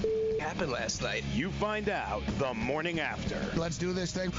the 0.00 0.36
happened 0.40 0.72
last 0.72 1.02
night? 1.02 1.24
You 1.34 1.50
find 1.52 1.88
out 1.88 2.22
the 2.38 2.54
morning 2.54 3.00
after. 3.00 3.38
Let's 3.56 3.78
do 3.78 3.92
this 3.92 4.12
thing. 4.12 4.32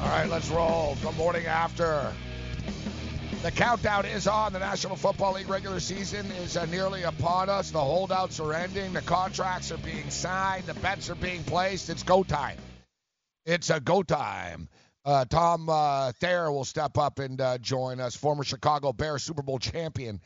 All 0.00 0.08
right, 0.12 0.28
let's 0.28 0.48
roll. 0.50 0.96
The 1.02 1.12
morning 1.12 1.46
after. 1.46 2.12
The 3.42 3.50
countdown 3.50 4.06
is 4.06 4.26
on. 4.26 4.52
The 4.52 4.58
National 4.58 4.96
Football 4.96 5.34
League 5.34 5.48
regular 5.48 5.80
season 5.80 6.26
is 6.32 6.56
uh, 6.56 6.66
nearly 6.66 7.02
upon 7.02 7.48
us. 7.48 7.70
The 7.70 7.80
holdouts 7.80 8.40
are 8.40 8.52
ending. 8.54 8.92
The 8.92 9.02
contracts 9.02 9.70
are 9.70 9.78
being 9.78 10.10
signed. 10.10 10.64
The 10.64 10.74
bets 10.74 11.10
are 11.10 11.14
being 11.14 11.44
placed. 11.44 11.90
It's 11.90 12.02
go 12.02 12.22
time. 12.22 12.58
It's 13.44 13.70
a 13.70 13.78
go 13.78 14.02
time. 14.02 14.68
Uh, 15.06 15.24
Tom 15.24 15.68
uh, 15.68 16.10
Thayer 16.20 16.50
will 16.50 16.64
step 16.64 16.98
up 16.98 17.20
and 17.20 17.40
uh, 17.40 17.58
join 17.58 18.00
us, 18.00 18.16
former 18.16 18.42
Chicago 18.42 18.92
Bears 18.92 19.22
Super 19.22 19.42
Bowl 19.42 19.60
champion 19.60 20.20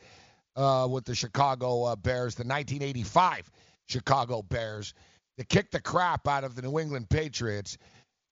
uh, 0.55 0.87
with 0.89 1.05
the 1.05 1.13
Chicago 1.13 1.83
uh, 1.83 1.95
Bears, 1.95 2.33
the 2.33 2.41
1985 2.41 3.51
Chicago 3.85 4.41
Bears, 4.41 4.95
to 5.37 5.45
kick 5.45 5.69
the 5.69 5.79
crap 5.79 6.27
out 6.27 6.43
of 6.43 6.55
the 6.55 6.63
New 6.63 6.79
England 6.79 7.09
Patriots 7.11 7.77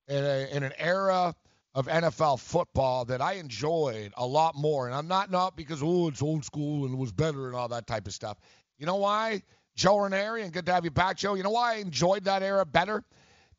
in, 0.08 0.24
a, 0.24 0.48
in 0.52 0.64
an 0.64 0.74
era 0.80 1.36
of 1.76 1.86
NFL 1.86 2.40
football 2.40 3.06
that 3.06 3.22
I 3.22 3.34
enjoyed 3.34 4.12
a 4.18 4.26
lot 4.26 4.56
more. 4.56 4.88
And 4.88 4.96
I'm 4.96 5.08
not 5.08 5.30
not 5.30 5.56
because 5.56 5.84
oh 5.84 6.08
it's 6.08 6.24
old 6.24 6.44
school 6.44 6.86
and 6.86 6.96
it 6.96 6.98
was 6.98 7.12
better 7.12 7.46
and 7.46 7.56
all 7.56 7.68
that 7.68 7.86
type 7.86 8.08
of 8.08 8.14
stuff. 8.14 8.40
You 8.80 8.88
know 8.88 8.96
why? 8.96 9.44
Joe 9.76 10.00
Ranieri, 10.00 10.42
and 10.42 10.52
good 10.52 10.66
to 10.66 10.74
have 10.74 10.84
you 10.84 10.92
back, 10.92 11.16
Joe. 11.16 11.36
You 11.36 11.44
know 11.44 11.52
why 11.52 11.76
I 11.76 11.78
enjoyed 11.78 12.24
that 12.24 12.42
era 12.42 12.66
better? 12.66 13.04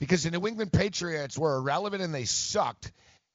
Because 0.01 0.25
the 0.25 0.33
New 0.33 0.47
England 0.49 0.73
Patriots 0.73 1.39
were 1.39 1.57
irrelevant 1.57 2.03
and 2.03 2.13
they 2.13 2.25
sucked. 2.25 2.91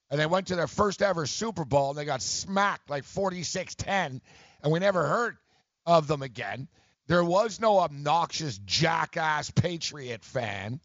And 0.10 0.20
they 0.20 0.26
went 0.26 0.48
to 0.48 0.56
their 0.56 0.68
first 0.68 1.02
ever 1.02 1.26
Super 1.26 1.64
Bowl 1.64 1.92
and 1.92 1.98
they 1.98 2.06
got 2.06 2.22
smacked 2.22 2.90
like 2.90 3.06
46 3.06 3.76
10. 3.76 4.22
And 4.62 4.74
we 4.74 4.80
never 4.80 5.06
heard 5.06 5.38
of 5.86 6.08
them 6.08 6.22
again. 6.22 6.68
There 7.08 7.24
was 7.24 7.60
no 7.62 7.80
obnoxious 7.80 8.58
jackass 8.66 9.52
Patriot 9.52 10.26
fan. 10.26 10.82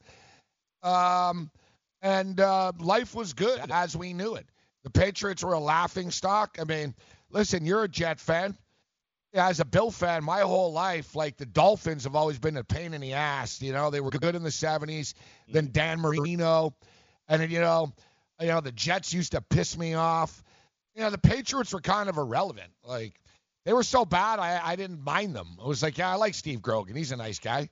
Um, 0.83 1.51
and 2.03 2.39
uh, 2.39 2.73
life 2.79 3.15
was 3.15 3.33
good 3.33 3.61
as 3.71 3.97
we 3.97 4.13
knew 4.13 4.35
it. 4.35 4.47
The 4.85 4.91
Patriots 4.91 5.43
were 5.43 5.53
a 5.53 5.61
laughing 5.61 6.11
stock. 6.11 6.59
I 6.61 6.65
mean, 6.65 6.95
listen, 7.31 7.67
you're 7.67 7.85
a 7.85 7.89
Jet 7.89 8.21
fan. 8.21 8.57
As 9.33 9.61
a 9.61 9.65
Bill 9.65 9.91
fan, 9.93 10.25
my 10.25 10.41
whole 10.41 10.73
life, 10.73 11.15
like 11.15 11.37
the 11.37 11.47
Dolphins 11.47 12.05
have 12.05 12.17
always 12.17 12.39
been 12.39 12.57
a 12.57 12.65
pain 12.65 12.95
in 12.95 13.01
the 13.01 13.13
ass. 13.13 13.63
You 13.63 13.73
know, 13.73 13.91
they 13.91 14.01
were 14.01 14.11
good 14.11 14.35
in 14.35 14.43
the 14.43 14.51
70s. 14.51 15.15
Then 15.47 15.71
Dan 15.71 16.01
Marino, 16.01 16.75
and 17.29 17.41
then, 17.41 17.51
you 17.51 17.61
know, 17.61 17.93
you 18.41 18.49
know 18.49 18.61
the 18.61 18.73
Jets 18.73 19.13
used 19.13 19.33
to 19.33 19.41
piss 19.41 19.77
me 19.77 19.95
off. 19.95 20.43
You 20.95 21.03
know, 21.03 21.11
the 21.11 21.19
Patriots 21.19 21.73
were 21.73 21.81
kind 21.81 22.09
of 22.09 22.17
irrelevant. 22.17 22.73
Like 22.85 23.15
they 23.65 23.73
were 23.73 23.83
so 23.83 24.05
bad, 24.05 24.39
I 24.39 24.61
I 24.63 24.77
didn't 24.77 25.03
mind 25.03 25.37
them. 25.37 25.59
I 25.63 25.67
was 25.67 25.83
like, 25.83 25.99
yeah, 25.99 26.11
I 26.11 26.15
like 26.17 26.35
Steve 26.35 26.63
Grogan. 26.63 26.97
He's 26.97 27.13
a 27.13 27.17
nice 27.17 27.39
guy. 27.39 27.69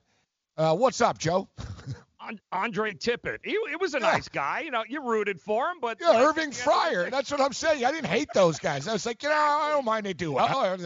Uh, 0.55 0.75
what's 0.75 1.01
up, 1.01 1.17
Joe? 1.17 1.49
Andre 2.51 2.93
Tippett. 2.93 3.39
He, 3.43 3.57
he 3.69 3.75
was 3.75 3.93
a 3.93 3.99
yeah. 3.99 4.11
nice 4.11 4.27
guy. 4.27 4.61
You 4.61 4.71
know, 4.71 4.83
you 4.87 5.01
rooted 5.01 5.39
for 5.39 5.69
him, 5.69 5.77
but 5.79 5.99
yeah, 6.01 6.21
Irving 6.21 6.51
Fryar. 6.51 7.09
That's 7.09 7.31
what 7.31 7.41
I'm 7.41 7.53
saying. 7.53 7.85
I 7.85 7.91
didn't 7.91 8.09
hate 8.09 8.29
those 8.33 8.59
guys. 8.59 8.87
I 8.87 8.93
was 8.93 9.05
like, 9.05 9.23
you 9.23 9.29
know, 9.29 9.35
I 9.35 9.71
don't 9.71 9.85
mind 9.85 10.05
they 10.05 10.13
do 10.13 10.33
well. 10.33 10.77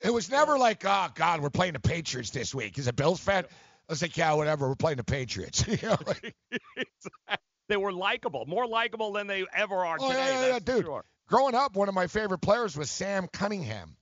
It 0.00 0.10
was 0.10 0.30
never 0.30 0.58
like, 0.58 0.84
oh 0.84 1.08
God, 1.14 1.40
we're 1.40 1.50
playing 1.50 1.74
the 1.74 1.80
Patriots 1.80 2.30
this 2.30 2.54
week. 2.54 2.78
Is 2.78 2.88
a 2.88 2.92
Bills 2.92 3.20
fan, 3.20 3.44
I 3.88 3.92
was 3.92 4.02
like, 4.02 4.16
yeah, 4.16 4.34
whatever. 4.34 4.68
We're 4.68 4.74
playing 4.74 4.98
the 4.98 5.04
Patriots. 5.04 5.66
you 5.68 5.78
know, 5.82 5.96
like, 6.06 6.34
they 7.68 7.76
were 7.76 7.92
likable, 7.92 8.44
more 8.46 8.66
likable 8.66 9.12
than 9.12 9.26
they 9.26 9.46
ever 9.54 9.76
are 9.86 9.96
oh, 9.98 10.08
today. 10.08 10.34
Yeah, 10.34 10.46
yeah, 10.48 10.58
dude. 10.58 10.84
Sure. 10.84 11.04
Growing 11.28 11.54
up, 11.54 11.74
one 11.74 11.88
of 11.88 11.94
my 11.94 12.06
favorite 12.06 12.40
players 12.40 12.76
was 12.76 12.90
Sam 12.90 13.28
Cunningham. 13.32 13.96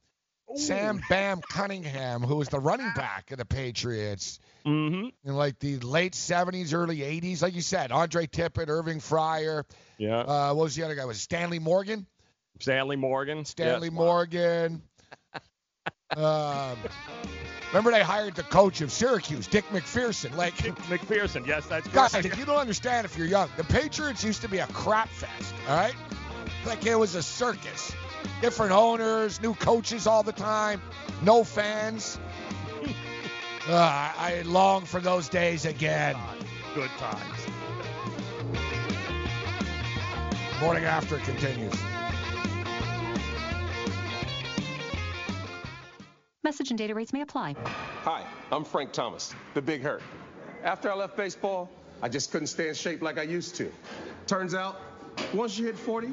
Ooh. 0.51 0.59
Sam 0.59 1.01
Bam 1.09 1.41
Cunningham, 1.41 2.23
who 2.23 2.37
was 2.37 2.49
the 2.49 2.61
running 2.61 2.91
back 2.95 3.31
of 3.33 3.39
the 3.39 3.45
Patriots 3.45 4.39
mm-hmm. 4.65 5.09
in 5.29 5.35
like 5.35 5.59
the 5.59 5.79
late 5.79 6.13
70s, 6.13 6.73
early 6.73 6.99
80s. 6.99 7.43
Like 7.43 7.55
you 7.55 7.63
said, 7.63 7.93
Andre 7.93 8.27
Tippett, 8.27 8.69
Irving 8.69 9.01
Fryar. 9.01 9.65
Yeah. 9.99 10.19
Uh, 10.19 10.55
what 10.55 10.65
was 10.65 10.77
the 10.77 10.85
other 10.85 10.95
guy? 10.95 11.05
Was 11.05 11.21
Stanley 11.21 11.59
Morgan? 11.59 12.07
Stanley 12.61 12.97
Morgan. 12.97 13.45
Stanley 13.45 13.89
yes. 13.89 13.95
Morgan. 13.95 14.83
um, 16.17 16.77
remember 17.69 17.91
they 17.91 18.03
hired 18.03 18.35
the 18.35 18.43
coach 18.45 18.81
of 18.81 18.93
Syracuse, 18.93 19.47
Dick 19.47 19.65
MacPherson. 19.71 20.37
Like 20.37 20.57
Dick 20.63 20.77
MacPherson. 20.89 21.47
Yes, 21.47 21.67
that's 21.67 21.89
guys. 21.89 22.15
If 22.15 22.39
you 22.39 22.45
don't 22.45 22.57
understand, 22.57 23.05
if 23.05 23.17
you're 23.19 23.27
young, 23.27 23.51
the 23.57 23.65
Patriots 23.65 24.25
used 24.25 24.43
to 24.43 24.49
be 24.49 24.59
a 24.59 24.67
crap 24.69 25.09
fest. 25.09 25.55
All 25.69 25.77
right, 25.77 25.95
like 26.65 26.87
it 26.87 26.97
was 26.97 27.15
a 27.15 27.23
circus. 27.23 27.93
Different 28.41 28.73
owners, 28.73 29.41
new 29.41 29.55
coaches 29.55 30.07
all 30.07 30.23
the 30.23 30.33
time, 30.33 30.81
no 31.23 31.45
fans. 31.45 32.19
Uh, 33.69 33.73
I 33.75 34.43
long 34.45 34.85
for 34.85 35.01
those 35.01 35.29
days 35.29 35.65
again. 35.65 36.17
Good 36.75 36.91
times. 36.99 37.47
Morning 40.61 40.85
after 40.85 41.19
continues. 41.19 41.75
Message 46.47 46.71
and 46.71 46.79
data 46.79 46.95
rates 46.95 47.13
may 47.13 47.23
apply. 47.23 47.57
Hi, 48.05 48.25
I'm 48.53 48.65
Frank 48.65 48.93
Thomas, 48.93 49.35
the 49.55 49.61
Big 49.61 49.83
Hurt. 49.83 50.01
After 50.63 50.91
I 50.91 50.95
left 50.95 51.17
baseball, 51.17 51.69
I 52.03 52.09
just 52.09 52.31
couldn't 52.31 52.47
stay 52.47 52.69
in 52.69 52.75
shape 52.75 53.03
like 53.03 53.19
I 53.19 53.23
used 53.23 53.57
to. 53.57 53.73
Turns 54.27 54.55
out, 54.55 54.81
once 55.35 55.59
you 55.59 55.67
hit 55.67 55.77
40, 55.77 56.13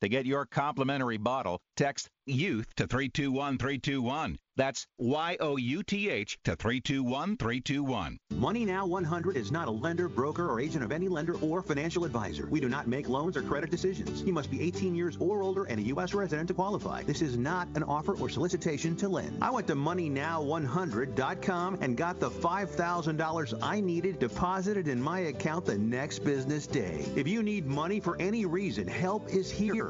To 0.00 0.08
get 0.08 0.24
your 0.24 0.46
complimentary 0.46 1.18
bottle, 1.18 1.60
text 1.76 2.08
YOUTH 2.24 2.74
to 2.76 2.86
321321. 2.86 4.38
That's 4.56 4.86
Y 4.98 5.36
O 5.40 5.56
U 5.56 5.82
T 5.82 6.10
H 6.10 6.38
to 6.44 6.54
321321. 6.54 8.18
Money 8.36 8.66
Now 8.66 8.86
100 8.86 9.36
is 9.36 9.50
not 9.50 9.66
a 9.68 9.70
lender, 9.70 10.08
broker, 10.08 10.50
or 10.50 10.60
agent 10.60 10.84
of 10.84 10.92
any 10.92 11.08
lender 11.08 11.34
or 11.40 11.62
financial 11.62 12.04
advisor. 12.04 12.46
We 12.46 12.60
do 12.60 12.68
not 12.68 12.86
make 12.86 13.08
loans 13.08 13.36
or 13.36 13.42
credit 13.42 13.70
decisions. 13.70 14.22
You 14.22 14.32
must 14.32 14.48
be 14.50 14.62
18 14.62 14.94
years 14.94 15.16
or 15.18 15.42
older 15.42 15.64
and 15.64 15.80
a 15.80 15.84
U.S. 15.84 16.14
resident 16.14 16.48
to 16.48 16.54
qualify. 16.54 17.02
This 17.02 17.22
is 17.22 17.38
not 17.38 17.66
an 17.74 17.82
offer 17.82 18.14
or 18.16 18.28
solicitation 18.28 18.94
to 18.96 19.08
lend. 19.08 19.38
I 19.42 19.50
went 19.50 19.66
to 19.68 19.74
MoneyNow100.com 19.74 21.78
and 21.80 21.96
got 21.96 22.20
the 22.20 22.30
$5,000 22.30 23.58
I 23.62 23.80
needed 23.80 24.18
deposited 24.18 24.88
in 24.88 25.00
my 25.00 25.20
account 25.20 25.64
the 25.64 25.78
next 25.78 26.18
business 26.20 26.66
day. 26.66 27.06
If 27.16 27.26
you 27.26 27.42
need 27.42 27.66
money 27.66 27.98
for 27.98 28.20
any 28.20 28.44
reason, 28.44 28.86
help 28.86 29.30
is 29.30 29.50
here. 29.50 29.89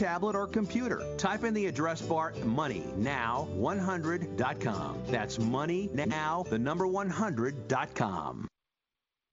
tablet, 0.00 0.34
or 0.34 0.46
computer. 0.46 1.02
Type 1.16 1.44
in 1.44 1.54
the 1.54 1.66
address 1.66 2.00
bar 2.00 2.32
MoneyNow100.com. 2.32 5.02
That's 5.08 5.38
MoneyNow, 5.38 6.48
the 6.48 6.58
number 6.58 6.86
100.com. 6.86 8.48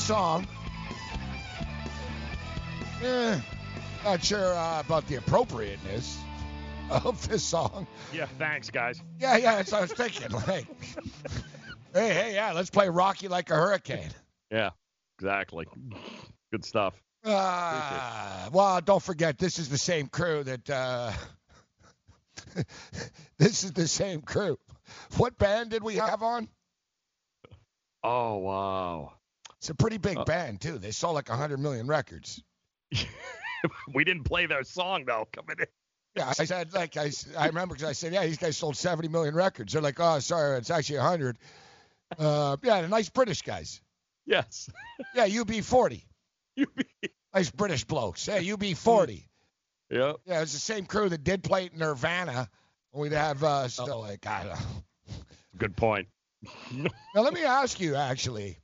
song. 0.00 0.46
Eh, 3.02 3.40
not 4.04 4.22
sure 4.22 4.54
uh, 4.54 4.80
about 4.80 5.06
the 5.06 5.16
appropriateness 5.16 6.18
of 6.90 7.28
this 7.28 7.42
song. 7.42 7.86
Yeah, 8.12 8.26
thanks, 8.38 8.70
guys. 8.70 9.00
Yeah, 9.18 9.36
yeah, 9.36 9.56
that's 9.56 9.72
what 9.72 9.78
I 9.78 9.80
was 9.82 9.92
thinking. 9.92 10.30
Like, 10.32 10.66
hey, 11.94 12.14
hey, 12.14 12.34
yeah, 12.34 12.52
let's 12.52 12.70
play 12.70 12.88
Rocky 12.88 13.28
like 13.28 13.50
a 13.50 13.54
hurricane. 13.54 14.10
Yeah, 14.50 14.70
exactly. 15.18 15.66
Good 16.50 16.64
stuff. 16.64 16.94
Uh, 17.24 18.48
well, 18.52 18.80
don't 18.80 19.02
forget, 19.02 19.38
this 19.38 19.58
is 19.58 19.68
the 19.68 19.78
same 19.78 20.06
crew 20.08 20.42
that. 20.44 20.70
Uh, 20.70 21.12
this 23.38 23.64
is 23.64 23.72
the 23.72 23.86
same 23.86 24.22
crew. 24.22 24.58
What 25.16 25.38
band 25.38 25.70
did 25.70 25.82
we 25.82 25.96
have 25.96 26.22
on? 26.22 26.48
Oh 28.02 28.36
wow. 28.38 29.12
It's 29.60 29.70
a 29.70 29.74
pretty 29.74 29.98
big 29.98 30.16
Uh, 30.18 30.24
band 30.24 30.60
too. 30.60 30.78
They 30.78 30.90
sold 30.90 31.14
like 31.14 31.28
100 31.28 31.58
million 31.58 31.86
records. 31.86 32.42
we 33.94 34.04
didn't 34.04 34.24
play 34.24 34.46
their 34.46 34.64
song 34.64 35.04
though. 35.06 35.28
Coming 35.32 35.56
in. 35.60 35.66
Yeah, 36.16 36.32
I 36.38 36.44
said 36.44 36.72
like 36.72 36.96
I 36.96 37.10
remember 37.46 37.74
because 37.74 37.88
I 37.88 37.92
said 37.92 38.12
yeah 38.12 38.26
these 38.26 38.38
guys 38.38 38.56
sold 38.56 38.76
70 38.76 39.08
million 39.08 39.34
records. 39.34 39.72
They're 39.72 39.82
like 39.82 40.00
oh 40.00 40.18
sorry 40.18 40.58
it's 40.58 40.70
actually 40.70 40.98
100. 40.98 41.38
Uh, 42.18 42.56
yeah, 42.62 42.82
the 42.82 42.88
nice 42.88 43.08
British 43.10 43.42
guys. 43.42 43.80
Yes. 44.26 44.68
Yeah, 45.14 45.28
UB40. 45.28 46.02
UB. 46.60 46.68
Nice 47.34 47.50
British 47.50 47.84
blokes. 47.84 48.26
Hey, 48.26 48.44
UB40. 48.44 49.24
Yep. 49.90 50.16
Yeah, 50.24 50.42
it's 50.42 50.52
the 50.52 50.58
same 50.58 50.86
crew 50.86 51.08
that 51.08 51.22
did 51.22 51.44
play 51.44 51.70
Nirvana. 51.76 52.48
We'd 52.92 53.12
have 53.12 53.44
uh, 53.44 53.68
still 53.68 54.00
like 54.00 54.26
I 54.26 54.44
don't 54.44 54.52
know. 54.54 55.14
Good 55.58 55.76
point. 55.76 56.08
Now 56.72 57.20
let 57.22 57.34
me 57.34 57.44
ask 57.44 57.78
you 57.80 57.94
actually, 57.96 58.58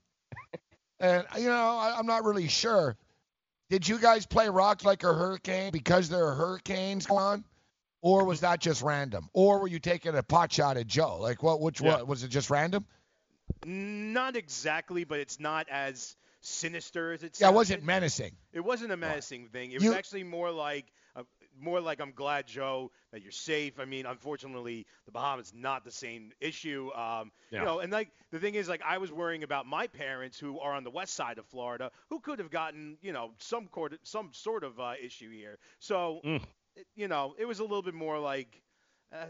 and 1.01 1.25
you 1.39 1.49
know 1.49 1.55
I, 1.79 1.95
I'm 1.99 2.07
not 2.07 2.25
really 2.25 2.49
sure. 2.49 2.97
Did 3.69 3.87
you 3.89 3.99
guys 3.99 4.27
play 4.27 4.49
rock 4.49 4.85
like 4.85 5.03
a 5.03 5.13
hurricane 5.13 5.73
because 5.73 6.09
there 6.09 6.27
are 6.27 6.35
hurricanes 6.35 7.07
going 7.07 7.23
on, 7.23 7.45
or 8.01 8.25
was 8.25 8.41
that 8.41 8.61
just 8.61 8.83
random? 8.83 9.29
Or 9.33 9.59
were 9.59 9.67
you 9.69 9.79
taking 9.81 10.15
a 10.17 10.23
pot 10.23 10.53
shot 10.53 10.77
at 10.77 10.87
Joe? 10.87 11.19
Like 11.21 11.43
what? 11.43 11.61
Which 11.61 11.81
Yeah. 11.81 12.03
was 12.03 12.23
it? 12.23 12.29
Just 12.29 12.49
random? 12.51 12.87
Not 13.65 14.37
exactly, 14.37 15.05
but 15.05 15.19
it's 15.21 15.41
not 15.41 15.69
as 15.69 16.17
sinister 16.41 17.13
as 17.13 17.23
it 17.23 17.37
Yeah, 17.39 17.47
sounded. 17.47 17.57
wasn't 17.57 17.83
menacing? 17.85 18.33
It 18.53 18.61
wasn't 18.61 18.93
a 18.93 18.97
menacing 18.97 19.49
thing. 19.49 19.73
It 19.73 19.83
You- 19.83 19.91
was 19.91 19.99
actually 19.99 20.25
more 20.25 20.51
like, 20.51 20.87
more 21.61 21.81
like 21.81 22.01
I'm 22.01 22.13
glad, 22.13 22.47
Joe, 22.47 22.91
that 23.13 23.23
you're 23.23 23.33
safe. 23.33 23.79
I 23.81 23.85
mean, 23.85 24.07
unfortunately, 24.07 24.87
the 25.07 25.13
Bahamas 25.13 25.53
not 25.55 25.85
the 25.85 25.91
same 25.91 26.33
issue. 26.41 26.91
Um, 26.95 27.33
Yeah. 27.51 27.61
You 27.61 27.65
know, 27.67 27.79
and 27.81 27.93
like 27.93 28.11
the 28.31 28.39
thing 28.39 28.55
is, 28.55 28.69
like 28.69 28.83
I 28.85 28.99
was 28.99 29.11
worrying 29.13 29.43
about 29.43 29.67
my 29.67 29.87
parents 29.87 30.39
who 30.39 30.59
are 30.61 30.73
on 30.73 30.85
the 30.85 30.91
west 30.91 31.15
side 31.15 31.39
of 31.39 31.47
Florida, 31.47 31.91
who 32.11 32.21
could 32.21 32.39
have 32.39 32.51
gotten, 32.51 32.99
you 33.03 33.13
know, 33.13 33.33
some 33.39 33.69
court, 33.69 33.95
some 34.05 34.31
sort 34.33 34.65
of 34.65 34.79
uh, 34.81 34.93
issue 35.03 35.31
here. 35.31 35.59
So, 35.79 36.21
Mm. 36.25 36.43
it- 36.77 36.87
you 36.95 37.09
know, 37.09 37.35
it 37.39 37.45
was 37.47 37.59
a 37.59 37.63
little 37.63 37.83
bit 37.83 37.95
more 37.95 38.19
like. 38.19 38.63
Uh, 39.13 39.27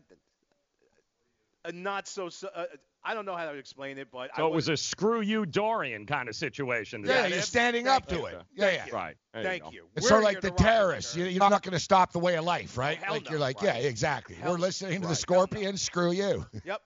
a 1.64 1.72
not 1.72 2.06
so, 2.08 2.28
so 2.28 2.48
uh, 2.54 2.64
I 3.08 3.14
don't 3.14 3.24
know 3.24 3.36
how 3.36 3.44
to 3.50 3.56
explain 3.56 3.98
it, 3.98 4.08
but 4.10 4.30
I 4.34 4.38
So 4.38 4.46
it 4.48 4.52
was 4.52 4.68
a 4.68 4.76
screw 4.76 5.20
you 5.20 5.46
Dorian 5.46 6.06
kind 6.06 6.28
of 6.28 6.34
situation. 6.34 7.04
Is 7.04 7.08
Yeah, 7.10 7.26
you're 7.28 7.38
it? 7.38 7.42
standing 7.44 7.84
Thank 7.84 8.02
up 8.02 8.08
to 8.08 8.16
you. 8.16 8.26
it. 8.26 8.42
Yeah, 8.54 8.70
yeah. 8.70 8.94
Right. 8.94 9.16
There 9.32 9.42
Thank 9.44 9.62
go. 9.62 9.70
you. 9.70 9.86
It's 9.94 10.08
sort 10.08 10.20
of 10.20 10.24
like 10.24 10.40
the 10.40 10.48
to 10.48 10.48
rock 10.48 10.56
the 10.58 10.62
terrorists. 10.64 11.16
record. 11.16 11.30
You- 11.30 11.34
You're 11.40 11.50
not 11.50 11.62
going 11.62 11.72
to 11.74 11.78
stop 11.78 12.12
the 12.12 12.18
way 12.18 12.36
of 12.36 12.44
life, 12.44 12.76
right? 12.76 12.98
Hell 12.98 13.14
like 13.14 13.24
no. 13.26 13.30
you're 13.30 13.38
like, 13.40 13.62
Right. 13.62 13.80
yeah, 13.82 13.88
exactly. 13.88 14.34
Hell 14.34 14.52
We're 14.52 14.58
listening 14.58 14.94
to 15.02 15.06
the 15.06 15.06
right. 15.06 15.24
Hell 15.28 15.36
no. 15.36 15.46
Scorpions. 15.46 15.82
Screw 15.82 16.10
you. 16.12 16.44
Yep. 16.64 16.82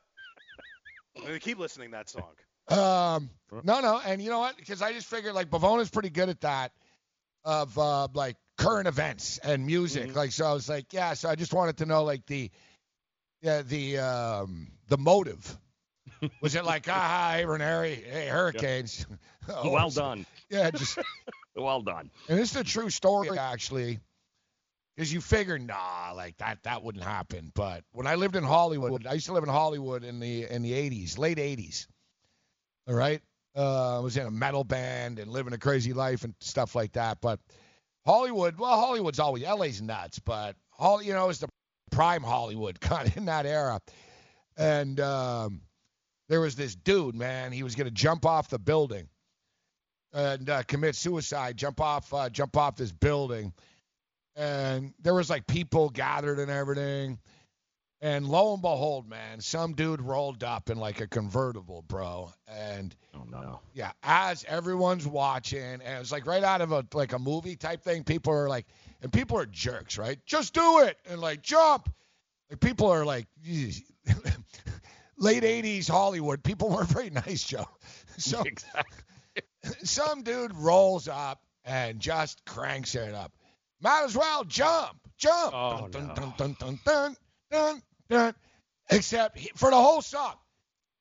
I'm 1.16 1.22
gonna 1.24 1.38
keep 1.38 1.58
listening 1.58 1.88
to 1.90 1.96
that 1.96 2.08
song. 2.10 2.24
Um, 2.68 3.30
no, 3.64 3.80
no, 3.80 3.98
and 4.06 4.22
you 4.22 4.30
know 4.30 4.38
what? 4.38 4.56
Because 4.56 4.80
I 4.80 4.92
just 4.92 5.08
figured 5.08 5.34
like 5.34 5.50
Bavona's 5.50 5.90
pretty 5.90 6.10
good 6.10 6.28
at 6.28 6.40
that 6.42 6.70
of 7.44 7.76
uh, 7.76 8.06
like 8.14 8.36
current 8.58 8.86
events 8.86 9.38
and 9.42 9.66
music. 9.66 10.08
Mm-hmm. 10.10 10.16
Like, 10.16 10.30
so 10.30 10.46
I 10.46 10.52
was 10.52 10.68
like, 10.68 10.92
yeah. 10.92 11.14
So 11.14 11.28
I 11.28 11.34
just 11.34 11.52
wanted 11.52 11.78
to 11.78 11.86
know 11.86 12.04
like 12.04 12.24
the, 12.26 12.48
yeah, 13.42 13.62
the 13.62 13.98
um, 13.98 14.68
the 14.86 14.98
motive. 14.98 15.58
Was 16.40 16.54
it 16.54 16.64
like, 16.64 16.86
ah, 16.88 17.32
hey, 17.34 17.44
Ranieri, 17.44 17.94
hey, 17.94 18.28
Hurricanes? 18.28 19.06
Or 19.64 19.72
Well 19.72 19.90
done. 19.90 20.26
Yeah, 20.48 20.70
just 20.70 20.98
Well 21.56 21.82
done. 21.82 22.10
and 22.28 22.38
this 22.38 22.50
is 22.52 22.56
a 22.56 22.64
true 22.64 22.90
story 22.90 23.36
actually. 23.38 23.98
Because 24.94 25.12
you 25.12 25.20
figure, 25.20 25.58
nah, 25.58 26.12
like 26.14 26.36
that 26.38 26.62
that 26.64 26.82
wouldn't 26.82 27.04
happen. 27.04 27.50
But 27.54 27.84
when 27.92 28.06
I 28.06 28.16
lived 28.16 28.36
in 28.36 28.44
Hollywood, 28.44 29.06
I 29.06 29.14
used 29.14 29.26
to 29.26 29.32
live 29.32 29.42
in 29.42 29.48
Hollywood 29.48 30.04
in 30.04 30.20
the 30.20 30.44
in 30.44 30.62
the 30.62 30.72
80s, 30.72 31.18
late 31.18 31.38
80s. 31.38 31.86
All 32.86 32.94
right, 32.94 33.22
uh, 33.56 33.96
I 33.96 34.00
was 34.00 34.16
in 34.16 34.26
a 34.26 34.30
metal 34.30 34.62
band 34.62 35.18
and 35.18 35.30
living 35.30 35.52
a 35.52 35.58
crazy 35.58 35.92
life 35.92 36.24
and 36.24 36.34
stuff 36.40 36.74
like 36.74 36.92
that. 36.92 37.20
But 37.20 37.40
Hollywood, 38.04 38.58
well, 38.58 38.78
Hollywood's 38.78 39.18
always 39.18 39.42
LA's 39.42 39.80
nuts, 39.80 40.18
but 40.18 40.54
Holly, 40.70 41.06
you 41.06 41.12
know, 41.14 41.28
is 41.28 41.38
the 41.38 41.48
prime 41.90 42.22
Hollywood 42.22 42.80
kind 42.80 43.08
of 43.08 43.16
in 43.16 43.24
that 43.26 43.46
era. 43.46 43.80
And 44.56 45.00
um, 45.00 45.62
there 46.30 46.40
was 46.40 46.54
this 46.54 46.76
dude, 46.76 47.16
man. 47.16 47.50
He 47.50 47.64
was 47.64 47.74
gonna 47.74 47.90
jump 47.90 48.24
off 48.24 48.48
the 48.48 48.58
building 48.58 49.08
and 50.12 50.48
uh, 50.48 50.62
commit 50.62 50.94
suicide, 50.94 51.56
jump 51.56 51.80
off, 51.80 52.14
uh, 52.14 52.30
jump 52.30 52.56
off 52.56 52.76
this 52.76 52.92
building, 52.92 53.52
and 54.36 54.94
there 55.02 55.12
was 55.12 55.28
like 55.28 55.46
people 55.46 55.90
gathered 55.90 56.38
and 56.38 56.50
everything. 56.50 57.18
And 58.00 58.26
lo 58.26 58.54
and 58.54 58.62
behold, 58.62 59.08
man, 59.08 59.40
some 59.40 59.74
dude 59.74 60.00
rolled 60.00 60.42
up 60.42 60.70
in 60.70 60.78
like 60.78 61.00
a 61.02 61.06
convertible, 61.08 61.82
bro. 61.82 62.32
And 62.48 62.94
Oh 63.14 63.24
no. 63.28 63.60
yeah, 63.74 63.90
as 64.04 64.44
everyone's 64.44 65.06
watching, 65.06 65.60
and 65.60 65.82
it 65.82 65.98
was 65.98 66.12
like 66.12 66.26
right 66.26 66.44
out 66.44 66.60
of 66.60 66.70
a 66.70 66.86
like 66.94 67.12
a 67.12 67.18
movie 67.18 67.56
type 67.56 67.82
thing. 67.82 68.04
People 68.04 68.32
are 68.32 68.48
like, 68.48 68.66
and 69.02 69.12
people 69.12 69.36
are 69.36 69.46
jerks, 69.46 69.98
right? 69.98 70.18
Just 70.26 70.54
do 70.54 70.78
it 70.78 70.96
and 71.10 71.20
like 71.20 71.42
jump. 71.42 71.92
Like 72.48 72.60
people 72.60 72.86
are 72.86 73.04
like. 73.04 73.26
late 75.20 75.44
'80s 75.44 75.88
Hollywood. 75.88 76.42
People 76.42 76.68
weren't 76.70 76.88
very 76.88 77.10
nice, 77.10 77.44
Joe. 77.44 77.68
So 78.18 78.42
Exactly. 78.42 79.04
some 79.84 80.22
dude 80.22 80.54
rolls 80.56 81.06
up 81.08 81.40
and 81.64 82.00
just 82.00 82.44
cranks 82.44 82.94
it 82.94 83.14
up. 83.14 83.32
Might 83.80 84.02
as 84.04 84.16
well 84.16 84.44
jump, 84.44 84.98
jump. 85.16 85.52
Oh, 85.54 85.88
dun, 85.88 86.08
no. 86.08 86.14
dun, 86.14 86.34
dun, 86.36 86.56
dun, 86.58 86.78
dun, 86.84 87.16
dun, 87.50 87.82
dun. 88.08 88.34
Except 88.90 89.38
he, 89.38 89.50
for 89.54 89.70
the 89.70 89.76
whole 89.76 90.02
song. 90.02 90.34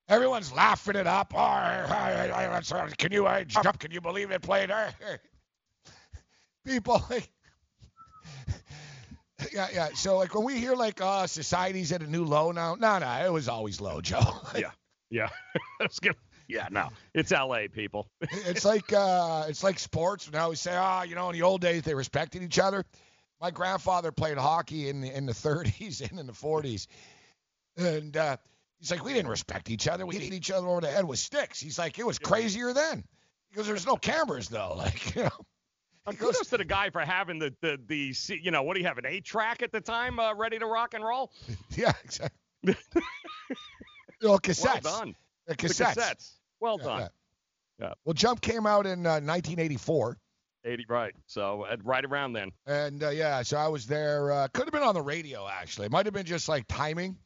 Everyone's 0.07 0.51
laughing 0.51 0.95
it 0.95 1.05
up. 1.07 1.33
Oh, 1.35 1.39
uh, 1.39 2.89
can 2.97 3.11
you 3.11 3.27
uh, 3.27 3.43
jump? 3.43 3.79
Can 3.79 3.91
you 3.91 4.01
believe 4.01 4.31
it 4.31 4.41
played? 4.41 4.71
Uh, 4.71 4.89
People, 6.65 7.03
like, 7.09 7.29
yeah, 9.53 9.67
yeah. 9.73 9.89
So 9.95 10.17
like 10.17 10.33
when 10.33 10.43
we 10.43 10.57
hear 10.57 10.75
like 10.75 11.01
uh 11.01 11.27
society's 11.27 11.91
at 11.91 12.01
a 12.01 12.07
new 12.07 12.25
low 12.25 12.51
now, 12.51 12.75
no, 12.75 12.99
no, 12.99 13.25
it 13.25 13.31
was 13.31 13.47
always 13.47 13.81
low, 13.81 14.01
Joe. 14.09 14.41
yeah, 14.55 14.71
yeah. 15.09 15.29
Yeah, 16.49 16.67
no, 16.71 16.89
it's 17.13 17.31
L.A. 17.31 17.67
people. 17.67 18.09
it's 18.21 18.65
like 18.65 18.91
uh, 18.91 19.45
it's 19.47 19.63
like 19.63 19.77
sports. 19.77 20.31
Now 20.31 20.49
we 20.49 20.55
say, 20.55 20.75
ah, 20.75 21.01
oh, 21.01 21.03
you 21.03 21.13
know, 21.13 21.29
in 21.29 21.33
the 21.33 21.43
old 21.43 21.61
days 21.61 21.83
they 21.83 21.93
respected 21.93 22.41
each 22.41 22.57
other. 22.57 22.83
My 23.39 23.51
grandfather 23.51 24.11
played 24.11 24.39
hockey 24.39 24.89
in 24.89 25.01
the 25.01 25.15
in 25.15 25.27
the 25.27 25.33
30s 25.33 26.09
and 26.09 26.19
in 26.19 26.25
the 26.25 26.33
40s, 26.33 26.87
and 27.77 28.17
uh, 28.17 28.37
he's 28.79 28.89
like, 28.89 29.05
we 29.05 29.13
didn't 29.13 29.29
respect 29.29 29.69
each 29.69 29.87
other. 29.87 30.07
We 30.07 30.15
hit 30.15 30.33
each 30.33 30.49
other 30.49 30.67
over 30.67 30.81
the 30.81 30.89
head 30.89 31.05
with 31.05 31.19
sticks. 31.19 31.59
He's 31.59 31.77
like, 31.77 31.99
it 31.99 32.05
was 32.05 32.17
crazier 32.17 32.73
then 32.73 33.03
because 33.51 33.67
there's 33.67 33.85
no 33.85 33.95
cameras 33.95 34.49
though. 34.49 34.73
Like, 34.75 35.15
you 35.15 35.23
know. 35.25 35.45
Uh, 36.05 36.11
kudos 36.13 36.47
to 36.47 36.57
the 36.57 36.65
guy 36.65 36.89
for 36.89 37.01
having 37.01 37.39
the, 37.39 37.53
the 37.61 37.79
the 37.87 38.15
you 38.41 38.51
know 38.51 38.63
what 38.63 38.75
do 38.75 38.81
you 38.81 38.87
have 38.87 38.97
an 38.97 39.05
eight 39.05 39.25
track 39.25 39.61
at 39.61 39.71
the 39.71 39.81
time 39.81 40.19
uh, 40.19 40.33
ready 40.33 40.57
to 40.57 40.65
rock 40.65 40.93
and 40.93 41.03
roll? 41.03 41.31
yeah, 41.75 41.93
exactly. 42.03 42.37
well, 44.21 44.39
cassettes. 44.39 44.83
Well 44.83 44.99
done. 44.99 45.15
The 45.47 45.55
cassettes. 45.55 45.95
The 45.95 46.01
cassettes. 46.01 46.31
Well 46.59 46.77
yeah, 46.79 46.85
done. 46.85 46.99
Yeah. 46.99 47.07
yeah. 47.79 47.93
Well, 48.05 48.13
Jump 48.13 48.41
came 48.41 48.65
out 48.65 48.85
in 48.85 49.05
uh, 49.05 49.19
1984. 49.21 50.17
80, 50.65 50.85
right. 50.89 51.15
So 51.25 51.63
uh, 51.63 51.77
right 51.83 52.03
around 52.03 52.33
then. 52.33 52.51
And 52.65 53.01
uh, 53.01 53.09
yeah, 53.09 53.41
so 53.43 53.57
I 53.57 53.69
was 53.69 53.87
there. 53.87 54.31
Uh, 54.31 54.47
could 54.53 54.65
have 54.65 54.73
been 54.73 54.83
on 54.83 54.93
the 54.93 55.01
radio 55.01 55.47
actually. 55.47 55.85
It 55.85 55.91
might 55.91 56.05
have 56.05 56.13
been 56.13 56.25
just 56.25 56.49
like 56.49 56.65
timing. 56.67 57.17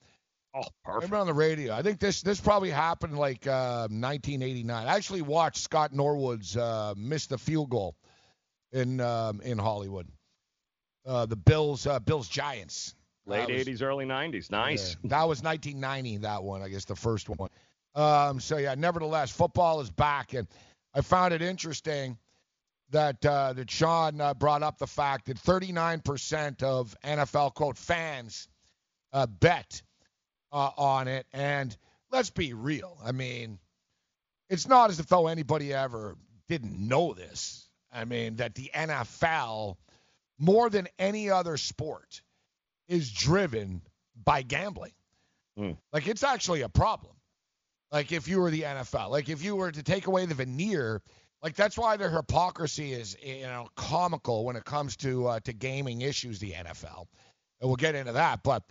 Oh, 0.55 0.61
perfect. 0.85 1.11
Maybe 1.11 1.19
on 1.19 1.25
the 1.25 1.33
radio. 1.33 1.73
I 1.73 1.81
think 1.81 1.99
this 1.99 2.21
this 2.21 2.39
probably 2.39 2.69
happened 2.69 3.17
like 3.17 3.47
uh, 3.47 3.87
1989. 3.89 4.87
I 4.87 4.95
actually 4.95 5.23
watched 5.23 5.57
Scott 5.57 5.93
Norwood's 5.93 6.55
uh, 6.55 6.93
miss 6.95 7.25
the 7.25 7.39
field 7.39 7.71
goal 7.71 7.95
in 8.73 8.99
um, 8.99 9.39
in 9.41 9.57
Hollywood. 9.57 10.07
Uh, 11.05 11.25
the 11.25 11.35
Bills 11.35 11.87
uh, 11.87 11.99
Bills 11.99 12.27
Giants. 12.27 12.95
Late 13.25 13.47
was, 13.47 13.65
80s, 13.65 13.81
early 13.81 14.05
90s. 14.05 14.51
Nice. 14.51 14.97
Yeah, 15.01 15.09
that 15.19 15.27
was 15.29 15.41
1990. 15.41 16.17
That 16.17 16.43
one, 16.43 16.61
I 16.61 16.67
guess, 16.67 16.83
the 16.83 16.95
first 16.95 17.29
one. 17.29 17.49
Um, 17.95 18.41
so 18.41 18.57
yeah, 18.57 18.75
nevertheless, 18.75 19.31
football 19.31 19.79
is 19.79 19.89
back, 19.89 20.33
and 20.33 20.47
I 20.93 21.01
found 21.01 21.33
it 21.33 21.41
interesting 21.41 22.17
that 22.89 23.25
uh, 23.25 23.53
that 23.53 23.69
Sean 23.69 24.19
uh, 24.19 24.33
brought 24.33 24.63
up 24.63 24.77
the 24.77 24.87
fact 24.87 25.27
that 25.27 25.37
39% 25.37 26.63
of 26.63 26.95
NFL 27.03 27.53
quote 27.53 27.77
fans 27.77 28.49
uh, 29.13 29.27
bet 29.27 29.81
uh, 30.51 30.71
on 30.75 31.07
it, 31.07 31.25
and 31.31 31.75
let's 32.11 32.29
be 32.29 32.53
real. 32.53 32.97
I 33.03 33.11
mean, 33.11 33.59
it's 34.49 34.67
not 34.67 34.89
as 34.89 34.99
if 34.99 35.07
though 35.07 35.27
anybody 35.27 35.73
ever 35.73 36.15
didn't 36.47 36.77
know 36.77 37.13
this. 37.13 37.62
I 37.93 38.05
mean, 38.05 38.37
that 38.37 38.55
the 38.55 38.71
NFL, 38.73 39.77
more 40.39 40.69
than 40.69 40.87
any 40.97 41.29
other 41.29 41.57
sport, 41.57 42.21
is 42.87 43.11
driven 43.11 43.81
by 44.15 44.41
gambling. 44.41 44.93
Mm. 45.57 45.77
Like 45.91 46.07
it's 46.07 46.23
actually 46.23 46.61
a 46.61 46.69
problem. 46.69 47.13
Like 47.91 48.11
if 48.11 48.27
you 48.27 48.39
were 48.39 48.49
the 48.49 48.63
NFL, 48.63 49.11
like 49.11 49.29
if 49.29 49.43
you 49.43 49.55
were 49.55 49.71
to 49.71 49.83
take 49.83 50.07
away 50.07 50.25
the 50.25 50.33
veneer, 50.33 51.01
like 51.43 51.55
that's 51.55 51.77
why 51.77 51.97
their 51.97 52.09
hypocrisy 52.09 52.93
is 52.93 53.15
you 53.21 53.43
know 53.43 53.67
comical 53.75 54.45
when 54.45 54.55
it 54.55 54.65
comes 54.65 54.95
to 54.97 55.27
uh, 55.27 55.39
to 55.41 55.53
gaming 55.53 56.01
issues. 56.01 56.39
The 56.39 56.51
NFL, 56.51 57.05
and 57.61 57.69
we'll 57.69 57.75
get 57.75 57.93
into 57.93 58.13
that. 58.13 58.41
But 58.43 58.63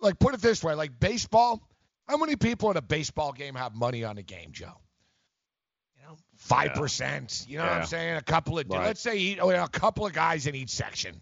like 0.00 0.18
put 0.18 0.34
it 0.34 0.42
this 0.42 0.62
way, 0.62 0.74
like 0.74 0.98
baseball, 1.00 1.66
how 2.06 2.18
many 2.18 2.36
people 2.36 2.70
at 2.70 2.76
a 2.76 2.82
baseball 2.82 3.32
game 3.32 3.54
have 3.54 3.74
money 3.74 4.04
on 4.04 4.16
the 4.16 4.22
game, 4.22 4.52
Joe? 4.52 4.80
Five 6.40 6.72
percent. 6.74 7.44
You 7.48 7.58
know 7.58 7.64
Yeah. 7.64 7.70
what 7.70 7.80
I'm 7.82 7.86
saying? 7.86 8.16
A 8.16 8.22
couple 8.22 8.58
of 8.58 8.66
Right. 8.68 8.86
let's 8.86 9.00
say 9.00 9.16
you 9.18 9.36
know, 9.36 9.50
a 9.50 9.68
couple 9.68 10.06
of 10.06 10.12
guys 10.12 10.46
in 10.46 10.54
each 10.54 10.70
section. 10.70 11.20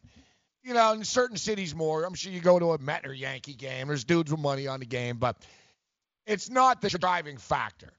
You 0.62 0.75
know, 0.75 0.92
in 0.92 1.04
certain 1.04 1.37
cities 1.37 1.75
more. 1.75 2.04
I'm 2.04 2.14
sure 2.14 2.32
you 2.32 2.40
go 2.40 2.58
to 2.58 2.72
a 2.72 2.78
Met 2.78 3.04
or 3.06 3.12
Yankee 3.12 3.54
game. 3.54 3.88
There's 3.88 4.04
dudes 4.04 4.30
with 4.30 4.40
money 4.40 4.66
on 4.68 4.80
the 4.80 4.87
game, 4.87 5.18
but 5.18 5.37
it's 6.26 6.48
not 6.50 6.80
the 6.80 6.88
driving 6.90 7.37
factor. 7.38 7.92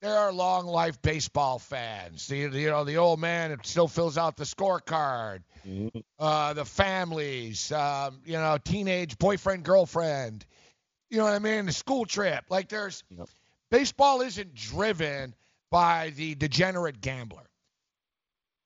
There 0.00 0.16
are 0.16 0.32
long 0.32 0.66
life 0.66 1.02
baseball 1.02 1.58
fans. 1.58 2.26
The, 2.26 2.36
you 2.38 2.70
know, 2.70 2.84
the 2.84 2.96
old 2.96 3.20
man 3.20 3.50
that 3.50 3.66
still 3.66 3.88
fills 3.88 4.16
out 4.16 4.36
the 4.36 4.44
scorecard. 4.44 5.42
Mhm. 5.66 6.02
Uh, 6.18 6.54
the 6.54 6.64
families. 6.64 7.70
Um, 7.70 8.22
you 8.24 8.32
know, 8.34 8.56
teenage 8.56 9.18
boyfriend 9.18 9.62
girlfriend. 9.64 10.46
You 11.10 11.18
know 11.18 11.24
what 11.24 11.34
I 11.34 11.38
mean? 11.38 11.66
The 11.66 11.72
school 11.72 12.06
trip. 12.06 12.44
Like 12.48 12.68
there's 12.70 13.02
Yep. 13.10 13.28
baseball 13.70 14.22
isn't 14.22 14.54
driven 14.54 15.34
by 15.70 16.10
the 16.10 16.34
degenerate 16.34 17.00
gambler. 17.00 17.48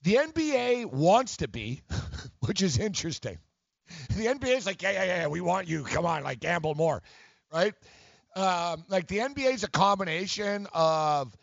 The 0.02 0.16
NBA 0.16 0.87
wants 0.87 1.38
to 1.38 1.49
be, 1.49 1.82
which 2.40 2.62
is 2.62 2.78
interesting. 2.78 3.38
The 4.08 4.26
NBA 4.26 4.56
is 4.56 4.66
like, 4.66 4.82
yeah, 4.82 4.92
yeah, 4.92 5.04
yeah, 5.04 5.26
we 5.28 5.40
want 5.40 5.68
you. 5.68 5.82
Come 5.82 6.06
on, 6.06 6.23
like 6.23 6.40
gamble 6.40 6.75
more, 6.75 7.02
right? 7.52 7.75
Um, 8.34 8.84
like 8.88 9.06
the 9.06 9.18
NBA 9.18 9.54
is 9.54 9.64
a 9.64 9.70
combination 9.70 10.66
of 10.73 11.34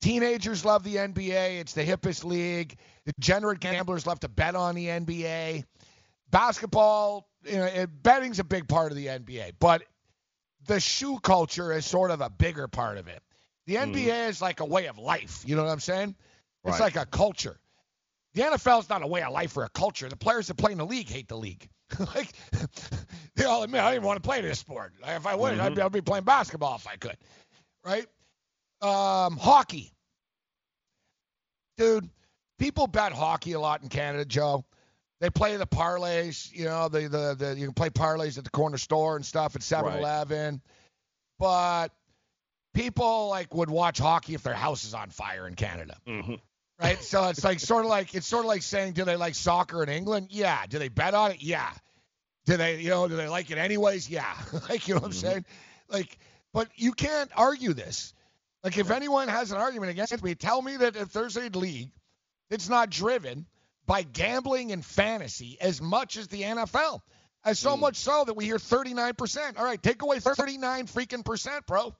teenagers 0.00 0.64
love 0.64 0.84
the 0.84 0.96
NBA. 0.96 1.60
It's 1.60 1.72
the 1.72 1.84
hippest 1.84 2.24
league. 2.24 2.76
The 3.06 3.12
degenerate 3.12 3.60
gamblers 3.60 4.06
love 4.06 4.20
to 4.20 4.28
bet 4.28 4.54
on 4.54 4.74
the 4.74 4.86
NBA. 4.86 5.64
Basketball, 6.30 7.28
you 7.44 7.56
know, 7.56 7.86
betting's 8.02 8.38
a 8.38 8.44
big 8.44 8.68
part 8.68 8.92
of 8.92 8.96
the 8.96 9.06
NBA, 9.06 9.54
but 9.58 9.82
the 10.66 10.78
shoe 10.78 11.18
culture 11.18 11.72
is 11.72 11.84
sort 11.84 12.10
of 12.10 12.20
a 12.20 12.30
bigger 12.30 12.68
part 12.68 12.98
of 12.98 13.08
it. 13.08 13.22
The 13.66 13.76
NBA 13.76 14.28
is 14.28 14.42
like 14.42 14.60
a 14.60 14.64
way 14.64 14.86
of 14.86 14.98
life. 14.98 15.42
You 15.46 15.56
know 15.56 15.64
what 15.64 15.70
I'm 15.70 15.80
saying? 15.80 16.14
It's 16.64 16.80
Right. 16.80 16.94
like 16.94 16.96
a 16.96 17.06
culture. 17.06 17.58
The 18.34 18.42
NFL 18.42 18.80
is 18.80 18.88
not 18.88 19.02
a 19.02 19.06
way 19.06 19.22
of 19.22 19.32
life 19.32 19.56
or 19.56 19.64
a 19.64 19.68
culture. 19.68 20.08
The 20.08 20.16
players 20.16 20.46
that 20.48 20.54
play 20.56 20.72
in 20.72 20.78
the 20.78 20.86
league 20.86 21.08
hate 21.08 21.28
the 21.28 21.36
league. 21.36 21.68
like 22.14 22.32
they 23.36 23.44
all 23.44 23.62
admit, 23.62 23.80
I 23.80 23.90
didn't 23.90 23.96
even 24.02 24.06
want 24.06 24.22
to 24.22 24.28
play 24.28 24.40
this 24.40 24.58
sport. 24.58 24.92
If 25.04 25.26
I 25.26 25.34
would, 25.34 25.58
I'd, 25.58 25.74
be, 25.74 25.82
I'd 25.82 25.92
be 25.92 26.00
playing 26.00 26.24
basketball 26.24 26.76
if 26.76 26.86
I 26.86 26.96
could. 26.96 27.16
Right? 27.84 28.06
Um, 28.82 29.36
hockey, 29.36 29.92
dude. 31.76 32.08
People 32.58 32.86
bet 32.86 33.12
hockey 33.12 33.52
a 33.52 33.60
lot 33.60 33.82
in 33.82 33.88
Canada, 33.88 34.24
Joe. 34.24 34.64
They 35.20 35.30
play 35.30 35.56
the 35.56 35.66
parlays. 35.66 36.52
You 36.52 36.66
know, 36.66 36.88
the 36.88 37.08
the, 37.08 37.34
the 37.38 37.56
you 37.58 37.66
can 37.66 37.74
play 37.74 37.90
parlays 37.90 38.38
at 38.38 38.44
the 38.44 38.50
corner 38.50 38.78
store 38.78 39.16
and 39.16 39.24
stuff 39.24 39.56
at 39.56 39.62
7-Eleven. 39.62 40.60
But 41.38 41.88
people 42.74 43.28
like 43.28 43.54
would 43.54 43.70
watch 43.70 43.98
hockey 43.98 44.34
if 44.34 44.42
their 44.42 44.54
house 44.54 44.84
is 44.84 44.94
on 44.94 45.10
fire 45.10 45.46
in 45.46 45.54
Canada 45.54 45.96
hmm 46.06 46.34
right? 46.80 47.02
So 47.02 47.28
it's 47.28 47.44
like 47.44 47.60
sort 47.60 47.84
of 47.84 47.90
like 47.90 48.14
it's 48.14 48.26
sort 48.26 48.44
of 48.44 48.48
like 48.48 48.62
saying, 48.62 48.92
do 48.92 49.04
they 49.04 49.16
like 49.16 49.34
soccer 49.34 49.82
in 49.82 49.88
England? 49.88 50.28
Yeah. 50.30 50.66
Do 50.66 50.78
they 50.78 50.88
bet 50.88 51.14
on 51.14 51.32
it? 51.32 51.42
Yeah. 51.42 51.70
Do 52.46 52.56
they, 52.56 52.80
you 52.80 52.90
know, 52.90 53.06
do 53.06 53.16
they 53.16 53.28
like 53.28 53.50
it 53.50 53.58
anyways? 53.58 54.08
Yeah. 54.08 54.32
like 54.68 54.88
you 54.88 54.94
know 54.94 55.00
what 55.00 55.08
I'm 55.08 55.12
saying? 55.12 55.44
Like, 55.88 56.18
but 56.52 56.68
you 56.76 56.92
can't 56.92 57.30
argue 57.36 57.72
this. 57.72 58.14
Like 58.64 58.76
if 58.78 58.90
anyone 58.90 59.28
has 59.28 59.52
an 59.52 59.58
argument 59.58 59.90
against 59.90 60.22
me, 60.22 60.34
tell 60.34 60.60
me 60.60 60.76
that 60.78 60.96
if 60.96 61.12
there's 61.12 61.36
a 61.36 61.48
league 61.48 61.90
that's 62.50 62.68
not 62.68 62.90
driven 62.90 63.46
by 63.86 64.02
gambling 64.02 64.72
and 64.72 64.84
fantasy 64.84 65.58
as 65.60 65.80
much 65.80 66.16
as 66.16 66.28
the 66.28 66.42
NFL. 66.42 67.00
As 67.42 67.58
so 67.58 67.74
much 67.74 67.96
so 67.96 68.24
that 68.26 68.34
we 68.34 68.44
hear 68.44 68.58
39%. 68.58 69.58
All 69.58 69.64
right, 69.64 69.82
take 69.82 70.02
away 70.02 70.20
39 70.20 70.86
freaking 70.88 71.24
percent, 71.24 71.64
bro. 71.66 71.94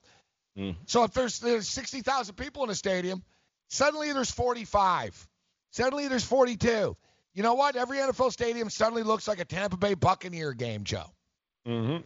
Mm. 0.57 0.75
So 0.85 1.03
if 1.03 1.13
there's 1.13 1.39
there's 1.39 1.67
60,000 1.67 2.35
people 2.35 2.63
in 2.63 2.69
a 2.69 2.75
stadium, 2.75 3.23
suddenly 3.69 4.11
there's 4.13 4.31
45. 4.31 5.27
Suddenly 5.71 6.07
there's 6.07 6.25
42. 6.25 6.95
You 7.33 7.43
know 7.43 7.53
what? 7.53 7.75
Every 7.75 7.97
NFL 7.97 8.31
stadium 8.31 8.69
suddenly 8.69 9.03
looks 9.03 9.27
like 9.27 9.39
a 9.39 9.45
Tampa 9.45 9.77
Bay 9.77 9.93
Buccaneer 9.93 10.53
game, 10.53 10.83
Joe. 10.83 11.05
hmm 11.65 11.97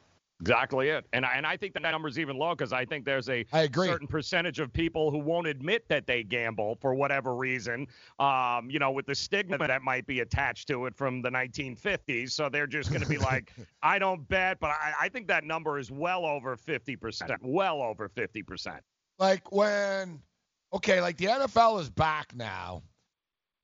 Exactly 0.42 0.89
it. 0.89 1.06
And 1.13 1.25
I, 1.25 1.34
and 1.36 1.48
I 1.48 1.56
think 1.56 1.74
that 1.74 1.82
number's 1.82 2.20
even 2.20 2.38
low 2.38 2.54
because 2.56 2.74
I 2.74 2.84
think 2.84 3.06
there's 3.06 3.30
a 3.30 3.46
I 3.54 3.62
agree. 3.62 3.88
certain 3.88 4.08
percentage 4.08 4.60
of 4.60 4.74
people 4.74 5.10
who 5.10 5.20
won't 5.20 5.48
admit 5.48 5.88
that 5.88 6.08
they 6.08 6.24
gamble 6.24 6.75
for 6.82 6.94
whatever 6.94 7.36
reason, 7.36 7.88
um, 8.20 8.70
you 8.70 8.80
know, 8.80 8.92
with 8.92 9.06
the 9.06 9.15
stigma 9.15 9.58
that 9.58 9.82
might 9.82 10.06
be 10.06 10.20
attached 10.20 10.68
to 10.68 10.88
it 10.88 10.96
from 10.96 11.22
the 11.22 11.30
1950s. 11.30 12.32
So 12.32 12.50
they're 12.50 12.68
just 12.68 12.89
going 12.89 13.01
to 13.01 13.08
be 13.08 13.18
like, 13.18 13.54
I 13.82 13.98
don't 13.98 14.27
bet, 14.27 14.60
but 14.60 14.72
I, 14.72 14.94
I 15.01 15.10
think 15.10 15.27
that 15.30 15.46
number 15.46 15.80
is 15.80 15.89
well 15.89 16.25
over 16.25 16.58
50%. 16.58 17.38
Well 17.42 17.82
over 17.82 18.10
50%. 18.10 18.80
Like 19.18 19.51
when, 19.54 20.20
okay, 20.74 21.00
like 21.00 21.18
the 21.18 21.25
NFL 21.25 21.80
is 21.80 21.89
back 21.89 22.36
now. 22.36 22.84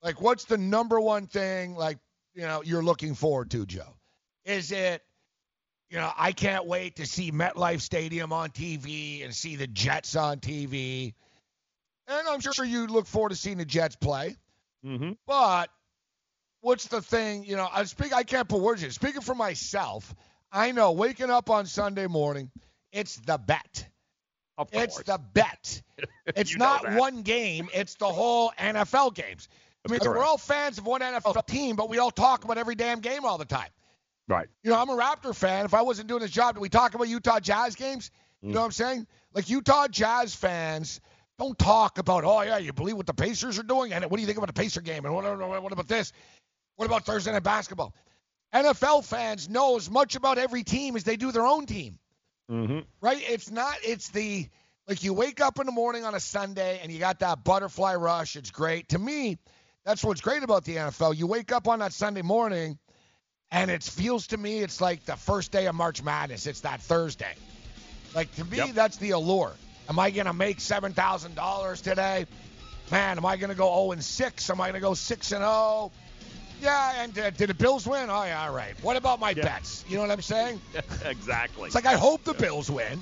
Like, 0.01 0.21
what's 0.21 0.45
the 0.45 0.57
number 0.57 0.99
one 0.99 1.27
thing 1.27 1.75
like 1.75 1.99
you 2.33 2.41
know 2.41 2.63
you're 2.63 2.83
looking 2.83 3.13
forward 3.13 3.51
to, 3.51 3.65
Joe? 3.65 3.95
Is 4.45 4.71
it, 4.71 5.03
you 5.91 5.97
know, 5.97 6.09
I 6.17 6.31
can't 6.31 6.65
wait 6.65 6.95
to 6.95 7.05
see 7.05 7.33
MetLife 7.33 7.81
Stadium 7.81 8.31
on 8.31 8.49
TV 8.49 9.25
and 9.25 9.35
see 9.35 9.57
the 9.57 9.67
Jets 9.67 10.15
on 10.15 10.39
TV, 10.39 11.13
and 12.07 12.27
I'm 12.29 12.39
sure 12.39 12.63
you 12.63 12.87
look 12.87 13.07
forward 13.07 13.29
to 13.29 13.35
seeing 13.35 13.57
the 13.57 13.65
Jets 13.65 13.97
play. 13.97 14.37
Mm-hmm. 14.85 15.11
But 15.27 15.69
what's 16.61 16.87
the 16.87 17.01
thing? 17.01 17.43
You 17.43 17.57
know, 17.57 17.67
I 17.69 17.83
speak. 17.83 18.13
I 18.13 18.23
can't 18.23 18.47
put 18.47 18.61
words 18.61 18.81
in. 18.83 18.91
Speaking 18.91 19.21
for 19.21 19.35
myself, 19.35 20.15
I 20.49 20.71
know 20.71 20.93
waking 20.93 21.29
up 21.29 21.49
on 21.49 21.65
Sunday 21.65 22.07
morning, 22.07 22.49
it's 22.93 23.17
the 23.17 23.37
bet. 23.37 23.85
Of 24.57 24.69
It's 24.71 25.03
the 25.03 25.19
bet. 25.33 25.81
It's 26.35 26.57
not 26.57 26.93
one 26.93 27.21
game. 27.21 27.69
It's 27.75 27.93
the 27.95 28.07
whole 28.07 28.51
NFL 28.57 29.13
games. 29.13 29.49
I 29.85 29.91
mean, 29.91 29.99
we're 30.03 30.23
all 30.23 30.37
fans 30.37 30.79
of 30.79 30.85
one 30.85 31.01
NFL 31.01 31.45
team, 31.45 31.75
but 31.75 31.89
we 31.89 31.99
all 31.99 32.09
talk 32.09 32.43
about 32.43 32.57
every 32.57 32.73
damn 32.73 33.01
game 33.01 33.23
all 33.23 33.37
the 33.37 33.45
time. 33.45 33.69
Right. 34.31 34.47
You 34.63 34.71
know, 34.71 34.79
I'm 34.79 34.89
a 34.89 34.95
Raptor 34.95 35.35
fan. 35.35 35.65
If 35.65 35.73
I 35.73 35.81
wasn't 35.81 36.07
doing 36.07 36.21
this 36.21 36.31
job, 36.31 36.55
do 36.55 36.61
we 36.61 36.69
talk 36.69 36.93
about 36.93 37.09
Utah 37.09 37.41
Jazz 37.41 37.75
games? 37.75 38.11
You 38.41 38.53
know 38.53 38.61
what 38.61 38.67
I'm 38.67 38.71
saying? 38.71 39.07
Like 39.33 39.49
Utah 39.49 39.87
Jazz 39.87 40.33
fans 40.33 41.01
don't 41.37 41.59
talk 41.59 41.97
about, 41.97 42.23
oh 42.23 42.41
yeah, 42.41 42.57
you 42.57 42.71
believe 42.71 42.95
what 42.95 43.05
the 43.05 43.13
Pacers 43.13 43.59
are 43.59 43.63
doing, 43.63 43.93
and 43.93 44.05
what 44.05 44.15
do 44.15 44.21
you 44.21 44.25
think 44.25 44.37
about 44.37 44.47
the 44.47 44.59
Pacer 44.59 44.81
game, 44.81 45.05
and 45.05 45.13
what, 45.13 45.25
what 45.61 45.71
about 45.71 45.87
this? 45.87 46.13
What 46.77 46.85
about 46.85 47.05
Thursday 47.05 47.31
night 47.31 47.43
basketball? 47.43 47.93
NFL 48.53 49.05
fans 49.05 49.49
know 49.49 49.75
as 49.77 49.89
much 49.89 50.15
about 50.15 50.37
every 50.37 50.63
team 50.63 50.95
as 50.95 51.03
they 51.03 51.17
do 51.17 51.31
their 51.31 51.45
own 51.45 51.65
team. 51.65 51.99
Mm-hmm. 52.49 52.79
Right? 53.01 53.21
It's 53.21 53.51
not. 53.51 53.75
It's 53.83 54.09
the 54.09 54.47
like 54.87 55.03
you 55.03 55.13
wake 55.13 55.41
up 55.41 55.59
in 55.59 55.65
the 55.65 55.71
morning 55.71 56.03
on 56.03 56.15
a 56.15 56.19
Sunday 56.19 56.79
and 56.81 56.91
you 56.91 56.99
got 56.99 57.19
that 57.19 57.43
butterfly 57.43 57.95
rush. 57.95 58.35
It's 58.35 58.51
great. 58.51 58.89
To 58.89 58.99
me, 58.99 59.37
that's 59.85 60.03
what's 60.03 60.21
great 60.21 60.43
about 60.43 60.65
the 60.65 60.75
NFL. 60.77 61.17
You 61.17 61.27
wake 61.27 61.51
up 61.51 61.67
on 61.67 61.79
that 61.79 61.93
Sunday 61.93 62.21
morning, 62.21 62.77
and 63.51 63.69
it 63.69 63.83
feels 63.83 64.27
to 64.27 64.37
me 64.37 64.59
it's 64.59 64.79
like 64.81 65.03
the 65.05 65.15
first 65.15 65.51
day 65.51 65.67
of 65.67 65.75
March 65.75 66.01
Madness. 66.01 66.47
It's 66.47 66.61
that 66.61 66.81
Thursday. 66.81 67.33
Like 68.15 68.33
to 68.35 68.45
me, 68.45 68.57
Yep. 68.57 68.69
that's 68.73 68.97
the 68.97 69.11
allure. 69.11 69.53
Am 69.89 69.99
I 69.99 70.09
gonna 70.11 70.33
make 70.33 70.59
seven 70.59 70.93
thousand 70.93 71.35
dollars 71.35 71.81
today? 71.81 72.25
Man, 72.91 73.17
am 73.17 73.25
I 73.25 73.37
gonna 73.37 73.55
go 73.55 73.67
0 73.73 73.91
and 73.93 74.03
six? 74.03 74.49
Am 74.49 74.59
I 74.59 74.67
gonna 74.67 74.79
go 74.81 74.93
six 74.93 75.31
and 75.31 75.41
0? 75.41 75.91
Yeah, 76.61 77.03
and 77.03 77.17
uh, 77.17 77.29
did 77.31 77.49
the 77.49 77.53
Bills 77.53 77.87
win? 77.87 78.09
Oh 78.09 78.23
yeah, 78.23 78.43
all 78.45 78.53
right. 78.53 78.75
What 78.83 78.97
about 78.97 79.19
my 79.19 79.31
Yeah. 79.31 79.43
bets? 79.45 79.83
You 79.87 79.95
know 79.95 80.01
what 80.03 80.11
I'm 80.11 80.21
saying? 80.21 80.61
exactly. 81.05 81.65
It's 81.67 81.75
like 81.75 81.85
I 81.85 81.93
hope 81.95 82.23
the 82.23 82.33
Bills 82.33 82.69
win, 82.69 82.99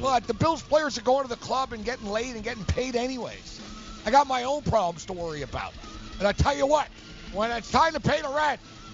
but 0.00 0.26
the 0.26 0.34
Bills 0.34 0.62
players 0.62 0.98
are 0.98 1.02
going 1.02 1.22
to 1.22 1.28
the 1.28 1.36
club 1.36 1.72
and 1.72 1.84
getting 1.84 2.06
laid 2.08 2.34
and 2.34 2.44
getting 2.44 2.64
paid 2.64 2.96
anyways. 2.96 3.60
I 4.04 4.10
got 4.10 4.26
my 4.26 4.44
own 4.44 4.62
problems 4.62 5.04
to 5.06 5.12
worry 5.12 5.42
about. 5.42 5.72
And 6.18 6.26
I 6.28 6.32
tell 6.32 6.56
you 6.56 6.66
what, 6.66 6.88
when 7.32 7.50
it's 7.52 7.70
time 7.70 7.92
to 7.94 8.00
pay 8.00 8.20
the 8.20 8.28
rent, 8.28 8.60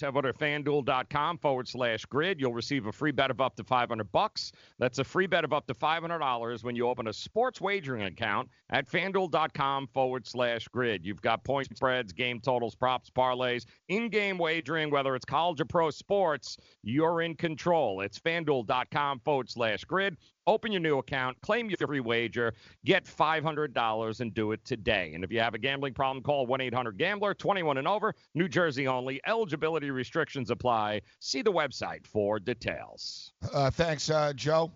Head 0.00 0.08
over 0.08 0.22
to 0.22 0.32
fanduel.com 0.32 1.38
forward 1.38 1.68
slash 1.68 2.04
grid. 2.06 2.40
You'll 2.40 2.52
receive 2.52 2.86
a 2.86 2.92
free 2.92 3.10
bet 3.10 3.30
of 3.30 3.40
up 3.40 3.56
to 3.56 3.64
500 3.64 4.10
bucks. 4.12 4.52
That's 4.78 4.98
a 4.98 5.04
free 5.04 5.26
bet 5.26 5.44
of 5.44 5.52
up 5.52 5.66
to 5.66 5.74
$500 5.74 6.64
when 6.64 6.76
you 6.76 6.88
open 6.88 7.08
a 7.08 7.12
sports 7.12 7.60
wagering 7.60 8.04
account 8.04 8.48
at 8.70 8.90
fanduel.com 8.90 9.88
forward 9.88 10.26
slash 10.26 10.68
grid. 10.68 11.04
You've 11.04 11.22
got 11.22 11.44
point 11.44 11.68
spreads, 11.76 12.12
game 12.12 12.40
totals, 12.40 12.74
props, 12.74 13.10
parlays, 13.10 13.64
in 13.88 14.08
game 14.08 14.38
wagering, 14.38 14.90
whether 14.90 15.14
it's 15.14 15.24
college 15.24 15.60
or 15.60 15.64
pro 15.64 15.90
sports, 15.90 16.56
you're 16.82 17.22
in 17.22 17.34
control. 17.34 18.00
It's 18.00 18.18
fanduel.com 18.18 19.20
forward 19.20 19.50
slash 19.50 19.84
grid. 19.84 20.16
Open 20.48 20.72
your 20.72 20.80
new 20.80 20.96
account, 20.96 21.38
claim 21.42 21.68
your 21.68 21.76
free 21.76 22.00
wager, 22.00 22.54
get 22.86 23.04
$500 23.04 24.20
and 24.20 24.32
do 24.32 24.52
it 24.52 24.64
today. 24.64 25.12
And 25.14 25.22
if 25.22 25.30
you 25.30 25.40
have 25.40 25.52
a 25.52 25.58
gambling 25.58 25.92
problem, 25.92 26.22
call 26.22 26.46
1 26.46 26.62
800 26.62 26.96
Gambler, 26.96 27.34
21 27.34 27.76
and 27.76 27.86
over, 27.86 28.14
New 28.34 28.48
Jersey 28.48 28.88
only. 28.88 29.20
Eligibility 29.26 29.90
restrictions 29.90 30.50
apply. 30.50 31.02
See 31.20 31.42
the 31.42 31.52
website 31.52 32.06
for 32.06 32.40
details. 32.40 33.32
Uh, 33.52 33.70
thanks, 33.70 34.08
uh, 34.08 34.32
Joe. 34.34 34.72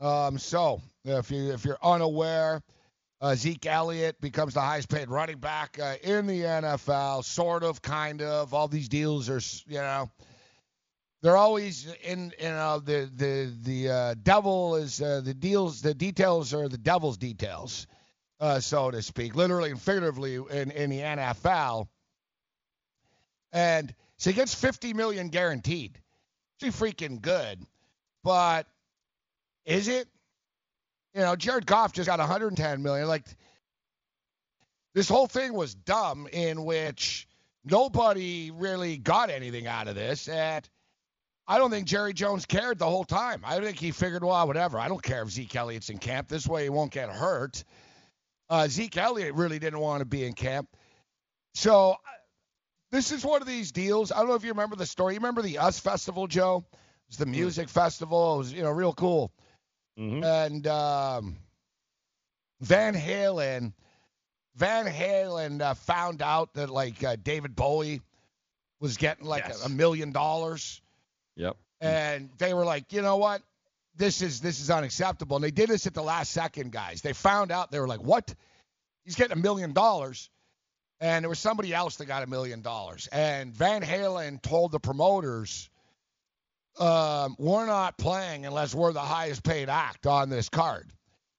Um, 0.00 0.38
so 0.38 0.82
if 1.04 1.30
you 1.30 1.52
if 1.52 1.64
you're 1.64 1.78
unaware, 1.82 2.60
Uh, 3.20 3.36
Zeke 3.36 3.66
Elliott 3.66 4.20
becomes 4.20 4.54
the 4.54 4.60
highest 4.60 4.88
paid 4.88 5.08
running 5.08 5.38
back 5.38 5.78
uh, 5.80 5.94
in 6.02 6.26
the 6.26 6.40
NFL, 6.40 7.24
sort 7.24 7.62
of, 7.62 7.80
kind 7.80 8.20
of. 8.20 8.52
All 8.52 8.66
these 8.66 8.88
deals 8.88 9.30
are, 9.30 9.40
you 9.72 9.78
know, 9.78 10.10
they're 11.22 11.36
always 11.36 11.86
in, 12.02 12.32
you 12.38 12.48
know, 12.48 12.80
the 12.80 13.08
the 13.14 13.52
the 13.62 13.88
uh, 13.88 14.14
devil 14.20 14.74
is 14.74 15.00
uh, 15.00 15.20
the 15.24 15.34
deals, 15.34 15.80
the 15.80 15.94
details 15.94 16.52
are 16.52 16.68
the 16.68 16.78
devil's 16.78 17.16
details, 17.16 17.86
uh, 18.40 18.58
so 18.58 18.90
to 18.90 19.00
speak, 19.02 19.36
literally 19.36 19.70
and 19.70 19.80
figuratively 19.80 20.34
in 20.34 20.70
in 20.72 20.90
the 20.90 20.98
NFL. 20.98 21.86
And 23.52 23.94
so 24.16 24.30
he 24.30 24.34
gets 24.34 24.54
50 24.54 24.94
million 24.94 25.28
guaranteed. 25.28 26.00
Pretty 26.58 26.76
freaking 26.76 27.20
good, 27.20 27.64
but 28.24 28.66
is 29.64 29.88
it? 29.88 30.08
You 31.14 31.20
know, 31.20 31.36
Jared 31.36 31.66
Goff 31.66 31.92
just 31.92 32.08
got 32.08 32.18
110 32.18 32.82
million. 32.82 33.06
Like 33.06 33.26
this 34.94 35.08
whole 35.08 35.26
thing 35.28 35.52
was 35.52 35.74
dumb, 35.74 36.26
in 36.32 36.64
which 36.64 37.28
nobody 37.64 38.50
really 38.50 38.96
got 38.96 39.30
anything 39.30 39.66
out 39.66 39.86
of 39.86 39.94
this. 39.94 40.28
And 40.28 40.68
I 41.46 41.58
don't 41.58 41.70
think 41.70 41.86
Jerry 41.86 42.12
Jones 42.12 42.46
cared 42.46 42.78
the 42.78 42.88
whole 42.88 43.04
time. 43.04 43.42
I 43.44 43.58
think 43.60 43.78
he 43.78 43.90
figured, 43.90 44.22
well, 44.22 44.46
whatever. 44.46 44.78
I 44.78 44.88
don't 44.88 45.02
care 45.02 45.22
if 45.22 45.30
Zeke 45.30 45.54
Elliott's 45.54 45.90
in 45.90 45.98
camp. 45.98 46.28
This 46.28 46.46
way 46.46 46.64
he 46.64 46.68
won't 46.68 46.92
get 46.92 47.08
hurt. 47.10 47.64
Uh, 48.48 48.68
Zeke 48.68 48.96
Elliott 48.96 49.34
really 49.34 49.58
didn't 49.58 49.80
want 49.80 50.00
to 50.00 50.04
be 50.04 50.24
in 50.24 50.34
camp. 50.34 50.68
So 51.54 51.96
this 52.90 53.10
is 53.10 53.24
one 53.24 53.40
of 53.40 53.48
these 53.48 53.72
deals. 53.72 54.12
I 54.12 54.18
don't 54.18 54.28
know 54.28 54.34
if 54.34 54.44
you 54.44 54.50
remember 54.50 54.76
the 54.76 54.86
story. 54.86 55.14
You 55.14 55.20
remember 55.20 55.42
the 55.42 55.58
US 55.58 55.80
Festival, 55.80 56.26
Joe? 56.26 56.64
It's 57.08 57.16
the 57.16 57.26
music 57.26 57.68
mm. 57.68 57.70
festival. 57.70 58.34
It 58.34 58.38
was, 58.38 58.52
you 58.52 58.62
know, 58.62 58.70
real 58.70 58.92
cool. 58.92 59.32
Mm-hmm. 59.98 60.24
And 60.24 60.66
um, 60.66 61.36
Van 62.60 62.94
Halen, 62.94 63.72
Van 64.56 64.86
Halen 64.86 65.60
uh, 65.60 65.74
found 65.74 66.22
out 66.22 66.54
that 66.54 66.70
like 66.70 67.02
uh, 67.02 67.16
David 67.22 67.56
Bowie 67.56 68.00
was 68.80 68.96
getting 68.96 69.26
like 69.26 69.44
yes. 69.46 69.62
a, 69.62 69.66
a 69.66 69.68
million 69.68 70.12
dollars. 70.12 70.80
Yep. 71.36 71.56
And 71.80 72.30
they 72.38 72.54
were 72.54 72.64
like, 72.64 72.92
you 72.92 73.02
know 73.02 73.16
what? 73.16 73.42
This 73.96 74.22
is 74.22 74.40
this 74.40 74.60
is 74.60 74.70
unacceptable. 74.70 75.36
And 75.36 75.44
they 75.44 75.50
did 75.50 75.68
this 75.68 75.86
at 75.86 75.94
the 75.94 76.02
last 76.02 76.32
second, 76.32 76.72
guys. 76.72 77.02
They 77.02 77.12
found 77.12 77.50
out 77.50 77.70
they 77.70 77.80
were 77.80 77.88
like, 77.88 78.02
what? 78.02 78.34
He's 79.04 79.16
getting 79.16 79.36
a 79.36 79.40
million 79.40 79.72
dollars. 79.72 80.30
And 81.00 81.24
there 81.24 81.28
was 81.28 81.40
somebody 81.40 81.74
else 81.74 81.96
that 81.96 82.06
got 82.06 82.22
a 82.22 82.28
million 82.28 82.62
dollars. 82.62 83.08
And 83.10 83.52
Van 83.52 83.82
Halen 83.82 84.40
told 84.40 84.70
the 84.70 84.78
promoters, 84.78 85.68
um, 86.78 87.34
we're 87.38 87.66
not 87.66 87.98
playing 87.98 88.46
unless 88.46 88.72
we're 88.72 88.92
the 88.92 89.00
highest 89.00 89.42
paid 89.42 89.68
act 89.68 90.06
on 90.06 90.30
this 90.30 90.48
card. 90.48 90.92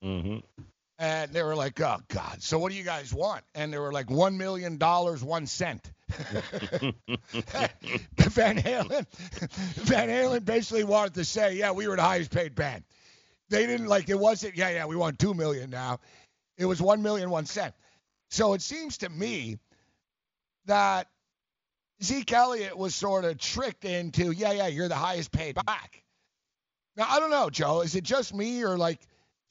Mm-hmm. 0.03 0.39
And 0.99 1.31
they 1.31 1.43
were 1.43 1.55
like, 1.55 1.79
oh, 1.81 1.99
God. 2.09 2.43
So 2.43 2.59
what 2.59 2.71
do 2.71 2.77
you 2.77 2.83
guys 2.83 3.13
want? 3.13 3.43
And 3.55 3.73
they 3.73 3.77
were 3.77 3.91
like, 3.91 4.07
$1 4.07 4.35
million, 4.35 4.77
one 4.77 5.47
cent. 5.47 5.91
Van 8.17 8.57
Halen, 8.57 9.05
Van 9.75 10.09
Halen 10.09 10.45
basically 10.45 10.83
wanted 10.83 11.15
to 11.15 11.25
say, 11.25 11.55
yeah, 11.55 11.71
we 11.71 11.87
were 11.87 11.95
the 11.95 12.01
highest 12.01 12.31
paid 12.31 12.55
band. 12.55 12.83
They 13.49 13.65
didn't 13.65 13.87
like 13.87 14.09
it 14.09 14.19
wasn't, 14.19 14.55
yeah, 14.55 14.69
yeah, 14.69 14.85
we 14.85 14.95
want 14.95 15.19
two 15.19 15.33
million 15.33 15.69
now. 15.69 15.99
It 16.57 16.65
was 16.65 16.81
one 16.81 17.01
million 17.01 17.29
one 17.29 17.45
cent. 17.45 17.73
So 18.29 18.53
it 18.53 18.61
seems 18.61 18.99
to 18.99 19.09
me 19.09 19.57
that 20.65 21.07
Zeke 22.01 22.33
Elliott 22.33 22.77
was 22.77 22.95
sort 22.95 23.25
of 23.25 23.37
tricked 23.37 23.85
into, 23.85 24.31
yeah, 24.31 24.51
yeah, 24.51 24.67
you're 24.67 24.89
the 24.89 24.95
highest 24.95 25.31
paid 25.31 25.55
back. 25.65 26.03
Now, 26.95 27.05
I 27.09 27.19
don't 27.19 27.31
know, 27.31 27.49
Joe. 27.49 27.81
Is 27.81 27.95
it 27.95 28.03
just 28.03 28.33
me 28.33 28.63
or 28.63 28.77
like 28.77 28.99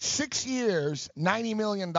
six 0.00 0.46
years, 0.46 1.08
$90 1.18 1.56
million? 1.56 1.92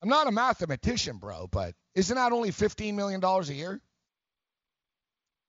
I'm 0.00 0.08
not 0.08 0.28
a 0.28 0.32
mathematician, 0.32 1.18
bro, 1.18 1.48
but 1.50 1.74
isn't 1.98 2.14
that 2.14 2.30
only 2.30 2.50
$15 2.50 2.94
million 2.94 3.22
a 3.22 3.42
year? 3.52 3.80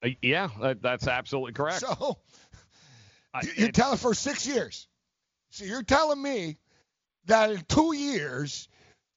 Uh, 0.04 0.10
yeah, 0.22 0.50
that's 0.82 1.08
absolutely 1.08 1.54
correct. 1.54 1.82
So 1.82 2.18
you're 3.56 3.72
telling 3.72 3.98
for 3.98 4.16
six 4.16 4.48
years. 4.48 4.88
So 5.52 5.66
you're 5.66 5.84
telling 5.84 6.20
me 6.20 6.58
that 7.26 7.52
in 7.52 7.62
two 7.68 7.96
years, 7.96 8.68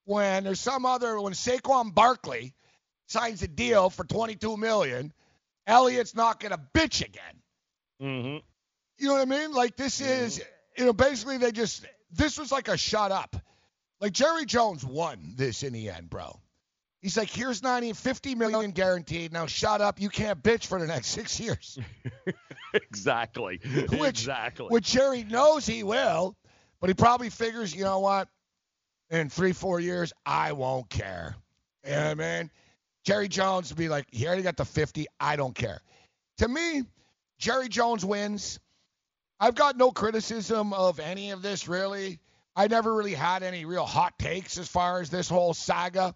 when 0.04 0.44
there's 0.44 0.60
some 0.60 0.84
other, 0.84 1.18
when 1.18 1.32
Saquon 1.32 1.94
Barkley 1.94 2.54
signs 3.06 3.42
a 3.42 3.48
deal 3.48 3.88
for 3.88 4.04
22 4.04 4.58
million, 4.58 5.12
Elliott's 5.66 6.14
not 6.14 6.38
going 6.38 6.52
to 6.52 6.60
bitch 6.74 7.02
again. 7.02 7.22
Mm-hmm. 8.02 8.38
You 8.98 9.08
know 9.08 9.14
what 9.14 9.22
I 9.22 9.24
mean? 9.24 9.52
Like 9.52 9.76
this 9.76 10.02
is, 10.02 10.38
mm-hmm. 10.38 10.48
you 10.82 10.86
know, 10.86 10.92
basically 10.92 11.38
they 11.38 11.52
just 11.52 11.86
this 12.10 12.38
was 12.38 12.52
like 12.52 12.68
a 12.68 12.76
shut 12.76 13.10
up. 13.10 13.36
Like 14.00 14.12
Jerry 14.12 14.44
Jones 14.44 14.84
won 14.84 15.32
this 15.36 15.62
in 15.62 15.72
the 15.72 15.88
end, 15.88 16.10
bro. 16.10 16.41
He's 17.02 17.16
like, 17.16 17.30
here's 17.30 17.64
90, 17.64 17.94
50 17.94 18.36
million 18.36 18.70
guaranteed. 18.70 19.32
Now 19.32 19.46
shut 19.46 19.80
up. 19.80 20.00
You 20.00 20.08
can't 20.08 20.40
bitch 20.40 20.66
for 20.66 20.78
the 20.78 20.86
next 20.86 21.08
six 21.08 21.40
years. 21.40 21.76
exactly. 22.74 23.60
Which, 23.90 24.20
exactly. 24.20 24.68
Which 24.68 24.92
Jerry 24.92 25.24
knows 25.24 25.66
he 25.66 25.82
will, 25.82 26.36
but 26.80 26.88
he 26.88 26.94
probably 26.94 27.28
figures, 27.28 27.74
you 27.74 27.82
know 27.82 27.98
what? 27.98 28.28
In 29.10 29.28
three, 29.28 29.52
four 29.52 29.80
years, 29.80 30.12
I 30.24 30.52
won't 30.52 30.88
care. 30.88 31.34
You 31.84 31.90
know 31.90 31.96
what 31.96 32.10
I 32.10 32.14
mean? 32.14 32.50
Jerry 33.04 33.26
Jones 33.26 33.70
would 33.70 33.78
be 33.78 33.88
like, 33.88 34.06
he 34.12 34.28
already 34.28 34.42
got 34.42 34.56
the 34.56 34.64
50. 34.64 35.06
I 35.18 35.34
don't 35.34 35.56
care. 35.56 35.80
To 36.38 36.46
me, 36.46 36.84
Jerry 37.38 37.68
Jones 37.68 38.04
wins. 38.04 38.60
I've 39.40 39.56
got 39.56 39.76
no 39.76 39.90
criticism 39.90 40.72
of 40.72 41.00
any 41.00 41.32
of 41.32 41.42
this, 41.42 41.66
really. 41.66 42.20
I 42.54 42.68
never 42.68 42.94
really 42.94 43.14
had 43.14 43.42
any 43.42 43.64
real 43.64 43.86
hot 43.86 44.16
takes 44.20 44.56
as 44.56 44.68
far 44.68 45.00
as 45.00 45.10
this 45.10 45.28
whole 45.28 45.52
saga. 45.52 46.14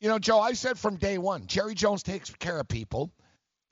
You 0.00 0.08
know, 0.08 0.18
Joe, 0.18 0.40
I 0.40 0.52
said 0.52 0.78
from 0.78 0.96
day 0.96 1.18
one, 1.18 1.46
Jerry 1.46 1.74
Jones 1.74 2.02
takes 2.02 2.30
care 2.34 2.58
of 2.58 2.68
people, 2.68 3.12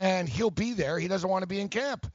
and 0.01 0.29
he'll 0.29 0.51
be 0.51 0.73
there. 0.73 0.99
He 0.99 1.09
doesn't 1.09 1.29
want 1.29 1.43
to 1.43 1.49
be 1.49 1.61
in 1.61 1.69
camp. 1.69 2.11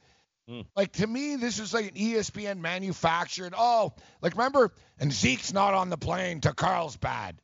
Mm. 0.48 0.64
Like 0.74 0.92
to 0.92 1.06
me, 1.06 1.36
this 1.36 1.58
is 1.58 1.74
like 1.74 1.88
an 1.88 1.94
ESPN 1.94 2.58
manufactured. 2.58 3.54
Oh, 3.56 3.92
like 4.22 4.32
remember, 4.32 4.72
and 4.98 5.12
Zeke's 5.12 5.52
not 5.52 5.74
on 5.74 5.90
the 5.90 5.98
plane 5.98 6.40
to 6.40 6.54
Carlsbad, 6.54 7.40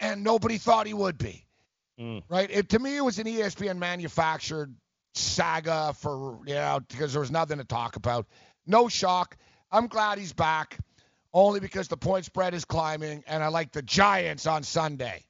and 0.00 0.22
nobody 0.22 0.58
thought 0.58 0.86
he 0.86 0.94
would 0.94 1.18
be. 1.18 1.46
Mm. 1.98 2.22
Right? 2.28 2.50
It, 2.50 2.70
to 2.70 2.78
me, 2.78 2.96
it 2.96 3.04
was 3.04 3.18
an 3.18 3.26
ESPN 3.26 3.78
manufactured 3.78 4.74
saga 5.14 5.94
for, 5.94 6.40
you 6.46 6.54
know, 6.54 6.80
because 6.88 7.12
there 7.12 7.20
was 7.20 7.30
nothing 7.30 7.58
to 7.58 7.64
talk 7.64 7.96
about. 7.96 8.26
No 8.66 8.88
shock. 8.88 9.36
I'm 9.70 9.86
glad 9.86 10.18
he's 10.18 10.32
back, 10.32 10.78
only 11.32 11.60
because 11.60 11.88
the 11.88 11.96
point 11.96 12.24
spread 12.24 12.54
is 12.54 12.64
climbing, 12.64 13.24
and 13.26 13.42
I 13.42 13.48
like 13.48 13.72
the 13.72 13.82
Giants 13.82 14.46
on 14.46 14.62
Sunday. 14.62 15.24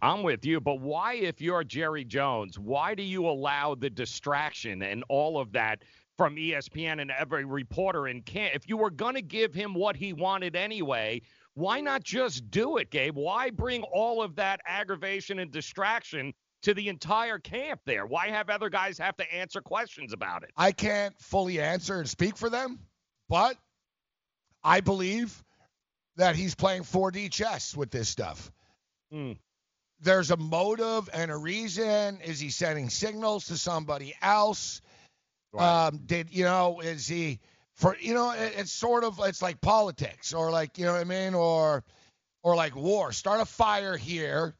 I'm 0.00 0.22
with 0.22 0.44
you, 0.44 0.60
but 0.60 0.80
why, 0.80 1.14
if 1.14 1.40
you're 1.40 1.64
Jerry 1.64 2.04
Jones, 2.04 2.58
why 2.58 2.94
do 2.94 3.02
you 3.02 3.26
allow 3.26 3.74
the 3.74 3.90
distraction 3.90 4.82
and 4.82 5.04
all 5.08 5.38
of 5.38 5.52
that 5.52 5.82
from 6.16 6.36
ESPN 6.36 7.02
and 7.02 7.10
every 7.10 7.44
reporter 7.44 8.08
in 8.08 8.22
camp? 8.22 8.54
If 8.54 8.68
you 8.68 8.76
were 8.76 8.90
going 8.90 9.14
to 9.14 9.22
give 9.22 9.52
him 9.52 9.74
what 9.74 9.96
he 9.96 10.12
wanted 10.12 10.56
anyway, 10.56 11.20
why 11.54 11.80
not 11.80 12.02
just 12.02 12.50
do 12.50 12.78
it, 12.78 12.90
Gabe? 12.90 13.16
Why 13.16 13.50
bring 13.50 13.82
all 13.84 14.22
of 14.22 14.34
that 14.36 14.60
aggravation 14.66 15.38
and 15.38 15.50
distraction 15.50 16.32
to 16.62 16.72
the 16.72 16.88
entire 16.88 17.38
camp 17.38 17.80
there? 17.84 18.06
Why 18.06 18.28
have 18.28 18.48
other 18.48 18.70
guys 18.70 18.96
have 18.98 19.16
to 19.18 19.34
answer 19.34 19.60
questions 19.60 20.14
about 20.14 20.44
it? 20.44 20.50
I 20.56 20.72
can't 20.72 21.18
fully 21.20 21.60
answer 21.60 21.98
and 21.98 22.08
speak 22.08 22.38
for 22.38 22.48
them, 22.48 22.78
but 23.28 23.58
I 24.62 24.80
believe 24.80 25.44
that 26.16 26.36
he's 26.36 26.54
playing 26.54 26.82
4D 26.82 27.30
chess 27.30 27.76
with 27.76 27.90
this 27.90 28.08
stuff. 28.08 28.50
Mm. 29.12 29.36
There's 30.04 30.30
a 30.30 30.36
motive 30.36 31.08
and 31.12 31.30
a 31.30 31.36
reason. 31.36 32.20
Is 32.20 32.38
he 32.38 32.50
sending 32.50 32.90
signals 32.90 33.46
to 33.46 33.56
somebody 33.56 34.14
else? 34.20 34.82
Right. 35.52 35.86
Um, 35.86 36.00
did 36.04 36.28
you 36.30 36.44
know? 36.44 36.80
Is 36.80 37.08
he 37.08 37.40
for 37.74 37.96
you 37.98 38.14
know 38.14 38.32
it, 38.32 38.54
it's 38.56 38.72
sort 38.72 39.02
of 39.04 39.18
it's 39.24 39.40
like 39.40 39.60
politics 39.60 40.34
or 40.34 40.50
like 40.50 40.78
you 40.78 40.84
know 40.84 40.92
what 40.92 41.00
I 41.00 41.04
mean 41.04 41.34
or 41.34 41.84
or 42.42 42.54
like 42.54 42.76
war. 42.76 43.12
Start 43.12 43.40
a 43.40 43.46
fire 43.46 43.96
here. 43.96 44.54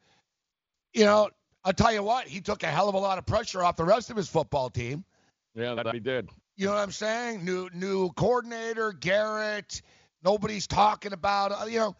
You 0.93 1.05
know, 1.05 1.29
I'll 1.63 1.73
tell 1.73 1.93
you 1.93 2.01
what, 2.01 2.27
he 2.27 2.41
took 2.41 2.63
a 2.63 2.67
hell 2.67 2.89
of 2.89 2.95
a 2.95 2.99
lot 2.99 3.17
of 3.17 3.25
pressure 3.25 3.63
off 3.63 3.75
the 3.75 3.85
rest 3.85 4.09
of 4.09 4.17
his 4.17 4.27
football 4.27 4.69
team. 4.69 5.05
Yeah, 5.53 5.75
that 5.75 5.93
he 5.93 5.99
did. 5.99 6.29
You 6.57 6.67
know 6.67 6.73
what 6.73 6.79
I'm 6.79 6.91
saying? 6.91 7.45
New 7.45 7.69
new 7.73 8.09
coordinator, 8.13 8.93
Garrett. 8.93 9.81
Nobody's 10.23 10.65
talking 10.65 11.13
about 11.13 11.51
uh, 11.51 11.65
you 11.65 11.79
know. 11.79 11.95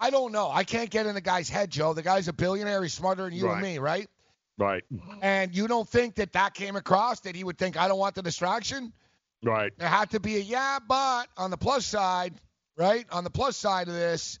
I 0.00 0.10
don't 0.10 0.32
know. 0.32 0.50
I 0.50 0.64
can't 0.64 0.88
get 0.88 1.06
in 1.06 1.14
the 1.14 1.20
guy's 1.20 1.48
head, 1.48 1.70
Joe. 1.70 1.92
The 1.92 2.02
guy's 2.02 2.26
a 2.26 2.32
billionaire. 2.32 2.82
He's 2.82 2.94
smarter 2.94 3.24
than 3.24 3.34
you 3.34 3.46
right. 3.46 3.52
and 3.52 3.62
me, 3.62 3.78
right? 3.78 4.08
Right. 4.56 4.82
And 5.22 5.54
you 5.54 5.68
don't 5.68 5.88
think 5.88 6.16
that 6.16 6.32
that 6.32 6.54
came 6.54 6.76
across 6.76 7.20
that 7.20 7.34
he 7.34 7.44
would 7.44 7.58
think 7.58 7.76
I 7.76 7.88
don't 7.88 7.98
want 7.98 8.14
the 8.14 8.22
distraction? 8.22 8.92
Right. 9.42 9.72
There 9.78 9.88
had 9.88 10.10
to 10.10 10.20
be 10.20 10.36
a 10.36 10.40
yeah, 10.40 10.78
but 10.86 11.28
on 11.36 11.50
the 11.50 11.56
plus 11.56 11.86
side, 11.86 12.34
right? 12.76 13.06
On 13.10 13.24
the 13.24 13.30
plus 13.30 13.56
side 13.56 13.88
of 13.88 13.94
this, 13.94 14.38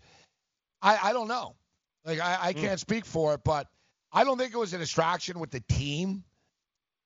I, 0.82 0.98
I 1.02 1.12
don't 1.12 1.28
know. 1.28 1.56
Like 2.04 2.20
I, 2.20 2.38
I 2.40 2.52
can't 2.52 2.78
mm. 2.78 2.80
speak 2.80 3.04
for 3.04 3.34
it, 3.34 3.40
but 3.44 3.66
I 4.12 4.24
don't 4.24 4.38
think 4.38 4.52
it 4.52 4.58
was 4.58 4.74
a 4.74 4.78
distraction 4.78 5.38
with 5.40 5.50
the 5.50 5.60
team. 5.60 6.24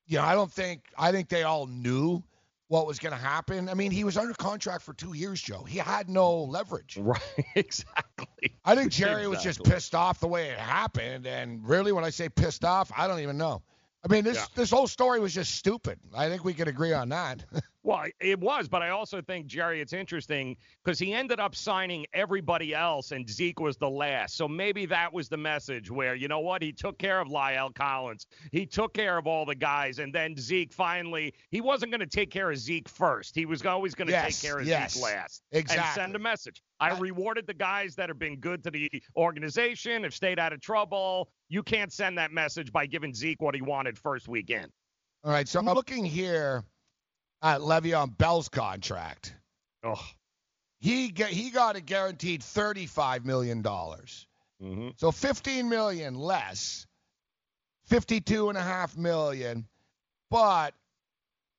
You 0.06 0.18
know, 0.18 0.24
I 0.24 0.34
don't 0.34 0.50
think 0.50 0.82
I 0.98 1.12
think 1.12 1.28
they 1.28 1.42
all 1.42 1.66
knew 1.66 2.22
what 2.74 2.88
was 2.88 2.98
going 2.98 3.12
to 3.12 3.18
happen. 3.18 3.68
I 3.68 3.74
mean, 3.74 3.92
he 3.92 4.02
was 4.02 4.16
under 4.16 4.34
contract 4.34 4.82
for 4.82 4.94
two 4.94 5.14
years, 5.14 5.40
Joe. 5.40 5.62
He 5.62 5.78
had 5.78 6.10
no 6.10 6.42
leverage. 6.42 6.98
Right, 7.00 7.20
exactly. 7.54 8.26
I 8.64 8.74
think 8.74 8.90
Jerry 8.90 9.28
was 9.28 9.44
just 9.44 9.62
pissed 9.62 9.94
off 9.94 10.18
the 10.18 10.26
way 10.26 10.48
it 10.48 10.58
happened. 10.58 11.24
And 11.24 11.64
really, 11.64 11.92
when 11.92 12.02
I 12.02 12.10
say 12.10 12.28
pissed 12.28 12.64
off, 12.64 12.90
I 12.96 13.06
don't 13.06 13.20
even 13.20 13.38
know. 13.38 13.62
I 14.04 14.12
mean, 14.12 14.24
this 14.24 14.38
Yeah. 14.38 14.46
this 14.56 14.72
whole 14.72 14.88
story 14.88 15.20
was 15.20 15.32
just 15.32 15.54
stupid. 15.54 16.00
I 16.16 16.28
think 16.28 16.44
we 16.44 16.52
could 16.52 16.66
agree 16.66 16.92
on 16.92 17.10
that. 17.10 17.44
Well, 17.84 18.06
it 18.18 18.40
was, 18.40 18.66
but 18.66 18.80
I 18.80 18.88
also 18.88 19.20
think 19.20 19.44
Jerry, 19.44 19.82
it's 19.82 19.92
interesting 19.92 20.56
because 20.82 20.98
he 20.98 21.12
ended 21.12 21.38
up 21.38 21.54
signing 21.54 22.06
everybody 22.14 22.74
else, 22.74 23.12
and 23.12 23.28
Zeke 23.28 23.60
was 23.60 23.76
the 23.76 23.90
last. 23.90 24.38
So 24.38 24.48
maybe 24.48 24.86
that 24.86 25.12
was 25.12 25.28
the 25.28 25.36
message 25.36 25.90
where 25.90 26.14
you 26.14 26.26
know 26.26 26.40
what, 26.40 26.62
he 26.62 26.72
took 26.72 26.98
care 26.98 27.20
of 27.20 27.28
La'el 27.28 27.74
Collins, 27.74 28.26
he 28.52 28.64
took 28.64 28.94
care 28.94 29.18
of 29.18 29.26
all 29.26 29.44
the 29.44 29.54
guys, 29.54 29.98
and 29.98 30.14
then 30.14 30.34
Zeke 30.34 30.72
finally, 30.72 31.34
he 31.50 31.60
wasn't 31.60 31.92
going 31.92 32.00
to 32.00 32.06
take 32.06 32.30
care 32.30 32.50
of 32.50 32.56
Zeke 32.56 32.88
first. 32.88 33.34
He 33.34 33.44
was 33.44 33.64
always 33.66 33.94
going 33.94 34.06
to 34.08 34.12
Yes, 34.12 34.40
take 34.40 34.50
care 34.50 34.58
of 34.58 34.66
yes, 34.66 34.94
Zeke 34.94 35.02
last 35.02 35.42
exactly. 35.52 35.84
and 35.84 35.94
send 35.94 36.16
a 36.16 36.18
message. 36.18 36.62
I 36.80 36.98
rewarded 36.98 37.46
the 37.46 37.54
guys 37.54 37.94
that 37.96 38.08
have 38.08 38.18
been 38.18 38.40
good 38.40 38.64
to 38.64 38.70
the 38.70 38.90
organization, 39.14 40.04
have 40.04 40.14
stayed 40.14 40.38
out 40.38 40.54
of 40.54 40.62
trouble. 40.62 41.28
You 41.50 41.62
can't 41.62 41.92
send 41.92 42.16
that 42.16 42.32
message 42.32 42.72
by 42.72 42.86
giving 42.86 43.12
Zeke 43.12 43.42
what 43.42 43.54
he 43.54 43.60
wanted 43.60 43.98
first 43.98 44.26
weekend. 44.26 44.70
All 45.22 45.32
right, 45.32 45.46
so 45.46 45.58
I'm 45.58 45.66
looking 45.66 46.04
here 46.04 46.64
at 47.44 47.60
Le'Veon 47.60 48.16
Bell's 48.18 48.48
contract. 48.48 49.34
Oh. 49.84 50.02
He 50.80 51.10
get, 51.10 51.28
he 51.28 51.50
got 51.50 51.76
a 51.76 51.80
guaranteed 51.80 52.42
thirty-five 52.42 53.24
million 53.24 53.62
dollars. 53.62 54.26
Mm-hmm. 54.62 54.88
So 54.96 55.12
fifteen 55.12 55.68
million 55.68 56.14
less, 56.14 56.86
fifty-two 57.86 58.48
and 58.48 58.58
a 58.58 58.62
half 58.62 58.96
million. 58.96 59.66
But 60.30 60.74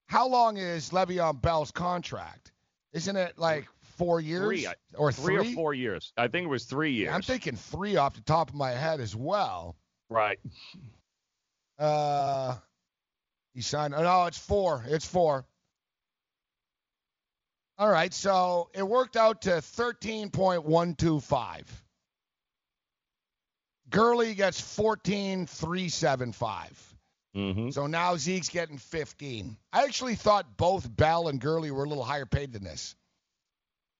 how 0.08 0.28
long 0.28 0.58
is 0.58 0.89
Le'Veon 0.89 1.41
Bell's 1.41 1.71
contract? 1.71 2.52
Isn't 2.93 3.15
it 3.15 3.38
like 3.38 3.65
four 3.98 4.19
years 4.19 4.45
Three, 4.45 4.67
or 4.95 5.12
three 5.12 5.36
three? 5.38 5.52
or 5.52 5.56
four 5.56 5.74
years. 5.74 6.13
I 6.17 6.28
think 6.28 6.45
it 6.45 6.50
was 6.50 6.65
three 6.65 6.91
years. 6.91 7.13
I'm 7.13 7.21
thinking 7.21 7.56
three 7.56 7.98
off 7.98 8.15
the 8.15 8.21
top 8.21 8.50
of 8.50 8.56
my 8.56 8.71
head 8.71 9.00
as 9.00 9.15
well. 9.15 9.76
Right. 10.10 10.39
Uh, 11.78 12.56
he 13.54 13.62
signed. 13.62 13.93
Oh, 13.95 14.04
no, 14.04 14.26
it's 14.26 14.38
four. 14.38 14.84
It's 14.88 15.06
four. 15.08 15.45
All 17.77 17.89
right, 17.89 18.13
so 18.13 18.69
it 18.73 18.88
worked 18.88 19.17
out 19.17 19.41
to 19.43 19.61
thirteen 19.61 20.29
point 20.29 20.63
one 20.63 20.95
two 20.95 21.19
five. 21.19 21.69
Gurley 23.89 24.33
gets 24.33 24.59
fourteen 24.61 25.45
three 25.45 25.89
seven 25.89 26.31
five. 26.31 26.81
Mm-hmm. 27.35 27.71
So 27.71 27.85
now 27.88 28.15
Zeke's 28.15 28.47
getting 28.47 28.77
fifteen. 28.77 29.57
I 29.73 29.83
actually 29.83 30.15
thought 30.15 30.55
both 30.55 30.93
Bell 30.95 31.27
and 31.27 31.41
Gurley 31.41 31.69
were 31.69 31.83
a 31.83 31.89
little 31.89 32.05
higher 32.05 32.25
paid 32.25 32.53
than 32.53 32.63
this. 32.63 32.95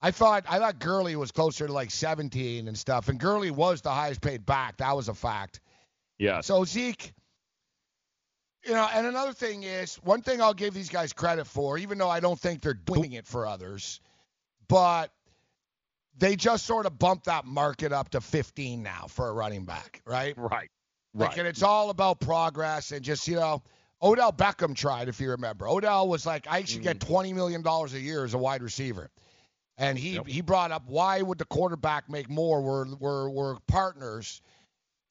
I 0.02 0.12
thought 0.12 0.46
I 0.48 0.60
thought 0.60 0.80
Gurley 0.80 1.18
was 1.18 1.32
closer 1.32 1.68
to 1.68 1.74
like 1.74 1.92
seventeen 1.92 2.70
and 2.70 2.78
stuff, 2.78 3.10
and 3.10 3.20
Gurley 3.20 3.52
was 3.52 3.82
the 3.82 3.92
highest 3.92 4.22
paid 4.22 4.46
back. 4.46 4.78
That 4.78 4.96
was 4.96 5.10
a 5.10 5.14
fact. 5.14 5.60
Yeah. 6.18 6.40
So 6.40 6.64
Zeke, 6.64 7.14
you 8.66 8.74
know, 8.74 8.88
and 8.94 9.06
another 9.06 9.34
thing 9.34 9.64
is, 9.64 9.96
one 9.98 10.22
thing 10.22 10.42
I'll 10.42 10.54
give 10.54 10.74
these 10.74 10.90
guys 10.90 11.14
credit 11.14 11.46
for, 11.46 11.78
even 11.78 11.98
though 11.98 12.10
I 12.10 12.20
don't 12.20 12.40
think 12.40 12.62
they're 12.62 12.74
doing 12.74 13.14
it 13.14 13.28
for 13.28 13.46
others, 13.46 14.00
but 14.68 15.12
they 16.18 16.36
just 16.36 16.66
sort 16.66 16.86
of 16.86 16.98
bumped 16.98 17.26
that 17.26 17.46
market 17.46 17.92
up 17.92 18.10
to 18.10 18.22
15 18.22 18.82
now 18.82 19.06
for 19.08 19.30
a 19.30 19.34
running 19.34 19.66
back, 19.66 20.02
right? 20.06 20.34
Right. 20.38 20.70
Like, 21.14 21.30
Right. 21.30 21.38
and 21.38 21.48
it's 21.48 21.64
all 21.64 21.92
about 21.92 22.20
progress 22.20 22.92
and 22.92 23.04
just, 23.04 23.28
you 23.28 23.36
know, 23.36 23.64
Odell 24.02 24.34
Beckham 24.34 24.76
tried, 24.76 25.08
if 25.08 25.22
you 25.22 25.30
remember. 25.30 25.68
Odell 25.68 26.10
was 26.10 26.26
like, 26.26 26.46
I 26.50 26.64
should 26.66 26.82
get 26.82 27.00
mm-hmm. 27.00 27.14
$20 27.14 27.34
million 27.34 27.66
a 27.66 27.88
year 27.98 28.26
as 28.26 28.34
a 28.34 28.38
wide 28.38 28.62
receiver. 28.62 29.10
And 29.78 29.98
he, 29.98 30.20
he 30.26 30.42
brought 30.42 30.72
up 30.72 30.84
why 30.88 31.22
would 31.22 31.38
the 31.38 31.46
quarterback 31.46 32.10
make 32.10 32.30
more? 32.30 32.62
We're, 32.62 32.96
we're, 32.96 33.30
we're 33.30 33.56
partners. 33.68 34.42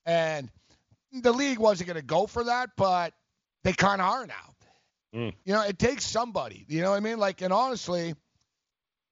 And 0.05 0.51
the 1.13 1.33
league 1.33 1.59
wasn't 1.59 1.87
going 1.87 2.01
to 2.01 2.07
go 2.07 2.27
for 2.27 2.45
that, 2.45 2.71
but 2.77 3.15
they 3.65 3.73
kind 3.73 4.01
of 4.01 4.09
are 4.09 4.27
now. 4.27 4.55
Mm. 5.15 5.35
You 5.45 5.55
know, 5.55 5.63
it 5.63 5.79
takes 5.79 6.05
somebody. 6.05 6.65
You 6.69 6.83
know 6.83 6.91
what 6.91 6.97
I 6.97 7.01
mean? 7.01 7.19
Like, 7.19 7.41
and 7.41 7.53
honestly, 7.53 8.15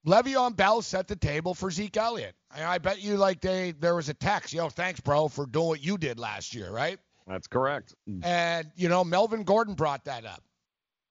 Le'Veon 0.07 0.57
Bell 0.57 0.83
set 0.83 1.09
the 1.09 1.17
table 1.17 1.55
for 1.55 1.71
Zeke 1.71 1.97
Elliott. 1.97 2.35
And 2.55 2.65
I 2.65 2.79
bet 2.79 3.01
you, 3.03 3.17
like, 3.17 3.41
they 3.41 3.73
there 3.73 3.95
was 3.95 4.09
a 4.09 4.15
text, 4.15 4.53
yo, 4.53 4.69
thanks, 4.69 5.01
bro, 5.01 5.29
for 5.29 5.47
doing 5.47 5.69
what 5.69 5.85
you 5.85 5.97
did 5.97 6.19
last 6.19 6.55
year, 6.55 6.71
right? 6.71 6.99
That's 7.27 7.47
correct. 7.47 7.95
And, 8.23 8.71
you 8.77 8.89
know, 8.89 9.05
Melvin 9.05 9.45
Gordon 9.45 9.75
brought 9.75 10.05
that 10.07 10.27
up. 10.27 10.43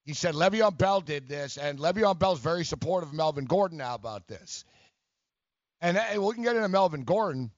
He 0.04 0.14
said 0.14 0.36
Le'Veon 0.36 0.78
Bell 0.78 1.00
did 1.00 1.30
this, 1.30 1.58
and 1.58 1.80
Le'Veon 1.80 2.20
Bell's 2.20 2.40
very 2.40 2.66
supportive 2.66 3.10
of 3.10 3.16
Melvin 3.16 3.46
Gordon 3.46 3.78
now 3.78 3.96
about 3.96 4.28
this. 4.28 4.66
And 5.80 5.98
uh, 5.98 6.22
we 6.22 6.34
can 6.34 6.44
get 6.44 6.56
into 6.56 6.68
Melvin 6.68 7.04
Gordon 7.04 7.52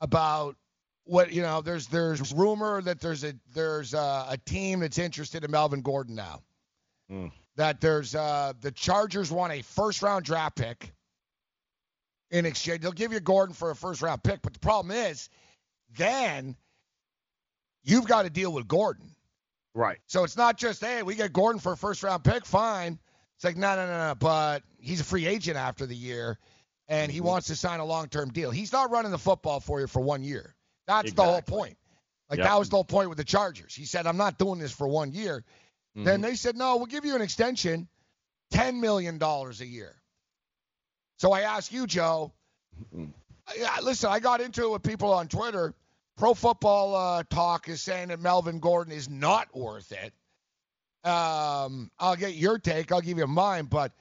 about 0.00 0.56
what 1.04 1.32
you 1.32 1.42
know. 1.42 1.60
There's 1.60 1.86
there's 1.86 2.32
rumor 2.32 2.82
that 2.82 3.00
there's 3.00 3.24
a 3.24 3.34
there's 3.54 3.94
a, 3.94 4.26
a 4.30 4.38
team 4.44 4.80
that's 4.80 4.98
interested 4.98 5.44
in 5.44 5.50
Melvin 5.50 5.82
Gordon 5.82 6.14
now. 6.14 6.42
Mm. 7.10 7.32
That 7.56 7.80
there's 7.80 8.14
uh 8.14 8.52
the 8.60 8.70
Chargers 8.70 9.30
want 9.30 9.52
a 9.52 9.62
first 9.62 10.02
round 10.02 10.24
draft 10.24 10.56
pick 10.56 10.92
in 12.30 12.46
exchange. 12.46 12.82
They'll 12.82 12.92
give 12.92 13.12
you 13.12 13.20
Gordon 13.20 13.54
for 13.54 13.70
a 13.70 13.76
first 13.76 14.02
round 14.02 14.22
pick, 14.22 14.42
but 14.42 14.52
the 14.52 14.60
problem 14.60 14.96
is 14.96 15.28
then 15.96 16.56
you've 17.82 18.06
got 18.06 18.22
to 18.22 18.30
deal 18.30 18.52
with 18.52 18.68
Gordon. 18.68 19.14
Right. 19.74 19.98
So 20.06 20.24
it's 20.24 20.36
not 20.36 20.58
just, 20.58 20.80
hey, 20.80 21.02
we 21.02 21.14
get 21.14 21.32
Gordon 21.32 21.60
for 21.60 21.72
a 21.72 21.76
first 21.76 22.02
round 22.02 22.24
pick, 22.24 22.44
fine. 22.44 22.98
It's 23.36 23.44
like, 23.44 23.56
no, 23.56 23.74
no, 23.76 23.86
no, 23.86 24.08
no. 24.08 24.14
But 24.14 24.62
he's 24.78 25.00
a 25.00 25.04
free 25.04 25.26
agent 25.26 25.56
after 25.56 25.86
the 25.86 25.96
year, 25.96 26.38
and 26.88 27.10
he 27.10 27.20
wants 27.20 27.46
to 27.46 27.56
sign 27.56 27.80
a 27.80 27.84
long 27.84 28.08
term 28.08 28.30
deal. 28.30 28.50
He's 28.50 28.72
not 28.72 28.90
running 28.90 29.10
the 29.10 29.18
football 29.18 29.60
for 29.60 29.80
you 29.80 29.86
for 29.86 30.00
one 30.00 30.22
year. 30.22 30.54
That's 30.90 31.12
the 31.12 31.22
whole 31.22 31.42
point. 31.42 31.76
Like, 32.28 32.38
Yep. 32.38 32.46
that 32.48 32.58
was 32.58 32.68
the 32.68 32.76
whole 32.76 32.84
point 32.84 33.08
with 33.08 33.18
the 33.18 33.24
Chargers. 33.24 33.74
He 33.74 33.84
said, 33.84 34.06
I'm 34.06 34.16
not 34.16 34.38
doing 34.38 34.58
this 34.58 34.72
for 34.72 34.86
one 34.88 35.12
year. 35.12 35.44
Then 36.04 36.20
they 36.20 36.34
said, 36.36 36.56
no, 36.56 36.76
we'll 36.76 36.86
give 36.86 37.04
you 37.04 37.14
an 37.16 37.22
extension, 37.22 37.88
$10 38.54 38.80
million 38.80 39.20
a 39.22 39.64
year. 39.64 39.94
So 41.18 41.32
I 41.32 41.40
ask 41.42 41.72
you, 41.72 41.86
Joe, 41.86 42.32
yeah, 43.56 43.76
listen, 43.82 44.10
I 44.10 44.20
got 44.20 44.40
into 44.40 44.64
it 44.64 44.70
with 44.70 44.82
people 44.82 45.12
on 45.12 45.28
Twitter. 45.28 45.74
Pro 46.16 46.34
Football 46.34 46.94
uh, 46.94 47.22
Talk 47.28 47.68
is 47.68 47.82
saying 47.82 48.08
that 48.08 48.20
Melvin 48.20 48.60
Gordon 48.60 48.92
is 48.92 49.08
not 49.08 49.54
worth 49.54 49.92
it. 49.92 50.12
Um, 51.08 51.90
I'll 51.98 52.16
get 52.16 52.34
your 52.34 52.58
take. 52.58 52.92
I'll 52.92 53.00
give 53.00 53.18
you 53.18 53.26
mine. 53.26 53.64
But 53.66 53.92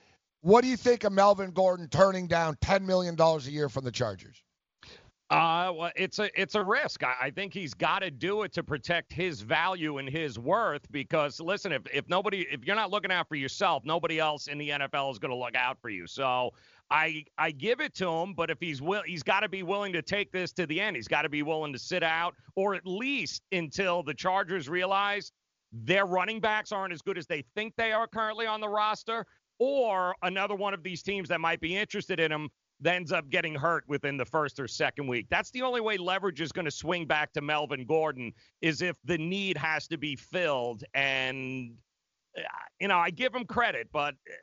what 0.42 0.62
do 0.62 0.68
you 0.68 0.78
think 0.78 1.04
of 1.04 1.12
Melvin 1.12 1.52
Gordon 1.52 1.88
turning 1.88 2.28
down 2.28 2.56
$10 2.58 2.84
million 2.84 3.20
a 3.20 3.40
year 3.40 3.70
from 3.70 3.86
the 3.86 3.92
Chargers? 3.92 4.42
Uh, 5.30 5.72
well, 5.76 5.92
it's 5.96 6.20
a 6.20 6.42
it's 6.42 6.56
a 6.56 6.64
risk. 6.64 7.04
I, 7.04 7.16
I 7.24 7.30
think 7.30 7.54
he's 7.54 7.74
got 7.76 8.00
to 8.00 8.10
do 8.10 8.44
it 8.44 8.54
to 8.54 8.64
protect 8.64 9.14
his 9.14 9.42
value 9.42 9.98
and 10.00 10.10
his 10.10 10.40
worth. 10.40 10.90
Because 10.92 11.40
listen, 11.40 11.72
if 11.72 11.84
if 11.94 12.10
nobody, 12.10 12.48
if 12.52 12.66
you're 12.66 12.78
not 12.78 12.90
looking 12.92 13.12
out 13.12 13.28
for 13.28 13.36
yourself, 13.36 13.84
nobody 13.86 14.20
else 14.20 14.48
in 14.48 14.58
the 14.58 14.70
NFL 14.70 15.12
is 15.12 15.20
going 15.20 15.32
to 15.32 15.38
look 15.38 15.56
out 15.56 15.78
for 15.82 15.90
you. 15.90 16.08
So 16.08 16.52
I 16.90 17.26
I 17.38 17.52
give 17.52 17.80
it 17.82 17.94
to 17.96 18.10
him, 18.10 18.34
but 18.34 18.50
if 18.50 18.60
he's 18.60 18.82
will, 18.82 19.04
he's 19.06 19.22
got 19.22 19.42
to 19.42 19.50
be 19.50 19.64
willing 19.64 19.94
to 19.94 20.02
take 20.02 20.32
this 20.32 20.52
to 20.54 20.66
the 20.66 20.82
end. 20.82 20.96
He's 20.96 21.08
got 21.10 21.24
to 21.24 21.30
be 21.30 21.44
willing 21.44 21.74
to 21.74 21.80
sit 21.80 22.04
out, 22.04 22.34
or 22.56 22.74
at 22.74 22.88
least 22.88 23.44
until 23.52 24.02
the 24.02 24.16
Chargers 24.16 24.70
realize 24.70 25.32
their 25.72 26.08
running 26.08 26.40
backs 26.40 26.72
aren't 26.72 26.94
as 26.94 27.04
good 27.04 27.20
as 27.20 27.28
they 27.28 27.44
think 27.54 27.76
they 27.76 27.92
are 27.92 28.08
currently 28.08 28.48
on 28.48 28.62
the 28.62 28.70
roster, 28.70 29.28
or 29.60 30.16
another 30.24 30.56
one 30.56 30.74
of 30.74 30.82
these 30.82 31.04
teams 31.04 31.30
that 31.30 31.40
might 31.40 31.60
be 31.62 31.76
interested 31.78 32.20
in 32.20 32.32
him 32.32 32.50
ends 32.86 33.12
up 33.12 33.30
getting 33.30 33.56
hurt 33.56 33.84
within 33.88 34.18
the 34.18 34.26
first 34.26 34.60
or 34.60 34.68
second 34.68 35.08
week. 35.08 35.28
That's 35.30 35.52
the 35.52 35.62
only 35.62 35.82
way 35.82 35.98
leverage 35.98 36.42
is 36.42 36.52
going 36.52 36.66
to 36.66 36.72
swing 36.72 37.06
back 37.06 37.34
to 37.34 37.42
Melvin 37.42 37.86
Gordon 37.86 38.32
is 38.62 38.82
if 38.82 38.98
the 39.04 39.18
need 39.18 39.58
has 39.58 39.88
to 39.88 39.98
be 39.98 40.16
filled. 40.16 40.84
And 40.94 41.74
uh, 42.38 42.42
you 42.80 42.88
know, 42.88 42.98
I 42.98 43.10
give 43.10 43.34
him 43.34 43.46
credit, 43.46 43.90
but 43.92 44.14
uh, 44.14 44.34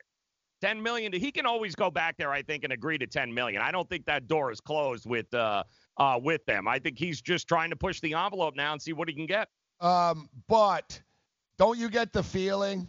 10 0.61 0.81
million, 0.81 1.13
he 1.13 1.31
can 1.31 1.45
always 1.45 1.75
go 1.75 1.91
back 1.91 2.17
there, 2.17 2.31
I 2.31 2.41
think, 2.41 2.63
and 2.63 2.73
agree 2.73 2.97
to 2.97 3.07
10 3.07 3.33
million. 3.33 3.61
I 3.61 3.71
don't 3.71 3.87
think 3.89 4.05
that 4.05 4.27
door 4.27 4.51
is 4.51 4.59
closed 4.59 5.05
with 5.05 5.31
uh, 5.33 5.63
uh, 5.97 6.19
with 6.21 6.45
them. 6.45 6.67
I 6.67 6.79
think 6.79 6.97
he's 6.97 7.21
just 7.21 7.47
trying 7.47 7.69
to 7.69 7.75
push 7.75 7.99
the 8.01 8.13
envelope 8.13 8.55
now 8.55 8.73
and 8.73 8.81
see 8.81 8.93
what 8.93 9.07
he 9.07 9.13
can 9.13 9.25
get. 9.25 9.49
Um, 9.79 10.29
but 10.47 10.99
don't 11.57 11.77
you 11.77 11.89
get 11.89 12.11
the 12.11 12.23
feeling, 12.23 12.87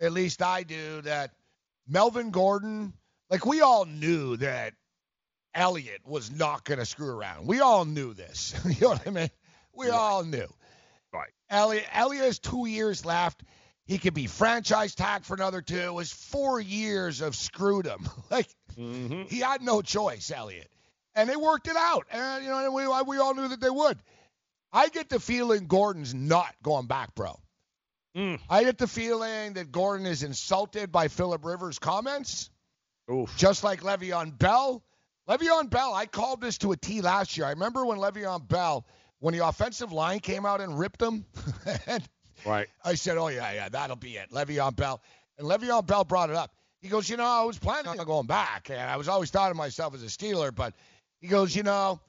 at 0.00 0.12
least 0.12 0.42
I 0.42 0.62
do, 0.62 1.00
that 1.02 1.32
Melvin 1.88 2.30
Gordon, 2.30 2.92
like 3.32 3.44
we 3.44 3.60
all 3.62 3.84
knew 3.86 4.36
that 4.36 4.74
Elliott 5.54 6.02
was 6.06 6.30
not 6.30 6.64
going 6.64 6.78
to 6.78 6.86
screw 6.86 7.10
around. 7.10 7.48
We 7.48 7.60
all 7.60 7.84
knew 7.84 8.14
this. 8.14 8.54
you 8.64 8.76
know 8.82 8.90
what 8.90 9.08
I 9.08 9.10
mean? 9.10 9.30
We 9.74 9.88
all 9.90 10.22
knew. 10.22 10.46
Right. 11.12 11.30
Elliott, 11.50 11.86
Elliott 11.92 12.24
has 12.26 12.38
two 12.38 12.66
years 12.66 13.04
left. 13.04 13.42
He 13.86 13.98
could 13.98 14.14
be 14.14 14.28
franchise 14.28 14.94
tagged 14.94 15.26
for 15.26 15.34
another 15.34 15.60
two. 15.60 15.76
It 15.78 15.92
was 15.92 16.12
four 16.12 16.60
years 16.60 17.20
of 17.20 17.34
screwed 17.34 17.86
him. 17.86 18.08
like 18.30 18.48
Mm-hmm. 18.78 19.24
he 19.28 19.40
had 19.40 19.60
no 19.60 19.82
choice, 19.82 20.30
Elliott, 20.34 20.70
and 21.14 21.28
they 21.28 21.36
worked 21.36 21.68
it 21.68 21.76
out. 21.76 22.06
And 22.10 22.42
you 22.42 22.48
know, 22.48 22.70
we 22.72 22.86
we 22.86 23.18
all 23.18 23.34
knew 23.34 23.48
that 23.48 23.60
they 23.60 23.68
would. 23.68 23.98
I 24.72 24.88
get 24.88 25.10
the 25.10 25.20
feeling 25.20 25.66
Gordon's 25.66 26.14
not 26.14 26.54
going 26.62 26.86
back, 26.86 27.14
bro. 27.14 27.38
Mm. 28.16 28.40
I 28.48 28.64
get 28.64 28.78
the 28.78 28.86
feeling 28.86 29.52
that 29.54 29.72
Gordon 29.72 30.06
is 30.06 30.22
insulted 30.22 30.90
by 30.90 31.08
Philip 31.08 31.44
Rivers' 31.44 31.78
comments, 31.78 32.48
Oof. 33.10 33.36
just 33.36 33.64
like 33.64 33.82
Le'Veon 33.82 34.38
Bell. 34.38 34.82
Le'Veon 35.28 35.70
Bell, 35.70 35.94
I 35.94 36.06
called 36.06 36.40
this 36.40 36.58
to 36.58 36.72
a 36.72 36.76
T 36.76 37.00
last 37.00 37.36
year. 37.36 37.46
I 37.46 37.50
remember 37.50 37.84
when 37.86 37.98
Le'Veon 37.98 38.46
Bell, 38.48 38.86
when 39.20 39.34
the 39.36 39.46
offensive 39.46 39.92
line 39.92 40.20
came 40.20 40.44
out 40.44 40.60
and 40.60 40.78
ripped 40.78 41.00
him, 41.00 41.24
and 41.86 42.02
Right. 42.44 42.68
I 42.84 42.94
said, 42.94 43.18
oh, 43.18 43.28
yeah, 43.28 43.52
yeah, 43.52 43.68
that'll 43.68 43.96
be 43.96 44.16
it. 44.16 44.30
Le'Veon 44.30 44.74
Bell. 44.74 45.00
And 45.38 45.46
Le'Veon 45.46 45.86
Bell 45.86 46.04
brought 46.04 46.30
it 46.30 46.36
up. 46.36 46.52
He 46.80 46.88
goes, 46.88 47.08
you 47.08 47.16
know, 47.16 47.24
I 47.24 47.44
was 47.44 47.58
planning 47.58 47.98
on 47.98 48.04
going 48.04 48.26
back, 48.26 48.68
and 48.68 48.80
I 48.80 48.96
was 48.96 49.06
always 49.06 49.30
thought 49.30 49.52
of 49.52 49.56
myself 49.56 49.94
as 49.94 50.02
a 50.02 50.06
Steeler, 50.06 50.52
but 50.52 50.74
he 51.20 51.28
goes, 51.28 51.54
you 51.54 51.62
know, 51.62 52.00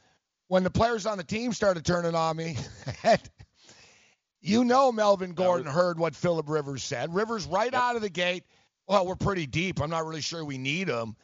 when 0.47 0.63
the 0.63 0.71
players 0.71 1.05
on 1.05 1.17
the 1.19 1.23
team 1.23 1.53
started 1.53 1.85
turning 1.85 2.15
on 2.15 2.35
me, 2.35 2.57
you 4.41 4.63
know 4.65 4.91
Melvin 4.91 5.33
Gordon 5.33 5.67
heard 5.71 5.99
what 5.99 6.15
Philip 6.15 6.49
Rivers 6.49 6.83
said. 6.83 7.13
Rivers 7.13 7.45
right 7.45 7.73
out 7.73 7.95
of 7.95 8.01
the 8.01 8.09
gate, 8.09 8.43
well, 8.87 9.05
we're 9.05 9.15
pretty 9.15 9.47
deep. 9.47 9.81
I'm 9.81 9.89
not 9.89 10.05
really 10.05 10.21
sure 10.21 10.43
we 10.43 10.57
need 10.57 10.87
him. 10.87 11.15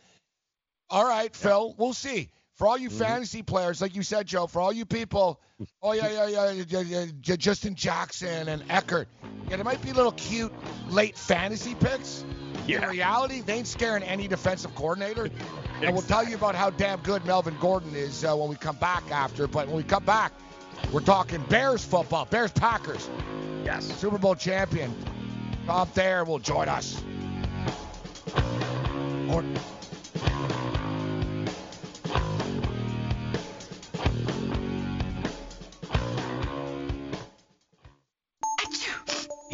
All 0.90 1.06
right, 1.06 1.36
Phil, 1.36 1.76
we'll 1.78 1.94
see. 1.94 2.30
For 2.56 2.68
all 2.68 2.78
you 2.78 2.90
fantasy 2.90 3.42
players, 3.42 3.82
like 3.82 3.96
you 3.96 4.04
said, 4.04 4.28
Joe, 4.28 4.46
for 4.46 4.60
all 4.60 4.74
you 4.74 4.86
people, 4.86 5.40
oh 5.82 5.94
yeah, 5.94 6.12
yeah, 6.12 6.28
yeah, 6.28 6.52
yeah, 6.52 6.82
yeah, 6.82 7.06
yeah, 7.24 7.36
Justin 7.38 7.74
Jackson 7.74 8.50
and 8.50 8.62
Ekeler, 8.68 9.06
yeah, 9.48 9.56
there 9.56 9.64
might 9.64 9.82
be 9.82 9.94
little 9.94 10.12
cute 10.12 10.52
late 10.90 11.18
fantasy 11.18 11.74
picks. 11.76 12.26
Yeah. 12.68 12.84
In 12.84 12.90
reality, 12.90 13.42
they 13.42 13.54
ain't 13.54 13.68
scaring 13.68 14.04
any 14.04 14.28
defensive 14.28 14.76
coordinator. 14.76 15.30
And 15.82 15.94
we'll 15.94 16.04
tell 16.04 16.28
you 16.28 16.36
about 16.36 16.56
how 16.56 16.72
damn 16.72 17.00
good 17.00 17.24
Melvin 17.26 17.56
Gordon 17.62 17.96
is 17.96 18.26
uh, 18.26 18.36
when 18.36 18.50
we 18.50 18.58
come 18.58 18.76
back 18.76 19.10
after. 19.12 19.48
But 19.48 19.68
when 19.68 19.78
we 19.78 19.84
come 19.84 20.04
back, 20.04 20.34
we're 20.92 21.00
talking 21.00 21.42
Bears 21.44 21.86
football, 21.86 22.26
Bears 22.26 22.52
Packers. 22.52 23.10
Yes. 23.64 23.86
Super 23.98 24.18
Bowl 24.18 24.36
champion. 24.36 24.94
Tom 25.66 25.88
Thayer 25.88 26.26
will 26.26 26.40
join 26.40 26.68
us. 26.68 27.02
Or- 28.36 29.44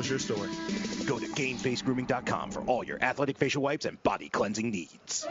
What's 0.00 0.08
your 0.08 0.18
story? 0.18 0.48
Go 1.04 1.18
to 1.18 1.26
GameFaceGrooming.com 1.26 2.52
for 2.52 2.62
all 2.62 2.82
your 2.82 2.96
athletic 3.02 3.36
facial 3.36 3.60
wipes 3.60 3.84
and 3.84 4.02
body 4.02 4.30
cleansing 4.30 4.70
needs. 4.70 5.26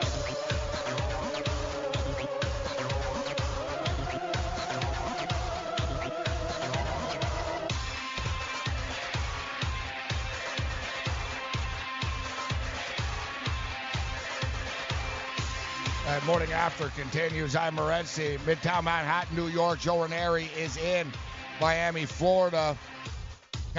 Uh, 16.07 16.19
morning 16.27 16.51
after 16.51 16.89
continues. 16.89 17.55
I'm 17.55 17.75
Morency, 17.75 18.37
Midtown 18.41 18.83
Manhattan, 18.83 19.35
New 19.35 19.47
York. 19.47 19.79
Joe 19.79 20.03
Ranieri 20.03 20.51
is 20.55 20.77
in 20.77 21.11
Miami, 21.59 22.05
Florida. 22.05 22.77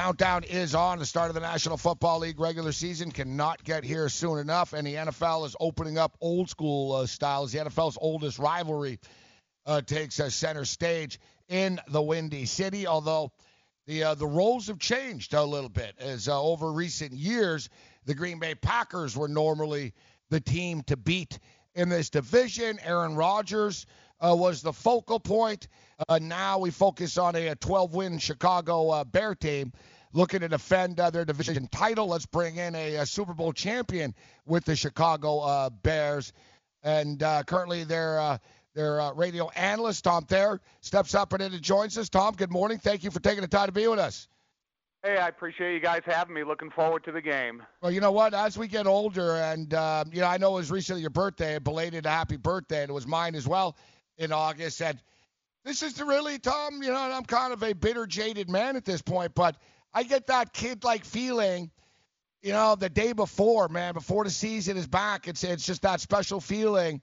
Countdown 0.01 0.45
is 0.45 0.75
on. 0.75 0.99
The 0.99 1.05
start 1.05 1.29
of 1.29 1.35
the 1.35 1.43
National 1.43 1.77
Football 1.77 2.21
League 2.21 2.41
regular 2.41 2.73
season 2.73 3.11
cannot 3.11 3.63
get 3.65 3.85
here 3.85 4.09
soon 4.09 4.39
enough, 4.39 4.73
and 4.73 4.87
the 4.87 4.95
NFL 4.95 5.45
is 5.45 5.55
opening 5.61 5.99
up 5.99 6.17
old 6.23 6.49
school 6.49 6.93
uh, 6.93 7.07
styles. 7.07 7.53
The 7.53 7.59
NFL's 7.59 7.99
oldest 8.01 8.39
rivalry 8.39 8.99
uh, 9.67 9.83
takes 9.83 10.19
uh, 10.19 10.31
center 10.31 10.65
stage 10.65 11.21
in 11.51 11.79
the 11.89 12.01
Windy 12.01 12.47
City, 12.47 12.87
although 12.87 13.31
the 13.87 14.05
uh, 14.05 14.15
the 14.15 14.27
roles 14.27 14.69
have 14.69 14.79
changed 14.79 15.35
a 15.35 15.45
little 15.45 15.69
bit 15.69 15.95
as 15.99 16.29
uh, 16.29 16.43
over 16.43 16.73
recent 16.73 17.13
years 17.13 17.69
the 18.07 18.15
Green 18.15 18.39
Bay 18.39 18.55
Packers 18.55 19.15
were 19.15 19.29
normally 19.29 19.93
the 20.31 20.41
team 20.41 20.81
to 20.85 20.97
beat 20.97 21.39
in 21.75 21.91
this 21.91 22.09
division. 22.09 22.79
Aaron 22.83 23.17
Rodgers 23.17 23.85
uh, 24.21 24.35
was 24.37 24.63
the 24.63 24.73
focal 24.73 25.19
point. 25.19 25.69
Uh, 26.09 26.19
now 26.21 26.59
we 26.59 26.71
focus 26.71 27.19
on 27.19 27.35
a 27.35 27.55
12 27.57 27.95
win 27.95 28.19
Chicago 28.19 28.91
uh, 28.91 29.05
Bear 29.05 29.35
team 29.35 29.73
looking 30.13 30.41
to 30.41 30.49
defend 30.49 30.99
uh, 30.99 31.11
their 31.11 31.25
division 31.25 31.69
title. 31.69 32.09
Let's 32.09 32.27
bring 32.27 32.57
in 32.57 32.75
a, 32.75 32.97
a, 32.97 33.07
Super 33.07 33.33
Bowl 33.33 33.53
champion 33.53 34.15
with 34.45 34.65
the 34.65 34.75
Chicago 34.75 35.41
uh, 35.41 35.71
Bears. 35.71 36.33
And 36.83 37.23
uh, 37.23 37.43
currently 37.45 37.85
their 37.85 38.41
their 38.75 39.13
radio 39.15 39.51
analyst, 39.51 40.05
Tom 40.05 40.25
Thayer, 40.25 40.61
steps 40.81 41.15
up 41.15 41.33
and 41.33 41.61
joins 41.61 41.99
us. 41.99 42.09
Tom, 42.09 42.35
good 42.35 42.51
morning. 42.51 42.79
Thank 42.79 43.05
you 43.05 43.11
for 43.11 43.21
taking 43.21 43.43
the 43.43 43.49
time 43.49 43.67
to 43.67 43.73
be 43.73 43.87
with 43.87 43.99
us. 43.99 44.29
Hey, 45.03 45.17
I 45.17 45.29
appreciate 45.29 45.75
you 45.75 45.81
guys 45.81 46.03
having 46.05 46.35
me. 46.35 46.45
Looking 46.45 46.71
forward 46.71 47.05
to 47.05 47.13
the 47.13 47.21
game. 47.21 47.63
Well, 47.83 47.91
you 47.91 48.01
know 48.01 48.13
what? 48.13 48.33
As 48.33 48.57
we 48.57 48.69
get 48.69 48.87
older, 48.87 49.37
and 49.37 49.75
um, 49.75 50.11
you 50.13 50.21
know, 50.21 50.27
I 50.27 50.39
know 50.39 50.53
it 50.53 50.61
was 50.61 50.71
recently 50.71 51.01
your 51.01 51.11
birthday, 51.11 51.57
a 51.57 51.61
belated 51.61 52.07
happy 52.07 52.37
birthday, 52.37 52.83
and 52.83 52.91
it 52.91 52.93
was 52.93 53.07
mine 53.07 53.35
as 53.35 53.49
well 53.49 53.77
in 54.21 54.33
August. 54.33 54.81
And 54.81 55.01
this 55.65 55.83
is 55.83 56.01
really, 56.01 56.39
Tom. 56.39 56.83
You 56.83 56.93
know, 56.93 56.99
I'm 56.99 57.25
kind 57.25 57.53
of 57.53 57.63
a 57.65 57.73
bitter, 57.73 58.07
jaded 58.07 58.49
man 58.49 58.77
at 58.77 58.85
this 58.85 59.03
point, 59.03 59.35
but 59.35 59.57
I 59.93 60.05
get 60.05 60.29
that 60.29 60.53
kid-like 60.53 61.05
feeling. 61.05 61.71
You 62.43 62.53
know, 62.53 62.77
the 62.77 62.89
day 62.89 63.13
before, 63.13 63.69
man, 63.69 63.93
before 63.93 64.25
the 64.25 64.31
season 64.31 64.77
is 64.77 64.87
back, 64.87 65.27
it's 65.27 65.43
it's 65.43 65.67
just 65.67 65.83
that 65.83 66.01
special 66.01 66.41
feeling. 66.41 67.01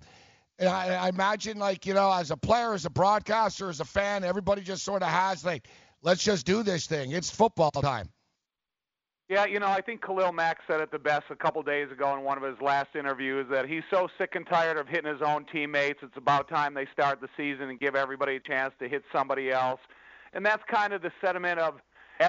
And 0.57 0.69
I, 0.69 0.95
I 0.95 1.09
imagine, 1.09 1.59
like, 1.59 1.85
you 1.85 1.93
know, 1.93 2.11
as 2.11 2.31
a 2.31 2.37
player, 2.37 2.73
as 2.73 2.85
a 2.85 2.89
broadcaster, 2.89 3.69
as 3.69 3.79
a 3.79 3.85
fan, 3.85 4.23
everybody 4.23 4.61
just 4.61 4.83
sort 4.83 5.03
of 5.03 5.09
has 5.09 5.43
like 5.45 5.67
let's 6.01 6.23
just 6.23 6.45
do 6.45 6.63
this 6.63 6.87
thing. 6.87 7.11
It's 7.11 7.29
football 7.29 7.71
time. 7.71 8.09
Yeah, 9.29 9.45
you 9.45 9.59
know, 9.59 9.67
I 9.67 9.81
think 9.81 10.01
Khalil 10.01 10.31
Mack 10.31 10.59
said 10.67 10.79
it 10.79 10.89
the 10.89 10.99
best 10.99 11.25
a 11.29 11.35
couple 11.35 11.61
days 11.61 11.91
ago 11.91 12.15
in 12.15 12.23
one 12.23 12.37
of 12.37 12.43
his 12.45 12.55
last 12.61 12.95
interviews 12.95 13.45
that 13.51 13.67
he's 13.67 13.83
so 13.91 14.07
sick 14.17 14.35
and 14.35 14.47
tired 14.47 14.77
of 14.77 14.87
hitting 14.87 15.11
his 15.11 15.21
own 15.21 15.45
teammates. 15.51 15.99
It's 16.01 16.15
about 16.15 16.47
time 16.47 16.73
they 16.73 16.87
start 16.93 17.19
the 17.19 17.27
season 17.35 17.69
and 17.69 17.77
give 17.77 17.93
everybody 17.93 18.37
a 18.37 18.39
chance 18.39 18.73
to 18.79 18.87
hit 18.87 19.03
somebody 19.11 19.51
else. 19.51 19.81
And 20.31 20.45
that's 20.45 20.63
kind 20.71 20.93
of 20.93 21.01
the 21.01 21.11
sentiment 21.19 21.59
of 21.59 21.81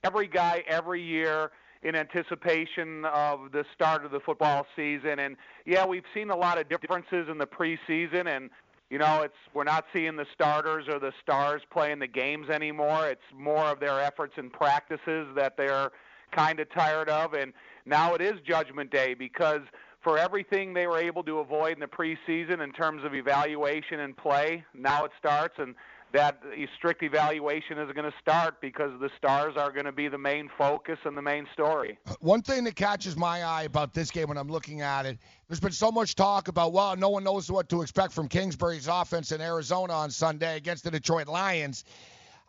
every 0.03 0.26
guy 0.26 0.64
every 0.66 1.01
year 1.01 1.53
in 1.84 1.94
anticipation 1.94 3.05
of 3.05 3.53
the 3.53 3.64
start 3.72 4.05
of 4.05 4.11
the 4.11 4.18
football 4.18 4.66
season. 4.74 5.20
And 5.20 5.36
yeah, 5.66 5.86
we've 5.86 6.03
seen 6.12 6.30
a 6.30 6.36
lot 6.36 6.59
of 6.59 6.68
differences 6.68 7.28
in 7.30 7.38
the 7.38 7.46
preseason 7.46 8.26
and 8.26 8.51
you 8.90 8.99
know, 8.99 9.20
it's 9.22 9.36
we're 9.53 9.64
not 9.64 9.84
seeing 9.94 10.16
the 10.16 10.26
starters 10.32 10.86
or 10.88 10.99
the 10.99 11.12
stars 11.22 11.61
playing 11.70 11.99
the 11.99 12.07
games 12.07 12.49
anymore. 12.49 13.07
It's 13.07 13.20
more 13.36 13.66
of 13.66 13.80
their 13.80 14.01
efforts 14.01 14.32
and 14.36 14.51
practices 14.51 15.28
that 15.36 15.59
they're 15.59 15.90
kind 16.33 16.61
of 16.61 16.70
tired 16.72 17.09
of. 17.09 17.35
And 17.35 17.53
now 17.87 18.14
it 18.14 18.20
is 18.20 18.35
Judgment 18.47 18.91
Day 18.91 19.14
because 19.14 19.62
for 20.03 20.18
everything 20.18 20.74
they 20.74 20.87
were 20.87 20.99
able 20.99 21.22
to 21.24 21.39
avoid 21.39 21.74
in 21.74 21.81
the 21.81 21.87
preseason 21.87 22.62
in 22.62 22.72
terms 22.72 23.05
of 23.05 23.14
evaluation 23.14 24.01
and 24.01 24.16
play, 24.16 24.64
now 24.74 25.05
it 25.05 25.12
starts. 25.18 25.55
And 25.59 25.74
that 26.12 26.41
strict 26.76 27.03
evaluation 27.03 27.79
is 27.79 27.93
going 27.93 28.11
to 28.11 28.16
start 28.20 28.61
because 28.61 28.99
the 29.01 29.11
stars 29.18 29.55
are 29.57 29.70
going 29.70 29.85
to 29.85 29.93
be 29.93 30.09
the 30.09 30.18
main 30.18 30.49
focus 30.57 30.99
and 31.05 31.16
the 31.16 31.22
main 31.22 31.47
story. 31.53 31.99
Uh, 32.07 32.14
one 32.20 32.41
thing 32.41 32.64
that 32.64 32.76
catches 32.76 33.16
my 33.16 33.43
eye 33.43 33.64
about 33.64 33.93
this 33.93 34.11
game 34.11 34.29
when 34.29 34.39
I'm 34.39 34.49
looking 34.49 34.81
at 34.81 35.05
it, 35.05 35.18
there's 35.49 35.61
been 35.61 35.70
so 35.72 35.93
much 35.93 36.14
talk 36.14 36.49
about, 36.49 36.72
well, 36.72 36.97
no 36.97 37.11
one 37.11 37.24
knows 37.24 37.51
what 37.51 37.68
to 37.68 37.83
expect 37.83 38.12
from 38.12 38.29
Kingsbury's 38.29 38.89
offense 38.89 39.33
in 39.33 39.41
Arizona 39.41 39.93
on 39.93 40.11
Sunday 40.11 40.57
against 40.57 40.85
the 40.85 40.91
Detroit 40.91 41.29
Lions. 41.29 41.85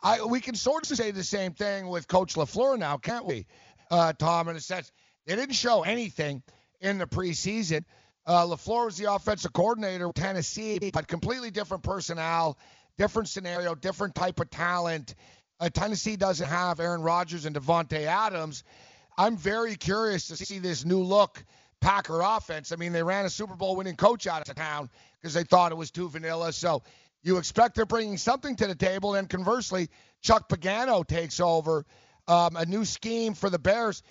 I, 0.01 0.23
we 0.23 0.39
can 0.39 0.55
sort 0.55 0.89
of 0.89 0.95
say 0.95 1.11
the 1.11 1.23
same 1.23 1.51
thing 1.51 1.87
with 1.87 2.07
Coach 2.07 2.35
LaFleur 2.35 2.79
now, 2.79 2.95
can't 2.97 3.25
we, 3.25 3.45
uh, 3.89 4.13
Tom, 4.13 4.49
in 4.49 4.55
a 4.55 4.61
sense? 4.61 4.91
They 5.25 5.35
didn't 5.35 5.55
show 5.55 5.83
anything 5.83 6.43
in 6.81 6.97
the 6.97 7.05
preseason. 7.05 7.83
Uh, 8.25 8.45
LaFleur 8.45 8.85
was 8.85 8.97
the 8.97 9.11
offensive 9.13 9.53
coordinator 9.53 10.11
Tennessee, 10.13 10.91
but 10.91 11.07
completely 11.07 11.51
different 11.51 11.83
personnel 11.83 12.57
different 12.99 13.29
scenario, 13.29 13.73
different 13.73 14.13
type 14.13 14.41
of 14.41 14.49
talent. 14.51 15.15
Uh, 15.59 15.69
Tennessee 15.69 16.17
doesn't 16.17 16.47
have 16.47 16.81
Aaron 16.81 17.01
Rodgers 17.01 17.45
and 17.45 17.55
Davante 17.55 18.05
Adams. 18.05 18.63
I'm 19.17 19.37
very 19.37 19.75
curious 19.75 20.27
to 20.27 20.35
see 20.35 20.59
this 20.59 20.83
new 20.83 21.01
look 21.01 21.43
Packer 21.79 22.19
offense. 22.19 22.73
I 22.73 22.75
mean, 22.75 22.91
they 22.91 23.01
ran 23.01 23.25
a 23.25 23.29
Super 23.29 23.55
Bowl 23.55 23.77
winning 23.77 23.95
coach 23.95 24.27
out 24.27 24.47
of 24.47 24.53
town 24.53 24.89
because 25.19 25.33
they 25.33 25.43
thought 25.43 25.71
it 25.71 25.75
was 25.75 25.91
too 25.91 26.09
vanilla. 26.09 26.51
So 26.51 26.83
you 27.23 27.37
expect 27.37 27.75
they're 27.75 27.85
bringing 27.85 28.17
something 28.17 28.57
to 28.57 28.67
the 28.67 28.75
table. 28.75 29.15
And 29.15 29.29
conversely, 29.29 29.87
Chuck 30.21 30.49
Pagano 30.49 31.07
takes 31.07 31.39
over 31.39 31.85
um, 32.29 32.55
a 32.55 32.65
new 32.65 32.85
scheme 32.85 33.33
for 33.33 33.49
the 33.49 33.59
Bears 33.59 34.03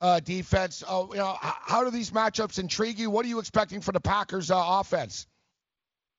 uh, 0.00 0.20
defense. 0.20 0.82
Uh, 0.86 1.06
you 1.10 1.18
know, 1.18 1.36
how 1.40 1.84
do 1.84 1.90
these 1.90 2.10
matchups 2.10 2.58
intrigue 2.58 2.98
you? 2.98 3.10
What 3.10 3.24
are 3.24 3.28
you 3.28 3.38
expecting 3.38 3.80
for 3.80 3.92
the 3.92 4.00
Packers 4.00 4.50
uh, 4.50 4.56
offense? 4.56 5.26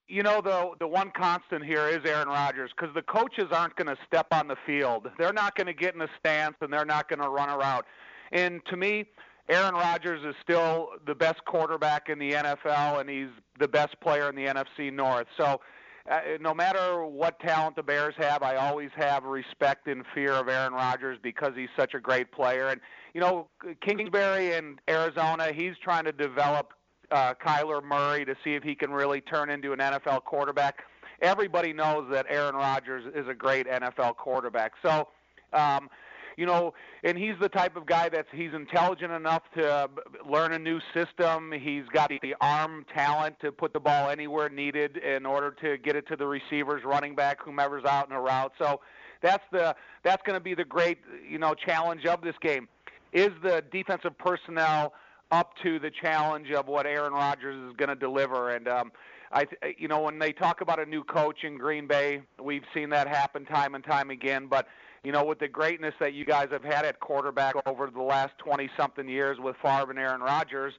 you 0.07 0.23
know 0.23 0.41
the 0.41 0.71
the 0.79 0.87
one 0.87 1.11
constant 1.11 1.63
here 1.63 1.87
is 1.87 1.99
Aaron 2.05 2.29
Rodgers 2.29 2.71
because 2.75 2.93
the 2.95 3.01
coaches 3.01 3.47
aren't 3.51 3.75
going 3.75 3.87
to 3.87 3.97
step 4.05 4.27
on 4.31 4.47
the 4.47 4.55
field. 4.65 5.07
They're 5.17 5.33
not 5.33 5.55
going 5.55 5.67
to 5.67 5.73
get 5.73 5.95
in 5.95 6.01
a 6.01 6.07
stance 6.17 6.55
and 6.61 6.71
they're 6.71 6.85
not 6.85 7.09
going 7.09 7.21
to 7.21 7.29
run 7.29 7.49
around. 7.49 7.83
And 8.31 8.61
to 8.67 8.77
me, 8.77 9.05
Aaron 9.49 9.75
Rodgers 9.75 10.23
is 10.23 10.35
still 10.41 10.89
the 11.05 11.15
best 11.15 11.43
quarterback 11.45 12.09
in 12.09 12.19
the 12.19 12.31
NFL 12.31 13.01
and 13.01 13.09
he's 13.09 13.29
the 13.59 13.67
best 13.67 13.99
player 14.01 14.29
in 14.29 14.35
the 14.35 14.45
NFC 14.45 14.91
North. 14.91 15.27
So 15.37 15.61
uh, 16.09 16.19
no 16.39 16.53
matter 16.53 17.05
what 17.05 17.39
talent 17.39 17.75
the 17.75 17.83
Bears 17.83 18.15
have, 18.17 18.41
I 18.41 18.55
always 18.55 18.89
have 18.95 19.23
respect 19.23 19.87
and 19.87 20.05
fear 20.15 20.31
of 20.31 20.47
Aaron 20.47 20.73
Rodgers 20.73 21.19
because 21.21 21.51
he's 21.55 21.69
such 21.77 21.93
a 21.93 21.99
great 21.99 22.31
player. 22.31 22.67
And 22.67 22.79
you 23.13 23.21
know, 23.21 23.47
Kingsbury 23.81 24.53
in 24.53 24.79
Arizona, 24.89 25.51
he's 25.53 25.73
trying 25.83 26.05
to 26.05 26.11
develop 26.11 26.73
uh, 27.11 27.33
Kyler 27.43 27.83
Murray 27.83 28.25
to 28.25 28.35
see 28.43 28.55
if 28.55 28.63
he 28.63 28.75
can 28.75 28.91
really 28.91 29.21
turn 29.21 29.49
into 29.49 29.73
an 29.73 29.79
NFL 29.79 30.23
quarterback. 30.23 30.83
Everybody 31.21 31.73
knows 31.73 32.07
that 32.11 32.25
Aaron 32.29 32.55
Rodgers 32.55 33.11
is 33.15 33.27
a 33.27 33.33
great 33.33 33.67
NFL 33.67 34.17
quarterback. 34.17 34.73
So, 34.83 35.07
um, 35.53 35.89
you 36.37 36.45
know, 36.45 36.73
and 37.03 37.17
he's 37.17 37.33
the 37.41 37.49
type 37.49 37.75
of 37.75 37.85
guy 37.85 38.09
that's 38.09 38.27
he's 38.31 38.53
intelligent 38.53 39.11
enough 39.11 39.41
to 39.55 39.89
learn 40.29 40.53
a 40.53 40.59
new 40.59 40.79
system. 40.93 41.51
He's 41.51 41.83
got 41.91 42.09
the 42.21 42.35
arm 42.39 42.85
talent 42.93 43.39
to 43.41 43.51
put 43.51 43.73
the 43.73 43.79
ball 43.79 44.09
anywhere 44.09 44.47
needed 44.47 44.97
in 44.97 45.25
order 45.25 45.51
to 45.63 45.77
get 45.79 45.95
it 45.95 46.07
to 46.07 46.15
the 46.15 46.27
receivers, 46.27 46.83
running 46.85 47.15
back, 47.15 47.41
whomever's 47.41 47.85
out 47.85 48.07
in 48.07 48.15
a 48.15 48.21
route. 48.21 48.53
So 48.59 48.79
that's 49.21 49.43
the 49.51 49.75
that's 50.03 50.21
going 50.25 50.35
to 50.35 50.43
be 50.43 50.53
the 50.53 50.63
great 50.63 50.99
you 51.27 51.39
know 51.39 51.55
challenge 51.55 52.05
of 52.05 52.21
this 52.21 52.35
game. 52.41 52.69
Is 53.11 53.31
the 53.41 53.63
defensive 53.71 54.17
personnel 54.17 54.93
up 55.31 55.53
to 55.63 55.79
the 55.79 55.91
challenge 56.01 56.51
of 56.51 56.67
what 56.67 56.85
Aaron 56.85 57.13
Rodgers 57.13 57.69
is 57.69 57.75
going 57.77 57.89
to 57.89 57.95
deliver. 57.95 58.51
And 58.51 58.67
um, 58.67 58.91
I, 59.31 59.45
you 59.77 59.87
know, 59.87 60.01
when 60.01 60.19
they 60.19 60.31
talk 60.31 60.61
about 60.61 60.79
a 60.79 60.85
new 60.85 61.03
coach 61.03 61.43
in 61.43 61.57
Green 61.57 61.87
Bay, 61.87 62.21
we've 62.41 62.63
seen 62.73 62.89
that 62.91 63.07
happen 63.07 63.45
time 63.45 63.75
and 63.75 63.83
time 63.83 64.09
again. 64.09 64.47
But 64.47 64.67
you 65.07 65.13
know, 65.13 65.23
with 65.23 65.39
the 65.39 65.47
greatness 65.47 65.93
that 66.01 66.13
you 66.13 66.25
guys 66.25 66.49
have 66.51 66.65
had 66.65 66.83
at 66.83 66.99
quarterback 66.99 67.55
over 67.65 67.89
the 67.89 68.01
last 68.01 68.37
20 68.39 68.69
something 68.75 69.07
years 69.07 69.37
with 69.39 69.55
Favre 69.63 69.89
and 69.89 69.97
Aaron 69.97 70.19
Rodgers, 70.19 70.73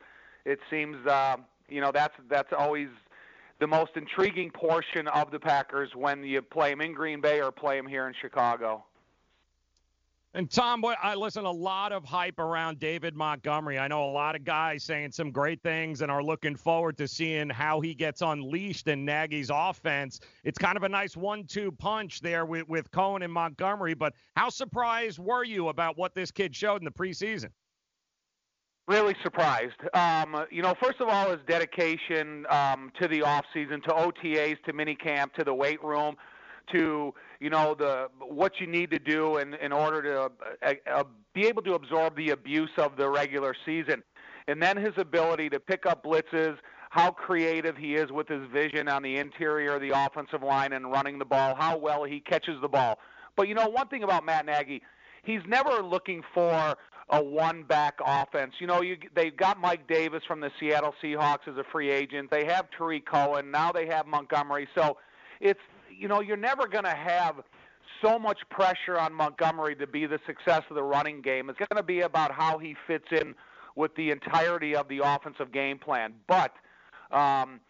it 0.44 0.58
seems, 0.68 0.98
uh, 1.06 1.36
you 1.70 1.80
know, 1.80 1.90
that's 1.94 2.12
that's 2.28 2.52
always 2.52 2.88
the 3.58 3.66
most 3.66 3.92
intriguing 3.96 4.50
portion 4.50 5.08
of 5.08 5.30
the 5.30 5.40
Packers 5.40 5.92
when 5.94 6.22
you 6.24 6.42
play 6.42 6.68
them 6.68 6.82
in 6.82 6.92
Green 6.92 7.22
Bay 7.22 7.40
or 7.40 7.50
play 7.50 7.78
them 7.78 7.86
here 7.86 8.06
in 8.06 8.12
Chicago. 8.20 8.84
And 10.38 10.48
Tom, 10.48 10.84
I 11.02 11.16
listen 11.16 11.46
a 11.46 11.50
lot 11.50 11.90
of 11.90 12.04
hype 12.04 12.38
around 12.38 12.78
David 12.78 13.16
Montgomery. 13.16 13.76
I 13.76 13.88
know 13.88 14.08
a 14.08 14.12
lot 14.12 14.36
of 14.36 14.44
guys 14.44 14.84
saying 14.84 15.10
some 15.10 15.32
great 15.32 15.60
things 15.64 16.00
and 16.00 16.12
are 16.12 16.22
looking 16.22 16.54
forward 16.54 16.96
to 16.98 17.08
seeing 17.08 17.50
how 17.50 17.80
he 17.80 17.92
gets 17.92 18.22
unleashed 18.22 18.86
in 18.86 19.04
Nagy's 19.04 19.50
offense. 19.52 20.20
It's 20.44 20.56
kind 20.56 20.76
of 20.76 20.84
a 20.84 20.88
nice 20.88 21.16
one-two 21.16 21.72
punch 21.72 22.20
there 22.20 22.46
with, 22.46 22.68
with 22.68 22.88
Cohen 22.92 23.22
and 23.22 23.32
Montgomery. 23.32 23.94
But 23.94 24.12
how 24.36 24.48
surprised 24.48 25.18
were 25.18 25.42
you 25.42 25.70
about 25.70 25.98
what 25.98 26.14
this 26.14 26.30
kid 26.30 26.54
showed 26.54 26.82
in 26.82 26.84
the 26.84 26.92
preseason? 26.92 27.48
Really 28.86 29.16
surprised. 29.24 29.74
Um, 29.92 30.46
you 30.52 30.62
know, 30.62 30.74
first 30.80 31.00
of 31.00 31.08
all, 31.08 31.32
his 31.32 31.40
dedication 31.48 32.46
um, 32.48 32.92
to 33.02 33.08
the 33.08 33.22
off 33.22 33.44
season, 33.52 33.82
to 33.82 33.88
OTAs, 33.88 34.62
to 34.66 34.72
minicamp, 34.72 35.32
to 35.32 35.42
the 35.42 35.52
weight 35.52 35.82
room 35.82 36.14
to 36.72 37.12
you 37.40 37.50
know 37.50 37.74
the 37.74 38.08
what 38.20 38.60
you 38.60 38.66
need 38.66 38.90
to 38.90 38.98
do 38.98 39.38
in 39.38 39.54
in 39.54 39.72
order 39.72 40.02
to 40.02 40.20
uh, 40.66 40.74
uh, 40.90 41.04
be 41.34 41.46
able 41.46 41.62
to 41.62 41.74
absorb 41.74 42.16
the 42.16 42.30
abuse 42.30 42.70
of 42.78 42.96
the 42.96 43.08
regular 43.08 43.54
season, 43.64 44.02
and 44.46 44.62
then 44.62 44.76
his 44.76 44.92
ability 44.96 45.48
to 45.50 45.60
pick 45.60 45.86
up 45.86 46.04
blitzes, 46.04 46.56
how 46.90 47.10
creative 47.10 47.76
he 47.76 47.94
is 47.94 48.10
with 48.10 48.28
his 48.28 48.42
vision 48.52 48.88
on 48.88 49.02
the 49.02 49.16
interior 49.16 49.74
of 49.74 49.82
the 49.82 49.90
offensive 49.90 50.42
line 50.42 50.72
and 50.72 50.90
running 50.90 51.18
the 51.18 51.24
ball, 51.24 51.54
how 51.54 51.76
well 51.76 52.04
he 52.04 52.20
catches 52.20 52.60
the 52.60 52.68
ball. 52.68 52.98
But 53.36 53.48
you 53.48 53.54
know 53.54 53.68
one 53.68 53.88
thing 53.88 54.02
about 54.02 54.24
Matt 54.24 54.46
Nagy, 54.46 54.82
he's 55.22 55.42
never 55.46 55.82
looking 55.82 56.22
for 56.34 56.76
a 57.10 57.22
one 57.22 57.62
back 57.62 57.98
offense. 58.04 58.54
You 58.58 58.66
know, 58.66 58.82
you 58.82 58.96
they've 59.14 59.36
got 59.36 59.58
Mike 59.60 59.88
Davis 59.88 60.22
from 60.26 60.40
the 60.40 60.50
Seattle 60.60 60.94
Seahawks 61.02 61.46
as 61.46 61.56
a 61.56 61.64
free 61.72 61.90
agent. 61.90 62.30
They 62.30 62.44
have 62.44 62.66
Tarik 62.76 63.06
Cohen. 63.06 63.50
Now 63.50 63.72
they 63.72 63.86
have 63.86 64.06
Montgomery. 64.06 64.68
So 64.74 64.98
it's 65.40 65.60
you 65.98 66.08
know, 66.08 66.20
you're 66.20 66.36
never 66.36 66.66
going 66.66 66.84
to 66.84 66.90
have 66.90 67.36
so 68.02 68.18
much 68.18 68.38
pressure 68.50 68.98
on 68.98 69.12
Montgomery 69.12 69.74
to 69.76 69.86
be 69.86 70.06
the 70.06 70.20
success 70.26 70.62
of 70.70 70.76
the 70.76 70.82
running 70.82 71.20
game. 71.20 71.50
It's 71.50 71.58
going 71.58 71.76
to 71.76 71.82
be 71.82 72.00
about 72.00 72.30
how 72.32 72.58
he 72.58 72.76
fits 72.86 73.06
in 73.10 73.34
with 73.74 73.94
the 73.96 74.10
entirety 74.10 74.76
of 74.76 74.88
the 74.88 75.00
offensive 75.04 75.52
game 75.52 75.78
plan. 75.78 76.14
But 76.26 76.52
Um, 77.10 77.60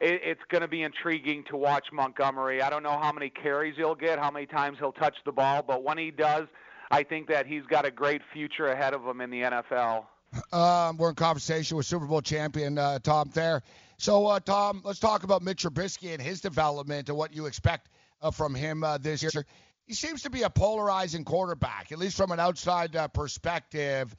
it, 0.00 0.20
it's 0.24 0.40
going 0.48 0.62
to 0.62 0.68
be 0.68 0.82
intriguing 0.82 1.44
to 1.50 1.56
watch 1.56 1.86
Montgomery. 1.92 2.62
I 2.62 2.70
don't 2.70 2.82
know 2.82 2.98
how 2.98 3.12
many 3.12 3.30
carries 3.30 3.76
he'll 3.76 3.94
get, 3.94 4.18
how 4.18 4.30
many 4.30 4.46
times 4.46 4.78
he'll 4.78 4.92
touch 4.92 5.16
the 5.24 5.32
ball, 5.32 5.62
but 5.66 5.82
when 5.82 5.98
he 5.98 6.10
does, 6.10 6.46
I 6.90 7.02
think 7.02 7.28
that 7.28 7.46
he's 7.46 7.64
got 7.64 7.84
a 7.84 7.90
great 7.90 8.22
future 8.32 8.68
ahead 8.68 8.94
of 8.94 9.04
him 9.04 9.20
in 9.20 9.30
the 9.30 9.42
NFL. 9.42 10.04
Um, 10.52 10.96
we're 10.98 11.10
in 11.10 11.14
conversation 11.14 11.76
with 11.76 11.86
Super 11.86 12.06
Bowl 12.06 12.20
champion 12.20 12.78
uh, 12.78 12.98
Tom 13.00 13.28
Thayer. 13.28 13.62
So, 13.98 14.26
uh, 14.26 14.40
Tom, 14.40 14.82
let's 14.84 15.00
talk 15.00 15.24
about 15.24 15.42
Mitch 15.42 15.64
Trubisky 15.64 16.12
and 16.12 16.22
his 16.22 16.40
development 16.40 17.08
and 17.08 17.18
what 17.18 17.34
you 17.34 17.46
expect 17.46 17.88
uh, 18.22 18.30
from 18.30 18.54
him 18.54 18.84
uh, 18.84 18.98
this 18.98 19.22
year. 19.22 19.44
He 19.86 19.94
seems 19.94 20.22
to 20.22 20.30
be 20.30 20.42
a 20.42 20.50
polarizing 20.50 21.24
quarterback, 21.24 21.90
at 21.90 21.98
least 21.98 22.16
from 22.16 22.30
an 22.30 22.38
outside 22.38 22.94
uh, 22.94 23.08
perspective. 23.08 24.14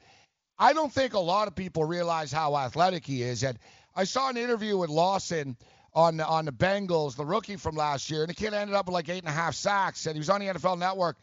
I 0.58 0.74
don't 0.74 0.92
think 0.92 1.14
a 1.14 1.20
lot 1.20 1.48
of 1.48 1.54
people 1.54 1.84
realize 1.84 2.30
how 2.30 2.56
athletic 2.56 3.06
he 3.06 3.22
is. 3.22 3.42
And 3.42 3.58
I 3.94 4.04
saw 4.04 4.28
an 4.28 4.36
interview 4.36 4.76
with 4.76 4.90
Lawson 4.90 5.56
on 5.94 6.20
on 6.20 6.44
the 6.44 6.52
Bengals, 6.52 7.16
the 7.16 7.24
rookie 7.24 7.56
from 7.56 7.74
last 7.74 8.10
year, 8.10 8.20
and 8.20 8.28
the 8.28 8.34
kid 8.34 8.52
ended 8.52 8.76
up 8.76 8.86
with 8.86 8.94
like 8.94 9.08
eight 9.08 9.20
and 9.24 9.28
a 9.28 9.32
half 9.32 9.54
sacks, 9.54 10.06
and 10.06 10.14
he 10.14 10.20
was 10.20 10.30
on 10.30 10.40
the 10.40 10.46
NFL 10.46 10.78
Network, 10.78 11.16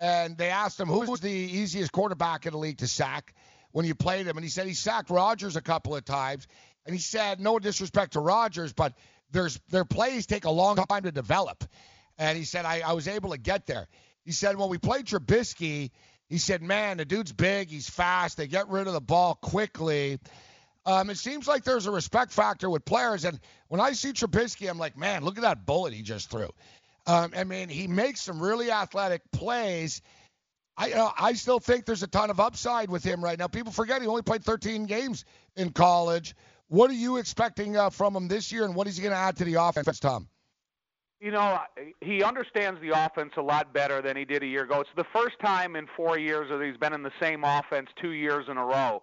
and 0.00 0.36
they 0.36 0.50
asked 0.50 0.78
him 0.78 0.88
who 0.88 1.00
was 1.00 1.20
the 1.20 1.30
easiest 1.30 1.92
quarterback 1.92 2.46
in 2.46 2.52
the 2.52 2.58
league 2.58 2.78
to 2.78 2.86
sack 2.86 3.34
when 3.72 3.84
you 3.84 3.94
played 3.94 4.26
him, 4.26 4.36
and 4.36 4.44
he 4.44 4.50
said 4.50 4.66
he 4.66 4.74
sacked 4.74 5.10
Rodgers 5.10 5.56
a 5.56 5.60
couple 5.60 5.96
of 5.96 6.04
times, 6.04 6.46
and 6.86 6.94
he 6.94 7.00
said 7.00 7.40
no 7.40 7.58
disrespect 7.58 8.12
to 8.14 8.20
Rodgers, 8.20 8.72
but 8.72 8.94
there's 9.32 9.58
their 9.68 9.84
plays 9.84 10.26
take 10.26 10.44
a 10.44 10.50
long 10.50 10.76
time 10.76 11.02
to 11.02 11.12
develop, 11.12 11.64
and 12.16 12.38
he 12.38 12.44
said 12.44 12.64
I, 12.64 12.80
I 12.80 12.92
was 12.92 13.08
able 13.08 13.30
to 13.30 13.38
get 13.38 13.66
there. 13.66 13.86
He 14.24 14.32
said 14.32 14.56
when 14.56 14.68
we 14.68 14.78
played 14.78 15.06
Trubisky, 15.06 15.90
he 16.28 16.38
said 16.38 16.62
man 16.62 16.96
the 16.96 17.04
dude's 17.04 17.32
big, 17.32 17.68
he's 17.68 17.90
fast, 17.90 18.36
they 18.36 18.46
get 18.46 18.68
rid 18.68 18.86
of 18.86 18.92
the 18.92 19.00
ball 19.00 19.34
quickly. 19.34 20.18
Um, 20.86 21.10
it 21.10 21.18
seems 21.18 21.48
like 21.48 21.64
there's 21.64 21.86
a 21.86 21.90
respect 21.90 22.30
factor 22.30 22.70
with 22.70 22.84
players, 22.84 23.24
and 23.24 23.40
when 23.68 23.80
I 23.80 23.92
see 23.92 24.12
Trubisky, 24.12 24.70
I'm 24.70 24.78
like, 24.78 24.96
man, 24.96 25.24
look 25.24 25.36
at 25.36 25.42
that 25.42 25.66
bullet 25.66 25.92
he 25.92 26.02
just 26.02 26.30
threw. 26.30 26.48
Um, 27.08 27.32
I 27.36 27.44
mean, 27.44 27.68
he 27.68 27.86
makes 27.86 28.20
some 28.20 28.40
really 28.40 28.70
athletic 28.70 29.22
plays. 29.32 30.02
I, 30.76 30.88
know, 30.88 31.10
I 31.16 31.32
still 31.32 31.58
think 31.58 31.86
there's 31.86 32.02
a 32.02 32.08
ton 32.08 32.30
of 32.30 32.40
upside 32.40 32.90
with 32.90 33.02
him 33.02 33.22
right 33.22 33.38
now. 33.38 33.46
People 33.46 33.72
forget 33.72 34.02
he 34.02 34.08
only 34.08 34.22
played 34.22 34.44
13 34.44 34.86
games 34.86 35.24
in 35.56 35.70
college. 35.70 36.34
What 36.68 36.90
are 36.90 36.94
you 36.94 37.16
expecting 37.16 37.76
uh, 37.76 37.90
from 37.90 38.16
him 38.16 38.28
this 38.28 38.50
year, 38.50 38.64
and 38.64 38.74
what 38.74 38.86
is 38.86 38.96
he 38.96 39.02
going 39.02 39.12
to 39.12 39.18
add 39.18 39.36
to 39.36 39.44
the 39.44 39.54
offense, 39.54 40.00
Tom? 40.00 40.28
You 41.20 41.30
know, 41.30 41.58
he 42.00 42.22
understands 42.22 42.80
the 42.80 42.90
offense 42.90 43.32
a 43.36 43.42
lot 43.42 43.72
better 43.72 44.02
than 44.02 44.16
he 44.16 44.24
did 44.24 44.42
a 44.42 44.46
year 44.46 44.64
ago. 44.64 44.80
It's 44.80 44.90
the 44.96 45.06
first 45.14 45.38
time 45.42 45.76
in 45.76 45.86
four 45.96 46.18
years 46.18 46.48
that 46.50 46.62
he's 46.62 46.76
been 46.76 46.92
in 46.92 47.02
the 47.02 47.12
same 47.20 47.42
offense 47.44 47.88
two 48.00 48.12
years 48.12 48.46
in 48.48 48.58
a 48.58 48.64
row 48.64 49.02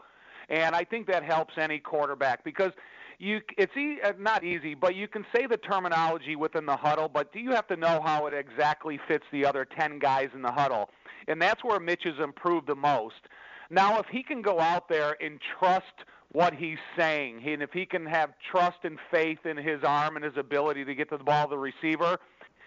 and 0.49 0.76
I 0.76 0.84
think 0.84 1.07
that 1.07 1.24
helps 1.24 1.53
any 1.57 1.80
quarterback 1.80 2.43
because 2.43 2.72
you 3.20 3.41
it's 3.57 3.76
e- 3.78 3.99
uh, 4.03 4.14
not 4.20 4.43
easy, 4.43 4.74
but 4.74 4.95
you 4.95 5.07
can 5.07 5.26
say 5.34 5.45
the 5.45 5.57
terminology 5.57 6.36
within 6.36 6.66
the 6.66 6.76
huddle, 6.76 7.07
but 7.07 7.32
do 7.32 7.39
you 7.39 7.51
have 7.51 7.68
to 7.68 7.76
know 7.76 8.01
how 8.03 8.26
it 8.28 8.34
exactly 8.34 8.99
fits 9.07 9.26
the 9.32 9.45
other 9.45 9.66
10 9.66 9.99
guys 9.99 10.30
in 10.34 10.41
the 10.41 10.51
huddle? 10.51 10.89
And 11.28 11.41
that's 11.41 11.64
where 11.64 11.80
Mitch 11.80 12.03
has 12.03 12.20
improved 12.22 12.68
the 12.68 12.76
most. 12.76 13.28
Now, 13.70 13.99
if 13.99 14.07
he 14.11 14.24
can 14.24 14.41
go 14.41 14.59
out 14.59 14.89
there 14.89 15.16
and 15.24 15.39
trust 15.57 16.05
what 16.34 16.53
he's 16.53 16.79
saying, 16.97 17.41
and 17.45 17.61
if 17.61 17.71
he 17.71 17.86
can 17.86 18.05
have 18.05 18.34
trust 18.51 18.77
and 18.84 18.97
faith 19.09 19.45
in 19.45 19.55
his 19.55 19.84
arm 19.84 20.15
and 20.15 20.25
his 20.25 20.36
ability 20.38 20.84
to 20.86 20.95
get 20.95 21.09
to 21.09 21.17
the 21.17 21.23
ball 21.23 21.47
to 21.47 21.51
the 21.51 21.57
receiver, 21.57 22.17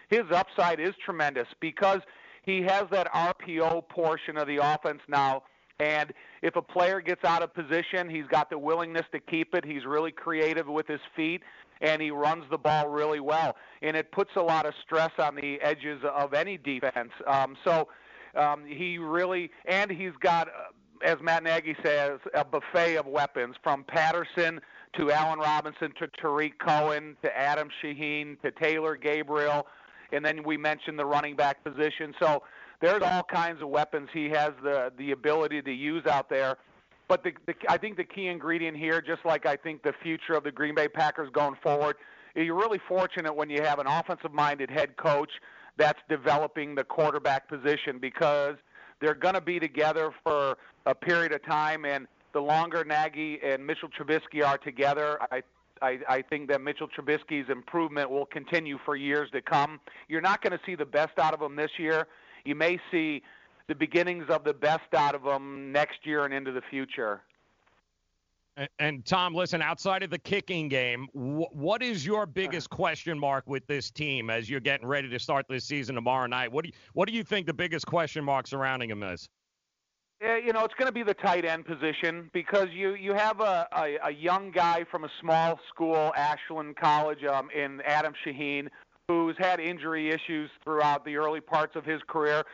his 0.09 0.23
upside 0.33 0.81
is 0.81 0.95
tremendous 1.05 1.49
because 1.61 2.01
he 2.43 2.63
has 2.63 2.85
that 2.91 3.13
RPO 3.13 3.89
portion 3.89 4.37
of 4.37 4.47
the 4.47 4.59
offense 4.59 5.01
now– 5.09 5.43
and 5.79 6.13
if 6.43 6.57
a 6.57 6.63
player 6.63 7.01
gets 7.01 7.25
out 7.25 7.43
of 7.43 7.53
position, 7.55 8.09
he's 8.09 8.27
got 8.31 8.49
the 8.51 8.59
willingness 8.59 9.05
to 9.13 9.21
keep 9.21 9.55
it. 9.55 9.65
He's 9.65 9.85
really 9.85 10.13
creative 10.13 10.67
with 10.67 10.87
his 10.87 11.01
feet, 11.15 11.43
and 11.81 12.01
he 12.01 12.11
runs 12.11 12.45
the 12.51 12.59
ball 12.59 12.89
really 12.89 13.21
well. 13.21 13.57
And 13.83 13.97
it 13.97 14.11
puts 14.11 14.31
a 14.37 14.41
lot 14.41 14.65
of 14.65 14.75
stress 14.85 15.11
on 15.19 15.35
the 15.35 15.61
edges 15.61 16.01
of 16.15 16.33
any 16.33 16.57
defense. 16.57 17.11
Um, 17.27 17.57
so 17.65 17.89
um, 18.35 18.65
he 18.67 18.99
really, 18.99 19.51
and 19.67 19.91
he's 19.91 20.17
got, 20.21 20.49
uh, 20.49 20.73
as 21.05 21.17
Matt 21.23 21.43
Nagy 21.43 21.77
says, 21.83 22.19
a 22.35 22.45
buffet 22.45 22.97
of 22.97 23.07
weapons 23.07 23.57
from 23.63 23.85
Patterson 23.85 24.61
to 24.99 25.11
Allen 25.11 25.39
Robinson 25.39 25.93
to 25.99 26.09
Tarik 26.21 26.59
Cohen 26.59 27.17
to 27.23 27.37
Adam 27.37 27.69
Shaheen 27.83 28.41
to 28.43 28.51
Taylor 28.51 28.97
Gabriel. 28.97 29.67
And 30.13 30.25
then 30.25 30.43
we 30.45 30.57
mentioned 30.57 30.99
the 30.99 31.05
running 31.05 31.37
back 31.37 31.63
position. 31.65 32.15
So 32.21 32.43
there's 32.81 33.03
all 33.03 33.23
kinds 33.23 33.63
of 33.63 33.69
weapons 33.69 34.09
he 34.13 34.29
has 34.31 34.53
the 34.63 34.93
the 34.97 35.13
ability 35.13 35.63
to 35.63 35.73
use 35.73 36.07
out 36.07 36.29
there. 36.29 36.57
But 37.09 37.23
the, 37.23 37.33
the, 37.47 37.55
I 37.69 37.77
think 37.77 37.97
the 37.97 38.05
key 38.05 38.27
ingredient 38.27 38.77
here, 38.77 39.01
just 39.01 39.25
like 39.25 39.47
I 39.47 39.57
think 39.57 39.83
the 39.83 39.93
future 40.03 40.35
of 40.35 40.45
the 40.45 40.51
Green 40.51 40.75
Bay 40.75 40.89
Packers 40.89 41.31
going 41.33 41.57
forward, 41.63 41.97
you're 42.35 42.57
really 42.57 42.81
fortunate 42.89 43.35
when 43.35 43.49
you 43.49 43.63
have 43.63 43.79
an 43.79 43.87
offensive-minded 43.87 44.71
head 44.71 44.97
coach 44.97 45.31
that's 45.77 46.01
developing 46.09 46.75
the 46.75 46.85
quarterback 46.85 47.49
position 47.49 47.99
because 48.01 48.57
they're 49.01 49.15
going 49.15 49.35
to 49.35 49.41
be 49.41 49.59
together 49.59 50.13
for 50.23 50.57
a 50.87 50.95
period 50.95 51.33
of 51.33 51.45
time. 51.45 51.85
And 51.85 52.07
the 52.33 52.41
longer 52.41 52.85
Nagy 52.85 53.39
and 53.45 53.67
Mitchell 53.67 53.89
Trubisky 53.89 54.45
are 54.45 54.59
together, 54.59 55.19
I 55.31 55.43
I, 55.83 55.99
I 56.09 56.23
think 56.23 56.49
that 56.49 56.63
Mitchell 56.63 56.89
Trubisky's 56.89 57.51
improvement 57.51 58.11
will 58.11 58.25
continue 58.25 58.79
for 58.87 58.97
years 58.97 59.29
to 59.33 59.43
come. 59.43 59.79
You're 60.09 60.23
not 60.23 60.41
going 60.41 60.53
to 60.53 60.61
see 60.65 60.75
the 60.75 60.87
best 60.87 61.19
out 61.19 61.35
of 61.35 61.43
him 61.43 61.55
this 61.55 61.73
year 61.79 62.07
you 62.47 62.55
may 62.55 62.79
see 62.91 63.23
the 63.69 63.75
beginnings 63.75 64.27
of 64.31 64.45
the 64.45 64.55
best 64.55 64.95
out 64.97 65.15
of 65.15 65.25
them 65.25 65.73
next 65.73 65.99
year 66.05 66.25
and 66.25 66.33
into 66.33 66.53
the 66.53 66.63
future. 66.71 67.21
And, 68.57 68.69
and 68.79 69.05
Tom, 69.05 69.35
listen, 69.35 69.61
outside 69.61 70.03
of 70.03 70.11
the 70.11 70.19
kicking 70.19 70.69
game, 70.69 71.09
wh- 71.13 71.55
what 71.55 71.83
is 71.83 72.07
your 72.07 72.27
biggest 72.27 72.71
question 72.71 73.19
mark 73.19 73.45
with 73.47 73.67
this 73.67 73.91
team 73.91 74.31
as 74.31 74.49
you're 74.49 74.61
getting 74.61 74.87
ready 74.87 75.09
to 75.09 75.19
start 75.19 75.47
this 75.49 75.65
season 75.65 75.95
tomorrow 75.95 76.27
night? 76.27 76.51
What 76.51 76.65
do 76.65 76.69
you, 76.69 76.75
what 76.95 77.09
do 77.09 77.15
you 77.15 77.23
think 77.23 77.47
the 77.47 77.55
biggest 77.55 77.87
question 77.87 78.25
mark 78.25 78.47
surrounding 78.47 78.91
him 78.91 79.03
is? 79.03 79.29
Yeah, 80.23 80.39
you 80.39 80.55
know, 80.55 80.65
it's 80.65 80.73
going 80.75 80.87
to 80.87 80.93
be 80.93 81.03
the 81.03 81.13
tight 81.13 81.45
end 81.45 81.67
position 81.67 82.31
because 82.33 82.69
you 82.73 82.95
you 82.95 83.13
have 83.13 83.41
a, 83.41 83.69
a, 83.77 83.99
a 84.05 84.11
young 84.11 84.51
guy 84.51 84.87
from 84.91 85.05
a 85.05 85.11
small 85.21 85.61
school, 85.69 86.11
Ashland 86.17 86.77
College, 86.77 87.23
um, 87.25 87.51
in 87.55 87.83
Adam 87.83 88.15
Shaheen, 88.25 88.69
who's 89.09 89.37
had 89.39 89.61
injury 89.61 90.09
issues 90.09 90.49
throughout 90.65 91.05
the 91.05 91.17
early 91.17 91.43
parts 91.43 91.77
of 91.77 91.85
his 91.85 92.01
career, 92.09 92.45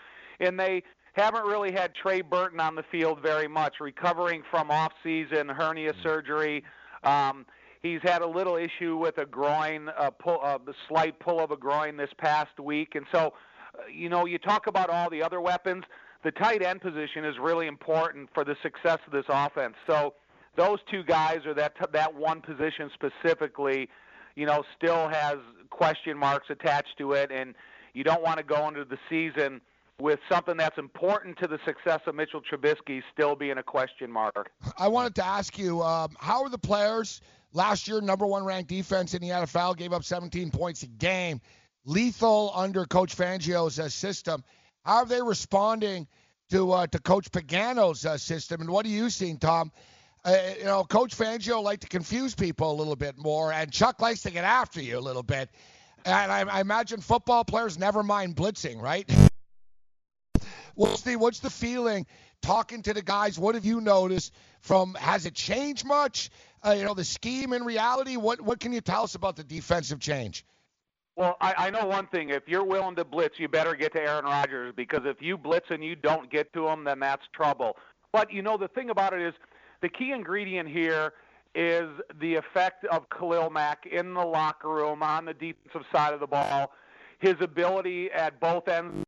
and 0.41 0.59
they 0.59 0.83
haven't 1.13 1.45
really 1.45 1.73
had 1.73 1.95
Trey 1.95 2.23
Burton 2.23 2.61
on 2.61 2.75
the 2.75 2.85
field 2.91 3.21
very 3.23 3.49
much, 3.49 3.75
recovering 3.81 4.43
from 4.51 4.71
off-season 4.71 5.49
hernia 5.49 5.93
surgery. 6.03 6.65
Um, 7.05 7.45
he's 7.83 8.01
had 8.03 8.23
a 8.23 8.27
little 8.27 8.57
issue 8.57 8.97
with 8.97 9.19
a 9.19 9.27
groin, 9.27 9.89
a 9.99 10.11
pull, 10.11 10.41
a 10.43 10.59
slight 10.89 11.19
pull 11.21 11.41
of 11.41 11.51
a 11.51 11.57
groin 11.57 11.97
this 11.97 12.11
past 12.19 12.59
week, 12.59 12.95
and 12.95 13.05
so, 13.13 13.35
uh, 13.79 13.87
you 13.93 14.09
know, 14.09 14.27
you 14.27 14.39
talk 14.39 14.67
about 14.67 14.89
all 14.89 15.11
the 15.11 15.23
other 15.23 15.41
weapons. 15.41 15.85
The 16.25 16.31
tight 16.31 16.63
end 16.63 16.81
position 16.81 17.25
is 17.25 17.35
really 17.41 17.67
important 17.67 18.31
for 18.33 18.45
the 18.45 18.57
success 18.63 18.99
of 19.07 19.13
this 19.13 19.27
offense. 19.29 19.75
So, 19.87 20.15
those 20.55 20.79
two 20.91 21.03
guys, 21.03 21.41
or 21.47 21.55
that 21.55 21.75
that 21.93 22.15
one 22.15 22.43
position 22.43 22.91
specifically, 22.95 23.89
you 24.37 24.47
know, 24.47 24.63
still 24.77 25.09
has 25.09 25.37
question 25.71 26.17
marks 26.17 26.47
attached 26.51 26.97
to 26.99 27.13
it, 27.13 27.31
and 27.33 27.55
you 27.95 28.05
don't 28.05 28.23
want 28.23 28.37
to 28.37 28.45
go 28.45 28.69
into 28.69 28.85
the 28.85 28.99
season 29.09 29.63
with 30.03 30.19
something 30.29 30.57
that's 30.57 30.79
important 30.79 31.39
to 31.39 31.47
the 31.47 31.59
success 31.65 32.01
of 32.07 32.17
Mitchell 32.17 32.43
Trubisky 32.43 33.03
still 33.13 33.37
being 33.37 33.59
a 33.59 33.63
question 33.63 34.11
mark. 34.11 34.51
I 34.77 34.89
wanted 34.89 35.15
to 35.15 35.25
ask 35.25 35.57
you, 35.57 35.81
um, 35.83 36.17
how 36.19 36.43
are 36.43 36.51
the 36.51 36.59
players 36.59 37.21
last 37.53 37.87
year, 37.87 38.01
number 38.01 38.27
one 38.27 38.45
ranked 38.45 38.69
defense 38.69 39.15
in 39.15 39.23
the 39.23 39.29
NFL, 39.29 39.77
gave 39.77 39.93
up 39.93 40.03
17 40.03 40.51
points 40.51 40.83
a 40.83 40.89
game, 40.89 41.41
lethal 41.85 42.53
under 42.55 42.85
Coach 42.85 43.17
Fangio's 43.17 43.79
uh, 43.79 43.89
system. 43.89 44.43
How 44.85 44.97
are 44.97 45.07
they 45.07 45.23
responding 45.23 46.09
to 46.51 46.73
uh, 46.73 46.87
to 46.89 46.99
Coach 46.99 47.31
Pagano's 47.31 48.05
uh, 48.05 48.19
system, 48.19 48.61
and 48.61 48.71
what 48.71 48.85
are 48.85 48.91
you 48.91 49.09
seeing, 49.09 49.39
Tom? 49.39 49.71
uh, 50.25 50.37
you 50.59 50.65
know, 50.65 50.85
Coach 50.85 51.17
Fangio 51.17 51.63
liked 51.63 51.83
to 51.83 51.89
confuse 51.89 52.35
people 52.35 52.73
a 52.73 52.77
little 52.77 52.97
bit 52.97 53.19
more, 53.19 53.53
and 53.53 53.73
Chuck 53.73 54.01
likes 54.01 54.23
to 54.23 54.31
get 54.31 54.45
after 54.45 54.81
you 54.81 54.99
a 54.99 55.01
little 55.01 55.23
bit. 55.23 55.51
And 56.05 56.33
I, 56.33 56.43
I 56.43 56.61
imagine 56.61 57.01
football 57.01 57.45
players 57.45 57.79
never 57.79 58.03
mind 58.03 58.37
blitzing, 58.37 58.81
right? 58.81 59.09
what's 60.75 61.03
the 61.03 61.17
what's 61.17 61.41
the 61.41 61.51
feeling 61.51 62.07
talking 62.43 62.83
to 62.83 62.95
the 62.95 63.03
guys? 63.03 63.39
What 63.39 63.55
have 63.55 63.65
you 63.65 63.81
noticed 63.81 64.33
from? 64.61 64.95
Has 64.95 65.27
it 65.27 65.35
changed 65.35 65.87
much? 65.87 66.31
Uh, 66.65 66.73
you 66.73 66.85
know, 66.85 66.95
the 66.95 67.05
scheme 67.05 67.53
in 67.53 67.65
reality. 67.65 68.17
What 68.17 68.41
what 68.41 68.61
can 68.61 68.73
you 68.73 68.81
tell 68.81 69.05
us 69.05 69.15
about 69.15 69.37
the 69.37 69.45
defensive 69.45 70.01
change? 70.01 70.45
Well, 71.15 71.37
I, 71.41 71.55
I 71.59 71.71
know 71.71 71.87
one 71.87 72.07
thing. 72.07 72.31
If 72.31 72.45
you're 72.47 72.65
willing 72.65 72.97
to 72.97 73.05
blitz, 73.05 73.39
you 73.39 73.47
better 73.47 73.75
get 73.75 73.93
to 73.93 74.01
Aaron 74.01 74.25
Rodgers 74.25 74.73
because 74.75 75.03
if 75.05 75.21
you 75.21 75.37
blitz 75.37 75.67
and 75.71 75.85
you 75.85 75.95
don't 75.95 76.31
get 76.31 76.53
to 76.55 76.67
him, 76.69 76.85
then 76.85 77.01
that's 77.01 77.23
trouble. 77.35 77.77
But 78.13 78.33
you 78.33 78.43
know, 78.43 78.57
the 78.57 78.69
thing 78.69 78.91
about 78.91 79.13
it 79.13 79.21
is 79.21 79.35
the 79.83 79.89
key 79.89 80.13
ingredient 80.13 80.69
here 80.69 81.13
is 81.55 81.89
the 82.19 82.37
effect 82.37 82.87
of 82.87 83.09
Khalil 83.11 83.51
Mack 83.51 83.85
in 83.85 84.15
the 84.15 84.25
locker 84.25 84.71
room 84.71 85.03
on 85.03 85.27
the 85.27 85.35
defensive 85.35 85.83
side 85.93 86.15
of 86.15 86.21
the 86.21 86.27
ball, 86.27 86.73
his 87.19 87.35
ability 87.41 88.11
at 88.11 88.41
both 88.41 88.69
ends 88.69 89.05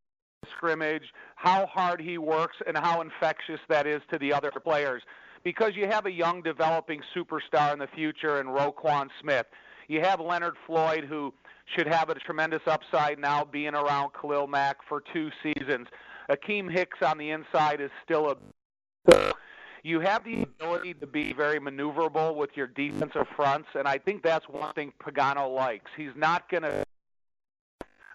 scrimmage, 0.57 1.12
how 1.36 1.66
hard 1.66 2.00
he 2.00 2.18
works, 2.18 2.57
and 2.66 2.76
how 2.76 3.00
infectious 3.00 3.61
that 3.68 3.86
is 3.86 4.02
to 4.12 4.18
the 4.18 4.32
other 4.32 4.50
players. 4.50 5.02
because 5.44 5.76
you 5.76 5.86
have 5.86 6.07
a 6.07 6.11
young 6.11 6.42
developing 6.42 7.02
superstar 7.14 7.72
in 7.72 7.78
the 7.78 7.86
future 7.94 8.40
in 8.40 8.46
Roquan 8.46 9.09
Smith. 9.20 9.46
You 9.88 10.00
have 10.00 10.18
Leonard 10.18 10.55
Floyd, 10.66 11.05
who 11.05 11.34
should 11.76 11.86
have 11.86 12.09
a 12.09 12.14
tremendous 12.14 12.62
upside 12.66 13.18
now 13.18 13.44
being 13.44 13.74
around 13.74 14.12
Khalil 14.18 14.46
Mack 14.46 14.78
for 14.88 15.02
two 15.12 15.30
seasons. 15.42 15.86
Akiem 16.30 16.70
Hicks 16.70 17.02
on 17.02 17.18
the 17.18 17.30
inside 17.30 17.80
is 17.80 17.90
still 18.02 18.34
a. 19.07 19.32
You 19.82 20.00
have 20.00 20.24
the 20.24 20.44
ability 20.44 20.94
to 20.94 21.07
be 21.07 21.34
very 21.34 21.61
maneuverable 21.61 22.34
with 22.34 22.48
your 22.55 22.68
defensive 22.68 23.26
fronts, 23.36 23.68
and 23.74 23.86
I 23.86 23.98
think 23.98 24.22
that's 24.22 24.48
one 24.48 24.72
thing 24.72 24.94
Pagano 24.98 25.55
likes. 25.55 25.90
He's 25.94 26.16
not 26.16 26.48
going 26.48 26.62
to 26.62 26.82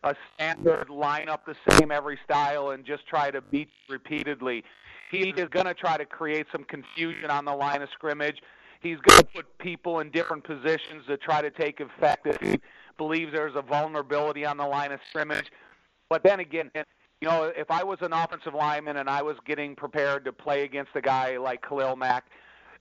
a 0.03 0.15
standard 0.33 0.89
line 0.89 1.29
up 1.29 1.45
the 1.45 1.55
same 1.71 1.91
every 1.91 2.17
style 2.23 2.71
and 2.71 2.85
just 2.85 3.05
try 3.07 3.31
to 3.31 3.41
beat 3.41 3.69
repeatedly. 3.89 4.63
He 5.11 5.29
is 5.29 5.49
going 5.49 5.65
to 5.65 5.73
try 5.73 5.97
to 5.97 6.05
create 6.05 6.47
some 6.51 6.63
confusion 6.63 7.31
on 7.31 7.45
the 7.45 7.53
line 7.53 7.81
of 7.81 7.89
scrimmage. 7.93 8.41
He's 8.81 8.97
going 8.97 9.21
to 9.21 9.27
put 9.27 9.57
people 9.57 9.99
in 9.99 10.11
different 10.11 10.43
positions 10.43 11.05
to 11.07 11.17
try 11.17 11.41
to 11.41 11.49
take 11.49 11.79
effect 11.79 12.27
if 12.27 12.39
he 12.39 12.59
believes 12.97 13.33
there's 13.33 13.55
a 13.55 13.61
vulnerability 13.61 14.45
on 14.45 14.57
the 14.57 14.65
line 14.65 14.91
of 14.91 14.99
scrimmage. 15.09 15.51
But 16.09 16.23
then 16.23 16.39
again, 16.39 16.71
you 16.75 17.27
know, 17.27 17.51
if 17.55 17.69
I 17.69 17.83
was 17.83 17.97
an 18.01 18.13
offensive 18.13 18.53
lineman 18.53 18.97
and 18.97 19.09
I 19.09 19.21
was 19.21 19.35
getting 19.45 19.75
prepared 19.75 20.23
to 20.25 20.31
play 20.31 20.63
against 20.63 20.91
a 20.95 21.01
guy 21.01 21.37
like 21.37 21.61
Khalil 21.61 21.95
Mack, 21.95 22.25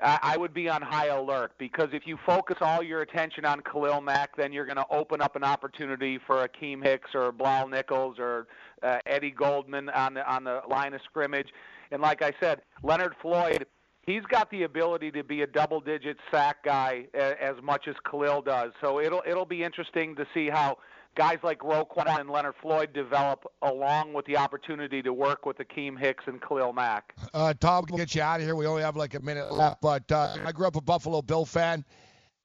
I 0.00 0.36
would 0.36 0.54
be 0.54 0.68
on 0.68 0.80
high 0.80 1.06
alert 1.06 1.52
because 1.58 1.88
if 1.92 2.06
you 2.06 2.18
focus 2.24 2.58
all 2.60 2.84
your 2.84 3.02
attention 3.02 3.44
on 3.44 3.60
Khalil 3.62 4.00
Mack, 4.00 4.36
then 4.36 4.52
you're 4.52 4.64
going 4.64 4.76
to 4.76 4.86
open 4.90 5.20
up 5.20 5.34
an 5.34 5.42
opportunity 5.42 6.20
for 6.24 6.46
Akiem 6.46 6.84
Hicks 6.84 7.10
or 7.14 7.32
Bilal 7.32 7.66
Nichols 7.66 8.16
or 8.20 8.46
uh, 8.84 8.98
Eddie 9.06 9.32
Goldman 9.32 9.88
on 9.88 10.14
the 10.14 10.32
on 10.32 10.44
the 10.44 10.60
line 10.68 10.94
of 10.94 11.00
scrimmage. 11.04 11.48
And 11.90 12.00
like 12.00 12.22
I 12.22 12.32
said, 12.38 12.62
Leonard 12.84 13.16
Floyd, 13.20 13.66
he's 14.02 14.22
got 14.22 14.48
the 14.52 14.62
ability 14.62 15.10
to 15.12 15.24
be 15.24 15.42
a 15.42 15.46
double-digit 15.48 16.16
sack 16.30 16.62
guy 16.64 17.06
as 17.14 17.56
much 17.60 17.88
as 17.88 17.96
Khalil 18.08 18.42
does. 18.42 18.72
So 18.80 19.00
it'll 19.00 19.22
it'll 19.26 19.46
be 19.46 19.64
interesting 19.64 20.14
to 20.14 20.26
see 20.32 20.48
how 20.48 20.78
guys 21.16 21.38
like 21.42 21.58
Roquan 21.60 22.20
and 22.20 22.30
Leonard 22.30 22.54
Floyd 22.60 22.92
develop, 22.92 23.44
along 23.62 24.12
with 24.14 24.24
the 24.26 24.36
opportunity 24.36 25.02
to 25.02 25.12
work 25.12 25.46
with 25.46 25.58
Akiem 25.58 25.98
Hicks 25.98 26.24
and 26.26 26.40
Khalil 26.40 26.72
Mack. 26.72 27.14
Uh, 27.34 27.54
Tom, 27.58 27.84
we'll 27.90 27.98
get 27.98 28.14
you 28.14 28.22
out 28.22 28.40
of 28.40 28.46
here. 28.46 28.54
We 28.54 28.66
only 28.66 28.82
have 28.82 28.96
like 28.96 29.14
a 29.14 29.20
minute 29.20 29.52
left, 29.52 29.80
but 29.80 30.10
uh, 30.12 30.36
I 30.44 30.52
grew 30.52 30.66
up 30.66 30.76
a 30.76 30.80
Buffalo 30.80 31.22
Bill 31.22 31.44
fan. 31.44 31.84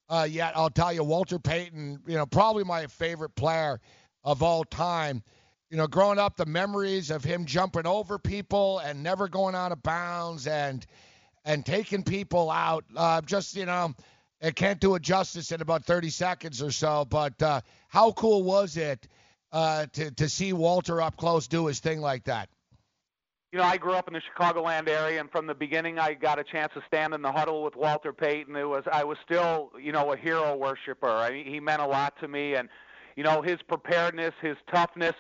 Uh, 0.10 0.28
yet 0.30 0.54
I'll 0.56 0.70
tell 0.70 0.92
you, 0.92 1.04
Walter 1.04 1.40
Payton, 1.40 2.02
you 2.06 2.16
know, 2.16 2.26
probably 2.26 2.64
my 2.64 2.88
favorite 2.88 3.36
player 3.36 3.80
of 4.24 4.44
all 4.44 4.64
time. 4.64 5.24
You 5.70 5.78
know, 5.78 5.88
growing 5.88 6.20
up, 6.20 6.38
the 6.38 6.46
memories 6.46 7.10
of 7.10 7.24
him 7.24 7.46
jumping 7.46 7.88
over 7.88 8.20
people 8.20 8.80
and 8.80 9.02
never 9.02 9.28
going 9.28 9.56
out 9.56 9.72
of 9.72 9.82
bounds 9.82 10.46
and 10.46 10.86
and 11.46 11.66
taking 11.66 12.04
people 12.04 12.52
out. 12.52 12.86
Uh, 12.96 13.22
just 13.22 13.56
you 13.56 13.66
know, 13.66 13.94
it 14.44 14.56
can't 14.56 14.80
do 14.80 14.94
it 14.96 15.02
justice 15.02 15.52
in 15.52 15.62
about 15.62 15.86
30 15.86 16.10
seconds 16.10 16.62
or 16.62 16.72
so. 16.72 17.06
But 17.06 17.42
uh, 17.42 17.62
how 17.88 18.12
cool 18.12 18.44
was 18.44 18.78
it 18.78 19.08
uh, 19.52 19.88
to 19.94 20.12
to 20.12 20.30
see 20.30 20.54
Walter 20.54 21.02
up 21.02 21.16
close 21.16 21.48
do 21.48 21.68
his 21.68 21.80
thing 21.80 22.02
like 22.02 22.26
that? 22.26 22.50
You 23.52 23.60
know, 23.60 23.66
I 23.66 23.78
grew 23.78 23.94
up 23.94 24.08
in 24.08 24.16
the 24.16 24.22
Chicagoland 24.22 24.90
area, 24.90 25.20
and 25.20 25.30
from 25.30 25.46
the 25.46 25.54
beginning, 25.54 26.00
I 26.00 26.16
got 26.16 26.40
a 26.40 26.44
chance 26.44 26.74
to 26.74 26.82
stand 26.88 27.14
in 27.14 27.22
the 27.22 27.32
huddle 27.32 27.64
with 27.64 27.76
Walter 27.76 28.12
Payton. 28.12 28.56
It 28.56 28.68
was 28.68 28.84
I 28.92 29.04
was 29.04 29.18
still, 29.24 29.72
you 29.80 29.92
know, 29.92 30.12
a 30.12 30.18
hero 30.18 30.56
worshiper. 30.58 31.08
I 31.08 31.44
he 31.44 31.60
meant 31.60 31.82
a 31.82 31.88
lot 31.88 32.20
to 32.20 32.28
me, 32.28 32.56
and 32.56 32.68
you 33.16 33.24
know, 33.24 33.42
his 33.42 33.60
preparedness, 33.68 34.34
his 34.42 34.58
toughness. 34.72 35.16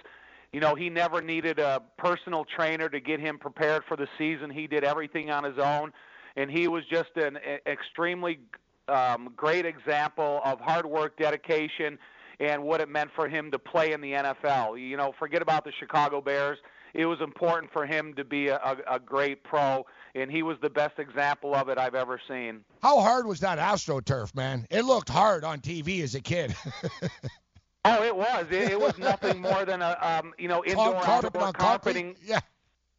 You 0.51 0.59
know, 0.59 0.76
he 0.76 0.89
never 0.89 1.19
needed 1.19 1.57
a 1.57 1.82
personal 1.97 2.45
trainer 2.45 2.88
to 2.88 2.99
get 2.99 3.19
him 3.19 3.39
prepared 3.39 3.84
for 3.88 3.97
the 3.97 4.07
season. 4.19 4.51
He 4.51 4.67
did 4.67 4.84
everything 4.84 5.32
on 5.32 5.43
his 5.43 5.57
own, 5.57 5.91
and 6.36 6.51
he 6.51 6.67
was 6.67 6.84
just 6.91 7.09
an 7.15 7.39
extremely 7.65 8.39
um, 8.88 9.29
great 9.36 9.65
example 9.65 10.41
of 10.43 10.59
hard 10.59 10.86
work, 10.86 11.17
dedication, 11.17 11.97
and 12.39 12.63
what 12.63 12.81
it 12.81 12.89
meant 12.89 13.11
for 13.15 13.27
him 13.27 13.51
to 13.51 13.59
play 13.59 13.93
in 13.93 14.01
the 14.01 14.13
NFL. 14.13 14.79
You 14.79 14.97
know, 14.97 15.13
forget 15.17 15.41
about 15.41 15.63
the 15.63 15.71
Chicago 15.79 16.21
Bears. 16.21 16.57
It 16.93 17.05
was 17.05 17.19
important 17.21 17.71
for 17.73 17.86
him 17.86 18.13
to 18.15 18.23
be 18.23 18.49
a, 18.49 18.57
a, 18.57 18.95
a 18.95 18.99
great 18.99 19.43
pro, 19.43 19.86
and 20.13 20.29
he 20.29 20.43
was 20.43 20.57
the 20.61 20.69
best 20.69 20.99
example 20.99 21.55
of 21.55 21.69
it 21.69 21.79
I've 21.79 21.95
ever 21.95 22.21
seen. 22.27 22.63
How 22.84 22.99
hard 22.99 23.25
was 23.25 23.39
that 23.39 23.57
AstroTurf, 23.57 24.36
man? 24.36 24.67
It 24.69 24.84
looked 24.86 25.09
hard 25.09 25.43
on 25.43 25.59
TV 25.59 26.03
as 26.03 26.13
a 26.13 26.21
kid. 26.21 26.55
oh, 27.86 28.03
it 28.03 28.15
was. 28.15 28.45
It, 28.51 28.71
it 28.71 28.79
was 28.79 28.97
nothing 28.99 29.41
more 29.41 29.65
than 29.65 29.81
a 29.81 29.97
um, 30.01 30.34
you 30.38 30.47
know 30.47 30.63
indoor 30.63 31.01
carpet 31.01 31.36
outdoor 31.36 31.53
carpeting. 31.53 32.15
Yeah. 32.23 32.41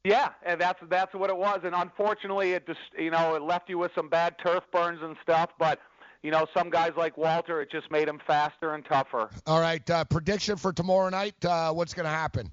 Yeah, 0.04 0.30
and 0.44 0.60
that's 0.60 0.78
that's 0.90 1.14
what 1.14 1.30
it 1.30 1.36
was. 1.36 1.60
And 1.64 1.74
unfortunately, 1.74 2.52
it 2.52 2.66
just 2.66 2.78
you 2.96 3.10
know 3.10 3.34
it 3.34 3.42
left 3.42 3.70
you 3.70 3.78
with 3.78 3.90
some 3.94 4.10
bad 4.10 4.36
turf 4.38 4.62
burns 4.70 5.00
and 5.02 5.16
stuff. 5.22 5.50
But 5.58 5.80
you 6.22 6.30
know, 6.30 6.46
some 6.54 6.68
guys 6.68 6.92
like 6.96 7.16
Walter, 7.16 7.62
it 7.62 7.70
just 7.70 7.90
made 7.90 8.06
him 8.06 8.20
faster 8.26 8.74
and 8.74 8.84
tougher. 8.84 9.30
All 9.46 9.60
right, 9.60 9.88
uh, 9.88 10.04
prediction 10.04 10.56
for 10.56 10.74
tomorrow 10.74 11.08
night. 11.08 11.42
Uh, 11.42 11.72
what's 11.72 11.94
going 11.94 12.04
to 12.04 12.10
happen? 12.10 12.50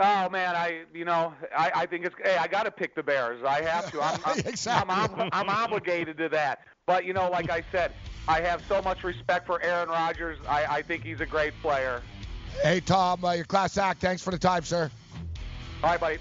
Oh 0.00 0.28
man, 0.28 0.54
I 0.54 0.82
you 0.92 1.04
know 1.04 1.32
I, 1.56 1.70
I 1.74 1.86
think 1.86 2.04
it's 2.04 2.14
hey 2.22 2.36
I 2.36 2.46
got 2.46 2.64
to 2.64 2.70
pick 2.70 2.96
the 2.96 3.02
Bears. 3.02 3.42
I 3.44 3.62
have 3.62 3.90
to. 3.92 4.02
I'm 4.02 4.20
I'm, 4.24 4.38
exactly. 4.46 4.94
I'm, 4.94 5.14
I'm, 5.14 5.28
I'm 5.32 5.48
obligated 5.48 6.18
to 6.18 6.28
that. 6.30 6.60
But 6.86 7.04
you 7.04 7.12
know, 7.12 7.30
like 7.30 7.50
I 7.50 7.62
said, 7.70 7.92
I 8.26 8.40
have 8.40 8.62
so 8.68 8.82
much 8.82 9.04
respect 9.04 9.46
for 9.46 9.62
Aaron 9.62 9.88
Rodgers. 9.88 10.38
I, 10.48 10.66
I 10.66 10.82
think 10.82 11.04
he's 11.04 11.20
a 11.20 11.26
great 11.26 11.52
player. 11.62 12.02
Hey 12.62 12.80
Tom, 12.80 13.24
uh, 13.24 13.32
your 13.32 13.44
class 13.44 13.78
act. 13.78 14.00
Thanks 14.00 14.22
for 14.22 14.30
the 14.30 14.38
time, 14.38 14.64
sir. 14.64 14.90
Bye, 15.80 15.96
buddy. 15.96 16.18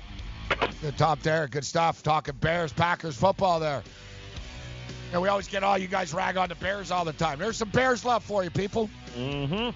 Good 0.82 0.98
top 0.98 1.22
there. 1.22 1.48
Good 1.48 1.66
stuff. 1.66 2.04
Talking 2.04 2.36
Bears, 2.36 2.72
Packers 2.72 3.18
football 3.18 3.60
there. 3.60 3.84
And 5.12 5.22
we 5.22 5.30
always 5.30 5.48
get 5.48 5.64
all 5.64 5.78
you 5.78 5.88
guys 5.88 6.14
rag 6.14 6.38
on 6.38 6.50
the 6.50 6.56
Bears 6.56 6.92
all 6.92 7.06
the 7.06 7.14
time. 7.14 7.40
There's 7.40 7.58
some 7.58 7.70
Bears 7.70 8.04
love 8.04 8.24
for 8.24 8.44
you, 8.44 8.50
people. 8.50 8.90
Mm-hmm. 9.16 9.76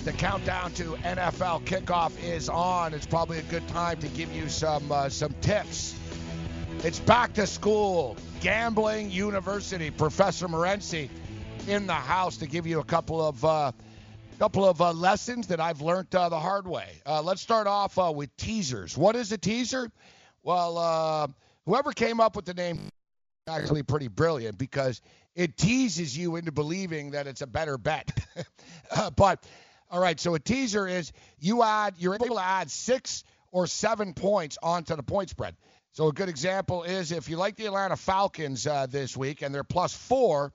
Right, 0.00 0.12
the 0.12 0.18
countdown 0.18 0.72
to 0.72 0.94
NFL 1.02 1.64
kickoff 1.66 2.12
is 2.22 2.48
on. 2.48 2.94
It's 2.94 3.06
probably 3.06 3.38
a 3.38 3.42
good 3.42 3.66
time 3.68 3.98
to 3.98 4.08
give 4.08 4.34
you 4.34 4.48
some 4.48 4.90
uh, 4.90 5.10
some 5.10 5.34
tips. 5.42 5.94
It's 6.84 6.98
back 6.98 7.34
to 7.34 7.46
school, 7.46 8.16
gambling 8.40 9.10
university. 9.10 9.90
Professor 9.90 10.48
Morency 10.48 11.10
in 11.66 11.86
the 11.86 11.92
house 11.92 12.38
to 12.38 12.46
give 12.46 12.66
you 12.66 12.80
a 12.80 12.84
couple 12.84 13.26
of 13.26 13.44
uh, 13.44 13.72
couple 14.38 14.64
of 14.64 14.80
uh, 14.80 14.92
lessons 14.92 15.48
that 15.48 15.60
I've 15.60 15.82
learned 15.82 16.14
uh, 16.14 16.30
the 16.30 16.40
hard 16.40 16.66
way. 16.66 16.88
Uh, 17.04 17.20
let's 17.20 17.42
start 17.42 17.66
off 17.66 17.98
uh, 17.98 18.10
with 18.14 18.34
teasers. 18.38 18.96
What 18.96 19.16
is 19.16 19.32
a 19.32 19.38
teaser? 19.38 19.90
Well, 20.42 20.78
uh, 20.78 21.26
whoever 21.66 21.92
came 21.92 22.20
up 22.20 22.36
with 22.36 22.46
the 22.46 22.54
name 22.54 22.76
is 22.76 23.54
actually 23.54 23.82
pretty 23.82 24.08
brilliant 24.08 24.56
because 24.56 25.02
it 25.34 25.58
teases 25.58 26.16
you 26.16 26.36
into 26.36 26.52
believing 26.52 27.10
that 27.10 27.26
it's 27.26 27.42
a 27.42 27.46
better 27.46 27.76
bet. 27.76 28.10
uh, 28.90 29.10
but 29.10 29.44
all 29.90 30.00
right, 30.00 30.18
so 30.20 30.34
a 30.34 30.38
teaser 30.38 30.86
is 30.86 31.12
you 31.38 31.62
add 31.62 31.94
you're 31.98 32.14
able 32.14 32.28
to 32.28 32.42
add 32.42 32.70
six 32.70 33.24
or 33.50 33.66
seven 33.66 34.14
points 34.14 34.56
onto 34.62 34.94
the 34.94 35.02
point 35.02 35.30
spread. 35.30 35.56
So 35.92 36.06
a 36.06 36.12
good 36.12 36.28
example 36.28 36.84
is 36.84 37.10
if 37.10 37.28
you 37.28 37.36
like 37.36 37.56
the 37.56 37.66
Atlanta 37.66 37.96
Falcons 37.96 38.66
uh, 38.66 38.86
this 38.86 39.16
week 39.16 39.42
and 39.42 39.52
they're 39.52 39.64
plus 39.64 39.92
four, 39.92 40.52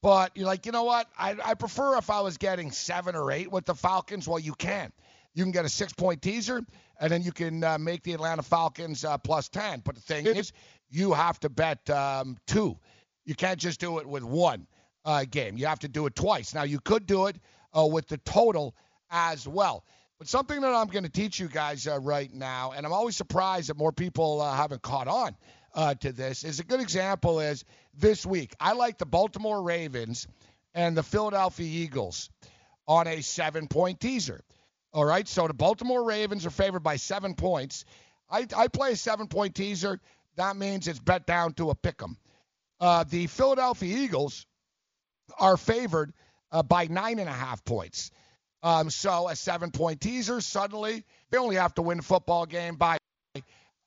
but 0.00 0.32
you're 0.34 0.46
like, 0.46 0.64
you 0.64 0.72
know 0.72 0.84
what? 0.84 1.06
I, 1.18 1.36
I 1.44 1.54
prefer 1.54 1.98
if 1.98 2.08
I 2.08 2.22
was 2.22 2.38
getting 2.38 2.70
seven 2.70 3.14
or 3.14 3.30
eight 3.30 3.52
with 3.52 3.66
the 3.66 3.74
Falcons. 3.74 4.26
Well, 4.26 4.38
you 4.38 4.54
can. 4.54 4.92
You 5.34 5.42
can 5.44 5.52
get 5.52 5.64
a 5.64 5.68
six 5.68 5.92
point 5.92 6.22
teaser, 6.22 6.62
and 7.00 7.12
then 7.12 7.22
you 7.22 7.32
can 7.32 7.62
uh, 7.62 7.76
make 7.76 8.02
the 8.04 8.12
Atlanta 8.12 8.42
Falcons 8.42 9.04
uh, 9.04 9.18
plus 9.18 9.48
10. 9.48 9.82
But 9.84 9.96
the 9.96 10.00
thing 10.00 10.26
is, 10.26 10.52
you 10.88 11.12
have 11.12 11.40
to 11.40 11.50
bet 11.50 11.90
um, 11.90 12.38
two. 12.46 12.78
You 13.24 13.34
can't 13.34 13.58
just 13.58 13.80
do 13.80 13.98
it 13.98 14.06
with 14.06 14.22
one 14.22 14.66
uh, 15.04 15.24
game. 15.28 15.58
You 15.58 15.66
have 15.66 15.80
to 15.80 15.88
do 15.88 16.06
it 16.06 16.14
twice. 16.14 16.54
Now, 16.54 16.62
you 16.62 16.80
could 16.80 17.06
do 17.06 17.26
it 17.26 17.36
uh, 17.76 17.86
with 17.86 18.08
the 18.08 18.18
total 18.18 18.74
as 19.10 19.46
well. 19.46 19.84
But 20.18 20.28
something 20.28 20.60
that 20.60 20.72
I'm 20.72 20.86
going 20.86 21.04
to 21.04 21.10
teach 21.10 21.40
you 21.40 21.48
guys 21.48 21.86
uh, 21.86 21.98
right 21.98 22.32
now, 22.32 22.72
and 22.72 22.86
I'm 22.86 22.92
always 22.92 23.16
surprised 23.16 23.68
that 23.68 23.76
more 23.76 23.92
people 23.92 24.40
uh, 24.40 24.54
haven't 24.54 24.82
caught 24.82 25.08
on 25.08 25.36
uh, 25.74 25.94
to 25.94 26.12
this, 26.12 26.44
is 26.44 26.60
a 26.60 26.64
good 26.64 26.80
example 26.80 27.40
is 27.40 27.64
this 27.94 28.24
week. 28.24 28.54
I 28.60 28.72
like 28.74 28.98
the 28.98 29.06
Baltimore 29.06 29.62
Ravens 29.62 30.26
and 30.74 30.96
the 30.96 31.02
Philadelphia 31.02 31.66
Eagles 31.66 32.30
on 32.86 33.06
a 33.06 33.22
seven 33.22 33.68
point 33.68 34.00
teaser. 34.00 34.42
All 34.92 35.04
right, 35.04 35.26
so 35.26 35.48
the 35.48 35.54
Baltimore 35.54 36.04
Ravens 36.04 36.46
are 36.46 36.50
favored 36.50 36.84
by 36.84 36.96
seven 36.96 37.34
points. 37.34 37.84
I, 38.30 38.46
I 38.56 38.68
play 38.68 38.92
a 38.92 38.96
seven 38.96 39.26
point 39.26 39.54
teaser. 39.54 40.00
That 40.36 40.56
means 40.56 40.86
it's 40.86 41.00
bet 41.00 41.26
down 41.26 41.54
to 41.54 41.70
a 41.70 41.74
pick 41.74 42.00
'em. 42.02 42.16
Uh, 42.80 43.04
the 43.04 43.26
Philadelphia 43.26 43.96
Eagles 43.96 44.46
are 45.38 45.56
favored 45.56 46.12
uh, 46.54 46.62
by 46.62 46.86
nine 46.86 47.18
and 47.18 47.28
a 47.28 47.32
half 47.32 47.64
points. 47.64 48.12
Um, 48.62 48.88
so 48.88 49.28
a 49.28 49.36
seven 49.36 49.70
point 49.70 50.00
teaser, 50.00 50.40
suddenly 50.40 51.04
they 51.30 51.36
only 51.36 51.56
have 51.56 51.74
to 51.74 51.82
win 51.82 51.98
a 51.98 52.02
football 52.02 52.46
game 52.46 52.76
by 52.76 52.96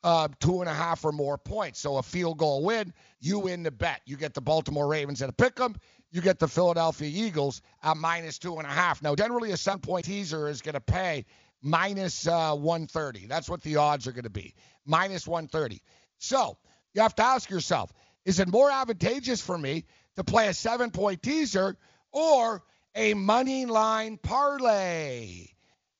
uh, 0.03 0.27
two 0.39 0.59
and 0.59 0.69
a 0.69 0.73
half 0.73 1.03
or 1.03 1.11
more 1.11 1.37
points. 1.37 1.79
So 1.79 1.97
a 1.97 2.03
field 2.03 2.37
goal 2.37 2.63
win, 2.63 2.93
you 3.19 3.39
win 3.39 3.63
the 3.63 3.71
bet. 3.71 4.01
You 4.05 4.17
get 4.17 4.35
the 4.35 4.41
Baltimore 4.41 4.87
Ravens 4.87 5.21
at 5.23 5.29
a 5.29 5.33
pick 5.33 5.59
'em. 5.59 5.75
You 6.11 6.21
get 6.21 6.39
the 6.39 6.47
Philadelphia 6.47 7.09
Eagles 7.11 7.61
at 7.81 7.97
minus 7.97 8.37
two 8.37 8.57
and 8.57 8.67
a 8.67 8.71
half. 8.71 9.01
Now, 9.01 9.15
generally, 9.15 9.51
a 9.51 9.57
seven 9.57 9.79
point 9.79 10.05
teaser 10.05 10.47
is 10.47 10.61
going 10.61 10.73
to 10.73 10.81
pay 10.81 11.25
minus 11.63 12.27
uh, 12.27 12.53
130. 12.53 13.25
That's 13.25 13.49
what 13.49 13.61
the 13.61 13.77
odds 13.77 14.07
are 14.07 14.11
going 14.11 14.23
to 14.23 14.29
be, 14.29 14.53
minus 14.85 15.25
130. 15.27 15.81
So 16.19 16.57
you 16.93 17.01
have 17.01 17.15
to 17.15 17.23
ask 17.23 17.49
yourself, 17.49 17.91
is 18.25 18.39
it 18.39 18.47
more 18.47 18.69
advantageous 18.69 19.41
for 19.41 19.57
me 19.57 19.85
to 20.17 20.23
play 20.23 20.47
a 20.47 20.53
seven 20.53 20.91
point 20.91 21.23
teaser 21.23 21.77
or 22.11 22.63
a 22.95 23.13
money 23.13 23.65
line 23.65 24.17
parlay? 24.17 25.47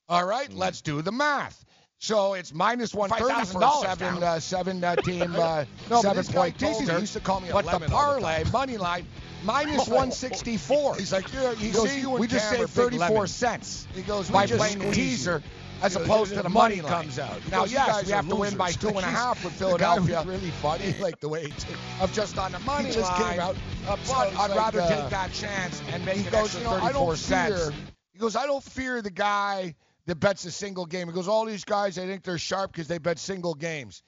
All 0.08 0.24
right, 0.24 0.52
let's 0.52 0.80
do 0.80 1.02
the 1.02 1.12
math. 1.12 1.64
So 2.00 2.34
it's 2.34 2.54
minus 2.54 2.94
130 2.94 3.52
for 3.52 3.62
a 3.62 3.96
seven, 3.96 4.22
uh, 4.22 4.38
seven 4.40 4.84
uh, 4.84 4.96
team 4.96 5.34
uh, 5.36 5.64
No, 5.90 6.00
seven 6.00 6.24
point 6.24 6.58
teaser. 6.58 7.00
used 7.00 7.14
to 7.14 7.20
call 7.20 7.40
me 7.40 7.48
a 7.48 7.52
but 7.52 7.64
the 7.64 7.72
lemon 7.72 7.90
the 7.90 7.94
parlay 7.96 8.44
money 8.52 8.76
line 8.76 9.06
minus 9.42 9.78
164. 9.88 10.96
He's 10.96 11.12
like, 11.12 11.32
yeah, 11.32 11.50
you 11.50 11.56
he 11.56 11.70
goes, 11.70 11.90
see, 11.90 12.00
you 12.00 12.10
we 12.10 12.28
just 12.28 12.48
saved 12.48 12.70
34 12.70 13.26
cents. 13.26 13.88
He 13.94 14.02
goes, 14.02 14.28
we 14.28 14.32
by 14.32 14.46
just 14.46 14.60
playing 14.60 14.78
the 14.78 14.92
squeeze 14.92 15.26
you. 15.26 15.42
As 15.82 15.94
opposed 15.96 16.34
to 16.34 16.42
the 16.42 16.48
money 16.48 16.76
money 16.76 16.80
line. 16.82 17.02
comes 17.04 17.18
out. 17.18 17.40
Now, 17.50 17.64
you 17.64 17.72
yes, 17.72 18.04
we 18.06 18.12
have 18.12 18.28
to 18.28 18.34
win 18.36 18.56
by 18.56 18.72
two 18.72 18.88
and 18.88 18.98
a 18.98 19.02
half 19.02 19.06
two 19.06 19.06
and 19.06 19.06
a 19.06 19.08
He's- 19.08 19.18
half 19.18 19.44
with 19.44 19.52
Philadelphia. 19.54 20.24
really 20.26 20.50
funny, 20.50 20.94
like 21.00 21.20
the 21.20 21.28
way 21.28 21.44
he 21.46 21.50
took 21.52 21.76
of 22.00 22.12
just 22.12 22.36
on 22.38 22.52
the 22.52 22.58
money 22.60 22.88
He 22.88 22.94
just 22.94 23.10
line. 23.12 23.30
came 23.32 23.40
out 23.40 23.54
uh, 23.86 23.90
but 23.90 23.98
it's 24.00 24.10
I'd 24.12 24.48
like, 24.50 24.56
rather 24.58 24.80
uh, 24.80 24.88
take 24.88 25.10
that 25.10 25.32
chance 25.32 25.80
and 25.92 26.04
make 26.04 26.16
he 26.16 26.24
goes, 26.24 26.54
extra 26.54 26.60
you 26.60 26.66
know, 26.66 26.72
I 26.74 26.80
34 26.92 26.92
don't 27.06 27.16
cents. 27.16 27.60
fear- 27.68 27.74
He 28.12 28.18
goes, 28.18 28.36
I 28.36 28.46
don't 28.46 28.64
fear 28.64 29.00
the 29.02 29.10
guy 29.10 29.74
that 30.06 30.16
bets 30.16 30.44
a 30.46 30.50
single 30.50 30.86
game. 30.86 31.06
He 31.08 31.12
goes, 31.14 31.28
all 31.28 31.44
these 31.44 31.64
guys, 31.64 31.98
I 31.98 32.06
think 32.06 32.22
they're 32.24 32.38
sharp 32.38 32.72
because 32.72 32.88
they 32.88 32.98
bet 32.98 33.18
single 33.18 33.54
games. 33.54 34.02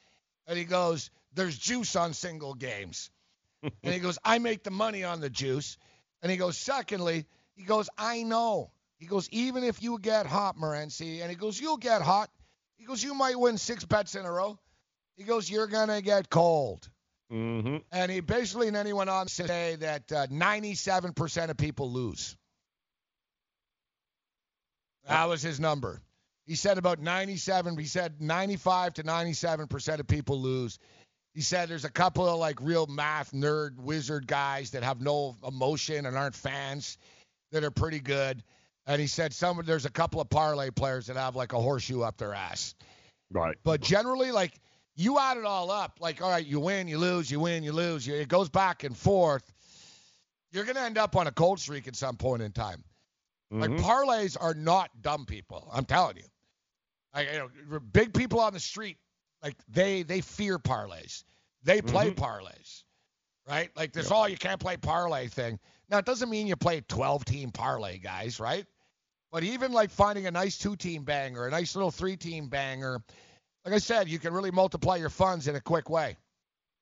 And 0.47 0.59
he 0.59 0.65
goes, 0.65 1.11
there's 1.35 1.57
juice 1.57 1.95
on 1.95 2.13
single 2.15 2.55
games. 2.55 3.11
and 3.63 3.95
he 3.95 4.01
goes, 4.01 4.19
I 4.25 4.39
make 4.39 4.65
the 4.65 4.71
money 4.71 5.05
on 5.05 5.21
the 5.21 5.31
juice. 5.31 5.77
And 6.23 6.31
he 6.33 6.37
goes, 6.39 6.57
secondly, 6.59 7.27
he 7.55 7.63
goes, 7.65 7.89
I 7.97 8.23
know. 8.25 8.71
He 9.01 9.07
goes, 9.07 9.29
even 9.31 9.65
if 9.65 9.83
you 9.83 9.99
get 9.99 10.27
hot, 10.27 10.59
Morency, 10.59 11.23
and 11.23 11.31
he 11.31 11.35
goes, 11.35 11.59
you'll 11.59 11.79
get 11.79 12.03
hot. 12.03 12.31
He 12.77 12.85
goes, 12.85 13.03
you 13.03 13.15
might 13.15 13.39
win 13.39 13.57
six 13.57 13.85
bets 13.85 14.15
in 14.15 14.27
a 14.27 14.31
row. 14.31 14.59
He 15.17 15.25
goes, 15.25 15.51
you're 15.51 15.67
going 15.67 15.89
to 15.89 16.03
get 16.03 16.29
cold. 16.29 16.89
Mm-hmm. 17.33 17.79
And 17.93 18.13
he 18.13 18.21
basically, 18.21 18.67
and 18.67 18.77
then 18.77 18.85
he 18.85 18.93
went 18.93 19.09
on 19.09 19.27
to 19.27 19.33
say 19.33 19.77
that 19.77 20.13
uh, 20.13 20.27
97% 20.27 21.49
of 21.49 21.57
people 21.57 21.91
lose. 21.91 22.37
That 25.09 25.29
was 25.29 25.41
his 25.41 25.59
number. 25.59 26.03
He 26.47 26.55
said 26.55 26.77
about 26.77 27.01
97, 27.01 27.79
he 27.79 27.87
said 27.87 28.21
95 28.21 28.95
to 28.95 29.03
97% 29.03 30.01
of 30.01 30.07
people 30.07 30.41
lose. 30.41 30.79
He 31.33 31.41
said 31.41 31.69
there's 31.69 31.85
a 31.85 31.91
couple 31.91 32.29
of 32.29 32.39
like 32.39 32.61
real 32.61 32.87
math 32.87 33.33
nerd 33.33 33.79
wizard 33.79 34.27
guys 34.27 34.73
that 34.73 34.83
have 34.83 35.01
no 35.01 35.37
emotion 35.47 36.07
and 36.07 36.17
aren't 36.17 36.35
fans 36.35 36.99
that 37.53 37.65
are 37.65 37.71
pretty 37.71 38.01
good. 38.01 38.43
And 38.87 39.01
he 39.01 39.07
said 39.07 39.33
some 39.33 39.61
there's 39.65 39.85
a 39.85 39.91
couple 39.91 40.21
of 40.21 40.29
parlay 40.31 40.71
players 40.71 41.07
that 41.07 41.17
have 41.17 41.37
like 41.37 41.53
a 41.53 41.61
horseshoe 41.61 42.03
up 42.03 42.17
their 42.17 42.35
ass. 42.35 42.75
Right. 43.31 43.57
But 43.63 43.81
generally, 43.81 44.33
like 44.33 44.59
you 44.97 45.19
add 45.19 45.37
it 45.37 45.45
all 45.45 45.71
up, 45.71 45.99
like 46.01 46.23
all 46.23 46.31
right, 46.31 46.45
you 46.45 46.61
win, 46.61 46.89
you 46.89 46.99
lose, 46.99 47.31
you 47.31 47.41
win, 47.41 47.63
you 47.63 47.73
lose. 47.73 48.07
You, 48.07 48.15
it 48.15 48.29
goes 48.29 48.49
back 48.49 48.85
and 48.85 48.97
forth. 48.97 49.53
You're 50.53 50.65
gonna 50.65 50.81
end 50.81 50.99
up 50.99 51.15
on 51.15 51.27
a 51.27 51.33
cold 51.33 51.61
streak 51.61 51.87
at 51.87 51.95
some 51.95 52.17
point 52.17 52.43
in 52.43 52.53
time. 52.53 52.83
Like 53.53 53.71
Mhm. 53.71 53.81
parlays 53.81 54.37
are 54.41 54.55
not 54.55 54.91
dumb 55.03 55.27
people. 55.27 55.69
I'm 55.73 55.85
telling 55.85 56.17
you. 56.17 56.25
Like 57.15 57.29
you 57.33 57.39
know, 57.71 57.81
big 57.81 58.15
people 58.15 58.41
on 58.41 58.53
the 58.53 58.61
street, 58.61 58.99
like 59.43 59.57
they 59.69 60.03
they 60.03 60.21
fear 60.21 60.59
parlays. 60.59 61.25
They 61.63 61.83
play 61.83 62.11
Mhm. 62.11 62.17
parlays, 62.17 62.85
right? 63.47 63.71
Like 63.77 63.93
this 63.93 64.11
all 64.11 64.29
you 64.29 64.37
can't 64.37 64.61
play 64.61 64.77
parlay 64.77 65.29
thing. 65.29 65.59
Now 65.91 65.99
it 65.99 66.05
doesn't 66.05 66.31
mean 66.31 66.47
you 66.47 66.57
play 66.57 66.79
a 66.79 66.83
12 66.83 67.25
team 67.25 67.51
parlay, 67.51 67.99
guys, 67.99 68.39
right? 68.39 68.65
But 69.33 69.43
even 69.45 69.73
like 69.73 69.91
finding 69.91 70.27
a 70.27 70.31
nice 70.31 70.57
two 70.57 70.77
team 70.77 71.05
banger, 71.05 71.47
a 71.47 71.51
nice 71.51 71.75
little 71.75 71.91
three 71.91 72.17
team 72.17 72.49
banger, 72.49 73.03
like 73.65 73.75
I 73.75 73.79
said, 73.79 74.09
you 74.09 74.19
can 74.19 74.33
really 74.33 74.51
multiply 74.51 74.97
your 74.97 75.11
funds 75.11 75.49
in 75.49 75.57
a 75.57 75.61
quick 75.61 75.91
way. 75.91 76.17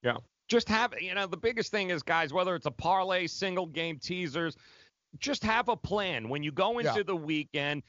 Yeah. 0.03 0.19
Just 0.49 0.69
have, 0.69 0.95
you 1.01 1.15
know, 1.15 1.27
the 1.27 1.37
biggest 1.37 1.71
thing 1.71 1.91
is, 1.91 2.03
guys, 2.03 2.33
whether 2.33 2.55
it's 2.55 2.67
a 2.67 2.71
parlay, 2.71 3.27
single 3.27 3.67
game 3.67 3.99
teasers, 3.99 4.57
just 5.19 5.43
have 5.43 5.69
a 5.69 5.77
plan. 5.77 6.29
When 6.29 6.43
you 6.43 6.53
go 6.53 6.79
into 6.79 6.93
Yeah. 6.97 7.03
the 7.03 7.17
weekend, 7.17 7.83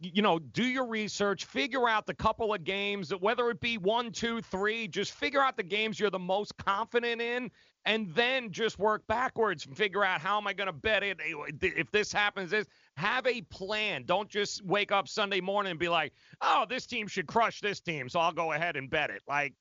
you 0.00 0.22
know, 0.22 0.38
do 0.38 0.64
your 0.64 0.86
research, 0.86 1.44
figure 1.44 1.88
out 1.88 2.06
the 2.06 2.14
couple 2.14 2.52
of 2.52 2.64
games, 2.64 3.14
whether 3.14 3.48
it 3.50 3.60
be 3.60 3.78
one, 3.78 4.12
two, 4.12 4.42
three, 4.42 4.88
just 4.88 5.12
figure 5.12 5.42
out 5.42 5.56
the 5.56 5.62
games 5.62 5.98
you're 6.00 6.10
the 6.10 6.18
most 6.18 6.56
confident 6.56 7.20
in, 7.20 7.50
and 7.86 8.14
then 8.14 8.52
just 8.52 8.78
work 8.78 9.06
backwards 9.06 9.66
and 9.66 9.76
figure 9.76 10.04
out 10.04 10.20
how 10.20 10.36
am 10.36 10.46
I 10.46 10.52
going 10.52 10.66
to 10.66 10.72
bet 10.72 11.02
it. 11.02 11.18
If 11.62 11.90
this 11.90 12.12
happens, 12.12 12.50
this 12.50 12.66
have 12.96 13.26
a 13.26 13.40
plan. 13.42 14.04
Don't 14.04 14.28
just 14.28 14.64
wake 14.64 14.92
up 14.92 15.08
Sunday 15.08 15.40
morning 15.40 15.70
and 15.70 15.80
be 15.80 15.88
like, 15.88 16.12
oh, 16.42 16.66
this 16.68 16.86
team 16.86 17.08
should 17.08 17.26
crush 17.26 17.60
this 17.60 17.80
team, 17.80 18.08
so 18.08 18.20
I'll 18.20 18.32
go 18.32 18.52
ahead 18.52 18.76
and 18.76 18.90
bet 18.90 19.10
it. 19.10 19.22
Like, 19.26 19.54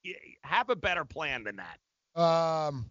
have 0.43 0.69
a 0.69 0.75
better 0.75 1.05
plan 1.05 1.43
than 1.43 1.57
that. 1.57 2.21
Um, 2.21 2.89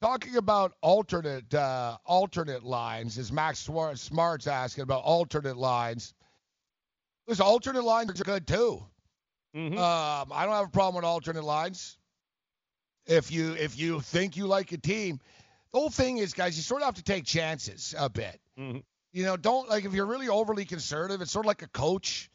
talking 0.00 0.36
about 0.36 0.72
alternate 0.80 1.52
uh, 1.52 1.98
alternate 2.06 2.62
lines, 2.62 3.18
is 3.18 3.30
Max 3.30 3.58
Smart's 3.58 4.46
asking 4.46 4.82
about 4.82 5.02
alternate 5.02 5.58
lines. 5.58 6.14
Those 7.26 7.40
alternate 7.40 7.84
lines 7.84 8.18
are 8.20 8.24
good 8.24 8.46
too. 8.46 8.82
Mm-hmm. 9.54 9.76
Um, 9.76 10.32
I 10.32 10.44
don't 10.46 10.54
have 10.54 10.66
a 10.66 10.70
problem 10.70 10.96
with 10.96 11.04
alternate 11.04 11.44
lines. 11.44 11.98
If 13.06 13.30
you 13.30 13.54
if 13.54 13.78
you 13.78 14.00
think 14.00 14.36
you 14.36 14.46
like 14.46 14.72
a 14.72 14.78
team, 14.78 15.20
the 15.72 15.78
whole 15.78 15.90
thing 15.90 16.18
is, 16.18 16.32
guys, 16.34 16.56
you 16.56 16.62
sort 16.62 16.82
of 16.82 16.86
have 16.86 16.94
to 16.96 17.02
take 17.02 17.24
chances 17.24 17.94
a 17.98 18.08
bit. 18.08 18.40
Mm-hmm. 18.58 18.78
You 19.12 19.24
know, 19.24 19.36
don't 19.36 19.68
like 19.68 19.84
if 19.84 19.92
you're 19.92 20.06
really 20.06 20.28
overly 20.28 20.64
conservative. 20.64 21.20
It's 21.20 21.32
sort 21.32 21.46
of 21.46 21.48
like 21.48 21.62
a 21.62 21.68
coach. 21.68 22.30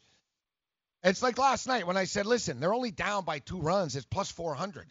It's 1.02 1.22
like 1.22 1.38
last 1.38 1.66
night 1.66 1.86
when 1.86 1.96
I 1.96 2.04
said, 2.04 2.26
"Listen, 2.26 2.60
they're 2.60 2.74
only 2.74 2.90
down 2.90 3.24
by 3.24 3.38
two 3.38 3.60
runs. 3.60 3.96
It's 3.96 4.06
400." 4.10 4.90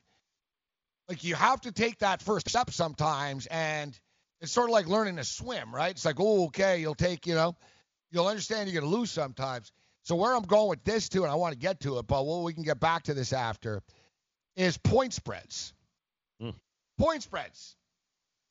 Like 1.08 1.24
you 1.24 1.36
have 1.36 1.62
to 1.62 1.72
take 1.72 2.00
that 2.00 2.22
first 2.22 2.50
step 2.50 2.72
sometimes, 2.72 3.46
and 3.48 3.98
it's 4.42 4.52
sort 4.52 4.70
of 4.70 4.74
like 4.74 4.88
learning 4.88 5.18
to 5.18 5.24
swim, 5.24 5.74
right? 5.74 5.92
It's 5.92 6.06
like, 6.06 6.20
oh, 6.20 6.46
okay, 6.46 6.80
you'll 6.80 6.96
take, 6.96 7.28
you 7.28 7.36
know, 7.36 7.56
you'll 8.12 8.28
understand 8.28 8.70
you're 8.70 8.82
gonna 8.82 8.92
lose 8.92 9.12
sometimes. 9.12 9.72
So 10.04 10.16
where 10.16 10.36
I'm 10.36 10.44
going 10.44 10.70
with 10.70 10.84
this 10.84 11.10
too, 11.10 11.24
and 11.24 11.32
I 11.32 11.36
want 11.36 11.54
to 11.54 11.60
get 11.60 11.80
to 11.82 11.98
it, 12.00 12.08
but 12.08 12.26
well, 12.26 12.44
we 12.44 12.54
can 12.54 12.64
get 12.64 12.80
back 12.80 13.04
to 13.04 13.14
this 13.14 13.34
after, 13.34 13.82
is 14.56 14.78
point 14.78 15.14
spreads. 15.14 15.74
Point 16.98 17.24
spreads. 17.24 17.76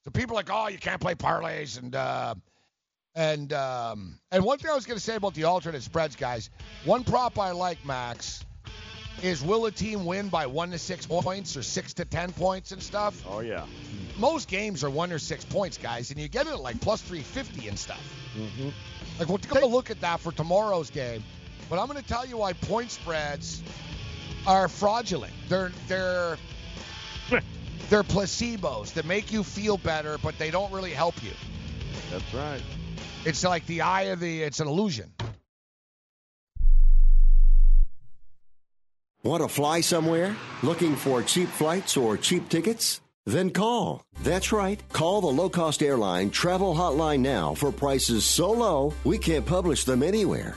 So 0.05 0.11
people 0.11 0.37
are 0.37 0.41
like, 0.41 0.51
oh, 0.53 0.69
you 0.69 0.79
can't 0.79 1.01
play 1.01 1.15
parlays, 1.15 1.79
and 1.79 1.95
uh, 1.97 2.35
and 3.15 3.53
um, 3.55 4.19
and 4.31 4.45
one 4.45 4.59
thing 4.59 4.71
I 4.71 4.75
was 4.75 4.85
gonna 4.85 5.01
say 5.01 5.17
about 5.17 5.35
the 5.35 5.45
alternate 5.45 5.83
spreads, 5.83 6.15
guys. 6.15 6.51
One 6.85 7.05
prop 7.05 7.39
I 7.39 7.53
like, 7.53 7.85
Max, 7.87 8.45
is 9.23 9.43
will 9.43 9.65
a 9.65 9.71
team 9.71 10.05
win 10.05 10.29
by 10.29 10.47
one 10.47 10.73
to 10.73 10.79
six 10.79 11.07
points 11.07 11.57
or 11.57 11.63
six 11.63 11.95
to 11.95 12.05
ten 12.05 12.33
points 12.33 12.73
and 12.73 12.83
stuff? 12.83 13.25
Oh 13.27 13.41
yeah. 13.41 13.65
Most 14.19 14.49
games 14.49 14.85
are 14.85 14.91
one 14.91 15.11
or 15.11 15.19
six 15.19 15.45
points, 15.45 15.79
guys, 15.79 16.11
and 16.11 16.21
you 16.21 16.29
get 16.29 16.47
it 16.47 16.57
like 16.59 16.81
plus 16.81 17.01
350 17.01 17.69
and 17.69 17.79
stuff. 17.79 18.03
Mm-hmm. 18.37 18.69
Like 19.19 19.29
we'll 19.29 19.39
take 19.39 19.63
a 19.63 19.67
look 19.67 19.91
at 19.91 20.01
that 20.03 20.21
for 20.21 20.33
tomorrow's 20.33 20.91
game. 20.91 21.25
But 21.71 21.81
I'm 21.81 21.89
going 21.89 22.01
to 22.01 22.07
tell 22.07 22.27
you 22.27 22.37
why 22.37 22.53
point 22.53 22.91
spreads 22.91 23.63
are 24.47 24.69
fraudulent. 24.69 25.33
They're 25.49 25.73
they're 25.89 26.37
they're 27.89 28.03
placebos 28.03 28.93
that 28.95 29.05
make 29.05 29.33
you 29.33 29.43
feel 29.43 29.77
better, 29.79 30.19
but 30.23 30.39
they 30.39 30.51
don't 30.51 30.73
really 30.73 30.93
help 30.93 31.23
you. 31.23 31.33
That's 32.11 32.35
right. 32.35 32.63
It's 33.25 33.43
like 33.45 33.67
the 33.67 33.81
eye 33.81 34.03
of 34.03 34.21
the. 34.21 34.43
It's 34.43 34.61
an 34.61 34.69
illusion. 34.69 35.11
Want 39.23 39.43
to 39.43 39.49
fly 39.49 39.81
somewhere? 39.81 40.37
Looking 40.63 40.95
for 40.95 41.23
cheap 41.23 41.49
flights 41.49 41.97
or 41.97 42.19
cheap 42.19 42.51
tickets? 42.51 43.01
Then 43.25 43.49
call. 43.49 44.05
That's 44.23 44.53
right. 44.53 44.83
Call 44.93 45.23
the 45.23 45.29
low 45.29 45.49
cost 45.49 45.83
airline 45.83 46.29
travel 46.29 46.75
hotline 46.75 47.21
now 47.21 47.55
for 47.55 47.73
prices 47.73 48.27
so 48.27 48.51
low 48.51 48.93
we 49.05 49.17
can't 49.17 49.47
publish 49.47 49.85
them 49.85 50.03
anywhere. 50.03 50.57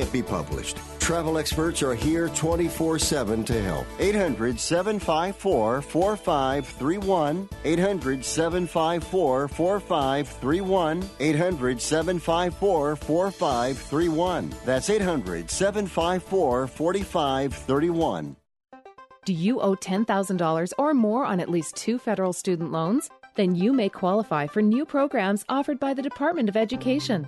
be 0.09 0.23
published. 0.23 0.77
Travel 0.99 1.37
experts 1.37 1.83
are 1.83 1.95
here 1.95 2.29
24 2.29 2.97
7 2.97 3.43
to 3.43 3.61
help. 3.61 3.85
800 3.99 4.57
754 4.57 5.81
4531. 5.81 7.49
800 7.65 8.23
754 8.23 9.47
4531. 9.49 11.09
800 11.19 11.81
754 11.81 12.95
4531. 12.95 14.53
That's 14.63 14.89
800 14.89 15.49
754 15.49 16.67
4531. 16.67 18.35
Do 19.23 19.33
you 19.33 19.59
owe 19.59 19.75
$10,000 19.75 20.73
or 20.79 20.93
more 20.93 21.25
on 21.25 21.39
at 21.39 21.49
least 21.49 21.75
two 21.75 21.99
federal 21.99 22.33
student 22.33 22.71
loans? 22.71 23.09
Then 23.35 23.55
you 23.55 23.71
may 23.71 23.87
qualify 23.87 24.47
for 24.47 24.61
new 24.61 24.85
programs 24.85 25.45
offered 25.47 25.79
by 25.79 25.93
the 25.93 26.01
Department 26.01 26.49
of 26.49 26.57
Education. 26.57 27.27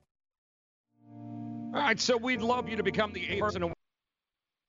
All 1.73 1.79
right, 1.79 1.97
so 1.97 2.17
we'd 2.17 2.41
love 2.41 2.67
you 2.67 2.75
to 2.75 2.83
become 2.83 3.13
the 3.13 3.25
eighth 3.29 3.39
person 3.39 3.61
to 3.61 3.73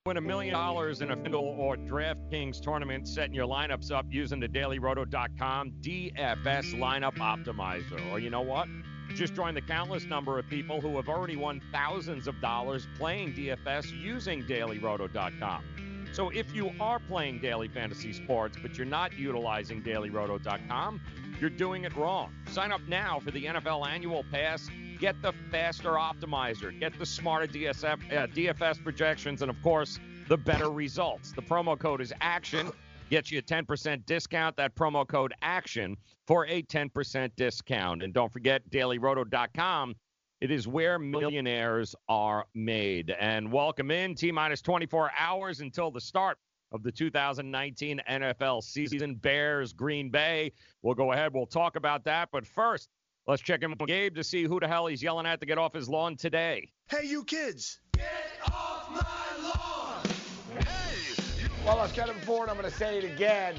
win 0.06 0.18
a 0.18 0.20
million 0.20 0.52
dollars 0.52 1.00
in 1.00 1.10
a 1.10 1.16
FanDuel 1.16 1.58
or 1.58 1.76
DraftKings 1.76 2.60
tournament, 2.60 3.08
setting 3.08 3.34
your 3.34 3.48
lineups 3.48 3.90
up 3.90 4.06
using 4.08 4.38
the 4.38 4.46
dailyroto.com 4.46 5.72
DFS 5.80 6.74
lineup 6.74 7.16
optimizer. 7.16 8.08
Or 8.12 8.20
you 8.20 8.30
know 8.30 8.42
what? 8.42 8.68
Just 9.16 9.34
join 9.34 9.54
the 9.54 9.60
countless 9.60 10.04
number 10.04 10.38
of 10.38 10.48
people 10.48 10.80
who 10.80 10.94
have 10.94 11.08
already 11.08 11.34
won 11.34 11.60
thousands 11.72 12.28
of 12.28 12.40
dollars 12.40 12.86
playing 12.96 13.32
DFS 13.34 13.90
using 14.00 14.44
dailyroto.com. 14.44 15.64
So 16.12 16.28
if 16.28 16.54
you 16.54 16.70
are 16.78 17.00
playing 17.00 17.40
daily 17.40 17.66
fantasy 17.66 18.12
sports, 18.12 18.56
but 18.62 18.78
you're 18.78 18.86
not 18.86 19.18
utilizing 19.18 19.82
dailyroto.com, 19.82 21.00
you're 21.40 21.50
doing 21.50 21.82
it 21.82 21.96
wrong. 21.96 22.32
Sign 22.48 22.70
up 22.70 22.82
now 22.86 23.18
for 23.18 23.32
the 23.32 23.46
NFL 23.46 23.88
annual 23.88 24.24
pass. 24.30 24.68
Get 25.02 25.20
the 25.20 25.32
faster 25.50 25.94
optimizer, 25.94 26.78
get 26.78 26.96
the 26.96 27.04
smarter 27.04 27.48
DSF, 27.48 28.16
uh, 28.16 28.28
DFS 28.28 28.80
projections, 28.84 29.42
and 29.42 29.50
of 29.50 29.60
course, 29.60 29.98
the 30.28 30.36
better 30.36 30.70
results. 30.70 31.32
The 31.32 31.42
promo 31.42 31.76
code 31.76 32.00
is 32.00 32.12
ACTION. 32.20 32.70
Gets 33.10 33.32
you 33.32 33.40
a 33.40 33.42
10% 33.42 34.06
discount. 34.06 34.56
That 34.56 34.76
promo 34.76 35.04
code 35.04 35.34
ACTION 35.42 35.96
for 36.28 36.46
a 36.46 36.62
10% 36.62 37.32
discount. 37.34 38.04
And 38.04 38.14
don't 38.14 38.32
forget, 38.32 38.62
dailyroto.com. 38.70 39.96
It 40.40 40.52
is 40.52 40.68
where 40.68 41.00
millionaires 41.00 41.96
are 42.08 42.46
made. 42.54 43.12
And 43.18 43.50
welcome 43.50 43.90
in 43.90 44.14
T 44.14 44.30
minus 44.30 44.62
24 44.62 45.10
hours 45.18 45.62
until 45.62 45.90
the 45.90 46.00
start 46.00 46.38
of 46.70 46.84
the 46.84 46.92
2019 46.92 48.00
NFL 48.08 48.62
season. 48.62 49.16
Bears, 49.16 49.72
Green 49.72 50.10
Bay. 50.10 50.52
We'll 50.82 50.94
go 50.94 51.10
ahead. 51.10 51.34
We'll 51.34 51.46
talk 51.46 51.74
about 51.74 52.04
that. 52.04 52.28
But 52.30 52.46
first, 52.46 52.88
let's 53.26 53.42
check 53.42 53.62
in 53.62 53.70
with 53.70 53.78
Gabe 53.86 54.14
to 54.14 54.24
see 54.24 54.44
who 54.44 54.60
the 54.60 54.68
hell 54.68 54.86
he's 54.86 55.02
yelling 55.02 55.26
at 55.26 55.40
to 55.40 55.46
get 55.46 55.58
off 55.58 55.74
his 55.74 55.88
lawn 55.88 56.16
today. 56.16 56.70
Hey, 56.88 57.06
you 57.06 57.24
kids. 57.24 57.80
Get 57.92 58.10
off 58.46 58.90
my 58.90 59.48
lawn! 59.48 60.64
Hey! 60.66 61.48
Well, 61.64 61.78
I 61.78 61.86
said 61.88 62.08
it 62.08 62.18
before, 62.20 62.42
and 62.42 62.50
I'm 62.50 62.56
going 62.56 62.70
to 62.70 62.76
say 62.76 62.98
it 62.98 63.04
again. 63.04 63.56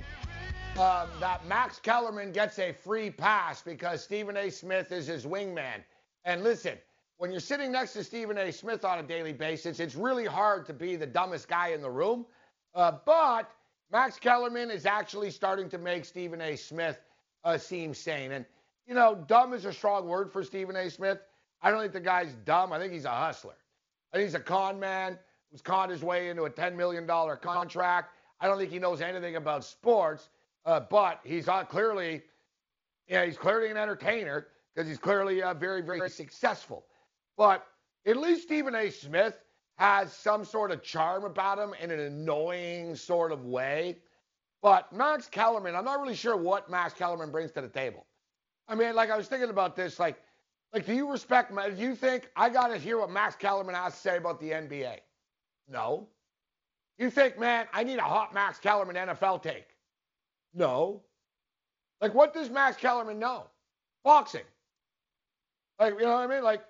Um, 0.80 1.08
that 1.20 1.46
Max 1.48 1.80
Kellerman 1.80 2.32
gets 2.32 2.58
a 2.58 2.72
free 2.72 3.12
pass 3.12 3.62
because 3.62 4.04
Stephen 4.04 4.36
A. 4.38 4.50
Smith 4.50 4.92
is 4.92 5.06
his 5.06 5.26
wingman. 5.26 5.84
And 6.26 6.44
listen, 6.44 6.78
when 7.18 7.32
you're 7.32 7.40
sitting 7.40 7.72
next 7.72 7.94
to 7.94 8.04
Stephen 8.04 8.38
A. 8.40 8.52
Smith 8.52 8.84
on 8.84 8.98
a 8.98 9.04
daily 9.04 9.34
basis, 9.34 9.80
it's 9.80 9.96
really 9.96 10.26
hard 10.26 10.66
to 10.66 10.74
be 10.74 10.96
the 10.96 11.06
dumbest 11.06 11.48
guy 11.48 11.70
in 11.70 11.82
the 11.82 11.90
room. 11.90 12.26
Uh, 12.74 12.94
but 13.06 13.52
Max 13.92 14.18
Kellerman 14.18 14.72
is 14.72 14.88
actually 14.88 15.30
starting 15.30 15.70
to 15.70 15.78
make 15.78 16.06
Stephen 16.06 16.42
A. 16.42 16.56
Smith 16.56 17.00
uh, 17.44 17.58
seem 17.58 17.94
sane. 17.94 18.32
And, 18.32 18.46
you 18.88 18.94
know, 18.94 19.24
dumb 19.28 19.54
is 19.54 19.66
a 19.66 19.74
strong 19.74 20.08
word 20.08 20.32
for 20.32 20.44
Stephen 20.44 20.76
A. 20.76 20.90
Smith. 20.90 21.20
I 21.62 21.72
don't 21.72 21.80
think 21.80 21.94
the 21.94 22.02
guy's 22.02 22.34
dumb. 22.46 22.74
I 22.74 22.80
think 22.80 22.94
he's 22.94 23.06
a 23.06 23.10
hustler. 23.10 23.56
I 24.12 24.18
think 24.18 24.28
he's 24.28 24.36
a 24.36 24.40
con 24.40 24.80
man 24.80 25.18
who's 25.52 25.62
conned 25.62 25.92
his 25.92 26.04
way 26.04 26.30
into 26.30 26.44
a 26.44 26.50
$10 26.50 26.76
million 26.76 27.08
contract. 27.08 28.10
I 28.40 28.48
don't 28.48 28.58
think 28.58 28.72
he 28.72 28.80
knows 28.80 29.02
anything 29.02 29.38
about 29.38 29.64
sports, 29.64 30.30
uh, 30.66 30.82
but 30.82 31.22
he's 31.24 31.48
uh, 31.48 31.64
clearly, 31.64 32.24
yeah, 33.08 33.26
he's 33.26 33.38
clearly 33.38 33.72
an 33.72 33.78
entertainer 33.78 34.48
because 34.74 34.88
he's 34.88 34.98
clearly 34.98 35.42
uh, 35.42 35.54
very, 35.54 35.82
very 35.82 36.10
successful. 36.10 36.86
But 37.38 37.66
at 38.06 38.18
least 38.18 38.44
Stephen 38.44 38.76
A. 38.76 38.90
Smith 38.90 39.36
has 39.78 40.14
some 40.14 40.44
sort 40.44 40.72
of 40.72 40.84
charm 40.84 41.24
about 41.24 41.58
him 41.58 41.74
in 41.82 41.90
an 41.92 42.00
annoying 42.00 42.96
sort 42.96 43.32
of 43.32 43.46
way. 43.46 43.98
But 44.62 44.92
Max 44.94 45.28
Kellerman, 45.28 45.76
I'm 45.76 45.86
not 45.86 46.00
really 46.00 46.16
sure 46.16 46.38
what 46.38 46.70
Max 46.70 46.94
Kellerman 46.94 47.32
brings 47.32 47.52
to 47.54 47.62
the 47.62 47.70
table. 47.70 48.06
I 48.68 48.76
mean, 48.76 48.96
like 48.96 49.10
I 49.10 49.18
was 49.18 49.28
thinking 49.28 49.50
about 49.50 49.76
this, 49.76 50.00
like, 50.00 50.18
like 50.74 50.86
do 50.86 50.94
you 50.94 51.10
respect? 51.10 51.54
Do 51.54 51.82
you 51.82 51.96
think 51.96 52.30
I 52.36 52.50
got 52.50 52.68
to 52.68 52.78
hear 52.78 52.98
what 53.00 53.12
Max 53.12 53.36
Kellerman 53.36 53.76
has 53.76 53.94
to 53.94 54.00
say 54.00 54.18
about 54.18 54.40
the 54.40 54.52
NBA? 54.52 54.98
No. 55.70 56.08
You 56.98 57.10
think, 57.10 57.40
man, 57.40 57.68
I 57.74 57.84
need 57.84 57.98
a 57.98 58.04
hot 58.04 58.34
Max 58.34 58.60
Kellerman 58.60 58.96
NFL 58.96 59.42
take? 59.42 59.68
No. 60.54 61.02
Like, 62.02 62.14
what 62.14 62.34
does 62.34 62.50
Max 62.50 62.78
Kellerman 62.78 63.20
know? 63.20 63.48
Boxing. 64.04 64.44
Like, 65.80 65.96
you 65.96 66.02
know 66.02 66.14
what 66.14 66.30
I 66.30 66.36
mean? 66.36 66.44
Like, 66.44 66.64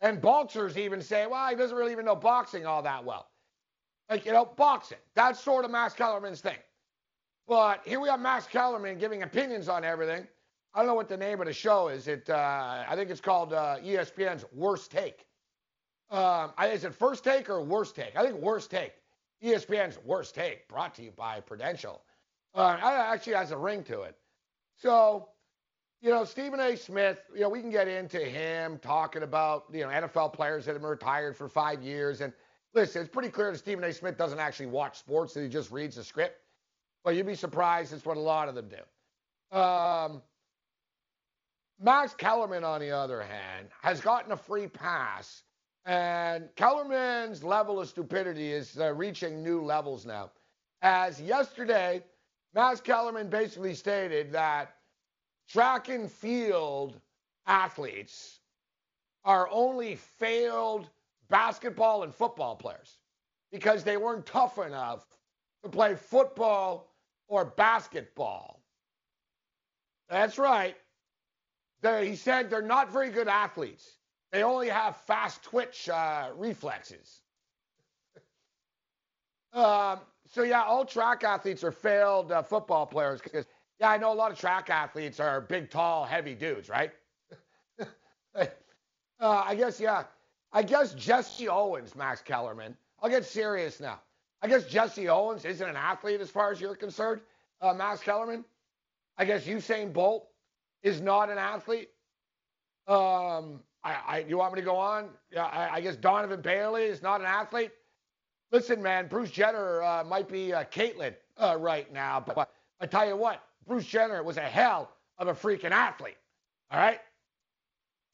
and 0.00 0.20
boxers 0.20 0.76
even 0.76 1.00
say, 1.00 1.26
well, 1.26 1.48
he 1.48 1.56
doesn't 1.56 1.76
really 1.76 1.92
even 1.92 2.04
know 2.04 2.16
boxing 2.16 2.66
all 2.66 2.82
that 2.82 3.04
well. 3.04 3.28
Like, 4.10 4.24
you 4.24 4.32
know, 4.32 4.44
boxing. 4.44 4.98
That's 5.14 5.40
sort 5.40 5.64
of 5.64 5.70
Max 5.70 5.94
Kellerman's 5.94 6.40
thing. 6.40 6.58
But 7.46 7.82
here 7.84 8.00
we 8.00 8.08
have 8.08 8.20
Max 8.20 8.46
Kellerman 8.46 8.98
giving 8.98 9.22
opinions 9.22 9.68
on 9.68 9.84
everything. 9.84 10.26
I 10.74 10.80
don't 10.80 10.86
know 10.86 10.94
what 10.94 11.08
the 11.08 11.16
name 11.16 11.40
of 11.40 11.46
the 11.46 11.52
show 11.52 11.88
is. 11.88 12.08
It, 12.08 12.28
uh, 12.28 12.84
I 12.88 12.94
think 12.94 13.10
it's 13.10 13.20
called 13.20 13.52
uh, 13.52 13.76
ESPN's 13.82 14.44
Worst 14.52 14.90
Take. 14.90 15.26
Um, 16.10 16.52
is 16.62 16.84
it 16.84 16.94
First 16.94 17.24
Take 17.24 17.50
or 17.50 17.62
Worst 17.62 17.96
Take? 17.96 18.16
I 18.16 18.24
think 18.24 18.40
Worst 18.40 18.70
Take. 18.70 18.92
ESPN's 19.42 19.98
Worst 20.04 20.34
Take, 20.34 20.68
brought 20.68 20.94
to 20.96 21.02
you 21.02 21.12
by 21.12 21.40
Prudential. 21.40 22.02
Uh, 22.54 22.78
actually 22.82 23.34
has 23.34 23.50
a 23.50 23.56
ring 23.56 23.84
to 23.84 24.02
it. 24.02 24.16
So 24.76 25.28
you 26.00 26.10
know, 26.10 26.24
Stephen 26.24 26.60
A. 26.60 26.76
Smith, 26.76 27.22
you 27.34 27.40
know, 27.40 27.48
we 27.48 27.60
can 27.60 27.70
get 27.70 27.88
into 27.88 28.18
him 28.18 28.78
talking 28.78 29.22
about, 29.22 29.64
you 29.72 29.80
know, 29.80 29.88
NFL 29.88 30.32
players 30.32 30.64
that 30.64 30.72
have 30.72 30.82
been 30.82 30.90
retired 30.90 31.36
for 31.36 31.48
five 31.48 31.82
years. 31.82 32.20
And 32.20 32.32
listen, 32.72 33.02
it's 33.02 33.10
pretty 33.10 33.30
clear 33.30 33.50
that 33.50 33.58
Stephen 33.58 33.82
A. 33.82 33.92
Smith 33.92 34.16
doesn't 34.16 34.38
actually 34.38 34.66
watch 34.66 34.98
sports, 34.98 35.34
that 35.34 35.42
he 35.42 35.48
just 35.48 35.72
reads 35.72 35.96
the 35.96 36.04
script. 36.04 36.40
But 37.02 37.16
you'd 37.16 37.26
be 37.26 37.34
surprised, 37.34 37.92
it's 37.92 38.04
what 38.04 38.16
a 38.16 38.20
lot 38.20 38.48
of 38.48 38.54
them 38.54 38.68
do. 38.68 39.58
Um, 39.58 40.22
Max 41.80 42.12
Kellerman, 42.14 42.64
on 42.64 42.80
the 42.80 42.90
other 42.90 43.22
hand, 43.22 43.68
has 43.82 44.00
gotten 44.00 44.32
a 44.32 44.36
free 44.36 44.66
pass. 44.66 45.42
And 45.84 46.48
Kellerman's 46.56 47.44
level 47.44 47.80
of 47.80 47.88
stupidity 47.88 48.52
is 48.52 48.78
uh, 48.78 48.92
reaching 48.94 49.42
new 49.42 49.62
levels 49.62 50.04
now. 50.04 50.30
As 50.82 51.20
yesterday, 51.20 52.02
Max 52.54 52.80
Kellerman 52.80 53.28
basically 53.28 53.74
stated 53.74 54.32
that 54.32 54.74
track 55.48 55.88
and 55.88 56.10
field 56.10 57.00
athletes 57.46 58.40
are 59.24 59.48
only 59.50 59.96
failed 59.96 60.90
basketball 61.28 62.02
and 62.02 62.14
football 62.14 62.56
players 62.56 62.98
because 63.52 63.84
they 63.84 63.96
weren't 63.96 64.26
tough 64.26 64.58
enough 64.58 65.06
to 65.62 65.68
play 65.68 65.94
football 65.94 66.92
or 67.28 67.44
basketball. 67.44 68.62
That's 70.08 70.38
right. 70.38 70.76
They're, 71.80 72.04
he 72.04 72.16
said 72.16 72.50
they're 72.50 72.62
not 72.62 72.92
very 72.92 73.10
good 73.10 73.28
athletes. 73.28 73.96
They 74.32 74.42
only 74.42 74.68
have 74.68 74.96
fast 74.96 75.42
twitch 75.42 75.88
uh, 75.88 76.30
reflexes. 76.36 77.20
um, 79.52 80.00
so, 80.26 80.42
yeah, 80.42 80.62
all 80.62 80.84
track 80.84 81.24
athletes 81.24 81.64
are 81.64 81.72
failed 81.72 82.32
uh, 82.32 82.42
football 82.42 82.86
players 82.86 83.20
because 83.22 83.46
yeah, 83.80 83.90
I 83.90 83.96
know 83.96 84.12
a 84.12 84.14
lot 84.14 84.32
of 84.32 84.38
track 84.38 84.70
athletes 84.70 85.20
are 85.20 85.40
big, 85.40 85.70
tall, 85.70 86.04
heavy 86.04 86.34
dudes, 86.34 86.68
right? 86.68 86.90
uh, 88.34 88.46
I 89.20 89.54
guess, 89.54 89.80
yeah. 89.80 90.04
I 90.52 90.62
guess 90.62 90.94
Jesse 90.94 91.48
Owens, 91.48 91.94
Max 91.94 92.20
Kellerman. 92.20 92.76
I'll 93.00 93.10
get 93.10 93.24
serious 93.24 93.80
now. 93.80 94.00
I 94.42 94.48
guess 94.48 94.64
Jesse 94.64 95.08
Owens 95.08 95.44
isn't 95.44 95.68
an 95.68 95.76
athlete 95.76 96.20
as 96.20 96.30
far 96.30 96.50
as 96.50 96.60
you're 96.60 96.74
concerned, 96.74 97.20
uh, 97.60 97.72
Max 97.72 98.00
Kellerman. 98.00 98.44
I 99.16 99.24
guess 99.24 99.46
Usain 99.46 99.92
Bolt 99.92 100.28
is 100.82 101.00
not 101.00 101.30
an 101.30 101.38
athlete. 101.38 101.90
Um, 102.86 103.60
I, 103.84 103.96
I, 104.06 104.24
you 104.28 104.38
want 104.38 104.54
me 104.54 104.60
to 104.60 104.64
go 104.64 104.76
on? 104.76 105.10
Yeah, 105.30 105.44
I, 105.44 105.76
I 105.76 105.80
guess 105.80 105.96
Donovan 105.96 106.40
Bailey 106.40 106.84
is 106.84 107.02
not 107.02 107.20
an 107.20 107.26
athlete. 107.26 107.70
Listen, 108.50 108.82
man, 108.82 109.08
Bruce 109.08 109.30
Jenner 109.30 109.82
uh, 109.82 110.04
might 110.04 110.28
be 110.28 110.52
uh, 110.52 110.64
Caitlyn 110.64 111.14
uh, 111.36 111.56
right 111.58 111.92
now, 111.92 112.22
but 112.24 112.50
I 112.80 112.86
tell 112.86 113.06
you 113.06 113.16
what, 113.16 113.42
Bruce 113.66 113.86
Jenner 113.86 114.22
was 114.22 114.38
a 114.38 114.42
hell 114.42 114.90
of 115.18 115.28
a 115.28 115.34
freaking 115.34 115.70
athlete. 115.70 116.16
All 116.70 116.80
right? 116.80 117.00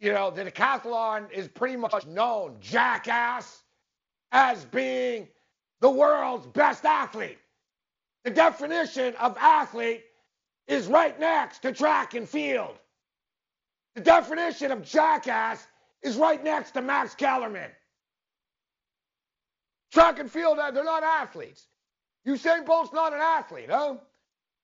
You 0.00 0.12
know, 0.12 0.30
the 0.30 0.44
decathlon 0.44 1.30
is 1.30 1.48
pretty 1.48 1.76
much 1.76 2.06
known, 2.06 2.56
jackass, 2.60 3.62
as 4.32 4.64
being 4.66 5.28
the 5.80 5.90
world's 5.90 6.46
best 6.48 6.84
athlete. 6.84 7.38
The 8.24 8.30
definition 8.30 9.14
of 9.16 9.36
athlete 9.38 10.04
is 10.66 10.86
right 10.86 11.18
next 11.18 11.60
to 11.60 11.72
track 11.72 12.14
and 12.14 12.28
field. 12.28 12.76
The 13.94 14.00
definition 14.00 14.72
of 14.72 14.82
jackass 14.82 15.66
is 16.02 16.16
right 16.16 16.42
next 16.42 16.72
to 16.72 16.82
Max 16.82 17.14
Kellerman. 17.14 17.70
Track 19.92 20.18
and 20.18 20.30
field, 20.30 20.58
uh, 20.58 20.70
they're 20.70 20.84
not 20.84 21.02
athletes. 21.02 21.68
Usain 22.26 22.64
Bolt's 22.66 22.92
not 22.92 23.12
an 23.12 23.20
athlete, 23.20 23.68
huh? 23.70 23.96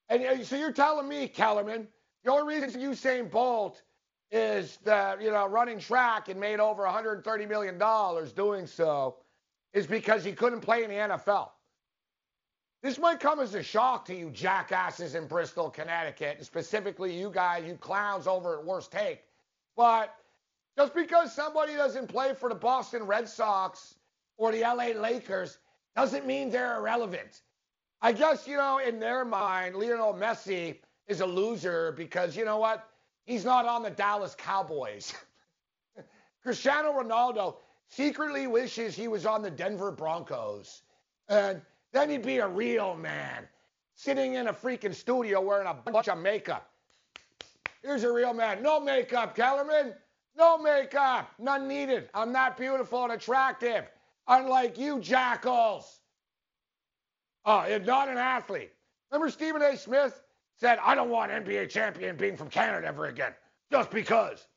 And 0.09 0.25
uh, 0.25 0.43
so 0.43 0.57
you're 0.57 0.73
telling 0.73 1.07
me, 1.07 1.27
Kellerman, 1.27 1.87
the 2.23 2.31
only 2.31 2.55
reason 2.55 2.81
Usain 2.81 3.29
Bolt 3.29 3.81
is 4.31 4.77
that, 4.83 5.21
you 5.21 5.31
know, 5.31 5.47
running 5.47 5.79
track 5.79 6.29
and 6.29 6.39
made 6.39 6.59
over 6.59 6.83
$130 6.83 7.47
million 7.47 7.77
doing 8.35 8.67
so 8.67 9.17
is 9.73 9.87
because 9.87 10.23
he 10.23 10.31
couldn't 10.31 10.61
play 10.61 10.83
in 10.83 10.89
the 10.89 10.95
NFL. 10.95 11.49
This 12.81 12.97
might 12.97 13.19
come 13.19 13.39
as 13.39 13.53
a 13.53 13.61
shock 13.61 14.05
to 14.05 14.15
you 14.15 14.31
jackasses 14.31 15.13
in 15.13 15.27
Bristol, 15.27 15.69
Connecticut, 15.69 16.37
and 16.37 16.45
specifically 16.45 17.17
you 17.17 17.29
guys, 17.29 17.63
you 17.65 17.75
clowns 17.75 18.25
over 18.25 18.57
at 18.57 18.65
Worst 18.65 18.91
Take. 18.91 19.21
But 19.75 20.15
just 20.77 20.95
because 20.95 21.33
somebody 21.33 21.75
doesn't 21.75 22.07
play 22.07 22.33
for 22.33 22.49
the 22.49 22.55
Boston 22.55 23.03
Red 23.03 23.29
Sox 23.29 23.95
or 24.37 24.51
the 24.51 24.61
LA 24.61 24.99
Lakers 24.99 25.59
doesn't 25.95 26.25
mean 26.25 26.49
they're 26.49 26.77
irrelevant. 26.77 27.41
I 28.01 28.13
guess, 28.13 28.47
you 28.47 28.57
know, 28.57 28.79
in 28.79 28.99
their 28.99 29.23
mind, 29.25 29.75
Lionel 29.75 30.13
Messi 30.13 30.79
is 31.07 31.21
a 31.21 31.25
loser 31.25 31.91
because, 31.91 32.35
you 32.35 32.45
know 32.45 32.57
what? 32.57 32.89
He's 33.25 33.45
not 33.45 33.67
on 33.67 33.83
the 33.83 33.91
Dallas 33.91 34.33
Cowboys. 34.35 35.13
Cristiano 36.43 36.93
Ronaldo 36.93 37.57
secretly 37.87 38.47
wishes 38.47 38.95
he 38.95 39.07
was 39.07 39.27
on 39.27 39.43
the 39.43 39.51
Denver 39.51 39.91
Broncos. 39.91 40.81
And 41.29 41.61
then 41.93 42.09
he'd 42.09 42.23
be 42.23 42.37
a 42.37 42.47
real 42.47 42.95
man, 42.95 43.47
sitting 43.95 44.35
in 44.35 44.47
a 44.47 44.53
freaking 44.53 44.93
studio 44.93 45.41
wearing 45.41 45.67
a 45.67 45.73
bunch 45.73 46.07
of 46.07 46.17
makeup. 46.17 46.69
Here's 47.81 48.03
a 48.03 48.11
real 48.11 48.33
man. 48.33 48.61
No 48.61 48.79
makeup, 48.79 49.35
Kellerman. 49.35 49.93
No 50.37 50.57
makeup. 50.57 51.31
None 51.39 51.67
needed. 51.67 52.09
I'm 52.13 52.31
not 52.31 52.57
beautiful 52.57 53.03
and 53.03 53.13
attractive 53.13 53.85
unlike 54.27 54.77
you 54.77 54.99
jackals. 54.99 55.99
Oh, 57.43 57.65
you're 57.67 57.79
not 57.79 58.07
an 58.07 58.17
athlete. 58.17 58.71
Remember 59.11 59.31
Stephen 59.31 59.61
A. 59.61 59.75
Smith 59.75 60.21
said, 60.55 60.79
I 60.81 60.95
don't 60.95 61.09
want 61.09 61.31
NBA 61.31 61.69
champion 61.69 62.15
being 62.15 62.37
from 62.37 62.49
Canada 62.49 62.87
ever 62.87 63.07
again, 63.07 63.33
just 63.71 63.89
because. 63.89 64.47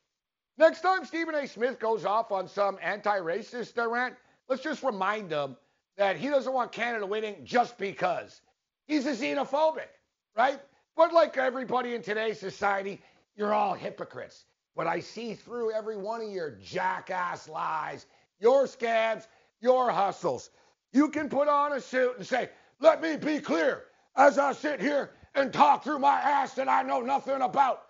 Next 0.57 0.81
time 0.81 1.03
Stephen 1.03 1.35
A. 1.35 1.47
Smith 1.47 1.79
goes 1.79 2.05
off 2.05 2.31
on 2.31 2.47
some 2.47 2.77
anti-racist 2.81 3.75
rant, 3.91 4.15
let's 4.47 4.61
just 4.61 4.83
remind 4.83 5.31
him 5.31 5.57
that 5.97 6.17
he 6.17 6.29
doesn't 6.29 6.53
want 6.53 6.71
Canada 6.71 7.05
winning 7.05 7.37
just 7.43 7.77
because. 7.77 8.41
He's 8.87 9.05
a 9.05 9.11
xenophobic, 9.13 9.87
right? 10.35 10.59
But 10.95 11.13
like 11.13 11.37
everybody 11.37 11.95
in 11.95 12.01
today's 12.01 12.39
society, 12.39 13.01
you're 13.35 13.53
all 13.53 13.73
hypocrites. 13.73 14.45
But 14.75 14.87
I 14.87 14.99
see 14.99 15.35
through 15.35 15.71
every 15.71 15.97
one 15.97 16.21
of 16.21 16.29
your 16.29 16.51
jackass 16.61 17.47
lies, 17.47 18.05
your 18.39 18.67
scabs, 18.67 19.27
your 19.61 19.89
hustles. 19.91 20.49
You 20.91 21.09
can 21.09 21.29
put 21.29 21.47
on 21.47 21.73
a 21.73 21.81
suit 21.81 22.17
and 22.17 22.25
say, 22.25 22.49
let 22.79 23.01
me 23.01 23.15
be 23.17 23.39
clear 23.39 23.85
as 24.15 24.37
I 24.37 24.53
sit 24.53 24.81
here 24.81 25.11
and 25.33 25.51
talk 25.51 25.83
through 25.83 25.99
my 25.99 26.19
ass 26.19 26.53
that 26.55 26.69
I 26.69 26.83
know 26.83 27.01
nothing 27.01 27.41
about. 27.41 27.83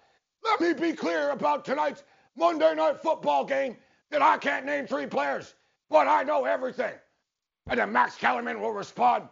Let 0.44 0.62
me 0.62 0.74
be 0.74 0.94
clear 0.96 1.32
about 1.32 1.66
tonight's 1.66 2.04
Monday 2.36 2.76
night 2.76 3.02
football 3.02 3.46
game 3.46 3.78
that 4.12 4.22
I 4.22 4.38
can't 4.38 4.66
name 4.66 4.88
three 4.88 5.08
players, 5.08 5.54
but 5.90 6.08
I 6.08 6.24
know 6.24 6.46
everything. 6.46 6.94
And 7.68 7.80
then 7.80 7.92
Max 7.92 8.16
Kellerman 8.16 8.62
will 8.62 8.74
respond 8.74 9.28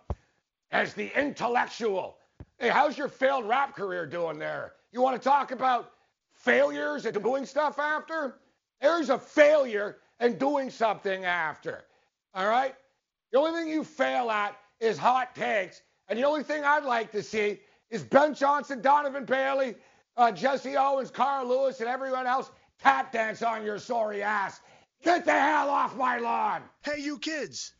as 0.71 0.93
the 0.93 1.11
intellectual. 1.19 2.17
Hey, 2.59 2.69
how's 2.69 2.97
your 2.97 3.07
failed 3.07 3.47
rap 3.47 3.75
career 3.75 4.05
doing 4.05 4.39
there? 4.39 4.73
You 4.91 5.01
want 5.01 5.21
to 5.21 5.23
talk 5.23 5.51
about 5.51 5.91
failures 6.33 7.05
and 7.05 7.21
doing 7.21 7.45
stuff 7.45 7.77
after? 7.77 8.39
There's 8.81 9.09
a 9.09 9.19
failure 9.19 9.97
and 10.19 10.39
doing 10.39 10.69
something 10.69 11.25
after. 11.25 11.83
All 12.33 12.47
right? 12.47 12.73
The 13.31 13.37
only 13.37 13.51
thing 13.59 13.69
you 13.69 13.83
fail 13.83 14.31
at 14.31 14.57
is 14.79 14.97
hot 14.97 15.35
takes. 15.35 15.81
And 16.07 16.17
the 16.17 16.23
only 16.23 16.43
thing 16.43 16.63
I'd 16.63 16.83
like 16.83 17.11
to 17.11 17.21
see 17.21 17.59
is 17.89 18.03
Ben 18.03 18.33
Johnson, 18.33 18.81
Donovan 18.81 19.25
Bailey, 19.25 19.75
uh, 20.17 20.31
Jesse 20.31 20.75
Owens, 20.75 21.11
Carl 21.11 21.47
Lewis, 21.47 21.79
and 21.79 21.89
everyone 21.89 22.27
else 22.27 22.51
tap 22.79 23.11
dance 23.11 23.43
on 23.43 23.63
your 23.63 23.77
sorry 23.77 24.23
ass. 24.23 24.59
Get 25.03 25.25
the 25.25 25.31
hell 25.31 25.69
off 25.69 25.95
my 25.95 26.17
lawn. 26.17 26.63
Hey, 26.81 26.99
you 26.99 27.17
kids. 27.19 27.73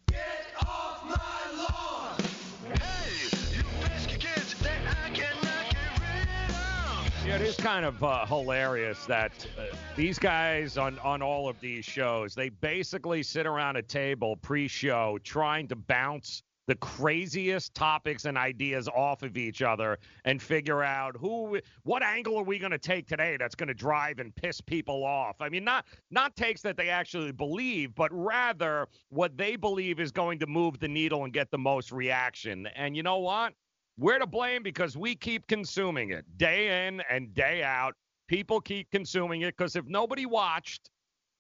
Yeah, 7.26 7.36
it 7.38 7.41
is 7.41 7.55
kind 7.55 7.86
of 7.86 8.03
uh, 8.03 8.26
hilarious 8.26 9.05
that 9.05 9.32
uh, 9.57 9.76
these 9.95 10.20
guys 10.20 10.78
on 10.78 10.99
on 10.99 11.22
all 11.22 11.47
of 11.47 11.57
these 11.61 11.86
shows 11.86 12.36
they 12.36 12.49
basically 12.49 13.24
sit 13.24 13.47
around 13.47 13.78
a 13.78 13.82
table 13.82 14.36
pre-show 14.36 15.18
trying 15.24 15.70
to 15.70 15.76
bounce 15.76 16.43
the 16.68 16.76
craziest 16.76 17.74
topics 17.74 18.26
and 18.26 18.38
ideas 18.38 18.88
off 18.88 19.24
of 19.24 19.38
each 19.38 19.61
other 19.61 19.97
and 20.26 20.41
figure 20.41 20.84
out 20.84 21.16
who 21.18 21.59
what 21.84 22.03
angle 22.03 22.38
are 22.38 22.43
we 22.43 22.57
going 22.57 22.72
to 22.72 22.78
take 22.78 23.07
today 23.07 23.38
that's 23.38 23.55
going 23.55 23.68
to 23.68 23.74
drive 23.74 24.20
and 24.20 24.36
piss 24.36 24.61
people 24.61 25.03
off? 25.03 25.36
I 25.41 25.49
mean 25.49 25.64
not 25.64 25.86
not 26.11 26.36
takes 26.36 26.61
that 26.61 26.78
they 26.78 26.89
actually 26.89 27.32
believe 27.32 27.93
but 27.95 28.09
rather 28.14 28.88
what 29.09 29.38
they 29.38 29.55
believe 29.55 29.99
is 29.99 30.11
going 30.11 30.39
to 30.39 30.47
move 30.47 30.80
the 30.80 30.88
needle 30.88 31.24
and 31.24 31.34
get 31.34 31.51
the 31.51 31.57
most 31.57 31.91
reaction. 31.91 32.68
And 32.76 32.95
you 32.95 33.03
know 33.03 33.20
what? 33.20 33.53
We're 33.97 34.20
to 34.20 34.28
blame 34.28 34.64
because 34.64 34.97
we 34.97 35.16
keep 35.16 35.45
consuming 35.47 36.11
it 36.11 36.26
day 36.38 36.88
in 36.88 37.01
and 37.09 37.34
day 37.34 37.64
out. 37.64 37.93
People 38.28 38.59
keep 38.59 38.89
consuming 38.89 39.41
it 39.41 39.55
because 39.55 39.76
if 39.76 39.86
nobody 39.86 40.26
watched 40.26 40.89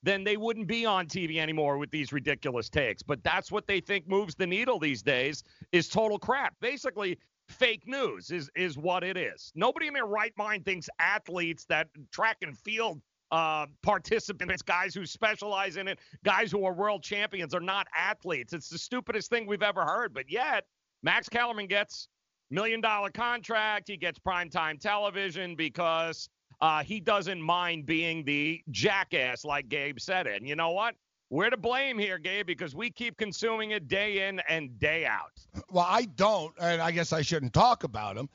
then 0.03 0.23
they 0.23 0.37
wouldn't 0.37 0.67
be 0.67 0.85
on 0.85 1.07
TV 1.07 1.37
anymore 1.37 1.77
with 1.77 1.89
these 1.89 2.11
ridiculous 2.11 2.69
takes. 2.69 3.01
But 3.01 3.23
that's 3.23 3.51
what 3.51 3.65
they 3.65 3.79
think 3.79 4.07
moves 4.07 4.35
the 4.35 4.45
needle 4.45 4.77
these 4.77 5.01
days 5.01 5.43
is 5.71 5.87
total 5.87 6.19
crap. 6.19 6.53
Basically, 6.59 7.17
fake 7.47 7.87
news 7.87 8.29
is 8.29 8.49
is 8.55 8.77
what 8.77 9.03
it 9.03 9.17
is. 9.17 9.51
Nobody 9.55 9.87
in 9.87 9.93
their 9.93 10.05
right 10.05 10.33
mind 10.37 10.65
thinks 10.65 10.89
athletes 10.99 11.65
that 11.65 11.87
track 12.11 12.37
and 12.41 12.57
field 12.57 13.01
uh, 13.31 13.65
participants, 13.81 14.61
guys 14.61 14.93
who 14.93 15.05
specialize 15.05 15.77
in 15.77 15.87
it, 15.87 15.97
guys 16.23 16.51
who 16.51 16.65
are 16.65 16.73
world 16.73 17.01
champions 17.01 17.55
are 17.55 17.59
not 17.59 17.87
athletes. 17.97 18.53
It's 18.53 18.69
the 18.69 18.77
stupidest 18.77 19.29
thing 19.29 19.47
we've 19.47 19.63
ever 19.63 19.83
heard. 19.83 20.13
But 20.13 20.29
yet, 20.29 20.65
Max 21.01 21.29
Kellerman 21.29 21.67
gets 21.67 22.09
million 22.51 22.81
dollar 22.81 23.09
contract. 23.09 23.87
He 23.87 23.97
gets 23.97 24.19
primetime 24.19 24.79
television 24.79 25.55
because 25.55 26.29
uh, 26.63 26.81
he 26.81 27.01
doesn't 27.01 27.41
mind 27.41 27.85
being 27.85 28.23
the 28.23 28.61
jackass, 28.71 29.43
like 29.43 29.67
Gabe 29.67 29.99
said 29.99 30.27
it. 30.27 30.37
And 30.37 30.47
you 30.47 30.55
know 30.55 30.71
what? 30.71 30.95
We're 31.29 31.49
to 31.49 31.57
blame 31.57 31.99
here, 31.99 32.17
Gabe, 32.17 32.45
because 32.47 32.73
we 32.73 32.89
keep 32.89 33.17
consuming 33.17 33.71
it 33.71 33.89
day 33.89 34.29
in 34.29 34.39
and 34.47 34.79
day 34.79 35.05
out. 35.05 35.33
Well, 35.69 35.85
I 35.85 36.05
don't, 36.05 36.53
and 36.61 36.81
I 36.81 36.91
guess 36.91 37.11
I 37.11 37.21
shouldn't 37.21 37.51
talk 37.51 37.83
about 37.83 38.15
him, 38.15 38.29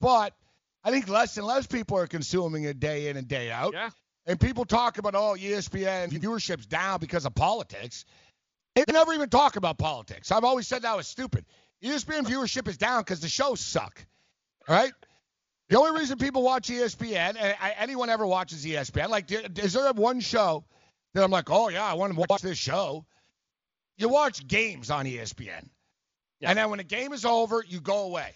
but 0.00 0.34
I 0.82 0.90
think 0.90 1.06
less 1.08 1.36
and 1.36 1.46
less 1.46 1.68
people 1.68 1.96
are 1.98 2.08
consuming 2.08 2.64
it 2.64 2.80
day 2.80 3.10
in 3.10 3.16
and 3.16 3.28
day 3.28 3.52
out. 3.52 3.74
Yeah. 3.74 3.90
And 4.26 4.40
people 4.40 4.64
talk 4.64 4.98
about, 4.98 5.14
oh, 5.14 5.36
ESPN 5.38 6.08
viewership's 6.10 6.66
down 6.66 6.98
because 6.98 7.26
of 7.26 7.34
politics. 7.36 8.04
They 8.74 8.82
never 8.90 9.12
even 9.12 9.28
talk 9.28 9.54
about 9.54 9.78
politics. 9.78 10.32
I've 10.32 10.44
always 10.44 10.66
said 10.66 10.82
that 10.82 10.96
was 10.96 11.06
stupid. 11.06 11.44
ESPN 11.84 12.24
viewership 12.24 12.66
is 12.66 12.76
down 12.76 13.02
because 13.02 13.20
the 13.20 13.28
shows 13.28 13.60
suck. 13.60 14.04
All 14.66 14.74
right? 14.74 14.92
The 15.68 15.78
only 15.78 15.98
reason 16.00 16.18
people 16.18 16.42
watch 16.42 16.68
ESPN, 16.68 17.36
and 17.38 17.56
anyone 17.76 18.08
ever 18.08 18.26
watches 18.26 18.64
ESPN, 18.64 19.10
like, 19.10 19.30
is 19.30 19.74
there 19.74 19.92
one 19.92 20.20
show 20.20 20.64
that 21.12 21.22
I'm 21.22 21.30
like, 21.30 21.50
oh, 21.50 21.68
yeah, 21.68 21.84
I 21.84 21.94
want 21.94 22.14
to 22.14 22.24
watch 22.28 22.40
this 22.40 22.56
show? 22.56 23.04
You 23.98 24.08
watch 24.08 24.46
games 24.46 24.90
on 24.90 25.04
ESPN. 25.04 25.68
Yeah. 26.40 26.50
And 26.50 26.58
then 26.58 26.70
when 26.70 26.78
the 26.78 26.84
game 26.84 27.12
is 27.12 27.24
over, 27.24 27.62
you 27.66 27.80
go 27.80 28.04
away. 28.04 28.32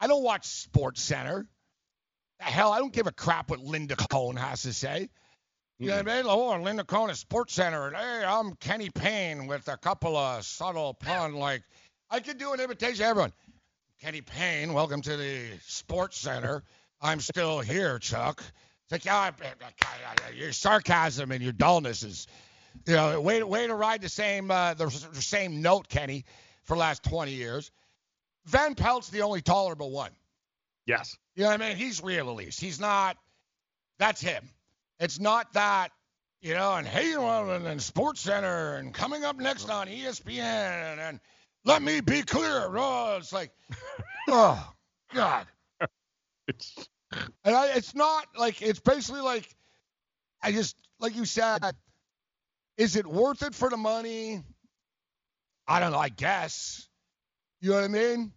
I 0.00 0.08
don't 0.08 0.24
watch 0.24 0.46
Sports 0.46 1.02
Center. 1.02 1.46
Hell, 2.40 2.72
I 2.72 2.78
don't 2.78 2.92
give 2.92 3.06
a 3.06 3.12
crap 3.12 3.50
what 3.50 3.60
Linda 3.60 3.94
Cohn 3.94 4.36
has 4.36 4.62
to 4.62 4.72
say. 4.72 5.08
You 5.78 5.88
know 5.88 5.94
mm-hmm. 5.94 6.06
what 6.06 6.12
I 6.12 6.22
mean? 6.22 6.26
Oh, 6.26 6.62
Linda 6.62 6.84
Cohn 6.84 7.10
is 7.10 7.18
Sports 7.18 7.54
Center, 7.54 7.86
and 7.86 7.96
hey, 7.96 8.24
I'm 8.26 8.54
Kenny 8.54 8.90
Mayne 8.98 9.46
with 9.46 9.68
a 9.68 9.76
couple 9.76 10.16
of 10.16 10.44
subtle 10.44 10.94
pun. 10.94 11.34
Like, 11.34 11.62
I 12.10 12.20
could 12.20 12.38
do 12.38 12.52
an 12.54 12.60
imitation 12.60 13.04
of 13.04 13.10
everyone. 13.10 13.32
Kenny 14.02 14.20
Mayne, 14.38 14.74
welcome 14.74 15.00
to 15.00 15.16
the 15.16 15.46
Sports 15.66 16.18
Center. 16.18 16.62
I'm 17.00 17.18
still 17.20 17.60
here, 17.60 17.98
Chuck. 17.98 18.42
It's 18.84 18.92
like, 18.92 19.04
yeah, 19.06 19.30
your 20.34 20.52
sarcasm 20.52 21.32
and 21.32 21.42
your 21.42 21.54
dullness 21.54 22.02
is, 22.02 22.26
you 22.86 22.94
know, 22.94 23.18
way, 23.22 23.42
way 23.42 23.66
to 23.66 23.74
ride 23.74 24.02
the 24.02 24.10
same 24.10 24.50
uh, 24.50 24.74
the, 24.74 24.86
the 25.12 25.22
same 25.22 25.62
note, 25.62 25.88
Kenny. 25.88 26.26
for 26.64 26.74
the 26.74 26.80
last 26.80 27.04
20 27.04 27.32
years. 27.32 27.70
Van 28.44 28.74
Pelt's 28.74 29.08
the 29.08 29.22
only 29.22 29.40
tolerable 29.40 29.90
one. 29.90 30.10
Yes. 30.84 31.16
You 31.34 31.44
know 31.44 31.50
what 31.50 31.62
I 31.62 31.68
mean? 31.68 31.76
He's 31.76 32.02
real 32.02 32.28
at 32.28 32.36
least. 32.36 32.60
He's 32.60 32.78
not. 32.78 33.16
That's 33.98 34.20
him. 34.20 34.50
It's 35.00 35.18
not 35.18 35.54
that. 35.54 35.88
You 36.42 36.52
know, 36.52 36.74
and 36.74 36.86
Halo 36.86 37.50
and, 37.56 37.66
and 37.66 37.80
Sports 37.80 38.20
Center 38.20 38.76
and 38.76 38.92
coming 38.92 39.24
up 39.24 39.36
next 39.38 39.70
on 39.70 39.88
ESPN 39.88 40.98
and 40.98 41.18
let 41.66 41.82
me 41.82 42.00
be 42.00 42.22
clear. 42.22 42.70
Oh, 42.76 43.16
it's 43.18 43.32
like, 43.32 43.50
oh 44.28 44.72
God. 45.12 45.46
And 47.44 47.56
I, 47.56 47.72
it's 47.74 47.94
not 47.94 48.26
like 48.38 48.62
it's 48.62 48.80
basically 48.80 49.20
like 49.20 49.54
I 50.42 50.52
just 50.52 50.76
like 51.00 51.14
you 51.16 51.24
said. 51.24 51.60
Is 52.78 52.94
it 52.94 53.06
worth 53.06 53.42
it 53.42 53.54
for 53.54 53.70
the 53.70 53.76
money? 53.76 54.42
I 55.66 55.80
don't 55.80 55.92
know. 55.92 55.98
I 55.98 56.10
guess. 56.10 56.88
You 57.60 57.70
know 57.70 57.76
what 57.76 57.84
I 57.84 57.88
mean? 57.88 58.32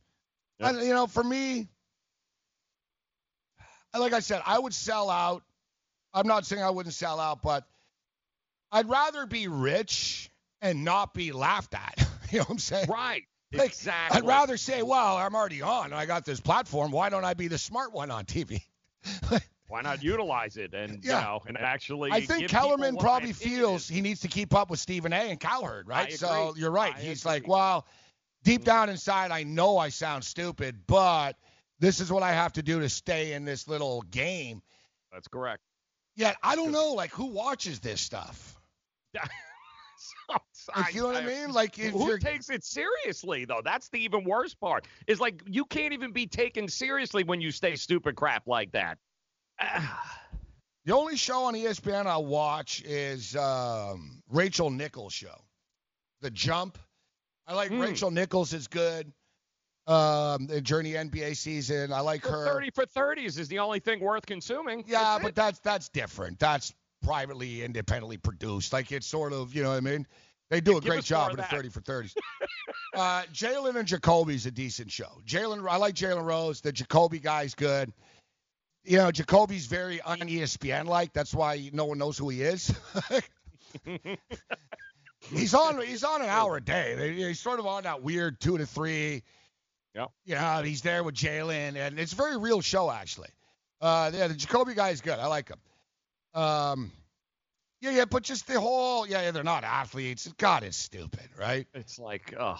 I, 0.61 0.71
you 0.81 0.93
know, 0.93 1.07
for 1.07 1.23
me, 1.23 1.67
like 3.97 4.13
I 4.13 4.21
said, 4.21 4.41
I 4.45 4.57
would 4.57 4.73
sell 4.73 5.09
out. 5.09 5.43
I'm 6.13 6.27
not 6.27 6.45
saying 6.45 6.63
I 6.63 6.69
wouldn't 6.69 6.95
sell 6.95 7.19
out, 7.19 7.41
but 7.41 7.65
I'd 8.71 8.89
rather 8.89 9.25
be 9.25 9.47
rich 9.47 10.31
and 10.61 10.83
not 10.83 11.13
be 11.13 11.31
laughed 11.31 11.75
at. 11.75 12.07
you 12.31 12.39
know 12.39 12.43
what 12.43 12.51
I'm 12.51 12.59
saying? 12.59 12.87
Right. 12.89 13.23
Like, 13.51 13.67
exactly. 13.67 14.17
I'd 14.17 14.27
rather 14.27 14.57
say, 14.57 14.83
well, 14.83 15.17
I'm 15.17 15.33
already 15.33 15.61
on. 15.61 15.91
I 15.91 16.05
got 16.05 16.23
this 16.23 16.39
platform. 16.39 16.91
Why 16.91 17.09
don't 17.09 17.25
I 17.25 17.33
be 17.33 17.47
the 17.47 17.57
smart 17.57 17.93
one 17.93 18.11
on 18.11 18.25
TV? 18.25 18.61
Why 19.67 19.81
not 19.81 20.03
utilize 20.03 20.57
it 20.57 20.73
and 20.73 21.03
Yeah. 21.03 21.19
you 21.19 21.25
know 21.25 21.41
and 21.47 21.57
actually? 21.57 22.11
I 22.11 22.21
think 22.21 22.49
Kellerman 22.49 22.97
probably 22.97 23.33
feels 23.33 23.87
he 23.87 24.01
needs 24.01 24.21
to 24.21 24.27
keep 24.27 24.53
up 24.53 24.69
with 24.69 24.79
Stephen 24.79 25.13
A. 25.13 25.29
and 25.29 25.39
Cowherd, 25.39 25.87
right? 25.87 26.11
So 26.11 26.55
you're 26.57 26.71
right. 26.71 26.95
I 26.95 26.99
He's 26.99 27.21
agree. 27.21 27.33
like, 27.33 27.47
well, 27.47 27.87
deep 28.43 28.61
mm-hmm. 28.61 28.65
down 28.65 28.89
inside, 28.89 29.31
I 29.31 29.43
know 29.43 29.77
I 29.77 29.89
sound 29.89 30.23
stupid, 30.23 30.87
but 30.87 31.35
this 31.79 31.99
is 31.99 32.11
what 32.11 32.23
I 32.23 32.31
have 32.31 32.53
to 32.53 32.63
do 32.63 32.79
to 32.81 32.89
stay 32.89 33.33
in 33.33 33.45
this 33.45 33.67
little 33.67 34.01
game. 34.01 34.61
That's 35.11 35.27
correct. 35.27 35.61
Yet 36.15 36.35
I 36.43 36.55
don't 36.55 36.71
know, 36.71 36.93
like, 36.93 37.11
who 37.11 37.27
watches 37.27 37.79
this 37.79 38.01
stuff? 38.01 38.59
Like, 40.75 40.93
you 40.93 41.01
know 41.01 41.07
what 41.07 41.15
I 41.23 41.25
mean? 41.25 41.51
Like, 41.51 41.79
if 41.79 41.93
who 41.93 42.07
you're 42.07 42.17
takes 42.19 42.49
it 42.49 42.63
seriously 42.63 43.45
though? 43.45 43.61
That's 43.63 43.89
the 43.89 43.99
even 43.99 44.23
worse 44.23 44.53
part. 44.53 44.87
Is 45.07 45.19
like 45.19 45.41
you 45.47 45.65
can't 45.65 45.93
even 45.93 46.11
be 46.11 46.27
taken 46.27 46.67
seriously 46.67 47.23
when 47.23 47.41
you 47.41 47.51
say 47.51 47.75
stupid 47.75 48.15
crap 48.15 48.47
like 48.47 48.71
that. 48.73 48.97
The 50.85 50.95
only 50.95 51.17
show 51.17 51.43
on 51.43 51.53
ESPN 51.53 52.07
I 52.07 52.17
watch 52.17 52.81
is 52.83 53.35
um, 53.35 54.23
Rachel 54.31 54.71
Nichols' 54.71 55.13
show, 55.13 55.35
The 56.21 56.31
Jump. 56.31 56.79
I 57.45 57.53
like 57.53 57.69
Hmm. 57.69 57.81
Rachel 57.81 58.09
Nichols 58.09 58.53
is 58.53 58.67
good. 58.67 59.11
Um, 59.85 60.47
during 60.63 60.85
the 60.85 60.95
NBA 60.95 61.35
season, 61.35 61.91
I 61.91 61.99
like 61.99 62.23
her. 62.25 62.45
Thirty 62.45 62.69
for 62.71 62.85
thirties 62.85 63.37
is 63.37 63.47
the 63.49 63.59
only 63.59 63.79
thing 63.79 63.99
worth 63.99 64.25
consuming. 64.25 64.83
Yeah, 64.87 64.99
That's 64.99 65.21
but 65.23 65.29
it. 65.29 65.35
that's 65.35 65.59
that's 65.59 65.89
different. 65.89 66.39
That's 66.39 66.73
privately, 67.01 67.63
independently 67.63 68.17
produced. 68.17 68.73
Like 68.73 68.91
it's 68.91 69.07
sort 69.07 69.33
of, 69.33 69.53
you 69.55 69.63
know 69.63 69.69
what 69.69 69.77
I 69.77 69.81
mean? 69.81 70.05
They 70.49 70.61
do 70.61 70.77
a 70.77 70.81
great 70.81 71.03
job 71.03 71.35
the 71.37 71.43
30 71.43 71.69
for 71.69 71.81
30s. 71.81 72.15
uh, 72.95 73.23
Jalen 73.33 73.75
and 73.75 73.87
Jacoby's 73.87 74.45
a 74.47 74.51
decent 74.51 74.91
show. 74.91 75.21
Jalen, 75.25 75.67
I 75.69 75.77
like 75.77 75.93
Jalen 75.95 76.25
Rose. 76.25 76.61
The 76.61 76.71
Jacoby 76.71 77.19
guy's 77.19 77.53
good. 77.53 77.93
You 78.83 78.97
know, 78.97 79.11
Jacoby's 79.11 79.67
very 79.67 80.01
un 80.01 80.19
ESPN 80.19 80.85
like. 80.85 81.13
That's 81.13 81.33
why 81.33 81.69
no 81.73 81.85
one 81.85 81.99
knows 81.99 82.17
who 82.17 82.29
he 82.29 82.41
is. 82.41 82.73
he's 85.31 85.53
on. 85.53 85.81
He's 85.85 86.03
on 86.03 86.21
an 86.21 86.29
hour 86.29 86.57
a 86.57 86.61
day. 86.61 86.95
They- 86.95 87.13
He's 87.13 87.39
sort 87.39 87.59
of 87.59 87.67
on 87.67 87.83
that 87.83 88.01
weird 88.01 88.39
two 88.39 88.57
to 88.57 88.65
three. 88.65 89.23
Yeah. 89.93 90.05
You 90.25 90.35
know, 90.35 90.61
he's 90.63 90.81
there 90.81 91.03
with 91.03 91.15
Jalen, 91.15 91.75
and 91.75 91.99
it's 91.99 92.13
a 92.13 92.15
very 92.15 92.37
real 92.37 92.61
show 92.61 92.89
actually. 92.89 93.29
Uh, 93.81 94.11
yeah, 94.13 94.27
the 94.27 94.33
Jacoby 94.33 94.73
guy 94.73 94.89
is 94.89 95.01
good. 95.01 95.19
I 95.19 95.27
like 95.27 95.49
him. 95.49 95.59
Um, 96.33 96.91
yeah, 97.81 97.91
yeah, 97.91 98.05
but 98.05 98.23
just 98.23 98.47
the 98.47 98.59
whole, 98.59 99.07
yeah, 99.07 99.21
yeah, 99.21 99.31
they're 99.31 99.43
not 99.43 99.63
athletes. 99.63 100.27
God, 100.37 100.63
is 100.63 100.75
stupid, 100.75 101.29
right? 101.37 101.65
It's 101.73 101.97
like, 101.97 102.33
ugh. 102.37 102.59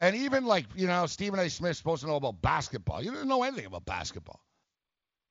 And 0.00 0.14
even 0.14 0.44
like, 0.44 0.66
you 0.74 0.86
know, 0.86 1.06
Stephen 1.06 1.40
A. 1.40 1.48
Smith's 1.48 1.78
supposed 1.78 2.02
to 2.02 2.08
know 2.08 2.16
about 2.16 2.42
basketball. 2.42 3.02
You 3.02 3.12
don't 3.12 3.28
know 3.28 3.42
anything 3.42 3.64
about 3.66 3.86
basketball. 3.86 4.40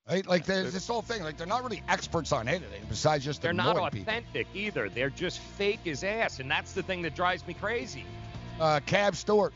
Right? 0.10 0.26
Like 0.26 0.46
there's 0.46 0.74
this 0.74 0.88
whole 0.88 1.02
thing. 1.02 1.24
Like 1.24 1.38
they're 1.38 1.48
not 1.48 1.64
really 1.64 1.82
experts 1.88 2.32
on 2.32 2.48
anything 2.48 2.84
besides 2.90 3.26
just 3.26 3.42
They're 3.42 3.54
not 3.54 3.76
annoying 3.76 3.92
people. 3.92 4.14
authentic 4.14 4.48
either. 4.54 4.88
They're 4.90 5.10
just 5.10 5.40
fake 5.40 5.88
as 5.88 6.04
ass, 6.04 6.40
and 6.40 6.50
that's 6.50 6.74
the 6.74 6.84
thing 6.84 7.02
that 7.04 7.16
drives 7.16 7.46
me 7.48 7.56
crazy. 7.56 8.06
Uh, 8.60 8.80
Cam 8.86 9.14
Stewart 9.14 9.54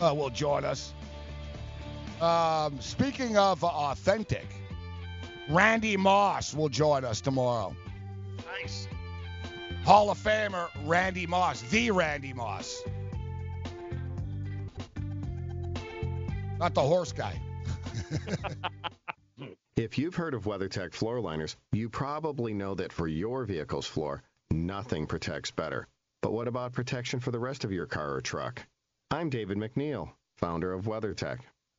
uh, 0.00 0.14
will 0.16 0.30
join 0.30 0.64
us. 0.64 0.94
Um, 2.20 2.80
speaking 2.80 3.36
of 3.36 3.62
authentic, 3.62 4.46
Randy 5.48 5.96
Moss 5.96 6.54
will 6.54 6.68
join 6.68 7.04
us 7.04 7.20
tomorrow. 7.20 7.74
Nice. 8.60 8.88
Hall 9.84 10.10
of 10.10 10.18
Famer 10.18 10.68
Randy 10.84 11.26
Moss, 11.26 11.60
the 11.62 11.90
Randy 11.90 12.32
Moss. 12.32 12.82
Not 16.58 16.74
the 16.74 16.82
horse 16.82 17.12
guy. 17.12 17.40
If 19.76 19.98
you've 19.98 20.14
heard 20.14 20.34
of 20.34 20.44
WeatherTech 20.44 20.92
floor 20.92 21.20
liners, 21.20 21.56
you 21.72 21.88
probably 21.88 22.54
know 22.54 22.76
that 22.76 22.92
for 22.92 23.08
your 23.08 23.44
vehicle's 23.44 23.86
floor, 23.86 24.22
nothing 24.52 25.04
protects 25.04 25.50
better. 25.50 25.88
But 26.22 26.32
what 26.32 26.46
about 26.46 26.72
protection 26.72 27.18
for 27.18 27.32
the 27.32 27.40
rest 27.40 27.64
of 27.64 27.72
your 27.72 27.86
car 27.86 28.14
or 28.14 28.20
truck? 28.20 28.64
I'm 29.10 29.30
David 29.30 29.58
MacNeil, 29.58 30.12
founder 30.36 30.72
of 30.72 30.84
WeatherTech. 30.84 31.40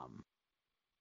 um, 0.00 0.24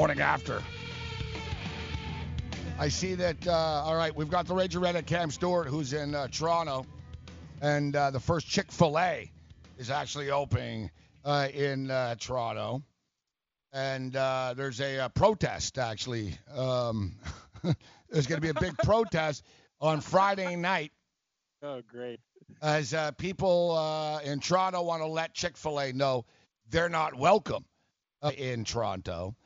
Morning 0.00 0.22
after. 0.22 0.62
I 2.78 2.88
see 2.88 3.14
that. 3.16 3.46
Uh, 3.46 3.52
all 3.52 3.96
right, 3.96 4.16
we've 4.16 4.30
got 4.30 4.46
the 4.46 4.54
Raging 4.54 4.80
Redhead 4.80 5.04
Cam 5.04 5.30
Stewart, 5.30 5.68
who's 5.68 5.92
in 5.92 6.14
uh, 6.14 6.26
Toronto, 6.28 6.86
and 7.60 7.94
uh, 7.94 8.10
the 8.10 8.18
first 8.18 8.46
Chick 8.48 8.72
Fil 8.72 8.98
A 8.98 9.30
is 9.76 9.90
actually 9.90 10.30
opening 10.30 10.90
uh, 11.22 11.48
in 11.52 11.90
uh, 11.90 12.14
Toronto, 12.18 12.82
and 13.74 14.16
uh, 14.16 14.54
there's 14.56 14.80
a, 14.80 15.00
uh 15.00 15.10
protest 15.10 15.76
actually. 15.76 16.34
Um, 16.50 17.16
there's 18.08 18.26
going 18.26 18.40
to 18.40 18.40
be 18.40 18.48
a 18.48 18.54
big 18.54 18.78
protest 18.82 19.44
on 19.82 20.00
Friday 20.00 20.56
night 20.56 20.92
Oh, 21.62 21.82
great. 21.86 22.20
as 22.62 22.94
uh, 22.94 23.10
people 23.18 23.72
uh, 23.72 24.20
in 24.20 24.40
Toronto 24.40 24.80
want 24.80 25.02
to 25.02 25.08
let 25.08 25.34
Chick 25.34 25.58
Fil 25.58 25.78
A 25.78 25.92
know 25.92 26.24
they're 26.70 26.88
not 26.88 27.14
welcome 27.14 27.66
uh, 28.22 28.30
in 28.30 28.64
Toronto. 28.64 29.36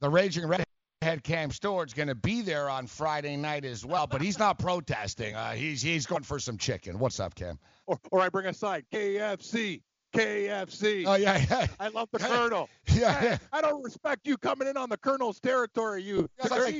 The 0.00 0.08
Raging 0.08 0.46
Redhead 0.46 1.22
Cam 1.22 1.50
Stewart's 1.50 1.92
going 1.94 2.08
to 2.08 2.14
be 2.14 2.42
there 2.42 2.70
on 2.70 2.86
Friday 2.86 3.36
night 3.36 3.64
as 3.64 3.84
well, 3.84 4.06
but 4.06 4.22
he's 4.22 4.38
not 4.38 4.58
protesting. 4.58 5.34
Uh, 5.34 5.52
he's 5.52 5.82
he's 5.82 6.06
going 6.06 6.22
for 6.22 6.38
some 6.38 6.56
chicken. 6.58 6.98
What's 6.98 7.20
up, 7.20 7.34
Cam? 7.34 7.58
Or, 7.86 7.98
or 8.10 8.20
I 8.20 8.28
bring 8.28 8.46
a 8.46 8.54
side 8.54 8.84
KFC. 8.92 9.82
KFC. 10.14 11.04
Oh 11.06 11.14
yeah, 11.14 11.44
yeah. 11.48 11.66
I 11.78 11.88
love 11.88 12.08
the 12.12 12.18
Colonel. 12.20 12.68
Yeah, 12.88 13.12
Hey, 13.20 13.26
yeah. 13.26 13.38
I 13.52 13.60
don't 13.60 13.82
respect 13.82 14.26
you 14.26 14.36
coming 14.36 14.66
in 14.68 14.76
on 14.76 14.88
the 14.88 14.96
Colonel's 14.96 15.38
territory, 15.38 16.02
you. 16.02 16.28
It's 16.38 16.50
like, 16.50 16.74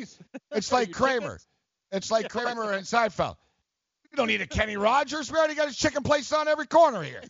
it's 0.53 0.73
like 0.73 0.91
Kramer. 0.93 1.39
It's 1.93 2.11
like 2.11 2.29
Kramer 2.29 2.73
and 2.73 2.85
Seinfeld. 2.85 3.37
We 4.11 4.17
don't 4.17 4.27
need 4.29 4.41
a 4.41 4.47
Kenny 4.47 4.77
Rogers. 4.77 5.31
We 5.31 5.39
already 5.39 5.55
got 5.55 5.69
his 5.69 5.77
chicken 5.77 6.03
place 6.03 6.33
on 6.33 6.49
every 6.49 6.67
corner 6.67 7.03
here. 7.03 7.23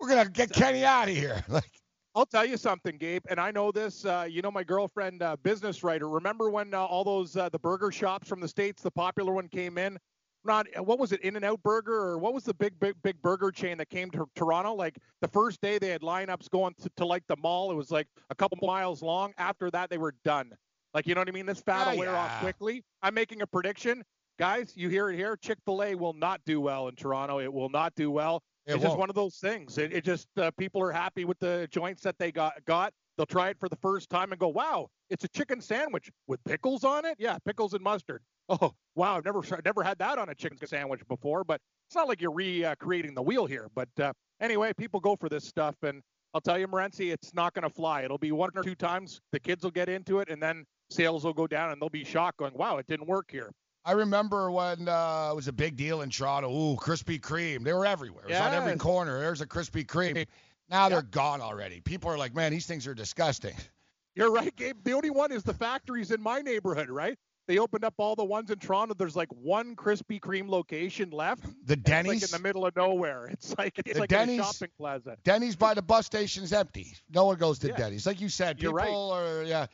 We're 0.00 0.08
gonna 0.08 0.28
get 0.28 0.52
Kenny 0.52 0.84
out 0.84 1.08
of 1.08 1.14
here. 1.14 1.44
Like, 1.48 1.70
I'll 2.16 2.24
tell 2.24 2.46
you 2.46 2.56
something, 2.56 2.96
Gabe, 2.96 3.24
and 3.28 3.38
I 3.38 3.50
know 3.50 3.70
this. 3.70 4.06
Uh, 4.06 4.26
you 4.28 4.40
know, 4.40 4.50
my 4.50 4.64
girlfriend, 4.64 5.22
uh, 5.22 5.36
business 5.42 5.84
writer. 5.84 6.08
Remember 6.08 6.48
when 6.48 6.72
uh, 6.72 6.82
all 6.82 7.04
those 7.04 7.36
uh, 7.36 7.50
the 7.50 7.58
burger 7.58 7.92
shops 7.92 8.26
from 8.26 8.40
the 8.40 8.48
states, 8.48 8.82
the 8.82 8.90
popular 8.90 9.34
one 9.34 9.48
came 9.48 9.76
in? 9.76 9.98
Not 10.42 10.66
what 10.78 10.98
was 10.98 11.12
it, 11.12 11.20
In 11.20 11.36
and 11.36 11.44
Out 11.44 11.62
Burger, 11.62 11.92
or 11.92 12.18
what 12.18 12.32
was 12.32 12.44
the 12.44 12.54
big, 12.54 12.80
big, 12.80 12.94
big 13.02 13.20
burger 13.20 13.50
chain 13.50 13.76
that 13.76 13.90
came 13.90 14.10
to 14.12 14.26
Toronto? 14.34 14.72
Like 14.72 14.96
the 15.20 15.28
first 15.28 15.60
day, 15.60 15.76
they 15.76 15.88
had 15.88 16.00
lineups 16.00 16.48
going 16.48 16.72
to, 16.80 16.88
to 16.96 17.04
like 17.04 17.24
the 17.28 17.36
mall. 17.36 17.70
It 17.70 17.74
was 17.74 17.90
like 17.90 18.08
a 18.30 18.34
couple 18.34 18.56
miles 18.66 19.02
long. 19.02 19.34
After 19.36 19.70
that, 19.72 19.90
they 19.90 19.98
were 19.98 20.14
done. 20.24 20.52
Like 20.94 21.06
you 21.06 21.14
know 21.14 21.20
what 21.20 21.28
I 21.28 21.32
mean? 21.32 21.44
This 21.44 21.60
fat 21.60 21.86
Oh, 21.86 21.90
will 21.90 21.98
wear 21.98 22.12
yeah. 22.12 22.16
off 22.18 22.40
quickly. 22.40 22.82
I'm 23.02 23.12
making 23.12 23.42
a 23.42 23.46
prediction, 23.46 24.02
guys. 24.38 24.72
You 24.74 24.88
hear 24.88 25.10
it 25.10 25.16
here. 25.16 25.36
Chick 25.36 25.58
Fil 25.66 25.82
A 25.82 25.94
will 25.94 26.14
not 26.14 26.40
do 26.46 26.62
well 26.62 26.88
in 26.88 26.94
Toronto. 26.94 27.40
It 27.40 27.52
will 27.52 27.68
not 27.68 27.94
do 27.94 28.10
well. 28.10 28.42
It 28.66 28.74
it's 28.74 28.82
just 28.82 28.90
won't. 28.90 29.00
one 29.00 29.08
of 29.08 29.14
those 29.14 29.36
things. 29.36 29.78
It, 29.78 29.92
it 29.92 30.04
just 30.04 30.28
uh, 30.38 30.50
people 30.52 30.82
are 30.82 30.90
happy 30.92 31.24
with 31.24 31.38
the 31.38 31.68
joints 31.70 32.02
that 32.02 32.18
they 32.18 32.32
got 32.32 32.64
got. 32.64 32.92
They'll 33.16 33.26
try 33.26 33.48
it 33.48 33.58
for 33.58 33.68
the 33.68 33.76
first 33.76 34.10
time 34.10 34.32
and 34.32 34.40
go, 34.40 34.48
"Wow, 34.48 34.88
it's 35.08 35.24
a 35.24 35.28
chicken 35.28 35.60
sandwich 35.60 36.10
with 36.26 36.42
pickles 36.44 36.84
on 36.84 37.04
it." 37.04 37.16
Yeah, 37.18 37.38
pickles 37.44 37.74
and 37.74 37.82
mustard. 37.82 38.22
Oh, 38.48 38.72
wow, 38.94 39.16
I've 39.16 39.24
never 39.24 39.42
never 39.64 39.82
had 39.82 39.98
that 39.98 40.18
on 40.18 40.28
a 40.28 40.34
chicken 40.34 40.64
sandwich 40.64 41.00
before. 41.08 41.42
But 41.42 41.60
it's 41.88 41.96
not 41.96 42.06
like 42.06 42.20
you're 42.20 42.30
recreating 42.30 43.12
the 43.12 43.22
wheel 43.22 43.44
here. 43.44 43.68
But 43.74 43.88
uh, 44.00 44.12
anyway, 44.40 44.72
people 44.72 45.00
go 45.00 45.16
for 45.16 45.28
this 45.28 45.44
stuff, 45.44 45.74
and 45.82 46.00
I'll 46.32 46.40
tell 46.40 46.56
you, 46.56 46.68
Morency, 46.68 47.12
it's 47.12 47.34
not 47.34 47.54
going 47.54 47.64
to 47.64 47.74
fly. 47.74 48.02
It'll 48.02 48.18
be 48.18 48.30
one 48.30 48.50
or 48.54 48.62
two 48.62 48.76
times. 48.76 49.20
The 49.32 49.40
kids 49.40 49.64
will 49.64 49.72
get 49.72 49.88
into 49.88 50.20
it, 50.20 50.28
and 50.30 50.40
then 50.40 50.64
sales 50.90 51.24
will 51.24 51.34
go 51.34 51.48
down, 51.48 51.72
and 51.72 51.82
they'll 51.82 51.88
be 51.88 52.04
shocked, 52.04 52.38
going, 52.38 52.54
"Wow, 52.54 52.78
it 52.78 52.86
didn't 52.86 53.08
work 53.08 53.30
here." 53.32 53.50
I 53.86 53.92
remember 53.92 54.50
when 54.50 54.88
uh, 54.88 55.28
it 55.32 55.36
was 55.36 55.46
a 55.48 55.52
big 55.52 55.76
deal 55.76 56.02
in 56.02 56.10
Toronto. 56.10 56.50
Ooh, 56.50 56.76
Krispy 56.76 57.20
Kreme. 57.20 57.62
They 57.62 57.72
were 57.72 57.86
everywhere. 57.86 58.24
It 58.24 58.32
was 58.32 58.40
on 58.40 58.52
every 58.52 58.72
Yes. 58.72 58.80
corner. 58.80 59.20
There's 59.20 59.40
a 59.40 59.46
Krispy 59.46 59.86
Kreme. 59.86 60.26
Now 60.68 60.88
they're 60.88 61.02
gone 61.02 61.40
already. 61.40 61.80
People 61.80 62.10
are 62.10 62.18
like, 62.18 62.34
man, 62.34 62.50
these 62.50 62.66
things 62.66 62.86
are 62.88 62.94
disgusting. 62.94 63.54
You're 64.16 64.32
right, 64.32 64.54
Gabe. 64.56 64.76
The 64.82 64.92
only 64.92 65.10
one 65.10 65.30
is 65.30 65.44
the 65.44 65.54
factories 65.54 66.10
in 66.10 66.20
my 66.20 66.40
neighborhood, 66.40 66.90
right? 66.90 67.16
They 67.46 67.58
opened 67.58 67.84
up 67.84 67.94
all 67.98 68.16
the 68.16 68.24
ones 68.24 68.50
in 68.50 68.58
Toronto. 68.58 68.92
There's 68.94 69.14
like 69.14 69.28
one 69.28 69.76
Krispy 69.76 70.18
Kreme 70.18 70.48
location 70.48 71.10
left. 71.10 71.44
The 71.66 71.76
Denny's? 71.76 72.24
It's 72.24 72.32
like 72.32 72.38
in 72.40 72.42
the 72.42 72.48
middle 72.48 72.66
of 72.66 72.74
nowhere. 72.74 73.26
It's 73.30 73.56
like 73.56 73.78
it's 73.78 73.92
The 73.92 74.00
like 74.00 74.08
Denny's- 74.08 74.40
a 74.40 74.44
shopping 74.44 74.70
plaza. 74.76 75.16
Denny's 75.22 75.54
by 75.54 75.74
the 75.74 75.82
bus 75.82 76.06
station's 76.06 76.52
empty. 76.52 76.92
No 77.14 77.26
one 77.26 77.36
goes 77.36 77.60
to 77.60 77.68
Yeah. 77.68 77.76
Denny's. 77.76 78.04
Like 78.04 78.20
you 78.20 78.28
said, 78.28 78.60
You're 78.60 78.72
people 78.76 79.12
right. 79.12 79.20
are 79.20 79.42
yeah. 79.44 79.66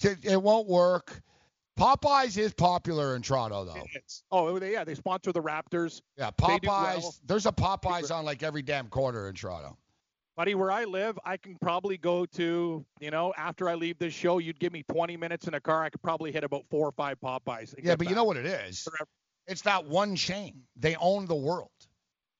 It, 0.00 0.24
it 0.24 0.42
won't 0.42 0.68
work. 0.68 1.20
Popeyes 1.78 2.36
is 2.36 2.52
popular 2.52 3.14
in 3.14 3.22
Toronto 3.22 3.64
though. 3.64 3.82
It's, 3.94 4.22
oh, 4.30 4.58
they, 4.58 4.72
yeah, 4.72 4.84
they 4.84 4.94
sponsor 4.94 5.32
the 5.32 5.42
Raptors. 5.42 6.02
Yeah, 6.16 6.30
Popeyes. 6.32 6.62
well. 7.02 7.14
There's 7.26 7.46
a 7.46 7.52
Popeyes 7.52 8.14
on 8.14 8.24
like 8.24 8.42
every 8.42 8.62
damn 8.62 8.88
corner 8.88 9.28
in 9.28 9.34
Toronto. 9.34 9.76
Buddy, 10.36 10.54
where 10.54 10.70
I 10.70 10.84
live, 10.84 11.18
I 11.24 11.36
can 11.36 11.56
probably 11.60 11.96
go 11.96 12.24
to, 12.26 12.84
you 13.00 13.10
know, 13.10 13.32
after 13.36 13.68
I 13.68 13.74
leave 13.74 13.98
this 13.98 14.14
show, 14.14 14.38
you'd 14.38 14.60
give 14.60 14.72
me 14.72 14.84
20 14.88 15.16
minutes 15.16 15.48
in 15.48 15.54
a 15.54 15.60
car. 15.60 15.82
I 15.82 15.90
could 15.90 16.02
probably 16.02 16.30
hit 16.30 16.44
about 16.44 16.64
four 16.70 16.86
or 16.86 16.92
five 16.92 17.18
Popeyes. 17.20 17.74
Yeah, 17.76 17.82
get 17.84 17.98
but 17.98 18.08
you 18.08 18.14
know 18.14 18.22
what 18.24 18.36
it 18.36 18.46
is? 18.46 18.86
It's 19.48 19.62
that 19.62 19.86
one 19.86 20.14
chain. 20.14 20.62
They 20.76 20.94
own 20.96 21.26
the 21.26 21.34
world. 21.34 21.70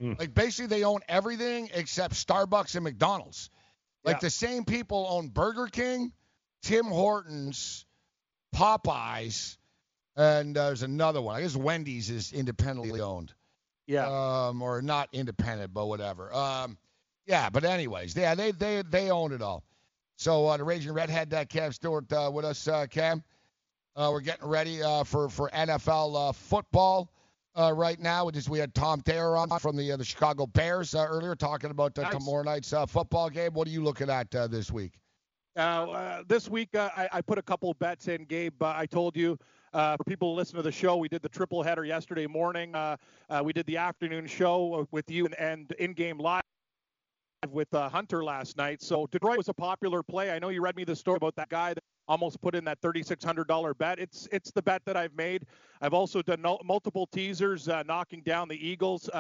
Hmm. 0.01 0.13
Like 0.19 0.33
basically 0.33 0.69
they 0.69 0.85
own 0.85 1.01
everything 1.09 1.71
except 1.75 2.15
Starbucks 2.15 2.77
and 2.77 2.85
McDonald's. 2.85 3.51
Like 4.05 4.17
Yeah. 4.17 4.21
the 4.21 4.31
same 4.31 4.65
people 4.65 5.07
own 5.11 5.29
Burger 5.29 5.67
King, 5.67 6.13
Tim 6.63 6.85
Hortons, 6.85 7.85
Popeyes, 8.55 9.57
and 10.17 10.57
uh, 10.57 10.67
there's 10.67 10.83
another 10.83 11.21
one. 11.23 11.37
I 11.37 11.43
guess 11.43 11.57
Wendy's 11.57 12.11
is 12.11 12.33
independently 12.33 13.01
owned. 13.01 13.33
Yeah. 13.87 14.07
Um, 14.49 14.61
or 14.61 14.83
not 14.83 15.09
independent, 15.13 15.73
but 15.73 15.87
whatever. 15.87 16.33
Um, 16.35 16.77
yeah, 17.27 17.49
but 17.51 17.65
anyways, 17.65 18.17
yeah, 18.17 18.35
they 18.35 18.53
they 18.53 18.83
they 18.83 19.11
own 19.11 19.33
it 19.33 19.43
all. 19.43 19.65
So 20.17 20.47
uh, 20.47 20.57
the 20.57 20.65
Raging 20.65 20.93
Redhead, 20.93 21.33
uh, 21.33 21.45
Cam 21.45 21.73
Stewart, 21.73 22.13
uh, 22.13 22.31
with 22.33 22.45
us, 22.45 22.67
uh, 22.67 22.87
Cam. 22.87 23.23
Uh, 23.97 24.11
we're 24.13 24.21
getting 24.21 24.47
ready 24.47 24.83
uh, 24.83 25.05
for 25.05 25.29
for 25.29 25.51
NFL 25.51 26.29
uh, 26.29 26.33
football 26.33 27.11
uh, 27.59 27.73
right 27.75 27.99
now. 27.99 28.25
We 28.27 28.33
just 28.33 28.49
we 28.49 28.59
had 28.59 28.75
Tom 28.75 29.01
Thayer 29.01 29.37
on 29.37 29.49
from 29.59 29.77
the 29.77 29.93
uh, 29.93 29.97
the 29.97 30.05
Chicago 30.05 30.47
Bears 30.47 30.95
uh, 30.95 31.05
earlier 31.09 31.35
talking 31.35 31.71
about 31.71 31.99
uh, 31.99 32.03
Nice. 32.03 32.13
tomorrow 32.13 32.43
night's 32.43 32.73
uh, 32.73 32.87
football 32.87 33.29
game. 33.31 33.53
What 33.53 33.67
are 33.67 33.71
you 33.71 33.83
looking 33.83 34.11
at 34.11 34.35
uh, 34.35 34.47
this 34.47 34.71
week? 34.71 34.93
Uh, 35.59 35.61
uh, 35.61 36.23
this 36.29 36.49
week, 36.49 36.73
uh, 36.77 36.89
I, 36.97 37.09
I 37.15 37.21
put 37.21 37.37
a 37.37 37.43
couple 37.43 37.75
bets 37.75 38.07
in, 38.07 38.27
Gabe. 38.27 38.63
I 38.63 38.87
told 38.87 39.17
you 39.17 39.37
uh, 39.75 39.97
for 39.97 40.05
people 40.05 40.33
who 40.33 40.37
listen 40.37 40.55
to 40.55 40.63
the 40.63 40.71
show, 40.71 40.97
we 40.97 41.09
did 41.09 41.21
the 41.21 41.29
triple 41.29 41.65
header 41.65 41.85
yesterday 41.85 42.29
morning. 42.29 42.77
Uh, 42.77 42.97
uh, 43.29 43.43
we 43.45 43.53
did 43.53 43.67
the 43.67 43.77
afternoon 43.77 44.29
show 44.29 44.87
with 44.93 45.11
you 45.11 45.25
and, 45.25 45.35
and 45.37 45.73
in-game 45.81 46.19
live 46.19 46.45
with 47.51 47.67
Hunter 47.73 48.23
last 48.23 48.57
night. 48.57 48.83
So 48.83 49.09
Detroit 49.11 49.37
was 49.37 49.49
a 49.49 49.55
popular 49.55 50.01
play. 50.05 50.31
I 50.31 50.39
know 50.39 50.51
you 50.51 50.63
read 50.63 50.77
me 50.77 50.85
the 50.85 50.95
story 50.95 51.17
about 51.17 51.35
that 51.35 51.49
guy 51.49 51.75
that 51.75 51.83
almost 52.07 52.41
put 52.41 52.55
in 52.55 52.65
that 52.65 52.81
$3,600 52.81 53.79
bet. 53.79 53.99
It's 53.99 54.29
it's 54.31 54.53
the 54.53 54.63
bet 54.63 54.83
that 54.87 54.97
I've 54.97 55.15
made. 55.17 55.45
I've 55.81 55.95
also 55.95 56.23
done 56.23 56.45
multiple 56.65 57.09
teasers 57.09 57.69
knocking 57.85 58.23
down 58.23 58.47
the 58.47 58.65
Eagles. 58.65 59.11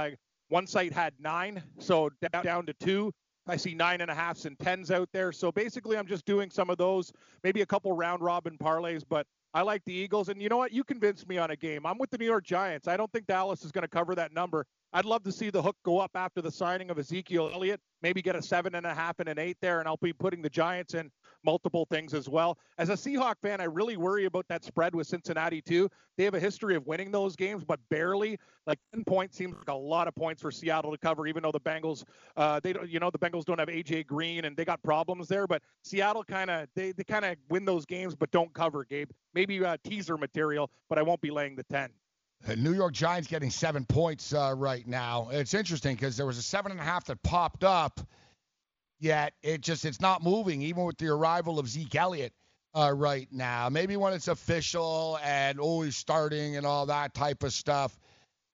One 0.50 0.68
site 0.68 0.92
had 0.92 1.14
nine, 1.18 1.64
so 1.80 2.10
down 2.44 2.64
to 2.66 2.72
two. 2.74 3.12
I 3.48 3.56
see 3.56 3.74
nine 3.74 4.00
and 4.00 4.10
a 4.10 4.14
halfs 4.14 4.44
and 4.44 4.58
tens 4.58 4.90
out 4.90 5.08
there. 5.12 5.32
So 5.32 5.50
basically, 5.50 5.96
I'm 5.96 6.06
just 6.06 6.24
doing 6.26 6.50
some 6.50 6.70
of 6.70 6.78
those, 6.78 7.12
maybe 7.42 7.62
a 7.62 7.66
couple 7.66 7.92
round 7.92 8.22
robin 8.22 8.58
parlays, 8.58 9.02
but 9.08 9.26
I 9.54 9.62
like 9.62 9.82
the 9.84 9.92
Eagles. 9.92 10.28
And 10.28 10.42
you 10.42 10.48
know 10.48 10.58
what? 10.58 10.72
You 10.72 10.84
convinced 10.84 11.28
me 11.28 11.38
on 11.38 11.50
a 11.50 11.56
game. 11.56 11.86
I'm 11.86 11.98
with 11.98 12.10
the 12.10 12.18
New 12.18 12.26
York 12.26 12.44
Giants. 12.44 12.86
I 12.86 12.96
don't 12.96 13.10
think 13.10 13.26
Dallas 13.26 13.64
is 13.64 13.72
going 13.72 13.82
to 13.82 13.88
cover 13.88 14.14
that 14.14 14.32
number. 14.34 14.66
I'd 14.92 15.04
love 15.04 15.22
to 15.24 15.32
see 15.32 15.50
the 15.50 15.62
hook 15.62 15.76
go 15.84 15.98
up 15.98 16.12
after 16.14 16.40
the 16.42 16.50
signing 16.50 16.90
of 16.90 16.98
Ezekiel 16.98 17.50
Elliott, 17.52 17.80
maybe 18.02 18.22
get 18.22 18.36
a 18.36 18.42
seven 18.42 18.74
and 18.74 18.86
a 18.86 18.94
half 18.94 19.18
and 19.20 19.28
an 19.28 19.38
eight 19.38 19.56
there, 19.60 19.80
and 19.80 19.88
I'll 19.88 19.98
be 19.98 20.12
putting 20.12 20.42
the 20.42 20.50
Giants 20.50 20.94
in 20.94 21.10
multiple 21.48 21.86
things 21.90 22.12
as 22.12 22.28
well. 22.28 22.58
As 22.76 22.90
a 22.90 22.92
Seahawk 22.92 23.36
fan, 23.40 23.58
I 23.58 23.64
really 23.64 23.96
worry 23.96 24.26
about 24.26 24.46
that 24.48 24.64
spread 24.64 24.94
with 24.94 25.06
Cincinnati 25.06 25.62
too. 25.62 25.88
They 26.18 26.24
have 26.24 26.34
a 26.34 26.40
history 26.40 26.76
of 26.76 26.86
winning 26.86 27.10
those 27.10 27.36
games, 27.36 27.64
but 27.64 27.80
barely. 27.88 28.38
Like 28.66 28.78
10 28.92 29.04
points 29.04 29.38
seems 29.38 29.56
like 29.56 29.70
a 29.70 29.74
lot 29.74 30.08
of 30.08 30.14
points 30.14 30.42
for 30.42 30.50
Seattle 30.50 30.90
to 30.90 30.98
cover, 30.98 31.26
even 31.26 31.42
though 31.42 31.50
the 31.50 31.60
Bengals, 31.60 32.04
uh, 32.36 32.60
they 32.62 32.74
don't, 32.74 32.86
you 32.90 33.00
know, 33.00 33.08
the 33.10 33.18
Bengals 33.18 33.46
don't 33.46 33.58
have 33.58 33.68
AJ 33.68 34.06
Green 34.06 34.44
and 34.44 34.58
they 34.58 34.66
got 34.66 34.82
problems 34.82 35.26
there. 35.26 35.46
But 35.46 35.62
Seattle 35.84 36.22
kind 36.22 36.50
of 36.50 36.68
they 36.74 36.92
they 36.92 37.04
kind 37.04 37.24
of 37.24 37.36
win 37.48 37.64
those 37.64 37.86
games, 37.86 38.14
but 38.14 38.30
don't 38.30 38.52
cover. 38.52 38.84
Gabe, 38.84 39.08
maybe 39.32 39.64
uh, 39.64 39.78
teaser 39.82 40.18
material, 40.18 40.70
but 40.90 40.98
I 40.98 41.02
won't 41.02 41.22
be 41.22 41.30
laying 41.30 41.56
the 41.56 41.62
10. 41.64 41.88
The 42.46 42.56
New 42.56 42.74
York 42.74 42.92
Giants 42.92 43.26
getting 43.26 43.50
seven 43.50 43.86
points 43.86 44.34
uh, 44.34 44.54
right 44.54 44.86
now. 44.86 45.30
It's 45.32 45.54
interesting 45.54 45.96
because 45.96 46.18
there 46.18 46.26
was 46.26 46.36
a 46.36 46.42
seven 46.42 46.72
and 46.72 46.80
a 46.80 46.84
half 46.84 47.06
that 47.06 47.22
popped 47.22 47.64
up, 47.64 48.00
yet 48.98 49.34
it 49.42 49.60
just 49.60 49.84
it's 49.84 50.00
not 50.00 50.22
moving 50.22 50.62
even 50.62 50.84
with 50.84 50.98
the 50.98 51.08
arrival 51.08 51.58
of 51.58 51.68
Zeke 51.68 51.94
Elliott 51.94 52.32
uh, 52.74 52.92
right 52.94 53.28
now. 53.30 53.68
Maybe 53.68 53.96
when 53.96 54.12
it's 54.12 54.28
official 54.28 55.18
and 55.24 55.58
always 55.60 55.96
starting 55.96 56.56
and 56.56 56.66
all 56.66 56.86
that 56.86 57.14
type 57.14 57.42
of 57.42 57.52
stuff. 57.52 57.98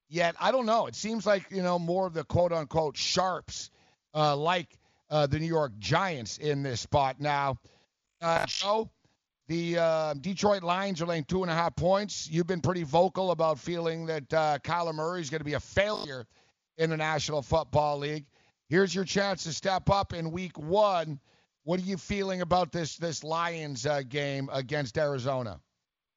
Yet 0.08 0.36
I 0.40 0.52
don't 0.52 0.66
know. 0.66 0.86
It 0.86 0.94
seems 0.94 1.26
like 1.26 1.50
you 1.50 1.62
know 1.62 1.78
more 1.78 2.06
of 2.06 2.14
the 2.14 2.24
quote 2.24 2.52
unquote 2.52 2.96
sharps 2.96 3.70
uh, 4.14 4.36
like 4.36 4.68
uh, 5.10 5.26
the 5.26 5.38
New 5.38 5.46
York 5.46 5.72
Giants 5.78 6.38
in 6.38 6.62
this 6.62 6.80
spot 6.80 7.20
now. 7.20 7.58
Uh, 8.20 8.46
Joe, 8.46 8.90
the 9.48 9.78
uh, 9.78 10.14
Detroit 10.14 10.62
Lions 10.62 11.02
are 11.02 11.06
laying 11.06 11.24
two 11.24 11.42
and 11.42 11.50
a 11.50 11.54
half 11.54 11.76
points. 11.76 12.28
You've 12.30 12.46
been 12.46 12.60
pretty 12.60 12.84
vocal 12.84 13.30
about 13.30 13.58
feeling 13.58 14.06
that 14.06 14.32
uh, 14.32 14.58
Kyler 14.62 14.94
Murray 14.94 15.20
is 15.20 15.30
going 15.30 15.40
to 15.40 15.44
be 15.44 15.54
a 15.54 15.60
failure 15.60 16.24
in 16.78 16.90
the 16.90 16.96
National 16.96 17.42
Football 17.42 17.98
League. 17.98 18.24
Here's 18.68 18.94
your 18.94 19.04
chance 19.04 19.44
to 19.44 19.52
step 19.52 19.90
up 19.90 20.12
in 20.12 20.30
Week 20.30 20.58
One. 20.58 21.20
What 21.64 21.80
are 21.80 21.84
you 21.84 21.96
feeling 21.96 22.40
about 22.40 22.72
this 22.72 22.96
this 22.96 23.22
Lions 23.22 23.86
uh, 23.86 24.02
game 24.08 24.48
against 24.52 24.98
Arizona? 24.98 25.60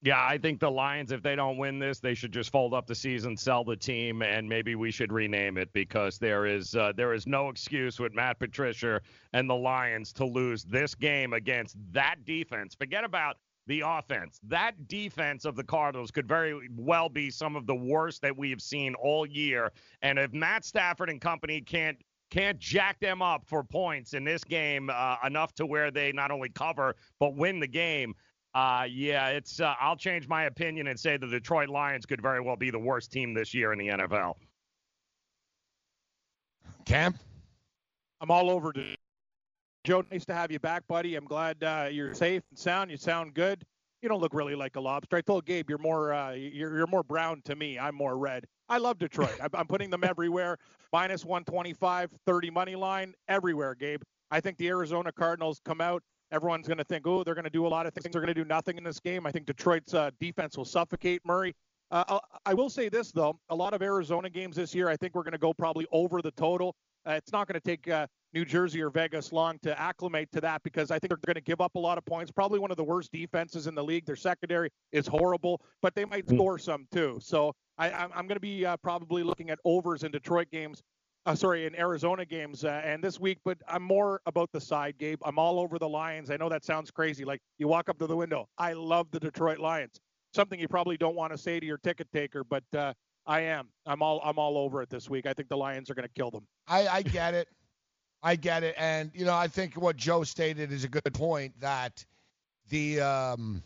Yeah, 0.03 0.23
I 0.23 0.37
think 0.37 0.59
the 0.59 0.69
Lions, 0.69 1.11
if 1.11 1.23
they 1.23 1.35
don't 1.35 1.57
win 1.57 1.79
this, 1.79 1.99
they 1.99 2.13
should 2.13 2.31
just 2.31 2.51
fold 2.51 2.73
up 2.73 2.85
the 2.85 2.93
season, 2.93 3.35
sell 3.35 3.63
the 3.63 3.75
team, 3.75 4.21
and 4.21 4.47
maybe 4.47 4.75
we 4.75 4.91
should 4.91 5.11
rename 5.11 5.57
it 5.57 5.73
because 5.73 6.19
there 6.19 6.45
is 6.45 6.75
uh, 6.75 6.93
there 6.95 7.13
is 7.13 7.27
no 7.27 7.49
excuse 7.49 7.99
with 7.99 8.13
Matt 8.13 8.39
Patricia 8.39 9.01
and 9.33 9.49
the 9.49 9.55
Lions 9.55 10.13
to 10.13 10.25
lose 10.25 10.63
this 10.63 10.95
game 10.95 11.33
against 11.33 11.75
that 11.91 12.23
defense. 12.25 12.75
Forget 12.75 13.03
about 13.03 13.37
the 13.65 13.83
offense. 13.85 14.39
That 14.43 14.87
defense 14.87 15.43
of 15.45 15.55
the 15.55 15.63
Cardinals 15.63 16.11
could 16.11 16.27
very 16.27 16.69
well 16.75 17.09
be 17.09 17.29
some 17.29 17.55
of 17.55 17.65
the 17.67 17.75
worst 17.75 18.21
that 18.21 18.37
we 18.37 18.49
have 18.51 18.61
seen 18.61 18.95
all 18.95 19.25
year. 19.25 19.71
And 20.01 20.17
if 20.17 20.31
Matt 20.31 20.63
Stafford 20.63 21.09
and 21.09 21.19
company 21.19 21.59
can't 21.59 21.97
can't 22.29 22.59
jack 22.59 22.99
them 22.99 23.21
up 23.21 23.43
for 23.45 23.63
points 23.63 24.13
in 24.13 24.23
this 24.23 24.43
game 24.43 24.89
uh, 24.93 25.15
enough 25.25 25.53
to 25.55 25.65
where 25.65 25.91
they 25.91 26.11
not 26.11 26.31
only 26.31 26.49
cover 26.49 26.95
but 27.19 27.35
win 27.35 27.59
the 27.59 27.67
game. 27.67 28.13
Uh, 28.53 28.85
yeah, 28.89 29.27
it's. 29.27 29.59
Uh, 29.59 29.75
I'll 29.79 29.95
change 29.95 30.27
my 30.27 30.45
opinion 30.45 30.87
and 30.87 30.99
say 30.99 31.15
the 31.17 31.27
Detroit 31.27 31.69
Lions 31.69 32.05
could 32.05 32.21
very 32.21 32.41
well 32.41 32.55
be 32.55 32.71
the 32.71 32.79
worst 32.79 33.11
team 33.11 33.33
this 33.33 33.53
year 33.53 33.71
in 33.71 33.77
the 33.77 33.87
NFL. 33.87 34.33
Cam, 36.85 37.13
I'm 38.21 38.31
all 38.31 38.49
over 38.49 38.73
to 38.73 38.95
Joe. 39.83 40.03
Nice 40.09 40.25
to 40.25 40.33
have 40.33 40.51
you 40.51 40.59
back, 40.59 40.87
buddy. 40.87 41.15
I'm 41.15 41.25
glad 41.25 41.63
uh, 41.63 41.87
you're 41.91 42.13
safe 42.13 42.41
and 42.49 42.57
sound. 42.57 42.89
You 42.89 42.97
sound 42.97 43.33
good. 43.33 43.63
You 44.01 44.09
don't 44.09 44.21
look 44.21 44.33
really 44.33 44.55
like 44.55 44.75
a 44.75 44.79
lobster. 44.79 45.17
I 45.17 45.21
told 45.21 45.45
Gabe 45.45 45.69
you're 45.69 45.77
more 45.77 46.13
uh, 46.13 46.31
you're 46.31 46.77
you're 46.77 46.87
more 46.87 47.03
brown 47.03 47.41
to 47.45 47.55
me. 47.55 47.77
I'm 47.77 47.95
more 47.95 48.17
red. 48.17 48.45
I 48.69 48.77
love 48.77 48.97
Detroit. 48.97 49.37
I'm, 49.41 49.49
I'm 49.53 49.67
putting 49.67 49.89
them 49.89 50.03
everywhere. 50.03 50.57
Minus 50.93 51.26
125, 51.26 52.11
30 52.26 52.49
money 52.49 52.76
line 52.76 53.14
everywhere, 53.27 53.76
Gabe. 53.76 54.01
I 54.31 54.39
think 54.39 54.57
the 54.57 54.68
Arizona 54.68 55.11
Cardinals 55.11 55.61
come 55.64 55.81
out. 55.81 56.01
Everyone's 56.31 56.68
going 56.68 56.77
to 56.77 56.84
think, 56.84 57.07
oh, 57.07 57.23
they're 57.23 57.35
going 57.35 57.45
to 57.45 57.49
do 57.49 57.65
a 57.65 57.69
lot 57.69 57.85
of 57.85 57.93
things. 57.93 58.11
They're 58.11 58.22
going 58.22 58.34
to 58.34 58.41
do 58.41 58.45
nothing 58.45 58.77
in 58.77 58.84
this 58.84 58.99
game. 58.99 59.26
I 59.26 59.31
think 59.31 59.45
Detroit's 59.45 59.93
uh, 59.93 60.11
defense 60.19 60.57
will 60.57 60.65
suffocate 60.65 61.22
Murray. 61.26 61.55
Uh, 61.89 62.19
I 62.45 62.53
will 62.53 62.69
say 62.69 62.89
this 62.89 63.14
though, 63.14 63.39
a 63.49 63.55
lot 63.55 63.73
of 63.73 63.81
Arizona 63.81 64.30
games 64.30 64.57
this 64.57 64.76
year, 64.76 64.89
I 64.89 64.97
think 64.97 65.15
we're 65.15 65.23
going 65.23 65.31
to 65.31 65.38
go 65.38 65.53
probably 65.53 65.88
over 65.91 66.22
the 66.22 66.31
total. 66.31 66.76
Uh, 67.07 67.13
it's 67.13 67.31
not 67.31 67.47
going 67.47 67.59
to 67.59 67.65
take 67.65 67.88
uh, 67.88 68.05
New 68.34 68.43
Jersey 68.43 68.81
or 68.81 68.89
Vegas 68.89 69.31
long 69.31 69.57
to 69.63 69.79
acclimate 69.79 70.29
to 70.34 70.41
that 70.41 70.61
because 70.63 70.91
I 70.91 70.99
think 70.99 71.09
they're 71.09 71.19
going 71.25 71.35
to 71.35 71.41
give 71.41 71.61
up 71.61 71.75
a 71.75 71.79
lot 71.79 71.97
of 71.97 72.05
points. 72.05 72.31
Probably 72.31 72.59
one 72.59 72.71
of 72.71 72.77
the 72.77 72.84
worst 72.84 73.11
defenses 73.11 73.67
in 73.67 73.75
the 73.75 73.84
league. 73.84 74.05
Their 74.05 74.17
secondary 74.17 74.69
is 74.91 75.07
horrible, 75.07 75.61
but 75.81 75.95
they 75.95 76.03
might 76.03 76.27
score 76.27 76.59
some 76.59 76.85
too. 76.91 77.17
So 77.21 77.53
I, 77.77 77.91
I'm, 77.91 78.09
I'm 78.13 78.27
going 78.27 78.35
to 78.35 78.41
be 78.41 78.65
uh, 78.65 78.75
probably 78.77 79.23
looking 79.23 79.49
at 79.49 79.59
overs 79.63 80.03
in 80.03 80.11
Detroit 80.11 80.47
games. 80.51 80.81
Uh, 81.25 81.35
sorry, 81.35 81.65
in 81.65 81.75
Arizona 81.77 82.25
games 82.25 82.63
uh, 82.63 82.81
and 82.85 83.03
this 83.03 83.19
week, 83.19 83.38
but 83.43 83.57
I'm 83.67 83.84
more 83.84 84.21
about 84.25 84.49
the 84.53 84.61
side, 84.61 84.97
Gabe. 84.97 85.19
I'm 85.25 85.38
all 85.38 85.59
over 85.59 85.77
the 85.77 85.88
Lions. 85.88 86.31
I 86.31 86.38
know 86.38 86.47
that 86.47 86.63
sounds 86.63 86.89
crazy. 86.89 87.25
Like 87.25 87.41
you 87.57 87.67
walk 87.67 87.89
up 87.89 87.99
to 87.99 88.07
the 88.07 88.15
window, 88.15 88.47
I 88.57 88.71
love 88.71 89.07
the 89.11 89.19
Detroit 89.19 89.59
Lions. 89.59 89.99
Something 90.34 90.57
you 90.57 90.69
probably 90.69 90.95
don't 90.95 91.15
want 91.15 91.34
to 91.34 91.38
say 91.38 91.59
to 91.59 91.65
your 91.65 91.79
ticket 91.79 92.07
taker, 92.13 92.45
but 92.45 92.63
uh, 92.73 92.93
I 93.27 93.41
am. 93.41 93.67
I'm 93.85 94.01
all 94.01 94.21
I'm 94.23 94.39
all 94.39 94.57
over 94.57 94.81
it 94.81 94.89
this 94.89 95.09
week. 95.09 95.27
I 95.27 95.33
think 95.33 95.49
the 95.49 95.57
Lions 95.57 95.89
are 95.89 95.93
going 95.93 96.07
to 96.07 96.13
kill 96.13 96.31
them. 96.31 96.47
I, 96.67 96.87
I 96.87 97.01
get 97.01 97.33
it. 97.33 97.47
I 98.23 98.35
get 98.35 98.63
it. 98.63 98.73
And, 98.77 99.11
you 99.13 99.25
know, 99.25 99.35
I 99.35 99.47
think 99.47 99.75
what 99.75 99.95
Joe 99.95 100.23
stated 100.23 100.71
is 100.71 100.83
a 100.83 100.87
good 100.87 101.13
point 101.13 101.53
that 101.59 102.03
the 102.69 103.01
um, 103.01 103.61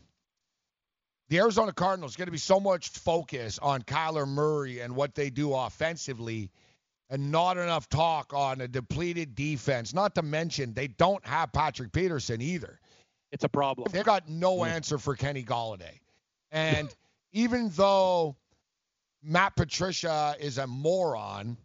the 1.30 1.40
Arizona 1.40 1.72
Cardinals 1.72 2.16
going 2.16 2.28
to 2.28 2.32
be 2.32 2.38
so 2.38 2.60
much 2.60 2.90
focus 2.90 3.60
on 3.60 3.84
Kyler 3.84 4.28
Murray 4.28 4.82
and 4.82 4.96
what 4.96 5.16
they 5.16 5.30
do 5.30 5.54
offensively 5.54 6.52
and 7.10 7.32
not 7.32 7.58
enough 7.58 7.88
talk 7.88 8.34
on 8.34 8.62
a 8.62 8.68
depleted 8.68 9.36
defense. 9.36 9.94
Not 9.94 10.16
to 10.16 10.22
mention 10.22 10.74
they 10.74 10.88
don't 10.88 11.26
have 11.26 11.54
Patrick 11.54 11.92
Peterson 11.92 12.42
either. 12.42 12.80
It's 13.32 13.44
a 13.44 13.50
problem. 13.50 13.88
They've 13.92 14.04
got 14.04 14.28
no 14.28 14.66
answer 14.66 14.98
for 14.98 15.16
Kenny 15.16 15.44
Golladay. 15.44 16.00
And 16.52 16.94
even 17.32 17.70
though 17.76 18.36
Matt 19.24 19.56
Patricia 19.56 20.36
is 20.40 20.58
a 20.58 20.68
moron, 20.68 21.58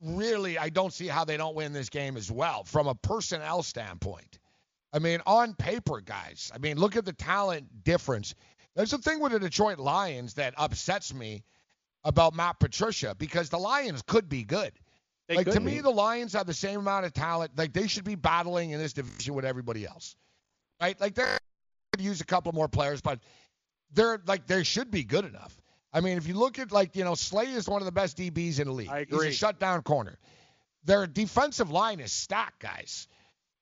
really, 0.00 0.58
I 0.58 0.68
don't 0.68 0.92
see 0.92 1.06
how 1.06 1.24
they 1.24 1.36
don't 1.36 1.54
win 1.54 1.72
this 1.72 1.88
game 1.88 2.16
as 2.16 2.30
well 2.30 2.64
from 2.64 2.86
a 2.86 2.94
personnel 2.94 3.62
standpoint. 3.62 4.38
I 4.92 4.98
mean, 4.98 5.20
on 5.26 5.54
paper, 5.54 6.00
guys, 6.00 6.50
I 6.54 6.58
mean, 6.58 6.78
look 6.78 6.96
at 6.96 7.04
the 7.04 7.12
talent 7.12 7.84
difference. 7.84 8.34
There's 8.74 8.92
a 8.92 8.98
thing 8.98 9.20
with 9.20 9.32
the 9.32 9.38
Detroit 9.38 9.78
Lions 9.78 10.34
that 10.34 10.54
upsets 10.56 11.14
me 11.14 11.44
about 12.04 12.34
Matt 12.34 12.58
Patricia 12.58 13.14
because 13.18 13.50
the 13.50 13.58
Lions 13.58 14.02
could 14.02 14.28
be 14.28 14.42
good. 14.42 14.72
They 15.28 15.36
like 15.36 15.50
to 15.50 15.60
be. 15.60 15.66
me, 15.66 15.80
the 15.80 15.90
Lions 15.90 16.32
have 16.32 16.46
the 16.46 16.54
same 16.54 16.80
amount 16.80 17.06
of 17.06 17.12
talent. 17.12 17.52
Like 17.56 17.72
they 17.72 17.86
should 17.86 18.04
be 18.04 18.16
battling 18.16 18.70
in 18.70 18.80
this 18.80 18.92
division 18.92 19.34
with 19.34 19.44
everybody 19.44 19.86
else, 19.86 20.16
right? 20.80 21.00
Like 21.00 21.14
they're 21.14 21.38
could 21.92 22.04
use 22.04 22.20
a 22.20 22.24
couple 22.24 22.52
more 22.52 22.68
players, 22.68 23.00
but 23.00 23.20
they're 23.92 24.20
like 24.26 24.46
they 24.46 24.62
should 24.62 24.90
be 24.90 25.04
good 25.04 25.24
enough. 25.24 25.59
I 25.92 26.00
mean, 26.00 26.18
if 26.18 26.28
you 26.28 26.34
look 26.34 26.58
at 26.58 26.72
like 26.72 26.96
you 26.96 27.04
know 27.04 27.14
Slay 27.14 27.46
is 27.46 27.68
one 27.68 27.82
of 27.82 27.86
the 27.86 27.92
best 27.92 28.16
DBs 28.16 28.60
in 28.60 28.66
the 28.66 28.72
league. 28.72 28.88
I 28.88 29.00
agree. 29.00 29.26
He's 29.26 29.34
a 29.34 29.38
shutdown 29.38 29.82
corner. 29.82 30.18
Their 30.84 31.06
defensive 31.06 31.70
line 31.70 32.00
is 32.00 32.12
stacked, 32.12 32.60
guys. 32.60 33.08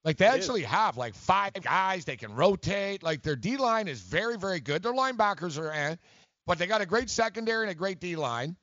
Like 0.05 0.17
they 0.17 0.27
It 0.27 0.29
is. 0.29 0.35
actually 0.37 0.63
have 0.63 0.97
like 0.97 1.15
five 1.15 1.53
guys 1.55 2.05
they 2.05 2.17
can 2.17 2.35
rotate. 2.35 3.03
Like 3.03 3.23
their 3.23 3.37
D 3.37 3.57
line 3.57 3.89
is 3.89 4.01
very, 4.01 4.37
very 4.37 4.61
good. 4.61 4.83
Their 4.83 4.93
linebackers 4.93 5.59
are 5.59 5.99
but 6.47 6.59
they 6.59 6.67
got 6.67 6.81
a 6.81 6.87
great 6.87 7.11
secondary 7.11 7.65
and 7.65 7.71
a 7.71 7.75
great 7.75 8.01
D 8.01 8.17
line. 8.17 8.57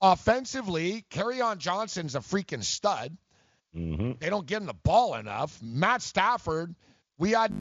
Offensively, 0.00 1.04
on 1.40 1.58
Johnson's 1.58 2.14
a 2.14 2.20
freaking 2.20 2.62
stud. 2.62 3.16
Mm-hmm. 3.76 4.12
They 4.20 4.30
don't 4.30 4.46
give 4.46 4.60
him 4.60 4.66
the 4.66 4.74
ball 4.74 5.14
enough. 5.14 5.60
Matt 5.60 6.02
Stafford, 6.02 6.74
we 7.18 7.32
had 7.32 7.52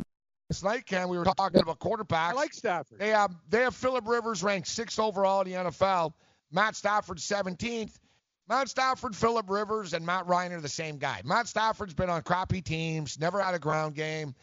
night, 0.63 0.85
Ken, 0.85 1.09
we 1.09 1.17
were 1.17 1.25
talking 1.25 1.61
about 1.61 1.79
quarterbacks. 1.79 2.31
I 2.31 2.33
like 2.33 2.53
Stafford. 2.53 2.99
They 2.99 3.09
have 3.09 3.35
they 3.49 3.61
have 3.61 3.75
Philip 3.75 4.07
Rivers 4.07 4.43
ranked 4.43 4.67
sixth 4.67 4.99
overall 4.99 5.41
in 5.41 5.51
the 5.51 5.57
NFL. 5.57 6.13
Matt 6.51 6.75
Stafford 6.75 7.17
17th. 7.17 7.91
Matt 8.49 8.69
Stafford, 8.69 9.13
Philip 9.13 9.49
Rivers, 9.49 9.93
and 9.93 10.05
Matt 10.05 10.25
Ryan 10.27 10.53
are 10.53 10.61
the 10.61 10.69
same 10.69 10.97
guy. 10.97 11.21
Matt 11.25 11.49
Stafford's 11.49 11.93
been 11.93 12.09
on 12.09 12.21
crappy 12.21 12.61
teams, 12.61 13.19
never 13.19 13.41
had 13.41 13.53
a 13.53 13.59
ground 13.59 13.93
game. 13.93 14.33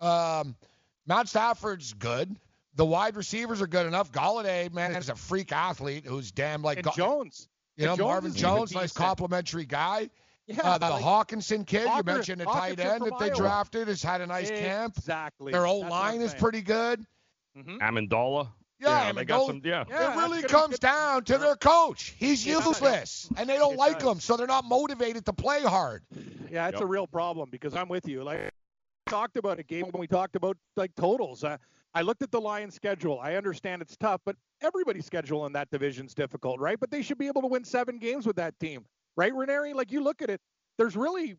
Um, 0.00 0.56
Matt 1.06 1.28
Stafford's 1.28 1.92
good. 1.92 2.34
The 2.76 2.86
wide 2.86 3.16
receivers 3.16 3.60
are 3.60 3.66
good 3.66 3.86
enough. 3.86 4.10
Golladay, 4.10 4.72
man, 4.72 4.94
is 4.94 5.10
a 5.10 5.14
freak 5.14 5.52
athlete 5.52 6.06
who's 6.06 6.32
damn 6.32 6.62
like 6.62 6.78
And 6.78 6.92
Jones. 6.94 7.48
You 7.76 7.84
know, 7.84 7.96
Jones 7.96 8.08
Marvin 8.08 8.34
Jones, 8.34 8.74
nice 8.74 8.92
complimentary 8.92 9.66
guy. 9.66 10.08
Yeah, 10.46 10.60
Uh, 10.62 10.78
the 10.78 10.90
like- 10.90 11.04
Hockenson 11.04 11.66
kid, 11.66 11.88
you 11.96 12.02
mentioned 12.04 12.40
the 12.40 12.44
tight 12.46 12.78
Hockenson 12.78 12.84
end 12.84 12.98
from 13.00 13.10
that 13.10 13.18
they 13.20 13.26
Iowa. 13.26 13.36
drafted, 13.36 13.88
has 13.88 14.02
had 14.02 14.20
a 14.20 14.26
nice 14.26 14.50
camp. 14.50 14.96
Exactly. 14.98 15.52
Their 15.52 15.66
old 15.66 15.84
That's 15.84 15.90
line 15.92 16.20
is 16.20 16.34
pretty 16.34 16.62
good. 16.62 17.04
Mhm. 17.56 17.78
Amendola. 17.78 18.48
Yeah, 18.80 19.06
You 19.08 19.12
know, 19.12 19.18
they 19.20 19.24
got 19.24 19.46
some. 19.46 19.60
Yeah. 19.64 19.82
it 19.88 20.16
really 20.16 20.42
comes 20.42 20.80
down 20.80 21.22
to 21.24 21.38
their 21.38 21.54
coach. 21.54 22.16
He's 22.18 22.44
It 22.44 22.54
does. 22.54 22.66
useless, 22.66 23.30
and 23.36 23.48
they 23.48 23.56
don't 23.56 23.74
It 23.74 23.78
like 23.78 24.00
does. 24.00 24.10
him, 24.10 24.20
so 24.20 24.36
they're 24.36 24.48
not 24.48 24.64
motivated 24.64 25.24
to 25.26 25.32
play 25.32 25.62
hard. 25.62 26.02
Yeah, 26.50 26.66
it's 26.68 26.80
a 26.80 26.86
real 26.86 27.06
problem 27.06 27.48
because 27.50 27.76
I'm 27.76 27.88
with 27.88 28.08
you. 28.08 28.24
Like 28.24 28.40
we 28.40 29.10
talked 29.10 29.36
about 29.36 29.60
a 29.60 29.62
game 29.62 29.84
when 29.84 30.00
we 30.00 30.08
talked 30.08 30.34
about 30.34 30.56
like 30.76 30.92
totals. 30.96 31.44
Uh, 31.44 31.58
I 31.94 32.02
looked 32.02 32.22
at 32.22 32.32
the 32.32 32.40
Lions 32.40 32.74
schedule. 32.74 33.20
I 33.20 33.36
understand 33.36 33.82
it's 33.82 33.96
tough, 33.96 34.20
but 34.24 34.34
everybody's 34.60 35.06
schedule 35.06 35.46
in 35.46 35.52
that 35.52 35.70
division's 35.70 36.14
difficult, 36.14 36.58
right? 36.58 36.80
But 36.80 36.90
they 36.90 37.02
should 37.02 37.18
be 37.18 37.28
able 37.28 37.42
to 37.42 37.48
win 37.48 37.62
seven 37.64 37.98
games 37.98 38.26
with 38.26 38.36
that 38.36 38.58
team, 38.58 38.84
right, 39.16 39.34
Ranieri? 39.34 39.72
Like 39.72 39.92
you 39.92 40.02
look 40.02 40.22
at 40.22 40.30
it, 40.30 40.40
there's 40.78 40.96
really 40.96 41.36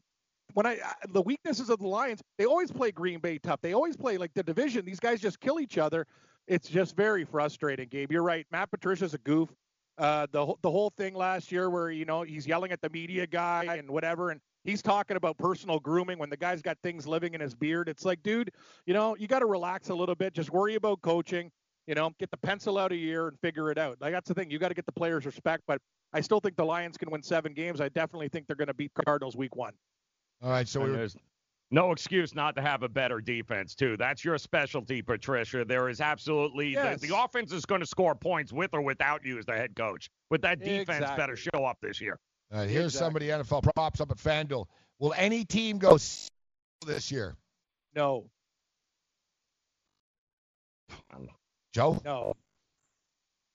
when 0.54 0.66
I 0.66 0.80
the 1.10 1.22
weaknesses 1.22 1.70
of 1.70 1.80
the 1.80 1.88
Lions, 1.88 2.22
they 2.38 2.46
always 2.46 2.72
play 2.72 2.92
Green 2.92 3.20
Bay 3.20 3.40
tough. 3.40 3.60
They 3.62 3.74
always 3.74 3.98
play 3.98 4.18
like 4.18 4.34
the 4.34 4.44
division. 4.44 4.86
These 4.86 5.00
guys 5.00 5.22
just 5.22 5.40
kill 5.40 5.60
each 5.60 5.78
other. 5.78 6.06
It's 6.48 6.68
just 6.68 6.96
very 6.96 7.24
frustrating, 7.24 7.88
Gabe. 7.88 8.12
You're 8.12 8.24
right. 8.24 8.46
Matt 8.52 8.70
Patricia's 8.70 9.14
a 9.14 9.18
goof. 9.20 9.50
Uh, 9.98 10.26
the 10.32 10.54
the 10.62 10.72
whole 10.72 10.92
thing 10.98 11.14
last 11.14 11.52
year 11.52 11.70
where 11.70 11.92
you 11.92 12.06
know 12.06 12.24
he's 12.24 12.48
yelling 12.48 12.72
at 12.72 12.82
the 12.82 12.90
media 12.90 13.28
guy 13.28 13.76
and 13.78 13.90
whatever, 13.90 14.32
and 14.32 14.42
he's 14.64 14.82
talking 14.82 15.18
about 15.18 15.38
personal 15.38 15.80
grooming 15.80 16.18
when 16.18 16.30
the 16.30 16.38
guy's 16.38 16.62
got 16.62 16.78
things 16.84 17.08
living 17.08 17.34
in 17.34 17.42
his 17.42 17.54
beard. 17.54 17.88
It's 17.88 18.04
like, 18.04 18.22
dude, 18.24 18.52
you 18.86 18.94
know, 18.94 19.16
you 19.16 19.28
got 19.28 19.40
to 19.40 19.46
relax 19.46 19.90
a 19.90 19.96
little 19.96 20.16
bit. 20.16 20.34
Just 20.34 20.52
worry 20.52 20.76
about 20.76 21.02
coaching. 21.02 21.52
You 21.88 21.96
know, 21.96 22.12
get 22.20 22.32
the 22.32 22.38
pencil 22.38 22.78
out 22.78 22.92
a 22.92 22.96
year 22.96 23.28
and 23.28 23.38
figure 23.42 23.70
it 23.70 23.78
out. 23.78 23.98
Like 24.00 24.14
that's 24.14 24.28
the 24.28 24.34
thing. 24.34 24.50
You 24.50 24.58
got 24.60 24.70
to 24.70 24.74
get 24.74 24.86
the 24.86 24.92
players 24.94 25.26
respect. 25.26 25.64
But 25.68 25.80
I 26.14 26.22
still 26.22 26.40
think 26.40 26.56
the 26.56 26.64
Lions 26.66 26.98
can 26.98 27.10
win 27.12 27.22
seven 27.24 27.54
games. 27.54 27.82
I 27.82 27.90
definitely 27.90 28.30
think 28.30 28.48
they're 28.48 28.56
going 28.56 28.68
to 28.70 28.74
beat 28.74 28.92
Cardinals 29.06 29.36
week 29.36 29.56
one. 29.56 29.74
All 30.42 30.50
right, 30.50 30.68
so 30.68 30.82
we 30.82 30.92
there's 30.92 31.16
no 31.72 31.92
excuse 31.92 32.36
not 32.36 32.56
to 32.56 32.62
have 32.62 32.84
a 32.84 32.90
better 32.90 33.20
defense 33.20 33.76
too. 33.76 33.98
That's 33.98 34.24
your 34.24 34.38
specialty, 34.38 35.02
Patricia. 35.02 35.66
There 35.66 35.90
is 35.90 36.00
absolutely 36.02 36.74
Yes. 36.74 37.02
the, 37.02 37.08
the 37.08 37.18
offense 37.18 37.52
is 37.52 37.66
going 37.66 37.82
to 37.82 37.88
score 37.88 38.14
points 38.16 38.54
with 38.54 38.74
or 38.74 38.82
without 38.82 39.26
you 39.26 39.38
as 39.40 39.46
the 39.46 39.54
head 39.54 39.76
coach. 39.76 40.10
But 40.30 40.42
that 40.44 40.60
defense 40.60 40.90
Exactly. 41.00 41.18
better 41.18 41.36
show 41.36 41.66
up 41.66 41.78
this 41.82 42.00
year. 42.00 42.20
All 42.52 42.60
right, 42.60 42.70
here's 42.70 42.94
Exactly. 42.94 43.06
somebody 43.06 43.28
NFL 43.28 43.74
props 43.74 44.00
up 44.02 44.12
at 44.12 44.18
FanDuel. 44.18 44.66
Will 45.00 45.14
any 45.18 45.44
team 45.46 45.80
go 45.80 45.98
this 46.86 47.12
year? 47.12 47.36
No, 47.96 48.30
Joe? 51.74 52.02
no. 52.06 52.36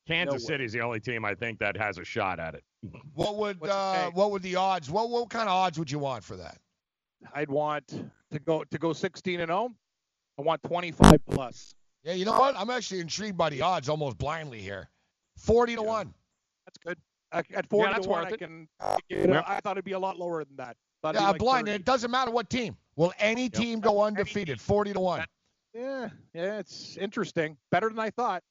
Kansas 0.07 0.43
way. 0.43 0.55
City's 0.55 0.73
the 0.73 0.81
only 0.81 1.01
team 1.01 1.25
I 1.25 1.35
think 1.35 1.59
that 1.59 1.77
has 1.77 1.99
a 1.99 2.05
shot 2.05 2.41
at 2.41 2.55
it. 2.55 2.65
What 3.15 3.37
would 3.37 3.59
uh, 3.63 4.11
what 4.13 4.31
would 4.31 4.43
the 4.43 4.57
odds? 4.57 4.91
What 4.91 5.11
what 5.11 5.29
kind 5.29 5.49
of 5.49 5.55
odds 5.55 5.79
would 5.79 5.91
you 5.91 5.99
want 5.99 6.25
for 6.25 6.37
that? 6.37 6.59
I'd 7.35 7.51
want 7.51 7.87
to 8.31 8.39
go 8.39 8.65
to 8.65 8.79
go 8.79 8.93
16 8.93 9.41
and 9.41 9.49
0. 9.49 9.71
I 10.39 10.43
want 10.43 10.63
25 10.63 11.15
plus. 11.31 11.75
Yeah, 12.05 12.13
you 12.15 12.25
know 12.25 12.39
what? 12.39 12.57
I'm 12.57 12.71
actually 12.71 13.01
intrigued 13.01 13.37
by 13.37 13.51
the 13.51 13.61
odds 13.61 13.89
almost 13.89 14.17
blindly 14.17 14.61
here. 14.61 14.89
Forty 15.37 15.75
to 15.75 15.83
one. 15.83 16.15
That's 16.65 16.79
good. 16.79 16.99
At 17.33 17.45
at 17.53 17.69
40 17.69 17.93
that's 17.93 18.07
to 18.07 18.11
1, 18.11 18.27
I 18.27 18.31
can. 18.37 18.69
you 19.11 19.27
know, 19.27 19.43
I 19.47 19.61
thought 19.61 19.73
it'd 19.73 19.85
be 19.85 19.93
a 19.93 19.99
lot 19.99 20.19
lower 20.19 20.43
than 20.45 20.57
that. 20.57 20.77
Thought 21.03 21.17
Yeah, 21.17 21.31
like 21.31 21.39
blind. 21.39 21.67
30. 21.67 21.77
It 21.77 21.85
doesn't 21.85 22.11
matter 22.11 22.31
what 22.31 22.49
team. 22.49 22.77
Will 22.97 23.13
any 23.19 23.51
team 23.51 23.81
go 23.81 24.03
undefeated? 24.03 24.61
Forty 24.61 24.95
to 24.95 25.01
one. 25.01 25.25
Yeah, 25.79 26.09
yeah, 26.35 26.59
it's 26.59 26.97
interesting. 26.97 27.57
Better 27.71 27.89
than 27.89 27.99
I 27.99 28.11
thought. 28.11 28.43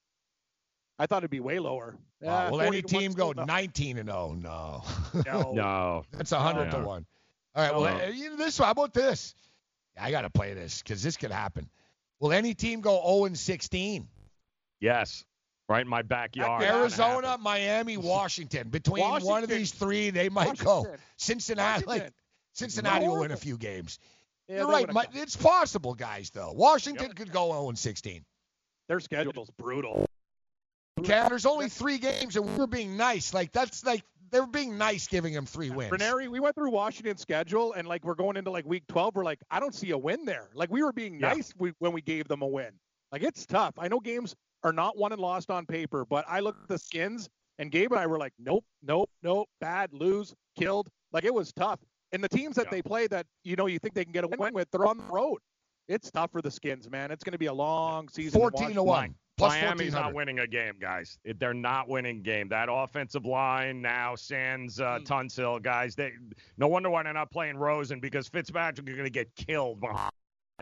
I 0.97 1.05
thought 1.05 1.19
it'd 1.19 1.29
be 1.29 1.39
way 1.41 1.59
lower. 1.59 1.97
Wow, 2.21 2.45
Yeah, 2.45 2.49
will 2.51 2.61
any 2.61 2.81
team 2.81 3.11
go 3.11 3.31
19 3.33 3.97
and 3.97 4.09
0? 4.09 4.37
No. 4.39 4.83
No. 5.25 5.51
No. 5.53 6.03
That's 6.11 6.31
a 6.31 6.39
hundred 6.39 6.71
to 6.71 6.79
No. 6.79 6.87
one. 6.87 7.05
All 7.53 7.63
right. 7.63 7.75
Well, 7.75 7.97
No. 7.97 8.05
uh, 8.05 8.07
you 8.09 8.29
know, 8.31 8.37
this. 8.37 8.57
How 8.57 8.71
about 8.71 8.93
this? 8.93 9.35
I 9.99 10.11
got 10.11 10.21
to 10.21 10.29
play 10.29 10.53
this 10.53 10.81
because 10.81 11.03
this 11.03 11.17
could 11.17 11.31
happen. 11.31 11.69
Will 12.19 12.31
any 12.31 12.53
team 12.53 12.81
go 12.81 12.99
0 13.05 13.25
and 13.25 13.37
16? 13.37 14.07
Yes. 14.79 15.23
Right 15.69 15.81
in 15.81 15.87
my 15.87 16.01
backyard. 16.01 16.63
Arizona. 16.63 17.37
Miami, 17.39 17.97
Washington. 17.97 18.69
Between 18.69 19.03
one 19.03 19.43
of 19.43 19.49
these 19.49 19.71
three, 19.71 20.11
they 20.11 20.29
might 20.29 20.57
go. 20.57 20.85
Cincinnati, 21.17 21.85
like 21.85 21.87
Washington. 21.87 22.13
Cincinnati 22.53 23.07
will 23.07 23.19
win 23.19 23.31
a 23.31 23.37
few 23.37 23.57
games. 23.57 23.99
Yeah, 24.47 24.57
You're 24.59 24.67
right. 24.67 24.87
win 24.87 24.89
a 24.89 24.99
Mi- 24.99 25.05
couple. 25.05 25.21
it's 25.21 25.35
possible, 25.35 25.93
guys. 25.93 26.29
Though 26.29 26.51
Washington 26.53 27.11
could 27.13 27.31
go 27.31 27.51
0 27.51 27.69
and 27.69 27.77
16. 27.77 28.23
Their 28.87 28.99
schedule's 28.99 29.49
brutal. 29.57 30.05
Okay, 30.99 31.25
there's 31.29 31.45
only 31.45 31.69
three 31.69 31.97
games, 31.97 32.35
and 32.37 32.45
we 32.45 32.55
were 32.57 32.65
being 32.67 32.97
nice. 32.97 33.33
Like 33.33 33.51
that's 33.51 33.85
like 33.85 34.03
they 34.31 34.39
were 34.39 34.47
being 34.47 34.77
nice, 34.77 35.07
giving 35.07 35.33
them 35.33 35.45
three 35.45 35.69
wins. 35.69 35.91
Ranieri, 35.91 36.27
we 36.27 36.39
went 36.39 36.55
through 36.55 36.71
Washington's 36.71 37.21
schedule, 37.21 37.73
and 37.73 37.87
like 37.87 38.03
we're 38.03 38.15
going 38.15 38.35
into 38.37 38.49
like 38.49 38.65
week 38.65 38.83
12. 38.87 39.15
We're 39.15 39.23
like, 39.23 39.39
I 39.51 39.59
don't 39.59 39.75
see 39.75 39.91
a 39.91 39.97
win 39.97 40.25
there. 40.25 40.49
Like 40.53 40.71
we 40.71 40.81
were 40.81 40.93
being 40.93 41.19
Yeah. 41.19 41.33
nice 41.33 41.51
when 41.57 41.91
we 41.93 42.01
gave 42.01 42.27
them 42.27 42.41
a 42.41 42.47
win. 42.47 42.71
Like 43.11 43.23
it's 43.23 43.45
tough. 43.45 43.73
I 43.77 43.87
know 43.89 43.99
games 43.99 44.35
are 44.63 44.73
not 44.73 44.97
won 44.97 45.11
and 45.11 45.21
lost 45.21 45.51
on 45.51 45.65
paper, 45.65 46.05
but 46.05 46.25
I 46.27 46.39
looked 46.39 46.63
at 46.63 46.67
the 46.69 46.79
skins, 46.79 47.29
and 47.59 47.69
Gabe 47.71 47.91
and 47.91 47.99
I 47.99 48.07
were 48.07 48.17
like, 48.17 48.33
nope, 48.39 48.65
nope, 48.81 49.09
nope, 49.21 49.47
bad, 49.61 49.93
lose, 49.93 50.33
killed. 50.57 50.89
Like 51.13 51.25
it 51.25 51.33
was 51.33 51.53
tough. 51.53 51.79
And 52.13 52.23
the 52.23 52.29
teams 52.29 52.55
that 52.55 52.65
Yeah. 52.65 52.71
they 52.71 52.81
play 52.81 53.07
that 53.07 53.25
you 53.43 53.55
know 53.55 53.65
you 53.67 53.79
think 53.79 53.93
they 53.95 54.03
can 54.03 54.13
get 54.13 54.23
a 54.23 54.27
win 54.27 54.53
with, 54.53 54.69
they're 54.71 54.85
on 54.85 54.97
the 54.97 55.03
road. 55.05 55.39
It's 55.87 56.11
tough 56.11 56.31
for 56.31 56.41
the 56.41 56.51
skins, 56.51 56.89
man. 56.89 57.11
It's 57.11 57.23
going 57.23 57.31
to 57.33 57.37
be 57.37 57.45
a 57.45 57.53
long 57.53 58.09
season. 58.09 58.39
14 58.39 58.73
to 58.73 58.83
one. 58.83 59.15
Plus 59.37 59.53
Miami's 59.53 59.93
1400. 59.93 60.01
not 60.01 60.13
winning 60.15 60.39
a 60.39 60.47
game, 60.47 60.73
guys. 60.81 61.17
They're 61.37 61.53
not 61.53 61.87
winning 61.87 62.23
game. 62.23 62.49
That 62.49 62.69
offensive 62.71 63.23
line 63.25 63.81
now, 63.83 64.15
Sands, 64.15 64.79
uh, 64.81 64.99
Tunsil, 65.03 65.61
guys. 65.61 65.95
They 65.95 66.11
no 66.57 66.67
wonder 66.67 66.89
why 66.89 67.03
they're 67.03 67.13
not 67.13 67.31
playing 67.31 67.55
Rosen 67.57 67.99
because 67.99 68.27
Fitzpatrick 68.27 68.89
is 68.89 68.95
going 68.95 69.05
to 69.05 69.11
get 69.11 69.33
killed. 69.35 69.79
behind. 69.79 70.11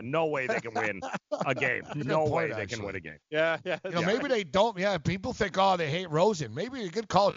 No 0.02 0.26
way 0.26 0.46
they 0.46 0.60
can 0.60 0.74
win 0.74 1.00
a 1.46 1.54
game. 1.54 1.82
Good 1.94 2.06
No 2.06 2.24
way 2.24 2.48
point, 2.48 2.56
they 2.56 2.66
can 2.66 2.84
win 2.84 2.96
a 2.96 3.00
game. 3.00 3.16
Yeah, 3.30 3.56
yeah. 3.64 3.78
You 3.84 3.92
know, 3.92 4.00
yeah. 4.00 4.06
maybe 4.06 4.28
they 4.28 4.44
don't. 4.44 4.78
Yeah, 4.78 4.98
people 4.98 5.32
think, 5.32 5.56
oh, 5.58 5.78
they 5.78 5.88
hate 5.90 6.10
Rosen. 6.10 6.54
Maybe 6.54 6.84
a 6.84 6.88
good 6.90 7.08
call. 7.08 7.32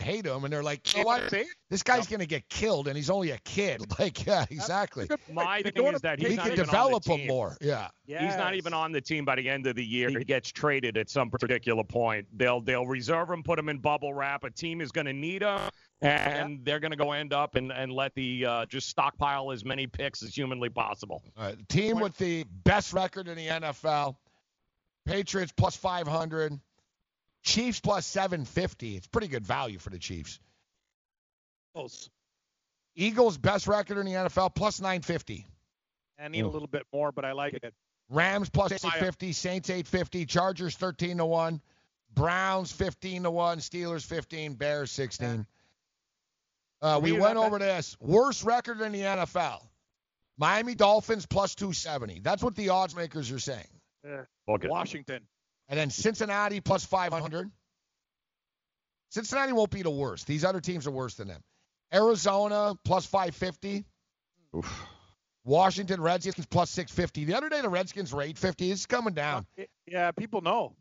Hate 0.00 0.24
him, 0.24 0.44
and 0.44 0.52
they're 0.52 0.62
like, 0.62 0.94
you 0.94 1.00
know 1.00 1.06
what? 1.06 1.30
See? 1.30 1.44
This 1.68 1.82
guy's 1.82 2.06
gonna 2.06 2.24
get 2.24 2.48
killed, 2.48 2.88
and 2.88 2.96
he's 2.96 3.10
only 3.10 3.30
a 3.30 3.38
kid. 3.38 3.82
Like, 3.98 4.24
yeah, 4.26 4.46
exactly. 4.50 5.06
My 5.30 5.60
thing 5.62 5.86
is 5.88 6.00
that 6.00 6.18
He 6.18 6.28
he's 6.28 6.36
not 6.38 6.46
could 6.46 6.56
develop 6.56 7.08
on 7.10 7.18
him 7.20 7.26
more. 7.28 7.56
Yeah. 7.60 7.88
He's 8.06 8.36
not 8.36 8.54
even 8.54 8.72
on 8.72 8.90
the 8.90 9.00
team 9.02 9.24
by 9.24 9.36
the 9.36 9.48
end 9.48 9.66
of 9.66 9.76
the 9.76 9.84
year. 9.84 10.08
He 10.08 10.24
gets 10.24 10.50
traded 10.50 10.96
at 10.96 11.10
some 11.10 11.30
particular 11.30 11.84
point. 11.84 12.26
They'll 12.36 12.60
they'll 12.62 12.86
reserve 12.86 13.30
him, 13.30 13.42
put 13.42 13.58
him 13.58 13.68
in 13.68 13.78
bubble 13.78 14.14
wrap. 14.14 14.44
A 14.44 14.50
team 14.50 14.80
is 14.80 14.90
going 14.92 15.06
to 15.06 15.12
need 15.12 15.42
him, 15.42 15.60
and 16.00 16.64
they're 16.64 16.80
going 16.80 16.90
to 16.90 16.96
go 16.96 17.12
end 17.12 17.32
up 17.34 17.54
and, 17.54 17.70
and 17.70 17.92
let 17.92 18.14
the 18.14 18.46
uh, 18.46 18.66
just 18.66 18.88
stockpile 18.88 19.52
as 19.52 19.64
many 19.64 19.86
picks 19.86 20.22
as 20.22 20.34
humanly 20.34 20.70
possible. 20.70 21.22
All 21.36 21.44
right, 21.44 21.68
team 21.68 22.00
with 22.00 22.16
the 22.16 22.44
best 22.64 22.92
record 22.94 23.28
in 23.28 23.36
the 23.36 23.46
NFL. 23.46 24.16
Patriots 25.04 25.52
plus 25.56 25.76
500. 25.76 26.58
Chiefs 27.42 27.80
plus 27.80 28.06
750. 28.06 28.96
It's 28.96 29.06
pretty 29.06 29.28
good 29.28 29.46
value 29.46 29.78
for 29.78 29.90
the 29.90 29.98
Chiefs. 29.98 30.38
Close. 31.74 32.10
Eagles 32.94 33.38
best 33.38 33.66
record 33.66 33.98
in 33.98 34.06
the 34.06 34.12
NFL 34.12 34.54
plus 34.54 34.80
950. 34.80 35.46
I 36.18 36.28
need 36.28 36.44
a 36.44 36.48
little 36.48 36.68
bit 36.68 36.84
more, 36.92 37.10
but 37.10 37.24
I 37.24 37.32
like 37.32 37.54
it. 37.54 37.74
Rams 38.10 38.50
plus 38.50 38.72
850, 38.72 39.32
Saints 39.32 39.70
850, 39.70 40.26
Chargers 40.26 40.76
13 40.76 41.16
to 41.16 41.26
1, 41.26 41.60
Browns 42.14 42.70
15 42.70 43.24
to 43.24 43.30
1, 43.30 43.58
Steelers 43.58 44.04
15, 44.04 44.54
Bears 44.54 44.90
16. 44.92 45.46
Uh, 46.82 47.00
we 47.02 47.12
went 47.12 47.38
over 47.38 47.58
this. 47.58 47.96
Worst 48.00 48.44
record 48.44 48.80
in 48.80 48.92
the 48.92 49.00
NFL. 49.00 49.62
Miami 50.36 50.74
Dolphins 50.74 51.26
plus 51.26 51.54
270. 51.54 52.20
That's 52.20 52.42
what 52.42 52.54
the 52.56 52.70
odds 52.70 52.94
makers 52.94 53.30
are 53.30 53.38
saying. 53.38 53.68
Yeah. 54.04 54.22
Okay. 54.48 54.68
Washington. 54.68 55.22
And 55.72 55.80
then 55.80 55.88
Cincinnati 55.88 56.60
plus 56.60 56.84
500. 56.84 57.50
Cincinnati 59.08 59.52
won't 59.52 59.70
be 59.70 59.80
the 59.80 59.88
worst. 59.88 60.26
These 60.26 60.44
other 60.44 60.60
teams 60.60 60.86
are 60.86 60.90
worse 60.90 61.14
than 61.14 61.28
them. 61.28 61.40
Arizona 61.94 62.74
plus 62.84 63.06
550. 63.06 63.82
Washington 65.44 66.02
Redskins 66.02 66.44
plus 66.44 66.68
650. 66.68 67.24
The 67.24 67.34
other 67.38 67.48
day 67.48 67.62
the 67.62 67.70
Redskins 67.70 68.12
were 68.12 68.20
850. 68.20 68.70
It's 68.70 68.84
coming 68.84 69.14
down. 69.14 69.46
Yeah, 69.86 70.10
people 70.10 70.42
know. 70.42 70.74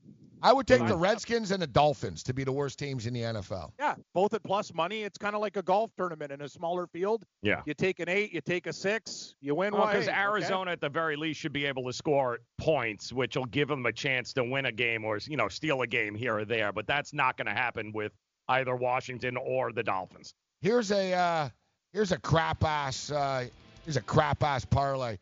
I 0.43 0.53
would 0.53 0.67
take 0.67 0.85
the 0.87 0.95
Redskins 0.95 1.51
and 1.51 1.61
the 1.61 1.67
Dolphins 1.67 2.23
to 2.23 2.33
be 2.33 2.43
the 2.43 2.51
worst 2.51 2.79
teams 2.79 3.05
in 3.05 3.13
the 3.13 3.21
NFL. 3.21 3.71
Yeah, 3.79 3.95
both 4.13 4.33
at 4.33 4.43
plus 4.43 4.73
money. 4.73 5.03
It's 5.03 5.17
kind 5.17 5.35
of 5.35 5.41
like 5.41 5.57
a 5.57 5.61
golf 5.61 5.91
tournament 5.97 6.31
in 6.31 6.41
a 6.41 6.49
smaller 6.49 6.87
field. 6.87 7.23
Yeah. 7.41 7.61
You 7.65 7.73
take 7.73 7.99
an 7.99 8.09
eight, 8.09 8.33
you 8.33 8.41
take 8.41 8.67
a 8.67 8.73
six, 8.73 9.35
you 9.41 9.53
win 9.55 9.73
Well, 9.73 9.83
one. 9.83 9.93
because 9.93 10.07
Arizona, 10.07 10.71
at 10.71 10.81
the 10.81 10.89
very 10.89 11.15
least, 11.15 11.39
should 11.39 11.53
be 11.53 11.65
able 11.65 11.83
to 11.85 11.93
score 11.93 12.39
points, 12.57 13.13
which 13.13 13.35
will 13.37 13.45
give 13.45 13.67
them 13.67 13.85
a 13.85 13.91
chance 13.93 14.33
to 14.33 14.43
win 14.43 14.65
a 14.65 14.71
game 14.71 15.05
or 15.05 15.17
you 15.27 15.37
know 15.37 15.47
steal 15.47 15.81
a 15.81 15.87
game 15.87 16.15
here 16.15 16.37
or 16.39 16.45
there. 16.45 16.71
But 16.71 16.87
that's 16.87 17.13
not 17.13 17.37
going 17.37 17.47
to 17.47 17.53
happen 17.53 17.91
with 17.93 18.11
either 18.49 18.75
Washington 18.75 19.37
or 19.37 19.71
the 19.71 19.83
Dolphins. 19.83 20.33
Here's 20.61 20.91
a 20.91 21.13
uh, 21.13 21.49
here's 21.93 22.11
a 22.11 22.17
crap 22.19 22.63
ass 22.63 23.11
uh, 23.11 23.47
here's 23.85 23.97
a 23.97 24.01
crap 24.01 24.43
ass 24.43 24.65
parlay. 24.65 25.17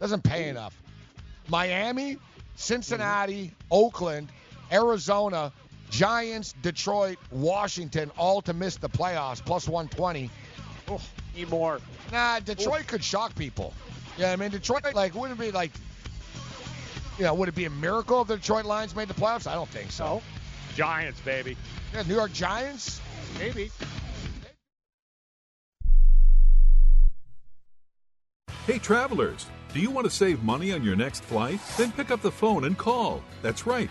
Doesn't 0.00 0.22
pay 0.22 0.48
enough. 0.48 0.80
Miami, 1.48 2.18
Cincinnati, 2.56 3.52
Oakland, 3.70 4.28
Arizona, 4.72 5.52
Giants, 5.90 6.54
Detroit, 6.62 7.18
Washington, 7.30 8.10
all 8.18 8.42
to 8.42 8.52
miss 8.52 8.76
the 8.76 8.88
playoffs, 8.88 9.44
plus 9.44 9.66
120. 9.68 10.30
Oh, 10.88 11.00
need 11.36 11.50
more. 11.50 11.80
Nah, 12.12 12.40
Detroit 12.40 12.86
could 12.86 13.02
shock 13.02 13.34
people. 13.34 13.74
Yeah, 14.16 14.32
I 14.32 14.36
mean 14.36 14.50
Detroit 14.50 14.82
like 14.94 15.14
wouldn't 15.14 15.38
be 15.38 15.52
like 15.52 15.70
You 17.18 17.24
know, 17.24 17.34
would 17.34 17.48
it 17.48 17.54
be 17.54 17.64
a 17.64 17.70
miracle 17.70 18.22
if 18.22 18.28
the 18.28 18.36
Detroit 18.36 18.64
Lions 18.64 18.94
made 18.94 19.08
the 19.08 19.14
playoffs? 19.14 19.46
I 19.46 19.54
don't 19.54 19.68
think 19.68 19.90
so. 19.90 20.22
Giants, 20.76 21.20
baby. 21.20 21.56
Yeah, 21.92 22.02
New 22.02 22.14
York 22.14 22.32
Giants? 22.32 23.00
Maybe. 23.38 23.70
Hey, 28.66 28.78
travelers, 28.78 29.46
do 29.72 29.80
you 29.80 29.90
want 29.90 30.04
to 30.04 30.10
save 30.10 30.42
money 30.42 30.72
on 30.72 30.84
your 30.84 30.94
next 30.94 31.24
flight? 31.24 31.58
Then 31.76 31.90
pick 31.90 32.10
up 32.10 32.20
the 32.20 32.30
phone 32.30 32.64
and 32.64 32.76
call. 32.78 33.22
That's 33.42 33.66
right, 33.66 33.90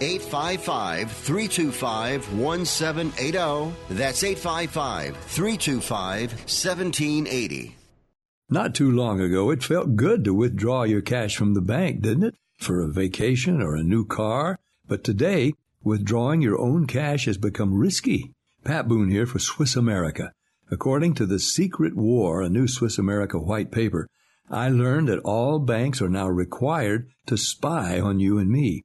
855 0.00 1.10
325 1.10 2.38
1780. 2.38 3.74
That's 3.90 4.24
855 4.24 5.16
325 5.16 6.30
1780. 6.32 7.76
Not 8.50 8.74
too 8.74 8.90
long 8.90 9.20
ago, 9.20 9.50
it 9.50 9.62
felt 9.62 9.96
good 9.96 10.24
to 10.24 10.34
withdraw 10.34 10.82
your 10.82 11.00
cash 11.00 11.36
from 11.36 11.54
the 11.54 11.60
bank, 11.60 12.02
didn't 12.02 12.24
it? 12.24 12.34
For 12.58 12.82
a 12.82 12.92
vacation 12.92 13.62
or 13.62 13.74
a 13.74 13.82
new 13.82 14.04
car. 14.04 14.58
But 14.86 15.02
today, 15.02 15.54
withdrawing 15.82 16.42
your 16.42 16.60
own 16.60 16.86
cash 16.86 17.24
has 17.24 17.38
become 17.38 17.74
risky. 17.74 18.32
Pat 18.64 18.86
Boone 18.86 19.10
here 19.10 19.26
for 19.26 19.38
Swiss 19.38 19.76
America. 19.76 20.32
According 20.70 21.14
to 21.14 21.26
The 21.26 21.38
Secret 21.38 21.94
War, 21.94 22.42
a 22.42 22.48
new 22.48 22.66
Swiss 22.68 22.98
America 22.98 23.38
white 23.38 23.70
paper, 23.70 24.08
I 24.50 24.68
learned 24.68 25.08
that 25.08 25.20
all 25.20 25.58
banks 25.58 26.02
are 26.02 26.08
now 26.08 26.28
required 26.28 27.08
to 27.26 27.36
spy 27.36 27.98
on 27.98 28.20
you 28.20 28.38
and 28.38 28.50
me 28.50 28.84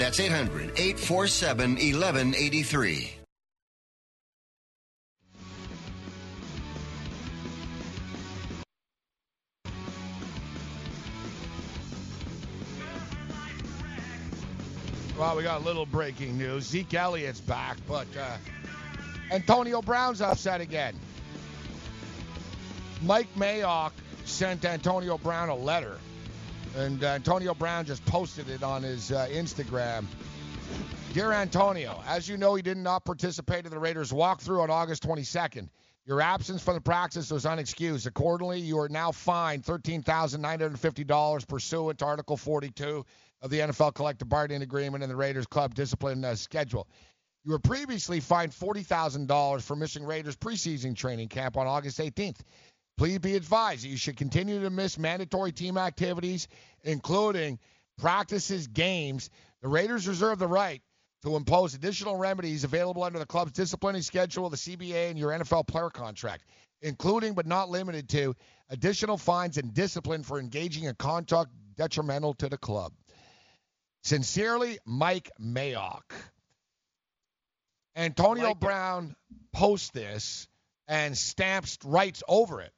That's 0.00 0.18
800 0.18 0.72
847 0.78 1.72
1183. 1.72 3.12
Well, 15.18 15.36
we 15.36 15.42
got 15.42 15.60
a 15.60 15.64
little 15.64 15.84
breaking 15.84 16.38
news. 16.38 16.64
Zeke 16.64 16.94
Elliott's 16.94 17.42
back, 17.42 17.76
but 17.86 18.06
uh, 18.18 18.38
Antonio 19.30 19.82
Brown's 19.82 20.22
upset 20.22 20.62
again. 20.62 20.94
Mike 23.02 23.28
Mayock 23.36 23.92
sent 24.24 24.64
Antonio 24.64 25.18
Brown 25.18 25.50
a 25.50 25.54
letter, 25.54 25.98
and 26.76 27.02
uh, 27.02 27.08
Antonio 27.08 27.54
Brown 27.54 27.84
just 27.84 28.04
posted 28.06 28.48
it 28.48 28.62
on 28.62 28.82
his 28.82 29.10
uh, 29.12 29.26
Instagram. 29.30 30.04
Dear 31.12 31.32
Antonio, 31.32 32.00
as 32.06 32.28
you 32.28 32.36
know, 32.36 32.54
he 32.54 32.62
did 32.62 32.76
not 32.76 33.04
participate 33.04 33.64
in 33.64 33.70
the 33.70 33.78
Raiders 33.78 34.12
walkthrough 34.12 34.62
on 34.62 34.70
August 34.70 35.02
22nd. 35.02 35.68
Your 36.06 36.20
absence 36.20 36.62
from 36.62 36.74
the 36.74 36.80
practice 36.80 37.30
was 37.30 37.44
unexcused. 37.44 38.06
Accordingly, 38.06 38.60
you 38.60 38.78
are 38.78 38.88
now 38.88 39.12
fined 39.12 39.64
$13,950 39.64 41.48
pursuant 41.48 41.98
to 41.98 42.04
Article 42.04 42.36
42 42.36 43.04
of 43.42 43.50
the 43.50 43.58
NFL 43.58 43.94
collective 43.94 44.28
bargaining 44.28 44.62
agreement 44.62 45.02
and 45.02 45.10
the 45.10 45.16
Raiders 45.16 45.46
club 45.46 45.74
discipline 45.74 46.24
uh, 46.24 46.34
schedule. 46.34 46.88
You 47.44 47.52
were 47.52 47.58
previously 47.58 48.20
fined 48.20 48.52
$40,000 48.52 49.62
for 49.62 49.74
missing 49.74 50.04
Raiders 50.04 50.36
preseason 50.36 50.94
training 50.94 51.28
camp 51.28 51.56
on 51.56 51.66
August 51.66 51.98
18th. 51.98 52.40
Please 53.00 53.18
be 53.18 53.34
advised 53.34 53.82
that 53.82 53.88
you 53.88 53.96
should 53.96 54.18
continue 54.18 54.60
to 54.60 54.68
miss 54.68 54.98
mandatory 54.98 55.52
team 55.52 55.78
activities, 55.78 56.48
including 56.84 57.58
practices, 57.96 58.66
games. 58.66 59.30
The 59.62 59.68
Raiders 59.68 60.06
reserve 60.06 60.38
the 60.38 60.46
right 60.46 60.82
to 61.22 61.34
impose 61.34 61.72
additional 61.72 62.16
remedies 62.16 62.62
available 62.62 63.02
under 63.02 63.18
the 63.18 63.24
club's 63.24 63.52
disciplining 63.52 64.02
schedule, 64.02 64.50
the 64.50 64.58
CBA, 64.58 65.08
and 65.08 65.18
your 65.18 65.30
NFL 65.30 65.66
player 65.66 65.88
contract, 65.88 66.44
including 66.82 67.32
but 67.32 67.46
not 67.46 67.70
limited 67.70 68.06
to 68.10 68.34
additional 68.68 69.16
fines 69.16 69.56
and 69.56 69.72
discipline 69.72 70.22
for 70.22 70.38
engaging 70.38 70.84
in 70.84 70.94
conduct 70.94 71.50
detrimental 71.78 72.34
to 72.34 72.50
the 72.50 72.58
club. 72.58 72.92
Sincerely, 74.02 74.78
Mike 74.84 75.30
Mayock. 75.40 76.12
Antonio 77.96 78.54
Brown 78.54 79.16
posts 79.54 79.88
this 79.88 80.46
and 80.86 81.16
stamps 81.16 81.78
rights 81.82 82.22
over 82.28 82.60
it. 82.60 82.74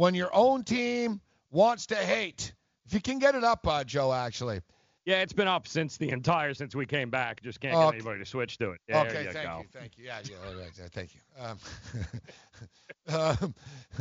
When 0.00 0.14
your 0.14 0.34
own 0.34 0.64
team 0.64 1.20
wants 1.50 1.84
to 1.88 1.94
hate, 1.94 2.54
if 2.86 2.94
you 2.94 3.02
can 3.02 3.18
get 3.18 3.34
it 3.34 3.44
up, 3.44 3.66
uh, 3.66 3.84
Joe, 3.84 4.14
actually. 4.14 4.62
Yeah, 5.04 5.20
it's 5.20 5.34
been 5.34 5.46
up 5.46 5.68
since 5.68 5.98
the 5.98 6.08
entire 6.08 6.54
since 6.54 6.74
we 6.74 6.86
came 6.86 7.10
back. 7.10 7.42
Just 7.42 7.60
can't 7.60 7.74
Okay. 7.74 7.84
get 7.84 7.94
anybody 7.96 8.20
to 8.20 8.24
switch 8.24 8.56
to 8.56 8.70
it. 8.70 8.80
There 8.88 8.96
okay, 8.96 9.24
you 9.24 9.32
thank 9.32 9.46
go. 9.46 9.58
you, 9.58 9.68
thank 9.70 9.98
you. 9.98 10.04
Yeah, 10.06 10.20
yeah, 10.24 10.36
all 10.48 10.54
right, 10.54 10.70
yeah, 10.78 10.86
thank 10.90 11.14
you. 11.14 11.20
Um, 11.38 11.58
um, 13.14 13.54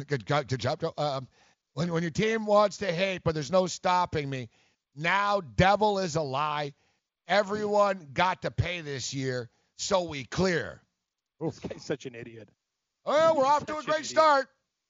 good, 0.08 0.26
job- 0.26 0.48
good 0.48 0.62
job, 0.62 0.80
Joe. 0.80 0.94
Um, 0.98 1.28
when 1.74 1.92
when 1.92 2.02
your 2.02 2.12
team 2.12 2.46
wants 2.46 2.78
to 2.78 2.94
hate, 2.94 3.22
but 3.26 3.34
there's 3.34 3.52
no 3.52 3.68
stopping 3.68 4.30
me. 4.30 4.48
Now, 4.96 5.42
devil 5.42 6.00
is 6.00 6.16
a 6.16 6.22
lie. 6.22 6.76
Everyone 7.28 8.08
got 8.14 8.44
to 8.44 8.52
pay 8.52 8.80
this 8.80 9.14
year, 9.14 9.50
so 9.76 10.04
we 10.04 10.24
clear. 10.24 10.82
This 11.42 11.60
guy's 11.60 11.84
such 11.84 12.06
an 12.06 12.16
idiot. 12.16 12.48
Well, 13.06 13.36
we're 13.36 13.46
off 13.46 13.66
to 13.66 13.78
a 13.78 13.84
great 13.84 14.06
start. 14.06 14.48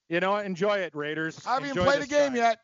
You 0.10 0.20
know, 0.20 0.38
enjoy 0.38 0.80
it, 0.80 0.96
Raiders. 0.96 1.40
I 1.46 1.54
haven't 1.54 1.70
even 1.70 1.84
played 1.84 2.02
a 2.02 2.08
game 2.08 2.36
yet. 2.36 2.60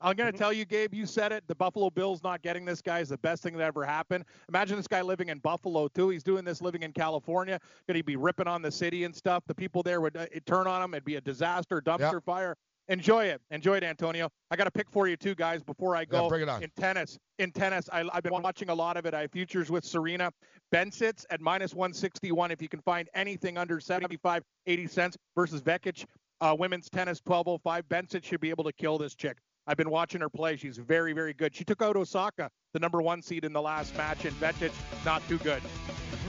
I'm 0.00 0.14
going 0.14 0.30
to 0.30 0.38
tell 0.38 0.52
you, 0.52 0.64
Gabe, 0.64 0.92
you 0.92 1.06
said 1.06 1.32
it. 1.32 1.42
The 1.48 1.54
Buffalo 1.54 1.88
Bills 1.88 2.22
not 2.22 2.42
getting 2.42 2.64
this 2.64 2.82
guy 2.82 3.00
is 3.00 3.08
the 3.08 3.18
best 3.18 3.42
thing 3.42 3.56
that 3.56 3.64
ever 3.64 3.84
happened. 3.84 4.24
Imagine 4.48 4.76
this 4.76 4.86
guy 4.86 5.00
living 5.00 5.30
in 5.30 5.38
Buffalo, 5.38 5.88
too. 5.88 6.10
He's 6.10 6.22
doing 6.22 6.44
this 6.44 6.60
living 6.60 6.82
in 6.82 6.92
California. 6.92 7.58
Could 7.86 7.96
he 7.96 8.02
be 8.02 8.16
ripping 8.16 8.46
on 8.46 8.60
the 8.60 8.70
city 8.70 9.04
and 9.04 9.14
stuff. 9.16 9.42
The 9.46 9.54
people 9.54 9.82
there 9.82 10.00
would 10.00 10.16
uh, 10.16 10.26
turn 10.44 10.66
on 10.66 10.82
him. 10.82 10.92
It'd 10.92 11.04
be 11.04 11.16
a 11.16 11.20
disaster, 11.20 11.80
dumpster 11.80 12.22
fire. 12.22 12.56
Enjoy 12.88 13.24
it. 13.24 13.40
Enjoy 13.50 13.78
it, 13.78 13.82
Antonio. 13.82 14.28
I 14.50 14.56
got 14.56 14.66
a 14.66 14.70
pick 14.70 14.88
for 14.90 15.08
you, 15.08 15.16
too, 15.16 15.34
guys, 15.34 15.62
before 15.62 15.96
I 15.96 16.04
go. 16.04 16.28
bring 16.28 16.42
it 16.42 16.48
on. 16.48 16.62
In 16.62 16.70
tennis. 16.78 17.18
In 17.38 17.50
tennis, 17.50 17.88
I, 17.90 18.08
I've 18.12 18.22
been 18.22 18.40
watching 18.42 18.68
a 18.68 18.74
lot 18.74 18.96
of 18.96 19.06
it. 19.06 19.14
I 19.14 19.22
have 19.22 19.32
futures 19.32 19.70
with 19.70 19.84
Serena. 19.84 20.30
Bencic 20.72 21.24
at 21.30 21.40
minus 21.40 21.74
161 21.74 22.50
if 22.50 22.60
you 22.60 22.68
can 22.68 22.80
find 22.82 23.08
anything 23.14 23.56
under 23.56 23.80
75, 23.80 24.42
80 24.66 24.86
cents 24.86 25.16
versus 25.34 25.62
Vekic. 25.62 26.04
Uh, 26.40 26.54
women's 26.58 26.90
tennis 26.90 27.20
1205. 27.24 27.88
Bencic 27.88 28.24
should 28.24 28.40
be 28.40 28.50
able 28.50 28.64
to 28.64 28.72
kill 28.72 28.98
this 28.98 29.14
chick. 29.14 29.38
I've 29.66 29.76
been 29.76 29.90
watching 29.90 30.20
her 30.20 30.28
play. 30.28 30.56
She's 30.56 30.76
very, 30.76 31.12
very 31.12 31.32
good. 31.32 31.54
She 31.54 31.64
took 31.64 31.82
out 31.82 31.96
Osaka, 31.96 32.50
the 32.72 32.78
number 32.78 33.02
one 33.02 33.20
seed 33.20 33.44
in 33.44 33.52
the 33.52 33.62
last 33.62 33.96
match, 33.96 34.24
and 34.24 34.38
Vekic 34.38 34.72
not 35.04 35.26
too 35.28 35.38
good. 35.38 35.62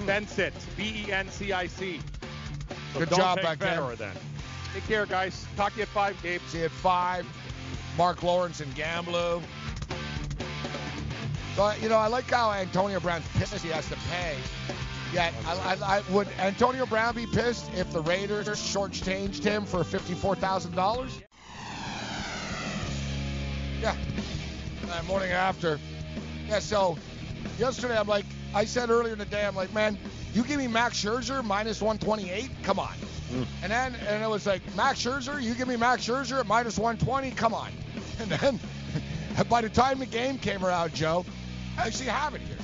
Bencic, 0.05 0.53
B 0.75 1.05
E 1.05 1.11
N 1.11 1.29
C 1.29 1.51
I 1.51 1.67
C. 1.67 1.99
So 2.93 2.99
Good 2.99 3.09
job 3.09 3.37
take 3.37 3.45
back 3.45 3.59
there. 3.59 3.95
Then. 3.95 4.15
Take 4.73 4.87
care, 4.87 5.05
guys. 5.05 5.45
Talk 5.55 5.73
to 5.73 5.77
you 5.77 5.83
at 5.83 5.89
five, 5.89 6.21
Gabe. 6.23 6.41
See 6.47 6.59
you 6.59 6.65
at 6.65 6.71
five. 6.71 7.25
Mark 7.97 8.23
Lawrence 8.23 8.59
and 8.61 8.73
Gamblu. 8.75 9.41
So, 11.55 11.71
you 11.81 11.89
know, 11.89 11.97
I 11.97 12.07
like 12.07 12.25
how 12.25 12.51
Antonio 12.51 12.99
Brown's 12.99 13.27
pissed 13.29 13.55
he 13.63 13.69
has 13.69 13.87
to 13.89 13.95
pay. 14.11 14.35
Yet, 15.13 15.33
I, 15.45 15.53
I, 15.53 15.97
I, 15.97 16.01
would 16.11 16.27
Antonio 16.37 16.85
Brown 16.85 17.15
be 17.15 17.25
pissed 17.25 17.71
if 17.73 17.91
the 17.93 18.01
Raiders 18.01 18.47
shortchanged 18.47 19.43
him 19.43 19.65
for 19.65 19.79
$54,000? 19.79 21.21
Yeah. 23.81 23.95
Uh, 24.91 25.03
morning 25.03 25.31
after. 25.31 25.79
Yeah, 26.47 26.59
so 26.59 26.97
yesterday 27.57 27.97
I'm 27.97 28.07
like, 28.07 28.25
I 28.53 28.65
said 28.65 28.89
earlier 28.89 29.13
in 29.13 29.19
the 29.19 29.25
day, 29.25 29.45
I'm 29.45 29.55
like, 29.55 29.73
man, 29.73 29.97
you 30.33 30.43
give 30.43 30.57
me 30.57 30.67
Max 30.67 31.03
Scherzer 31.03 31.43
minus 31.43 31.81
128? 31.81 32.49
Come 32.63 32.79
on. 32.79 32.93
And 33.61 33.71
then 33.71 33.95
and 34.07 34.23
it 34.23 34.29
was 34.29 34.45
like, 34.45 34.61
Max 34.75 35.03
Scherzer, 35.03 35.41
you 35.41 35.53
give 35.53 35.67
me 35.67 35.75
Max 35.75 36.07
Scherzer 36.07 36.39
at 36.39 36.47
minus 36.47 36.77
120? 36.77 37.31
Come 37.31 37.53
on. 37.53 37.71
And 38.19 38.31
then 38.31 38.59
by 39.49 39.61
the 39.61 39.69
time 39.69 39.99
the 39.99 40.07
game 40.07 40.39
came 40.39 40.65
around, 40.65 40.95
Joe, 40.95 41.23
I 41.77 41.85
actually 41.85 42.07
have 42.07 42.33
it 42.33 42.41
here. 42.41 42.56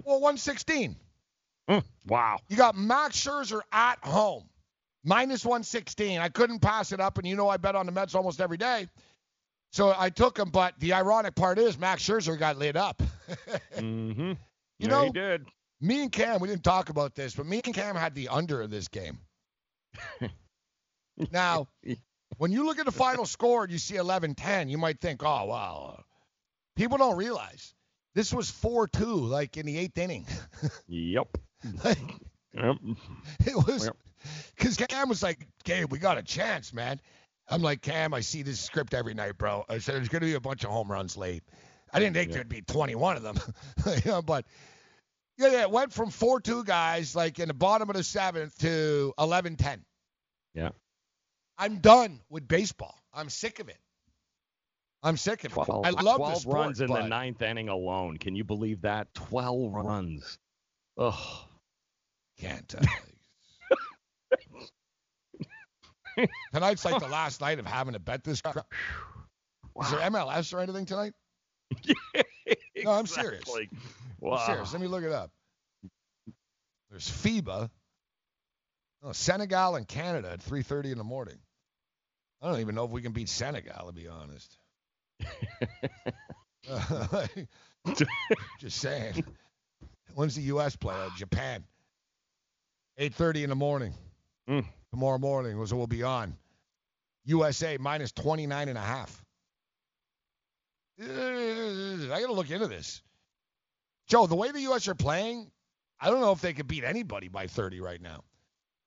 Well, 0.00 0.20
116. 0.20 0.96
Wow. 2.06 2.38
You 2.48 2.56
got 2.56 2.76
Max 2.76 3.16
Scherzer 3.16 3.60
at 3.72 3.98
home, 4.02 4.48
minus 5.04 5.44
116. 5.44 6.18
I 6.20 6.28
couldn't 6.28 6.60
pass 6.60 6.92
it 6.92 7.00
up, 7.00 7.18
and 7.18 7.26
you 7.26 7.36
know 7.36 7.48
I 7.48 7.56
bet 7.56 7.76
on 7.76 7.86
the 7.86 7.92
Mets 7.92 8.14
almost 8.14 8.40
every 8.40 8.56
day. 8.56 8.86
So 9.72 9.94
I 9.96 10.10
took 10.10 10.38
him, 10.38 10.50
but 10.50 10.78
the 10.80 10.92
ironic 10.92 11.34
part 11.34 11.58
is 11.58 11.78
Max 11.78 12.02
Scherzer 12.02 12.38
got 12.38 12.58
lit 12.58 12.76
up. 12.76 13.02
mm-hmm. 13.76 14.20
You 14.20 14.36
yeah, 14.78 14.88
know, 14.88 15.04
he 15.04 15.10
did. 15.10 15.46
me 15.80 16.02
and 16.02 16.12
Cam, 16.12 16.40
we 16.40 16.48
didn't 16.48 16.64
talk 16.64 16.90
about 16.90 17.14
this, 17.14 17.34
but 17.34 17.46
me 17.46 17.60
and 17.64 17.74
Cam 17.74 17.96
had 17.96 18.14
the 18.14 18.28
under 18.28 18.60
in 18.62 18.70
this 18.70 18.88
game. 18.88 19.18
now, 21.30 21.68
when 22.36 22.52
you 22.52 22.66
look 22.66 22.78
at 22.78 22.84
the 22.84 22.92
final 22.92 23.24
score 23.24 23.62
and 23.62 23.72
you 23.72 23.78
see 23.78 23.94
11-10, 23.94 24.68
you 24.68 24.76
might 24.76 25.00
think, 25.00 25.22
oh, 25.22 25.44
wow. 25.44 26.04
People 26.76 26.98
don't 26.98 27.16
realize 27.16 27.74
this 28.14 28.32
was 28.32 28.50
4-2, 28.50 29.28
like 29.28 29.56
in 29.56 29.66
the 29.66 29.78
eighth 29.78 29.98
inning. 29.98 30.26
Yep. 30.88 31.28
Like, 31.84 31.98
Yep. 32.54 32.76
it 33.46 33.66
was 33.66 33.90
because 34.56 34.76
Cam 34.76 35.08
was 35.08 35.22
like, 35.22 35.46
Gabe, 35.64 35.90
we 35.90 35.98
got 35.98 36.18
a 36.18 36.22
chance, 36.22 36.72
man. 36.74 37.00
I'm 37.48 37.62
like, 37.62 37.80
Cam, 37.82 38.12
I 38.14 38.20
see 38.20 38.42
this 38.42 38.60
script 38.60 38.94
every 38.94 39.14
night, 39.14 39.38
bro. 39.38 39.64
I 39.68 39.78
said 39.78 39.94
there's 39.96 40.08
gonna 40.08 40.26
be 40.26 40.34
a 40.34 40.40
bunch 40.40 40.64
of 40.64 40.70
home 40.70 40.90
runs 40.90 41.16
late. 41.16 41.42
I 41.92 41.98
didn't 41.98 42.14
think 42.14 42.28
Yeah. 42.30 42.34
there'd 42.36 42.48
be 42.48 42.62
21 42.62 43.16
of 43.16 43.22
them, 43.22 43.36
you 44.04 44.10
know, 44.10 44.22
but 44.22 44.44
yeah, 45.38 45.48
yeah, 45.50 45.60
it 45.62 45.70
went 45.70 45.92
from 45.92 46.10
4-2 46.10 46.64
guys 46.64 47.16
like 47.16 47.38
in 47.38 47.48
the 47.48 47.54
bottom 47.54 47.88
of 47.90 47.96
the 47.96 48.04
seventh 48.04 48.56
to 48.58 49.12
11-10. 49.18 49.80
Yeah. 50.54 50.70
I'm 51.58 51.78
done 51.78 52.20
with 52.28 52.46
baseball. 52.48 52.94
I'm 53.14 53.28
sick 53.30 53.60
of 53.60 53.68
it. 53.68 53.78
I'm 55.02 55.16
sick 55.16 55.44
of 55.44 55.52
it. 55.52 55.54
12, 55.54 55.84
I 55.84 55.90
love 55.90 56.16
12 56.16 56.34
the 56.34 56.40
sport, 56.40 56.56
runs 56.56 56.80
in 56.80 56.88
the 56.88 57.06
ninth 57.06 57.42
inning 57.42 57.68
alone. 57.68 58.18
Can 58.18 58.36
you 58.36 58.44
believe 58.44 58.82
that? 58.82 59.12
12 59.14 59.72
runs. 59.72 60.38
Ugh. 60.96 61.14
Can't. 62.38 62.74
Uh, 62.74 62.86
tonight's 66.52 66.84
like 66.84 67.00
the 67.00 67.08
last 67.12 67.40
night 67.40 67.58
of 67.58 67.66
having 67.66 67.94
to 67.94 68.00
bet 68.00 68.22
this 68.22 68.40
crap. 68.40 68.66
Is 69.82 69.90
there 69.90 70.00
MLS 70.10 70.54
or 70.54 70.60
anything 70.60 70.86
tonight? 70.86 71.12
No, 72.84 72.90
I'm 72.90 73.06
serious. 73.06 73.42
Exactly. 73.42 73.70
I'm 74.28 74.46
serious. 74.46 74.72
Let 74.72 74.82
me 74.82 74.88
look 74.88 75.04
it 75.04 75.12
up. 75.12 75.30
There's 76.90 77.08
FIBA. 77.08 77.70
Oh, 79.04 79.12
Senegal 79.12 79.76
and 79.76 79.86
Canada 79.86 80.32
at 80.32 80.40
3:30 80.40 80.92
in 80.92 80.98
the 80.98 81.04
morning. 81.04 81.38
I 82.40 82.50
don't 82.50 82.60
even 82.60 82.74
know 82.74 82.84
if 82.84 82.90
we 82.90 83.02
can 83.02 83.12
beat 83.12 83.28
Senegal, 83.28 83.86
to 83.86 83.92
be 83.92 84.08
honest. 84.08 84.56
Just 88.58 88.78
saying. 88.78 89.24
When's 90.14 90.34
the 90.34 90.42
U.S. 90.42 90.76
play? 90.76 90.94
Uh, 90.94 91.08
Japan. 91.16 91.64
8:30 93.00 93.44
in 93.44 93.50
the 93.50 93.56
morning. 93.56 93.94
Mm. 94.48 94.64
Tomorrow 94.90 95.18
morning 95.18 95.58
was 95.58 95.72
we'll 95.72 95.86
be 95.86 96.02
on. 96.02 96.36
USA 97.24 97.78
minus 97.78 98.12
29 98.12 98.68
and 98.68 98.76
a 98.76 98.82
half. 98.82 99.24
I 101.00 102.06
got 102.08 102.26
to 102.26 102.32
look 102.32 102.50
into 102.50 102.66
this. 102.68 103.02
Joe, 104.08 104.26
the 104.26 104.34
way 104.34 104.50
the 104.50 104.60
U.S. 104.62 104.88
are 104.88 104.94
playing, 104.94 105.50
I 106.00 106.10
don't 106.10 106.20
know 106.20 106.32
if 106.32 106.40
they 106.40 106.52
could 106.52 106.66
beat 106.68 106.84
anybody 106.84 107.28
by 107.28 107.46
30 107.46 107.80
right 107.80 108.00
now. 108.00 108.24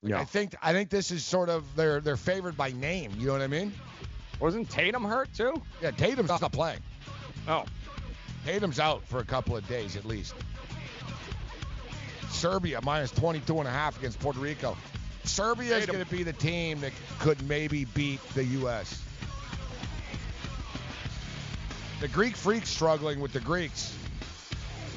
Like, 0.03 0.11
Yeah. 0.11 0.19
I 0.19 0.25
think 0.25 0.55
I 0.61 0.73
think 0.73 0.89
this 0.89 1.11
is 1.11 1.25
sort 1.25 1.49
of 1.49 1.63
they're 1.75 1.99
they're 2.01 2.17
favored 2.17 2.55
by 2.55 2.71
name. 2.71 3.11
You 3.17 3.27
know 3.27 3.33
what 3.33 3.41
I 3.41 3.47
mean? 3.47 3.73
Wasn't 4.39 4.69
Tatum 4.69 5.03
hurt 5.03 5.33
too? 5.33 5.61
Yeah, 5.81 5.91
Tatum's 5.91 6.29
not 6.29 6.51
playing. 6.51 6.79
Oh. 7.47 7.65
Tatum's 8.45 8.79
out 8.79 9.03
for 9.07 9.19
a 9.19 9.25
couple 9.25 9.57
of 9.57 9.67
days 9.67 9.95
at 9.95 10.05
least. 10.05 10.35
Serbia 12.29 12.79
minus 12.83 13.11
22 13.11 13.59
and 13.59 13.67
a 13.67 13.71
half 13.71 13.97
against 13.97 14.19
Puerto 14.19 14.39
Rico. 14.39 14.77
Serbia 15.23 15.77
is 15.77 15.85
going 15.85 16.03
to 16.03 16.11
be 16.11 16.23
the 16.23 16.33
team 16.33 16.81
that 16.81 16.91
could 17.19 17.41
maybe 17.47 17.85
beat 17.85 18.19
the 18.35 18.43
U.S. 18.43 19.01
The 22.01 22.07
Greek 22.09 22.35
freaks 22.35 22.69
struggling 22.69 23.19
with 23.19 23.33
the 23.33 23.39
Greeks. 23.39 23.97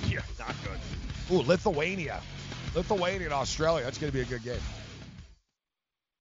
Yeah, 0.09 0.21
not 0.39 0.55
good. 0.65 1.35
Ooh, 1.35 1.43
Lithuania. 1.43 2.21
Lithuania 2.75 3.27
and 3.27 3.33
Australia. 3.33 3.85
That's 3.85 3.99
going 3.99 4.13
to 4.13 4.17
be 4.17 4.23
a 4.23 4.27
good 4.27 4.43
game. 4.43 4.61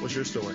What's 0.00 0.14
your 0.14 0.24
story? 0.24 0.54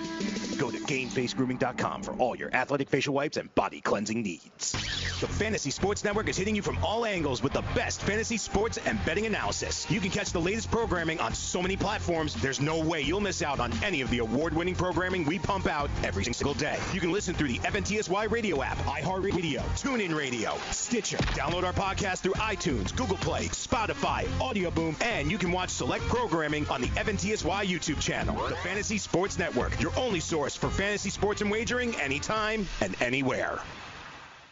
Go 0.58 0.72
to 0.72 0.78
GameFaceGrooming.com 0.78 2.02
for 2.02 2.12
all 2.14 2.34
your 2.34 2.52
athletic 2.52 2.88
facial 2.88 3.14
wipes 3.14 3.36
and 3.36 3.54
body 3.54 3.80
cleansing 3.80 4.22
needs. 4.22 4.72
The 5.20 5.28
Fantasy 5.28 5.70
Sports 5.70 6.02
Network 6.02 6.28
is 6.28 6.36
hitting 6.36 6.56
you 6.56 6.62
from 6.62 6.82
all 6.84 7.06
angles 7.06 7.44
with 7.44 7.52
the 7.52 7.62
best 7.74 8.02
fantasy 8.02 8.38
sports 8.38 8.76
and 8.78 9.02
betting 9.04 9.24
analysis. 9.24 9.88
You 9.88 10.00
can 10.00 10.10
catch 10.10 10.32
the 10.32 10.40
latest 10.40 10.70
programming 10.70 11.20
on 11.20 11.32
so 11.32 11.62
many 11.62 11.76
platforms, 11.76 12.34
there's 12.34 12.60
no 12.60 12.80
way 12.82 13.02
you'll 13.02 13.20
miss 13.20 13.40
out 13.40 13.60
on 13.60 13.72
any 13.84 14.00
of 14.00 14.10
the 14.10 14.18
award 14.18 14.52
winning 14.52 14.74
programming 14.74 15.24
we 15.24 15.38
pump 15.38 15.68
out 15.68 15.90
every 16.02 16.24
single 16.24 16.54
day. 16.54 16.78
You 16.92 17.00
can 17.00 17.12
listen 17.12 17.34
through 17.34 17.48
the 17.48 17.58
FNTSY 17.60 18.30
radio 18.30 18.62
app, 18.62 18.76
iHeartRadio, 18.78 19.60
TuneIn 19.80 20.14
Radio, 20.14 20.58
Stitcher. 20.72 21.18
Download 21.18 21.62
our 21.62 21.72
podcast 21.72 22.18
through 22.18 22.34
iTunes, 22.34 22.94
Google 22.94 23.16
Play, 23.18 23.46
Spotify, 23.46 24.28
Audio 24.40 24.70
Boom, 24.70 24.96
and 25.00 25.30
you 25.30 25.38
can 25.38 25.52
watch 25.52 25.70
select 25.70 26.04
programming 26.08 26.68
on 26.68 26.80
the 26.80 26.88
FNTSY 26.88 27.64
YouTube 27.64 28.00
channel. 28.00 28.36
The 28.48 28.56
Fantasy 28.56 28.98
Sports 28.98 29.35
Network, 29.38 29.80
your 29.80 29.92
only 29.96 30.20
source 30.20 30.56
for 30.56 30.70
fantasy 30.70 31.10
sports 31.10 31.40
and 31.40 31.50
wagering 31.50 31.94
anytime 32.00 32.66
and 32.80 32.94
anywhere. 33.00 33.60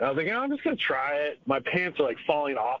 I 0.00 0.08
was 0.08 0.16
like, 0.16 0.26
oh, 0.32 0.38
I'm 0.38 0.50
just 0.50 0.64
gonna 0.64 0.76
try 0.76 1.14
it. 1.14 1.38
My 1.46 1.60
pants 1.72 1.98
are 2.00 2.04
like 2.04 2.18
falling 2.26 2.56
off. 2.56 2.80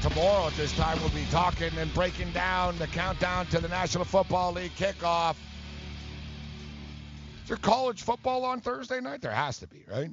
Tomorrow 0.00 0.46
at 0.46 0.54
this 0.54 0.72
time 0.76 0.98
we'll 1.00 1.10
be 1.10 1.24
talking 1.30 1.70
and 1.78 1.92
breaking 1.94 2.30
down 2.32 2.78
the 2.78 2.86
countdown 2.88 3.46
to 3.46 3.58
the 3.60 3.68
National 3.68 4.04
Football 4.04 4.52
League 4.52 4.72
kickoff. 4.76 5.36
Is 7.42 7.48
there 7.48 7.56
college 7.56 8.02
football 8.02 8.44
on 8.44 8.60
Thursday 8.60 9.00
night? 9.00 9.20
There 9.20 9.30
has 9.32 9.58
to 9.58 9.66
be, 9.66 9.84
right? 9.90 10.10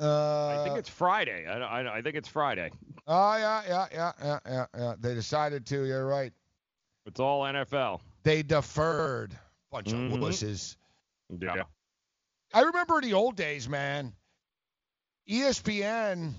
Uh, 0.00 0.60
I 0.60 0.64
think 0.64 0.78
it's 0.78 0.88
Friday. 0.88 1.46
I, 1.46 1.58
I, 1.58 1.98
I 1.98 2.02
think 2.02 2.16
it's 2.16 2.28
Friday. 2.28 2.70
Oh 3.06 3.36
yeah, 3.36 3.62
yeah, 3.68 3.86
yeah, 3.92 4.12
yeah, 4.22 4.38
yeah, 4.46 4.66
yeah. 4.76 4.94
They 4.98 5.14
decided 5.14 5.66
to. 5.66 5.84
You're 5.84 6.06
right. 6.06 6.32
It's 7.06 7.20
all 7.20 7.42
NFL. 7.42 8.00
They 8.22 8.42
deferred. 8.42 9.36
Bunch 9.70 9.88
Mhm. 9.88 10.12
of 10.14 10.20
wusses. 10.20 10.76
Yeah. 11.40 11.62
I 12.52 12.62
remember 12.62 13.00
the 13.00 13.14
old 13.14 13.36
days, 13.36 13.68
man. 13.68 14.12
ESPN 15.28 16.34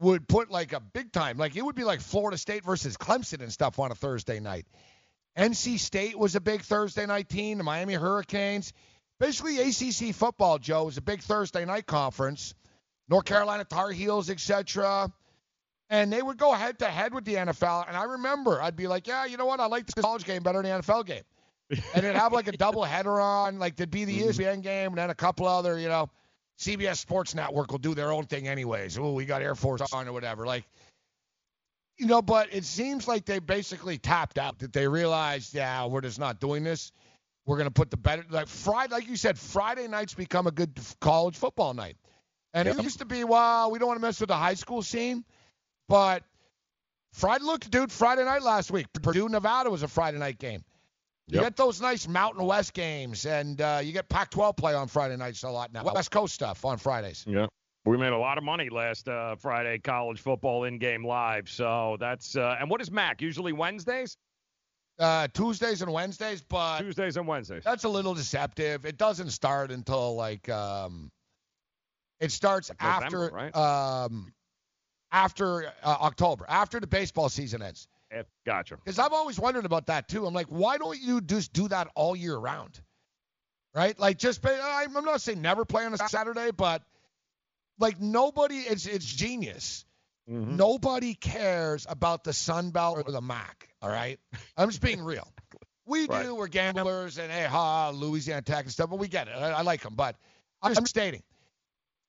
would 0.00 0.28
put 0.28 0.50
like 0.50 0.72
a 0.72 0.80
big 0.80 1.12
time, 1.12 1.38
like 1.38 1.56
it 1.56 1.64
would 1.64 1.74
be 1.74 1.84
like 1.84 2.00
Florida 2.00 2.36
State 2.36 2.64
versus 2.64 2.96
Clemson 2.96 3.40
and 3.40 3.52
stuff 3.52 3.78
on 3.78 3.90
a 3.90 3.94
Thursday 3.94 4.40
night. 4.40 4.66
NC 5.36 5.78
State 5.78 6.18
was 6.18 6.34
a 6.34 6.40
big 6.40 6.62
Thursday 6.62 7.06
night 7.06 7.28
team. 7.28 7.58
The 7.58 7.64
Miami 7.64 7.94
Hurricanes. 7.94 8.72
Basically, 9.18 9.58
ACC 9.58 10.14
football, 10.14 10.58
Joe, 10.58 10.84
was 10.84 10.96
a 10.96 11.02
big 11.02 11.20
Thursday 11.20 11.64
night 11.64 11.86
conference. 11.86 12.54
North 13.08 13.24
Carolina 13.24 13.64
Tar 13.64 13.90
Heels, 13.90 14.30
etc. 14.30 15.10
And 15.88 16.12
they 16.12 16.20
would 16.20 16.38
go 16.38 16.52
head 16.52 16.78
to 16.80 16.86
head 16.86 17.14
with 17.14 17.24
the 17.24 17.34
NFL. 17.34 17.86
And 17.86 17.96
I 17.96 18.04
remember 18.04 18.60
I'd 18.60 18.76
be 18.76 18.86
like, 18.88 19.06
yeah, 19.06 19.24
you 19.26 19.36
know 19.36 19.46
what? 19.46 19.60
I 19.60 19.66
like 19.66 19.86
this 19.86 20.02
college 20.02 20.24
game 20.24 20.42
better 20.42 20.60
than 20.62 20.70
the 20.70 20.82
NFL 20.82 21.06
game. 21.06 21.22
and 21.70 22.04
it'd 22.04 22.16
have 22.16 22.32
like 22.32 22.48
a 22.48 22.52
double 22.56 22.82
header 22.82 23.20
on, 23.20 23.58
like 23.58 23.76
there'd 23.76 23.90
be 23.90 24.04
the 24.04 24.18
mm-hmm. 24.18 24.28
E 24.28 24.32
ESPN 24.32 24.62
game 24.62 24.88
and 24.88 24.98
then 24.98 25.10
a 25.10 25.14
couple 25.14 25.46
other, 25.46 25.78
you 25.78 25.88
know, 25.88 26.10
CBS 26.58 26.96
Sports 26.96 27.34
Network 27.34 27.70
will 27.70 27.78
do 27.78 27.94
their 27.94 28.12
own 28.12 28.24
thing 28.24 28.48
anyways. 28.48 28.98
Oh, 28.98 29.12
we 29.12 29.26
got 29.26 29.42
Air 29.42 29.54
Force 29.54 29.82
on 29.92 30.08
or 30.08 30.12
whatever. 30.12 30.46
Like, 30.46 30.64
you 31.98 32.06
know, 32.06 32.22
but 32.22 32.52
it 32.52 32.64
seems 32.64 33.06
like 33.06 33.24
they 33.24 33.38
basically 33.38 33.98
tapped 33.98 34.38
out. 34.38 34.58
That 34.58 34.72
they 34.72 34.88
realized, 34.88 35.54
yeah, 35.54 35.86
we're 35.86 36.00
just 36.00 36.18
not 36.18 36.40
doing 36.40 36.64
this. 36.64 36.92
We're 37.44 37.58
gonna 37.58 37.70
put 37.70 37.90
the 37.90 37.96
better 37.96 38.24
like 38.30 38.48
Friday, 38.48 38.92
like 38.92 39.08
you 39.08 39.16
said, 39.16 39.38
Friday 39.38 39.86
nights 39.86 40.14
become 40.14 40.46
a 40.46 40.50
good 40.50 40.78
college 41.00 41.36
football 41.36 41.74
night. 41.74 41.96
And 42.54 42.66
it 42.66 42.82
used 42.82 43.00
to 43.00 43.04
be, 43.04 43.22
well, 43.22 43.70
we 43.70 43.78
don't 43.78 43.88
want 43.88 44.00
to 44.00 44.02
mess 44.02 44.18
with 44.18 44.28
the 44.28 44.36
high 44.36 44.54
school 44.54 44.82
scene, 44.82 45.24
but 45.88 46.22
Friday, 47.12 47.44
look, 47.44 47.60
dude, 47.70 47.92
Friday 47.92 48.24
night 48.24 48.42
last 48.42 48.70
week, 48.70 48.86
Purdue 49.02 49.28
Nevada 49.28 49.70
was 49.70 49.82
a 49.82 49.88
Friday 49.88 50.18
night 50.18 50.38
game. 50.38 50.64
You 51.28 51.40
get 51.40 51.56
those 51.56 51.80
nice 51.80 52.06
Mountain 52.06 52.44
West 52.46 52.72
games, 52.72 53.26
and 53.26 53.60
uh, 53.60 53.80
you 53.82 53.92
get 53.92 54.08
Pac-12 54.08 54.56
play 54.56 54.74
on 54.74 54.86
Friday 54.86 55.16
nights 55.16 55.42
a 55.42 55.50
lot 55.50 55.72
now. 55.72 55.82
West 55.82 56.10
Coast 56.10 56.34
stuff 56.34 56.64
on 56.64 56.78
Fridays. 56.78 57.24
Yeah. 57.26 57.46
We 57.84 57.96
made 57.96 58.12
a 58.12 58.18
lot 58.18 58.36
of 58.36 58.44
money 58.44 58.68
last 58.68 59.08
uh, 59.08 59.36
Friday 59.36 59.78
college 59.78 60.20
football 60.20 60.64
in 60.64 60.78
game 60.78 61.04
live. 61.04 61.48
So 61.48 61.96
that's 62.00 62.36
uh, 62.36 62.56
and 62.60 62.68
what 62.68 62.80
is 62.80 62.90
MAC? 62.90 63.22
Usually 63.22 63.52
Wednesdays? 63.52 64.16
Uh, 64.98 65.28
Tuesdays 65.28 65.82
and 65.82 65.92
Wednesdays, 65.92 66.42
but 66.42 66.78
Tuesdays 66.80 67.16
and 67.16 67.28
Wednesdays. 67.28 67.62
that's 67.64 67.84
a 67.84 67.88
little 67.88 68.14
deceptive. 68.14 68.86
It 68.86 68.96
doesn't 68.96 69.30
start 69.30 69.70
until 69.70 70.16
like 70.16 70.48
um, 70.48 71.10
it 72.18 72.32
starts 72.32 72.72
November, 72.80 73.26
after 73.26 73.30
right? 73.34 73.56
um, 73.56 74.32
after 75.12 75.66
uh, 75.66 75.96
October, 76.00 76.44
after 76.48 76.80
the 76.80 76.86
baseball 76.86 77.28
season 77.28 77.62
ends. 77.62 77.86
Eh, 78.10 78.22
Gotcha. 78.44 78.76
Because 78.76 78.98
I've 78.98 79.12
always 79.12 79.38
wondered 79.38 79.64
about 79.64 79.86
that 79.86 80.08
too. 80.08 80.26
I'm 80.26 80.34
like, 80.34 80.46
why 80.46 80.78
don't 80.78 80.98
you 80.98 81.20
just 81.20 81.52
do 81.52 81.68
that 81.68 81.88
all 81.94 82.14
year 82.14 82.36
round? 82.36 82.80
Right? 83.74 83.98
Like, 83.98 84.18
just 84.18 84.44
I'm 84.46 84.92
not 84.92 85.20
saying 85.20 85.42
never 85.42 85.64
play 85.64 85.84
on 85.84 85.92
a 85.92 85.98
Saturday, 85.98 86.50
but 86.50 86.82
like 87.78 88.00
nobody, 88.00 88.56
it's 88.56 88.86
it's 88.86 89.04
genius. 89.04 89.84
Mm-hmm. 90.30 90.56
Nobody 90.56 91.14
cares 91.14 91.86
about 91.88 92.24
the 92.24 92.32
Sun 92.32 92.70
Belt 92.70 92.98
or 93.06 93.12
the 93.12 93.20
MAC. 93.20 93.68
All 93.82 93.90
right, 93.90 94.18
I'm 94.56 94.68
just 94.70 94.82
being 94.82 95.02
real. 95.02 95.28
We 95.88 96.08
do. 96.08 96.34
We're 96.34 96.48
gamblers 96.48 97.16
and 97.16 97.30
hey 97.30 97.44
ha 97.44 97.90
Louisiana 97.90 98.42
Tech 98.42 98.64
and 98.64 98.72
stuff, 98.72 98.90
but 98.90 98.98
we 98.98 99.06
get 99.06 99.28
it. 99.28 99.30
I, 99.30 99.52
I 99.52 99.62
like 99.62 99.82
them, 99.82 99.94
but 99.94 100.16
I'm 100.60 100.74
just 100.74 100.88
stating 100.88 101.22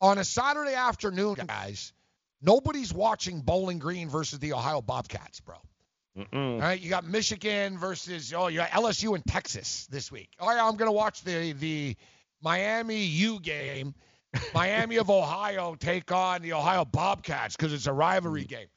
on 0.02 0.18
a 0.18 0.24
Saturday 0.24 0.74
afternoon, 0.74 1.36
guys, 1.36 1.94
nobody's 2.42 2.94
watching 2.94 3.42
Bowling 3.42 3.80
Green 3.80 4.10
versus 4.10 4.40
the 4.40 4.54
Ohio 4.54 4.82
Bobcats, 4.82 5.40
bro. 5.42 5.58
All 6.34 6.60
right, 6.60 6.80
you 6.80 6.90
got 6.90 7.06
Michigan 7.06 7.78
versus 7.78 8.34
oh, 8.34 8.48
you 8.48 8.58
got 8.58 8.70
LSU 8.72 9.16
and 9.16 9.26
Texas 9.26 9.88
this 9.92 10.12
week. 10.12 10.30
Oh 10.40 10.52
yeah, 10.52 10.68
I'm 10.68 10.76
gonna 10.76 10.92
watch 10.92 11.24
the 11.24 11.54
the 11.54 11.96
Miami 12.42 13.04
U 13.04 13.40
game. 13.40 13.94
Miami 14.54 14.98
of 14.98 15.10
Ohio 15.12 15.76
take 15.76 16.12
on 16.12 16.42
the 16.42 16.54
Ohio 16.54 16.86
Bobcats 16.86 17.56
because 17.56 17.74
it's 17.74 17.88
a 17.88 17.94
rivalry 17.94 18.46
game. 18.46 18.68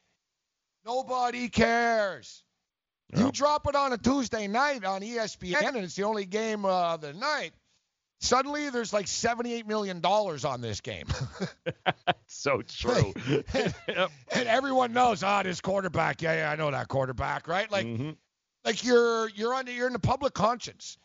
Nobody 0.84 1.48
cares. 1.48 2.42
You 3.16 3.32
drop 3.32 3.66
it 3.66 3.74
on 3.74 3.92
a 3.92 3.98
Tuesday 3.98 4.46
night 4.46 4.84
on 4.84 5.02
ESPN 5.02 5.68
and 5.68 5.78
it's 5.78 5.96
the 5.96 6.04
only 6.04 6.26
game 6.26 6.64
uh, 6.64 6.94
of 6.94 7.00
the 7.00 7.12
night. 7.12 7.52
Suddenly 8.22 8.68
there's 8.68 8.92
like 8.92 9.08
78 9.08 9.66
million 9.66 10.00
dollars 10.00 10.44
on 10.44 10.60
this 10.60 10.82
game. 10.82 11.06
so 12.26 12.60
true. 12.62 13.14
and 13.54 14.12
everyone 14.46 14.92
knows, 14.92 15.22
ah, 15.22 15.42
this 15.42 15.62
quarterback. 15.62 16.20
Yeah, 16.20 16.34
yeah, 16.34 16.50
I 16.50 16.56
know 16.56 16.70
that 16.70 16.88
quarterback, 16.88 17.48
right? 17.48 17.70
Like, 17.72 17.86
like 18.64 18.84
you're 18.84 19.28
you're 19.30 19.54
on 19.54 19.66
you're 19.68 19.86
in 19.86 19.94
the 19.94 19.98
public 19.98 20.34
conscience, 20.34 20.98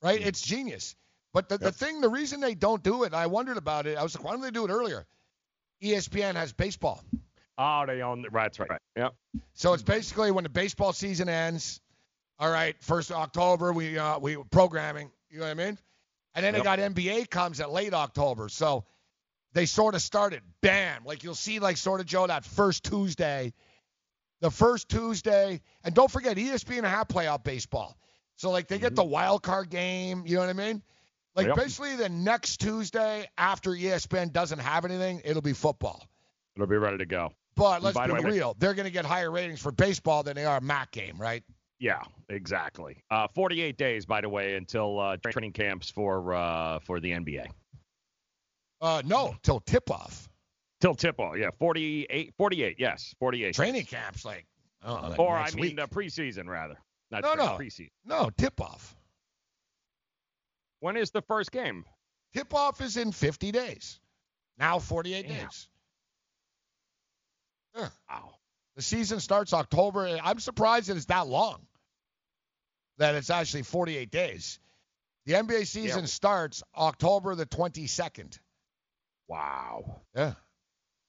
right? 0.00 0.20
It's 0.20 0.40
genius. 0.40 0.94
But 1.32 1.48
the, 1.48 1.58
the 1.58 1.72
thing, 1.72 2.00
the 2.00 2.08
reason 2.08 2.40
they 2.40 2.54
don't 2.54 2.82
do 2.82 3.04
it, 3.04 3.14
I 3.14 3.26
wondered 3.26 3.56
about 3.56 3.86
it. 3.86 3.96
I 3.96 4.02
was 4.02 4.16
like, 4.16 4.24
why 4.24 4.32
don't 4.32 4.40
they 4.40 4.50
do 4.50 4.64
it 4.64 4.70
earlier? 4.70 5.06
ESPN 5.82 6.34
has 6.34 6.52
baseball. 6.52 7.02
Oh, 7.58 7.84
they 7.86 8.00
own. 8.02 8.24
Right, 8.30 8.44
that's 8.44 8.60
right. 8.60 8.80
Yep. 8.96 9.14
So 9.54 9.72
it's 9.72 9.82
basically 9.82 10.30
when 10.30 10.44
the 10.44 10.50
baseball 10.50 10.92
season 10.92 11.28
ends. 11.28 11.80
All 12.38 12.50
right, 12.50 12.74
first 12.80 13.10
of 13.10 13.16
October 13.16 13.72
we 13.72 13.98
uh, 13.98 14.18
we 14.18 14.36
programming. 14.50 15.10
You 15.30 15.40
know 15.40 15.44
what 15.44 15.50
I 15.50 15.54
mean? 15.54 15.78
And 16.34 16.44
then 16.44 16.54
they 16.54 16.60
got 16.60 16.78
NBA 16.78 17.28
comes 17.30 17.60
at 17.60 17.72
late 17.72 17.92
October. 17.92 18.48
So 18.48 18.84
they 19.52 19.66
sort 19.66 19.94
of 19.94 20.02
started. 20.02 20.42
Bam! 20.60 21.04
Like 21.04 21.24
you'll 21.24 21.34
see, 21.34 21.58
like 21.58 21.76
sort 21.76 22.00
of 22.00 22.06
Joe 22.06 22.26
that 22.26 22.44
first 22.44 22.84
Tuesday, 22.84 23.52
the 24.40 24.50
first 24.50 24.88
Tuesday, 24.88 25.60
and 25.82 25.94
don't 25.94 26.10
forget 26.10 26.36
ESPN 26.36 26.84
have 26.84 27.08
playoff 27.08 27.42
baseball. 27.42 27.96
So 28.36 28.50
like 28.50 28.68
they 28.68 28.78
get 28.78 28.88
mm-hmm. 28.88 28.94
the 28.96 29.04
wild 29.04 29.42
card 29.42 29.70
game. 29.70 30.24
You 30.26 30.36
know 30.36 30.40
what 30.40 30.50
I 30.50 30.54
mean? 30.54 30.82
Like 31.34 31.48
Yep. 31.48 31.56
basically 31.56 31.96
the 31.96 32.08
next 32.08 32.58
Tuesday 32.58 33.28
after 33.38 33.70
ESPN 33.70 34.32
doesn't 34.32 34.58
have 34.58 34.84
anything, 34.84 35.22
it'll 35.24 35.42
be 35.42 35.52
football. 35.52 36.06
It'll 36.56 36.66
be 36.66 36.76
ready 36.76 36.98
to 36.98 37.06
go. 37.06 37.32
But 37.54 37.82
let's 37.82 37.98
be 37.98 38.06
the 38.06 38.14
way- 38.14 38.20
real, 38.20 38.56
they're 38.58 38.74
going 38.74 38.86
to 38.86 38.92
get 38.92 39.04
higher 39.04 39.30
ratings 39.30 39.60
for 39.60 39.70
baseball 39.70 40.22
than 40.22 40.36
they 40.36 40.44
are 40.44 40.58
a 40.58 40.60
MAC 40.60 40.90
game, 40.90 41.18
right? 41.18 41.44
Yeah, 41.80 42.02
exactly. 42.28 43.02
Uh, 43.10 43.26
48 43.34 43.76
days, 43.78 44.04
by 44.04 44.20
the 44.20 44.28
way, 44.28 44.54
until 44.56 45.00
uh, 45.00 45.16
training 45.16 45.52
camps 45.52 45.90
for 45.90 46.34
uh, 46.34 46.78
for 46.80 47.00
the 47.00 47.10
NBA. 47.10 47.46
Uh, 48.82 49.02
no, 49.04 49.34
till 49.42 49.60
tip 49.60 49.90
off. 49.90 50.28
Till 50.80 50.94
tip 50.94 51.18
off, 51.20 51.36
yeah, 51.36 51.50
48, 51.58 52.32
48, 52.36 52.76
yes, 52.78 53.14
48. 53.18 53.54
Training 53.54 53.84
camps, 53.84 54.24
like, 54.24 54.46
oh, 54.84 54.94
like 54.94 55.18
or 55.18 55.36
I 55.36 55.50
mean 55.52 55.60
week. 55.60 55.76
the 55.76 55.86
preseason 55.88 56.46
rather. 56.48 56.76
Not 57.10 57.22
No, 57.22 57.34
no. 57.34 57.46
preseason. 57.58 57.90
no, 58.04 58.30
tip 58.38 58.60
off. 58.60 58.94
When 60.80 60.96
is 60.96 61.10
the 61.10 61.20
first 61.22 61.50
game? 61.52 61.84
Tip 62.34 62.54
off 62.54 62.80
is 62.80 62.96
in 62.96 63.12
50 63.12 63.52
days. 63.52 64.00
Now 64.58 64.78
48 64.78 65.26
Damn. 65.28 65.36
days. 65.46 65.68
Yeah. 67.76 67.88
Wow. 68.08 68.34
The 68.76 68.82
season 68.82 69.20
starts 69.20 69.52
October. 69.52 70.18
I'm 70.22 70.38
surprised 70.40 70.88
that 70.88 70.96
it's 70.96 71.06
that 71.06 71.26
long. 71.26 71.66
That 73.00 73.14
it's 73.14 73.30
actually 73.30 73.62
48 73.62 74.10
days. 74.10 74.60
The 75.24 75.32
NBA 75.32 75.66
season 75.66 76.06
starts 76.06 76.62
October 76.76 77.34
the 77.34 77.46
22nd. 77.46 78.38
Wow. 79.26 80.02
Yeah. 80.14 80.34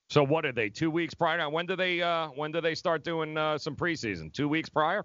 So 0.09 0.23
what 0.23 0.45
are 0.45 0.53
they? 0.53 0.69
Two 0.69 0.89
weeks 0.89 1.13
prior? 1.13 1.49
When 1.49 1.65
do 1.65 1.75
they? 1.75 2.01
Uh, 2.01 2.27
when 2.29 2.53
do 2.53 2.61
they 2.61 2.75
start 2.75 3.03
doing 3.03 3.37
uh, 3.37 3.57
some 3.57 3.75
preseason? 3.75 4.31
Two 4.31 4.47
weeks 4.47 4.69
prior? 4.69 5.03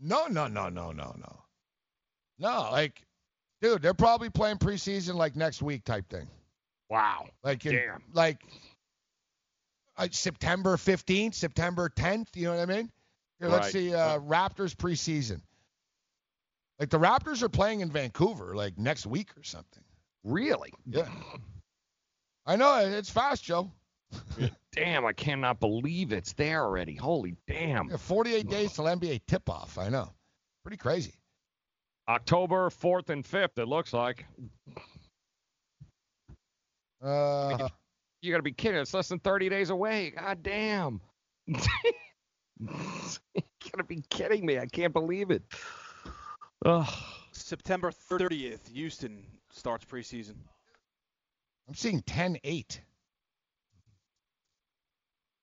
No, 0.00 0.26
no, 0.26 0.46
no, 0.46 0.68
no, 0.68 0.92
no, 0.92 1.14
no. 1.18 1.42
No, 2.38 2.68
like, 2.70 3.04
dude, 3.60 3.82
they're 3.82 3.92
probably 3.92 4.30
playing 4.30 4.58
preseason 4.58 5.14
like 5.14 5.34
next 5.34 5.60
week 5.60 5.84
type 5.84 6.08
thing. 6.08 6.28
Wow. 6.88 7.26
Like, 7.42 7.66
in, 7.66 7.72
Damn. 7.72 8.02
like 8.12 8.38
uh, 9.96 10.06
September 10.10 10.76
15th, 10.76 11.34
September 11.34 11.88
10th. 11.88 12.28
You 12.34 12.46
know 12.46 12.56
what 12.56 12.68
I 12.68 12.72
mean? 12.72 12.90
Here, 13.40 13.48
let's 13.48 13.72
see. 13.72 13.92
Uh, 13.92 14.18
Raptors 14.20 14.74
preseason. 14.74 15.40
Like 16.78 16.90
the 16.90 16.98
Raptors 16.98 17.42
are 17.42 17.48
playing 17.48 17.80
in 17.80 17.90
Vancouver 17.90 18.54
like 18.54 18.78
next 18.78 19.06
week 19.06 19.30
or 19.36 19.42
something. 19.42 19.82
Really? 20.24 20.72
Yeah. 20.86 21.08
I 22.46 22.56
know 22.56 22.78
it's 22.78 23.10
fast, 23.10 23.44
Joe. 23.44 23.70
Damn, 24.72 25.06
I 25.06 25.12
cannot 25.12 25.60
believe 25.60 26.12
it's 26.12 26.32
there 26.32 26.62
already. 26.64 26.94
Holy 26.94 27.36
damn. 27.46 27.88
Yeah, 27.88 27.96
48 27.96 28.48
days 28.48 28.72
till 28.72 28.84
NBA 28.84 29.22
tip-off. 29.26 29.78
I 29.78 29.88
know. 29.88 30.12
Pretty 30.64 30.76
crazy. 30.76 31.14
October 32.08 32.68
4th 32.68 33.10
and 33.10 33.24
5th, 33.24 33.58
it 33.58 33.68
looks 33.68 33.92
like. 33.92 34.26
Uh, 37.02 37.68
You 38.20 38.30
got 38.30 38.38
to 38.38 38.42
be 38.42 38.52
kidding. 38.52 38.80
It's 38.80 38.94
less 38.94 39.08
than 39.08 39.18
30 39.18 39.48
days 39.48 39.70
away. 39.70 40.10
God 40.16 40.42
damn. 40.42 41.00
you 41.46 41.56
got 43.36 43.78
to 43.78 43.84
be 43.84 44.02
kidding 44.10 44.44
me. 44.46 44.58
I 44.58 44.66
can't 44.66 44.92
believe 44.92 45.30
it. 45.30 45.42
Ugh. 46.64 46.88
September 47.32 47.90
30th, 47.90 48.68
Houston 48.72 49.24
starts 49.50 49.84
preseason. 49.84 50.34
I'm 51.68 51.74
seeing 51.74 52.02
10-8. 52.02 52.80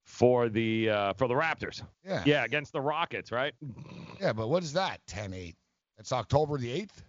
For 0.06 0.50
the 0.50 0.90
uh, 0.90 1.14
for 1.14 1.28
the 1.28 1.34
Raptors. 1.36 1.82
Yeah. 2.06 2.24
Yeah, 2.26 2.44
against 2.44 2.74
the 2.74 2.82
Rockets, 2.82 3.32
right? 3.32 3.54
Yeah, 4.20 4.34
but 4.34 4.50
what 4.50 4.64
is 4.64 4.74
that? 4.74 5.00
10-8. 5.08 5.54
That's 5.98 6.12
October 6.12 6.58
the 6.58 6.82
8th. 6.82 7.04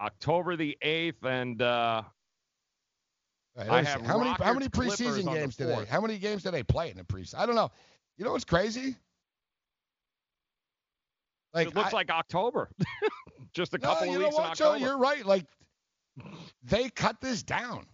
October 0.00 0.54
the 0.56 0.78
8th 0.82 1.24
and 1.24 1.60
uh 1.60 2.02
Right, 3.56 3.68
I 3.68 3.82
have 3.82 4.02
how 4.02 4.18
many 4.18 4.30
how 4.30 4.52
many 4.54 4.66
Rockets 4.66 4.68
Clippers 4.68 5.00
preseason 5.00 5.24
the 5.24 5.32
games 5.32 5.56
do 5.56 5.66
they? 5.66 5.74
fourth. 5.74 5.88
How 5.88 6.00
many 6.00 6.16
games 6.18 6.44
do 6.44 6.52
they 6.52 6.62
play 6.62 6.90
in 6.90 6.96
the 6.96 7.02
preseason? 7.02 7.34
I 7.38 7.44
don't 7.46 7.56
know. 7.56 7.70
You 8.16 8.24
know 8.24 8.32
what's 8.32 8.44
crazy? 8.44 8.94
Like 11.52 11.68
it 11.68 11.74
looks 11.74 11.92
I- 11.92 11.96
like 11.96 12.10
October. 12.10 12.70
Just 13.54 13.74
a 13.74 13.78
no, 13.78 13.88
couple 13.88 14.06
you 14.06 14.14
of 14.14 14.20
know 14.20 14.26
weeks 14.26 14.36
in 14.36 14.42
what, 14.42 14.56
Joe? 14.56 14.74
You're 14.74 14.98
right. 14.98 15.24
Like 15.24 15.46
they 16.62 16.88
cut 16.88 17.20
this 17.20 17.42
down. 17.42 17.86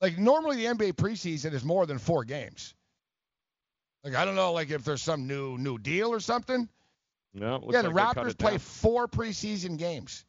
Like 0.00 0.18
normally 0.18 0.56
the 0.56 0.64
NBA 0.66 0.94
preseason 0.94 1.52
is 1.52 1.64
more 1.64 1.86
than 1.86 1.98
four 1.98 2.24
games. 2.24 2.74
Like 4.04 4.14
I 4.14 4.24
don't 4.24 4.36
know, 4.36 4.52
like 4.52 4.70
if 4.70 4.84
there's 4.84 5.02
some 5.02 5.26
new 5.26 5.58
new 5.58 5.78
deal 5.78 6.12
or 6.12 6.20
something. 6.20 6.68
No, 7.34 7.62
yeah, 7.70 7.82
the 7.82 7.90
like 7.90 8.16
Raptors 8.16 8.36
play 8.36 8.58
four 8.58 9.06
preseason 9.06 9.78
games. 9.78 10.24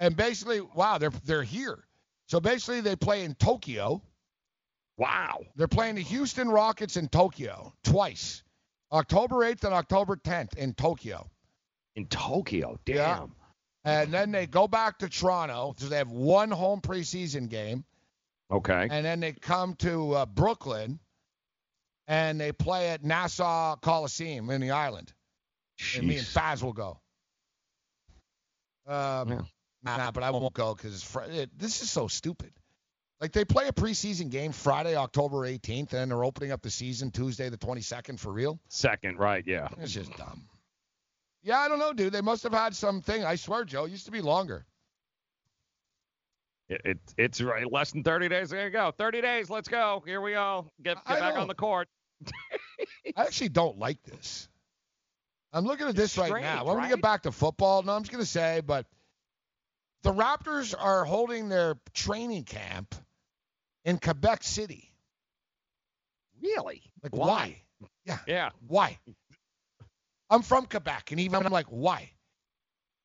And 0.00 0.16
basically, 0.16 0.60
wow, 0.60 0.98
they're 0.98 1.10
they're 1.24 1.42
here. 1.42 1.84
So 2.28 2.40
basically 2.40 2.82
they 2.82 2.94
play 2.94 3.24
in 3.24 3.34
Tokyo. 3.34 4.02
Wow. 4.96 5.40
They're 5.56 5.68
playing 5.68 5.94
the 5.94 6.02
Houston 6.02 6.48
Rockets 6.48 6.96
in 6.96 7.08
Tokyo 7.08 7.72
twice. 7.84 8.42
October 8.92 9.36
8th 9.36 9.64
and 9.64 9.74
October 9.74 10.16
10th 10.16 10.56
in 10.56 10.74
Tokyo. 10.74 11.28
In 11.98 12.06
Tokyo, 12.06 12.78
damn. 12.84 12.96
Yeah. 12.96 13.26
And 13.84 14.14
then 14.14 14.30
they 14.30 14.46
go 14.46 14.68
back 14.68 15.00
to 15.00 15.08
Toronto. 15.08 15.74
So 15.78 15.86
they 15.86 15.96
have 15.96 16.12
one 16.12 16.52
home 16.52 16.80
preseason 16.80 17.48
game. 17.48 17.84
Okay. 18.52 18.86
And 18.88 19.04
then 19.04 19.18
they 19.18 19.32
come 19.32 19.74
to 19.76 20.12
uh, 20.12 20.26
Brooklyn 20.26 21.00
and 22.06 22.40
they 22.40 22.52
play 22.52 22.90
at 22.90 23.02
Nassau 23.02 23.74
Coliseum 23.76 24.48
in 24.50 24.60
the 24.60 24.70
island. 24.70 25.12
And 25.96 26.06
me 26.06 26.18
and 26.18 26.26
Jeez. 26.26 26.32
Faz 26.32 26.62
will 26.62 26.72
go. 26.72 27.00
Um, 28.86 29.44
Nah, 29.82 30.10
but 30.10 30.22
I 30.22 30.30
won't 30.30 30.54
go 30.54 30.74
because 30.74 31.02
fr- 31.02 31.22
it, 31.22 31.50
this 31.56 31.82
is 31.82 31.90
so 31.90 32.08
stupid. 32.08 32.52
Like 33.20 33.32
they 33.32 33.44
play 33.44 33.66
a 33.68 33.72
preseason 33.72 34.30
game 34.30 34.52
Friday, 34.52 34.94
October 34.96 35.38
18th, 35.38 35.78
and 35.78 35.88
then 35.88 36.08
they're 36.10 36.24
opening 36.24 36.52
up 36.52 36.62
the 36.62 36.70
season 36.70 37.10
Tuesday, 37.10 37.48
the 37.48 37.58
22nd 37.58 38.18
for 38.18 38.32
real. 38.32 38.60
Second, 38.68 39.18
right? 39.18 39.42
Yeah. 39.46 39.68
It's 39.78 39.92
just 39.92 40.16
dumb. 40.16 40.48
Yeah, 41.48 41.60
I 41.60 41.68
don't 41.68 41.78
know, 41.78 41.94
dude. 41.94 42.12
They 42.12 42.20
must 42.20 42.42
have 42.42 42.52
had 42.52 42.76
something. 42.76 43.24
I 43.24 43.36
swear, 43.36 43.64
Joe, 43.64 43.86
it 43.86 43.90
used 43.90 44.04
to 44.04 44.10
be 44.10 44.20
longer. 44.20 44.66
It, 46.68 46.82
it 46.84 46.98
it's 47.16 47.40
right 47.40 47.64
less 47.72 47.90
than 47.90 48.02
30 48.02 48.28
days. 48.28 48.50
There 48.50 48.66
you 48.66 48.70
go. 48.70 48.92
30 48.98 49.22
days. 49.22 49.48
Let's 49.48 49.66
go. 49.66 50.02
Here 50.04 50.20
we 50.20 50.32
go. 50.32 50.70
Get 50.82 50.98
get 51.06 51.18
back 51.18 51.38
on 51.38 51.48
the 51.48 51.54
court. 51.54 51.88
I 53.16 53.22
actually 53.22 53.48
don't 53.48 53.78
like 53.78 54.02
this. 54.02 54.46
I'm 55.50 55.64
looking 55.64 55.88
at 55.88 55.96
this 55.96 56.18
right 56.18 56.28
strange, 56.28 56.44
now. 56.44 56.66
When 56.66 56.82
we 56.82 56.88
get 56.88 57.00
back 57.00 57.22
to 57.22 57.32
football, 57.32 57.82
no, 57.82 57.94
I'm 57.94 58.02
just 58.02 58.12
going 58.12 58.22
to 58.22 58.30
say, 58.30 58.60
but 58.60 58.84
the 60.02 60.12
Raptors 60.12 60.74
are 60.78 61.06
holding 61.06 61.48
their 61.48 61.76
training 61.94 62.44
camp 62.44 62.94
in 63.86 63.96
Quebec 63.96 64.44
City. 64.44 64.92
Really? 66.42 66.82
Like, 67.02 67.16
Why? 67.16 67.26
why? 67.26 67.62
Yeah. 68.04 68.18
Yeah. 68.26 68.50
Why? 68.66 68.98
I'm 70.30 70.42
from 70.42 70.66
Quebec, 70.66 71.10
and 71.10 71.20
even 71.20 71.44
I'm 71.44 71.52
like, 71.52 71.66
why? 71.68 72.10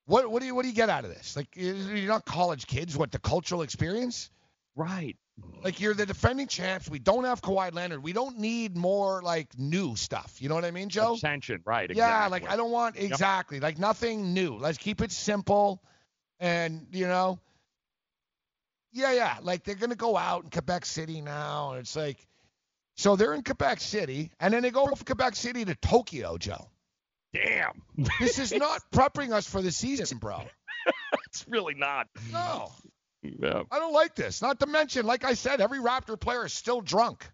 What 0.06 0.30
what 0.30 0.42
do 0.42 0.46
you 0.46 0.54
what 0.56 0.64
do 0.64 0.68
you 0.70 0.76
get 0.76 0.90
out 0.90 1.06
of 1.06 1.12
this? 1.12 1.36
Like 1.38 1.48
you're 1.56 1.76
not 2.08 2.26
college 2.26 2.68
kids. 2.68 2.98
What 2.98 3.12
the 3.12 3.20
cultural 3.20 3.62
experience? 3.62 4.30
Right. 4.76 5.16
Like 5.64 5.80
you're 5.80 5.94
the 5.94 6.06
defending 6.06 6.48
champs. 6.48 6.90
We 6.90 7.00
don't 7.00 7.24
have 7.24 7.42
Kawhi 7.42 7.74
Leonard. 7.74 8.04
We 8.04 8.12
don't 8.14 8.38
need 8.38 8.76
more 8.76 9.22
like 9.24 9.58
new 9.58 9.96
stuff. 9.96 10.36
You 10.40 10.50
know 10.50 10.56
what 10.56 10.66
I 10.66 10.72
mean, 10.72 10.90
Joe? 10.90 11.14
Attention. 11.16 11.62
Right. 11.66 11.90
Yeah, 11.90 12.26
Exactly. 12.26 12.40
like 12.42 12.50
I 12.52 12.56
don't 12.58 12.72
want 12.72 12.96
Yep. 12.98 13.06
exactly 13.12 13.60
like 13.62 13.80
nothing 13.80 14.34
new. 14.34 14.58
Let's 14.58 14.78
keep 14.78 15.02
it 15.02 15.12
simple, 15.14 15.82
and 16.40 16.86
you 16.92 17.08
know, 17.08 17.40
yeah, 18.92 19.14
yeah. 19.14 19.38
Like 19.42 19.64
they're 19.64 19.76
gonna 19.76 19.96
go 19.96 20.18
out 20.18 20.44
in 20.44 20.50
Quebec 20.50 20.86
City 20.86 21.22
now, 21.22 21.72
and 21.72 21.80
it's 21.80 21.96
like, 21.96 22.28
so 22.96 23.16
they're 23.16 23.34
in 23.34 23.44
Quebec 23.44 23.80
City, 23.80 24.32
and 24.40 24.54
then 24.54 24.62
they 24.62 24.70
go 24.72 24.86
from 24.86 24.98
Quebec 25.06 25.36
City 25.36 25.64
to 25.66 25.76
Tokyo, 25.76 26.38
Joe. 26.38 26.70
Damn. 27.34 27.82
This 28.20 28.40
is 28.40 28.54
not 28.54 28.82
prepping 28.92 29.32
us 29.32 29.48
for 29.48 29.62
the 29.62 29.72
season, 29.72 30.18
bro. 30.18 30.42
it's 31.28 31.46
really 31.48 31.76
not. 31.76 32.08
No, 32.32 32.72
Yeah. 33.22 33.64
I 33.72 33.80
don't 33.80 33.94
like 33.94 34.16
this. 34.16 34.42
Not 34.42 34.60
to 34.60 34.68
mention, 34.68 35.06
like 35.06 35.24
I 35.24 35.34
said, 35.34 35.62
every 35.62 35.80
Raptor 35.80 36.20
player 36.20 36.46
is 36.46 36.54
still 36.54 36.82
drunk. 36.82 37.28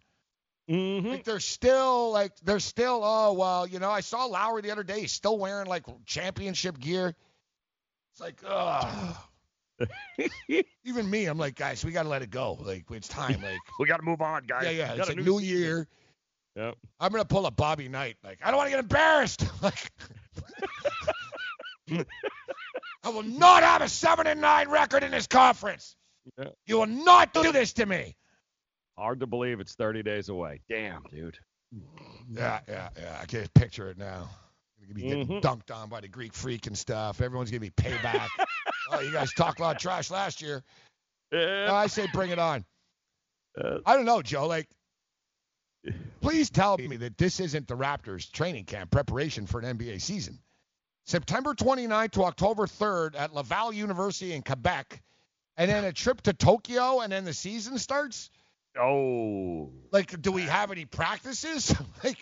Mm-hmm. 0.69 1.07
Like 1.07 1.23
they're 1.23 1.39
still 1.39 2.11
like 2.11 2.31
they're 2.43 2.59
still 2.59 3.01
oh 3.03 3.34
well 3.34 3.65
you 3.65 3.80
know 3.80 3.89
I 3.89 4.01
saw 4.01 4.26
Lowry 4.26 4.61
the 4.61 4.69
other 4.69 4.84
day 4.84 5.01
he's 5.01 5.11
still 5.11 5.35
wearing 5.39 5.65
like 5.65 5.84
championship 6.05 6.80
gear. 6.80 7.15
It's 8.11 8.21
like 8.21 8.39
ugh. 8.45 9.15
Even 10.84 11.09
me, 11.09 11.26
I'm 11.26 11.38
like, 11.38 11.55
guys, 11.55 11.84
we 11.85 11.91
got 11.91 12.03
to 12.03 12.09
let 12.09 12.21
it 12.21 12.30
go. 12.30 12.53
Like, 12.61 12.84
it's 12.91 13.07
time. 13.07 13.41
Like, 13.41 13.57
we 13.80 13.88
got 13.88 13.97
to 13.97 14.03
move 14.03 14.21
on, 14.21 14.43
guys. 14.45 14.65
yeah, 14.65 14.71
yeah. 14.71 14.93
We 14.93 14.99
It's 14.99 15.09
a 15.09 15.13
like 15.13 15.23
new 15.23 15.23
New 15.23 15.39
Year. 15.39 15.88
Yep. 16.60 16.76
I'm 16.99 17.11
gonna 17.11 17.23
pull 17.23 17.45
a 17.45 17.52
Bobby 17.52 17.88
Knight. 17.88 18.18
Like, 18.22 18.40
I 18.44 18.52
don't 18.52 18.57
want 18.57 18.68
to 18.68 18.72
get 18.72 18.80
embarrassed. 18.80 19.45
Like, 19.61 19.91
I 23.03 23.10
will 23.10 23.23
not 23.23 23.64
have 23.64 23.81
a 23.81 23.90
seven 23.90 24.27
and 24.27 24.41
nine 24.41 24.69
record 24.69 25.03
in 25.03 25.11
this 25.11 25.26
conference. 25.27 25.95
Yeah. 26.38 26.49
You 26.68 26.80
will 26.80 26.86
not 26.88 27.34
do 27.34 27.52
this 27.52 27.73
to 27.73 27.86
me. 27.86 28.15
Hard 28.98 29.22
to 29.22 29.27
believe 29.27 29.60
it's 29.60 29.73
30 29.76 30.03
days 30.03 30.30
away. 30.30 30.61
Damn, 30.69 31.02
dude. 31.10 31.38
Yeah, 32.30 32.60
yeah, 32.68 32.90
yeah. 32.99 33.18
I 33.22 33.26
can 33.26 33.48
picture 33.56 33.90
it 33.90 33.98
now. 33.98 34.30
You're 34.77 34.88
gonna 34.88 34.95
be 34.95 35.02
getting 35.02 35.27
Mhm. 35.27 35.41
dunked 35.41 35.76
on 35.76 35.90
by 35.90 36.02
the 36.02 36.07
Greek 36.07 36.34
freak 36.34 36.68
and 36.68 36.77
stuff. 36.77 37.22
Everyone's 37.22 37.49
gonna 37.49 37.61
be 37.61 37.69
payback. 37.72 38.27
oh, 38.91 38.99
you 38.99 39.11
guys 39.11 39.31
talked 39.34 39.60
a 39.60 39.64
lot 39.64 39.76
of 39.77 39.81
trash 39.81 40.11
last 40.11 40.41
year. 40.41 40.64
Yeah. 41.31 41.73
I 41.73 41.88
say 41.88 42.07
bring 42.14 42.31
it 42.31 42.40
on. 42.40 42.65
Uh, 43.60 43.80
I 43.86 43.95
don't 43.95 44.06
know, 44.06 44.22
Joe. 44.22 44.45
Like, 44.48 44.68
please 46.22 46.49
tell 46.49 46.77
me 46.77 46.97
that 46.97 47.18
this 47.18 47.39
isn't 47.39 47.68
the 47.68 47.76
Raptors 47.76 48.31
training 48.31 48.65
camp 48.65 48.91
preparation 48.91 49.45
for 49.45 49.60
an 49.60 49.77
NBA 49.77 50.01
season. 50.01 50.39
September 51.06 51.56
29th 51.56 52.11
to 52.11 52.23
October 52.23 52.68
3rd 52.68 53.15
at 53.18 53.34
Laval 53.34 53.73
University 53.73 54.34
in 54.34 54.43
Quebec, 54.43 55.01
and 55.57 55.69
then 55.69 55.84
a 55.84 55.91
trip 55.91 56.22
to 56.22 56.34
Tokyo, 56.34 56.99
and 56.99 57.11
then 57.11 57.26
the 57.26 57.34
season 57.34 57.80
starts. 57.80 58.30
Oh. 58.80 59.72
Like, 59.91 60.22
do 60.22 60.31
we 60.31 60.43
have 60.43 60.72
any 60.72 60.85
practices? 60.85 61.73
like, 62.03 62.18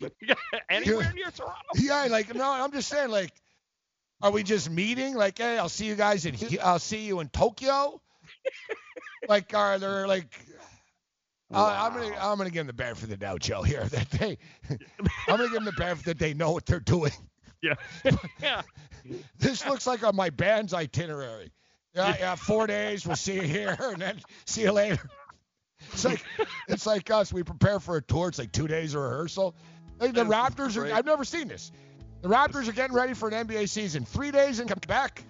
Anywhere 0.70 1.12
near 1.14 1.30
Toronto? 1.30 1.54
yeah, 1.74 2.06
like 2.10 2.34
no, 2.34 2.50
I'm 2.50 2.72
just 2.72 2.88
saying, 2.88 3.10
like, 3.10 3.32
are 4.22 4.30
we 4.30 4.42
just 4.42 4.70
meeting? 4.70 5.14
Like, 5.14 5.38
hey, 5.38 5.58
I'll 5.58 5.68
see 5.68 5.86
you 5.86 5.94
guys 5.94 6.24
in, 6.24 6.36
I'll 6.62 6.78
see 6.78 7.04
you 7.04 7.20
in 7.20 7.28
Tokyo. 7.28 8.00
like, 9.28 9.52
are 9.54 9.78
there 9.78 10.08
like? 10.08 10.40
Uh, 11.52 11.76
I'm 11.80 11.92
gonna 11.94 12.16
I'm 12.20 12.38
gonna 12.38 12.50
give 12.50 12.60
them 12.60 12.68
the 12.68 12.72
benefit 12.72 13.04
of 13.04 13.10
the 13.10 13.16
doubt, 13.16 13.40
Joe. 13.40 13.62
Here 13.62 13.84
that 13.90 14.10
they, 14.10 14.38
I'm 14.68 14.78
gonna 15.26 15.44
give 15.44 15.52
them 15.52 15.64
the 15.64 15.72
benefit 15.72 16.04
that 16.06 16.18
they 16.18 16.34
know 16.34 16.52
what 16.52 16.66
they're 16.66 16.80
doing. 16.80 17.12
Yeah. 17.62 17.74
yeah. 18.42 18.62
This 19.38 19.66
looks 19.66 19.86
like 19.86 20.02
on 20.02 20.16
my 20.16 20.30
band's 20.30 20.72
itinerary. 20.72 21.52
Yeah, 21.94 22.16
yeah, 22.18 22.34
four 22.34 22.66
days. 22.66 23.06
We'll 23.06 23.16
see 23.16 23.34
you 23.34 23.42
here, 23.42 23.76
and 23.78 24.00
then 24.00 24.18
see 24.46 24.62
you 24.62 24.72
later. 24.72 25.10
It's 25.92 26.06
like 26.06 26.24
it's 26.68 26.86
like 26.86 27.10
us. 27.10 27.34
We 27.34 27.42
prepare 27.42 27.78
for 27.78 27.98
a 27.98 28.02
tour. 28.02 28.28
It's 28.28 28.38
like 28.38 28.50
two 28.50 28.66
days 28.66 28.94
of 28.94 29.02
rehearsal. 29.02 29.54
Like 29.98 30.14
the 30.14 30.24
Raptors 30.24 30.78
are. 30.78 30.90
I've 30.90 31.04
never 31.04 31.22
seen 31.24 31.48
this. 31.48 31.70
The 32.22 32.28
Raptors 32.28 32.66
are 32.66 32.72
getting 32.72 32.96
ready 32.96 33.12
for 33.12 33.28
an 33.28 33.46
NBA 33.46 33.68
season. 33.68 34.06
Three 34.06 34.30
days 34.30 34.58
in 34.60 34.66
Quebec. 34.66 35.22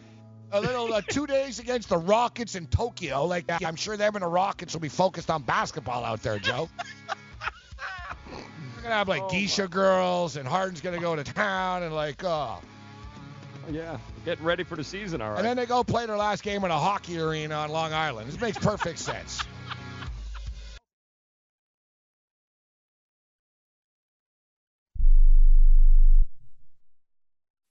A 0.53 0.61
little 0.61 0.93
uh, 0.93 1.01
two 1.01 1.27
days 1.27 1.59
against 1.61 1.89
the 1.89 1.99
Rockets 1.99 2.55
in 2.55 2.67
Tokyo. 2.67 3.25
Like 3.25 3.45
I'm 3.65 3.77
sure 3.77 3.97
them 3.97 4.17
and 4.17 4.23
the 4.23 4.29
Rockets 4.29 4.73
will 4.75 4.81
be 4.81 4.89
focused 4.89 5.31
on 5.31 5.43
basketball 5.43 6.05
out 6.05 6.23
there, 6.23 6.39
Joe. 6.39 6.69
We're 8.77 8.83
gonna 8.83 8.95
have 8.95 9.09
like 9.09 9.29
geisha 9.29 9.69
girls, 9.69 10.37
and 10.37 10.49
Harden's 10.49 10.81
gonna 10.81 10.99
go 10.99 11.15
to 11.15 11.23
town, 11.23 11.83
and 11.83 11.95
like, 11.95 12.25
oh. 12.25 12.61
Yeah. 13.71 13.99
Getting 14.25 14.45
ready 14.45 14.65
for 14.65 14.75
the 14.75 14.85
season, 14.85 15.21
all 15.21 15.31
right. 15.31 15.39
And 15.39 15.47
then 15.47 15.57
they 15.57 15.67
go 15.67 15.85
play 15.85 16.07
their 16.07 16.17
last 16.17 16.43
game 16.43 16.65
in 16.65 16.71
a 16.71 16.79
hockey 16.79 17.19
arena 17.21 17.55
on 17.57 17.71
Long 17.71 17.93
Island. 17.93 18.29
This 18.29 18.41
makes 18.41 18.59
perfect 18.59 18.99
sense. 18.99 19.43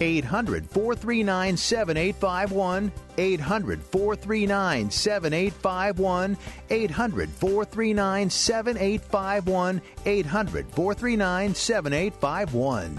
800 0.00 0.68
439 0.68 1.56
7851. 1.56 2.92
800 3.18 3.82
439 3.82 4.90
7851. 4.90 6.36
800 6.70 7.30
439 7.30 8.30
7851. 8.30 9.82
800 10.06 10.66
439 10.68 11.54
7851. 11.54 12.98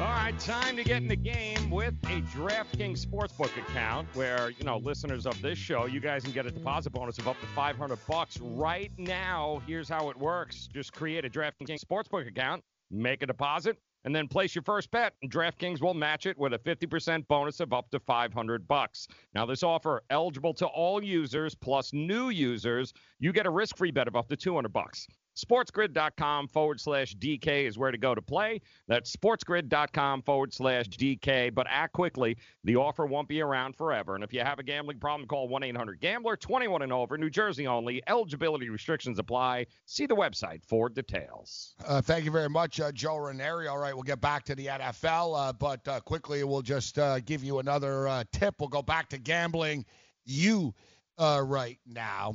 All 0.00 0.06
right. 0.06 0.38
time 0.38 0.76
to 0.76 0.84
get 0.84 1.02
in 1.02 1.08
the 1.08 1.16
game 1.16 1.68
with 1.68 1.92
a 2.04 2.22
DraftKings 2.34 3.04
Sportsbook 3.04 3.54
account 3.58 4.08
where, 4.14 4.48
you 4.48 4.64
know, 4.64 4.78
listeners 4.78 5.26
of 5.26 5.40
this 5.42 5.58
show, 5.58 5.84
you 5.84 6.00
guys 6.00 6.22
can 6.22 6.32
get 6.32 6.46
a 6.46 6.50
deposit 6.50 6.94
bonus 6.94 7.18
of 7.18 7.28
up 7.28 7.38
to 7.40 7.46
500 7.48 7.98
bucks 8.08 8.38
right 8.40 8.90
now. 8.96 9.60
Here's 9.66 9.90
how 9.90 10.08
it 10.08 10.16
works. 10.16 10.68
Just 10.72 10.94
create 10.94 11.26
a 11.26 11.28
DraftKings 11.28 11.84
Sportsbook 11.84 12.26
account, 12.26 12.62
make 12.90 13.22
a 13.22 13.26
deposit, 13.26 13.76
and 14.04 14.14
then 14.14 14.28
place 14.28 14.54
your 14.54 14.62
first 14.62 14.90
bet. 14.90 15.14
And 15.22 15.30
DraftKings 15.30 15.80
will 15.80 15.94
match 15.94 16.26
it 16.26 16.38
with 16.38 16.54
a 16.54 16.58
50% 16.58 17.26
bonus 17.28 17.60
of 17.60 17.72
up 17.72 17.90
to 17.90 18.00
500 18.00 18.66
bucks. 18.66 19.08
Now, 19.34 19.46
this 19.46 19.62
offer 19.62 20.02
eligible 20.10 20.54
to 20.54 20.66
all 20.66 21.02
users 21.02 21.54
plus 21.54 21.92
new 21.92 22.30
users. 22.30 22.92
You 23.18 23.32
get 23.32 23.46
a 23.46 23.50
risk-free 23.50 23.90
bet 23.90 24.08
of 24.08 24.16
up 24.16 24.28
to 24.28 24.36
200 24.36 24.72
bucks. 24.72 25.06
SportsGrid.com 25.44 26.48
forward 26.48 26.80
slash 26.80 27.16
DK 27.16 27.66
is 27.66 27.78
where 27.78 27.90
to 27.90 27.98
go 27.98 28.14
to 28.14 28.22
play. 28.22 28.60
That's 28.88 29.14
SportsGrid.com 29.14 30.22
forward 30.22 30.52
slash 30.52 30.88
DK. 30.88 31.54
But 31.54 31.66
act 31.68 31.92
quickly. 31.92 32.36
The 32.64 32.76
offer 32.76 33.06
won't 33.06 33.28
be 33.28 33.40
around 33.40 33.76
forever. 33.76 34.14
And 34.14 34.24
if 34.24 34.32
you 34.32 34.40
have 34.40 34.58
a 34.58 34.62
gambling 34.62 34.98
problem, 34.98 35.26
call 35.28 35.48
1 35.48 35.62
800 35.62 36.00
Gambler 36.00 36.36
21 36.36 36.82
and 36.82 36.92
over, 36.92 37.16
New 37.16 37.30
Jersey 37.30 37.66
only. 37.66 38.02
Eligibility 38.06 38.68
restrictions 38.68 39.18
apply. 39.18 39.66
See 39.86 40.06
the 40.06 40.16
website 40.16 40.64
for 40.64 40.88
details. 40.88 41.74
Uh, 41.86 42.00
thank 42.00 42.24
you 42.24 42.30
very 42.30 42.48
much, 42.48 42.80
uh, 42.80 42.92
Joe 42.92 43.16
Ranieri. 43.16 43.68
All 43.68 43.78
right, 43.78 43.94
we'll 43.94 44.02
get 44.02 44.20
back 44.20 44.44
to 44.44 44.54
the 44.54 44.66
NFL, 44.66 45.48
uh, 45.48 45.52
but 45.52 45.86
uh, 45.88 46.00
quickly 46.00 46.44
we'll 46.44 46.62
just 46.62 46.98
uh, 46.98 47.20
give 47.20 47.42
you 47.42 47.58
another 47.58 48.08
uh, 48.08 48.24
tip. 48.32 48.56
We'll 48.58 48.68
go 48.68 48.82
back 48.82 49.08
to 49.10 49.18
gambling 49.18 49.84
you 50.24 50.74
right 51.18 51.78
now. 51.86 52.34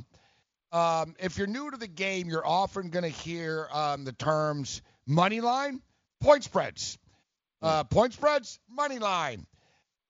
Um, 0.72 1.14
if 1.18 1.38
you're 1.38 1.46
new 1.46 1.70
to 1.70 1.76
the 1.76 1.86
game, 1.86 2.28
you're 2.28 2.46
often 2.46 2.90
going 2.90 3.04
to 3.04 3.08
hear 3.08 3.68
um, 3.72 4.04
the 4.04 4.12
terms 4.12 4.82
money 5.06 5.40
line, 5.40 5.80
point 6.20 6.44
spreads. 6.44 6.98
Uh, 7.62 7.84
point 7.84 8.12
spreads, 8.12 8.58
money 8.68 8.98
line. 8.98 9.46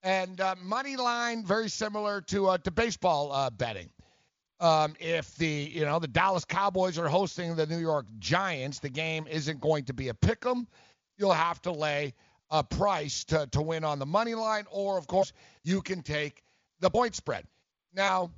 And 0.03 0.41
uh, 0.41 0.55
money 0.63 0.97
line, 0.97 1.45
very 1.45 1.69
similar 1.69 2.21
to 2.23 2.49
uh, 2.49 2.59
to 2.59 2.71
baseball 2.71 3.33
uh, 3.33 3.51
betting. 3.51 3.91
Um, 4.61 4.95
if 5.01 5.35
the 5.37 5.71
you 5.73 5.85
know 5.85 5.99
the 5.99 6.09
Dallas 6.09 6.45
Cowboys 6.45 6.99
are 6.99 7.09
hosting 7.09 7.57
the 7.57 7.67
New 7.67 7.79
York 7.79 8.07
Giants, 8.19 8.79
the 8.79 8.89
game 8.89 9.27
isn't 9.27 9.61
going 9.61 9.85
to 9.87 9.95
be 9.95 10.09
a 10.09 10.15
pick 10.15 10.47
'em. 10.47 10.67
You'll 11.19 11.33
have 11.33 11.61
to 11.63 11.73
lay 11.73 12.15
a 12.51 12.63
price 12.63 13.25
to, 13.25 13.49
to 13.53 13.63
win 13.63 13.85
on 13.85 13.99
the 13.99 14.07
money 14.07 14.35
line, 14.35 14.65
or 14.71 14.99
of 14.99 15.07
course 15.07 15.33
you 15.65 15.83
can 15.83 16.03
take 16.03 16.43
the 16.81 16.91
point 16.91 17.15
spread. 17.15 17.45
Now, 17.93 18.31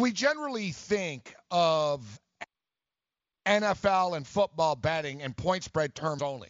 we 0.00 0.12
generally 0.12 0.70
think 0.70 1.34
of 1.50 2.20
NFL 3.46 4.16
and 4.16 4.26
football 4.26 4.76
betting 4.76 5.22
and 5.22 5.36
point 5.36 5.64
spread 5.64 5.94
terms 5.94 6.22
only. 6.22 6.48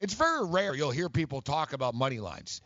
It's 0.00 0.14
very 0.14 0.44
rare 0.46 0.74
you'll 0.74 0.90
hear 0.90 1.08
people 1.08 1.40
talk 1.40 1.72
about 1.72 1.94
money 1.94 2.20
lines. 2.20 2.60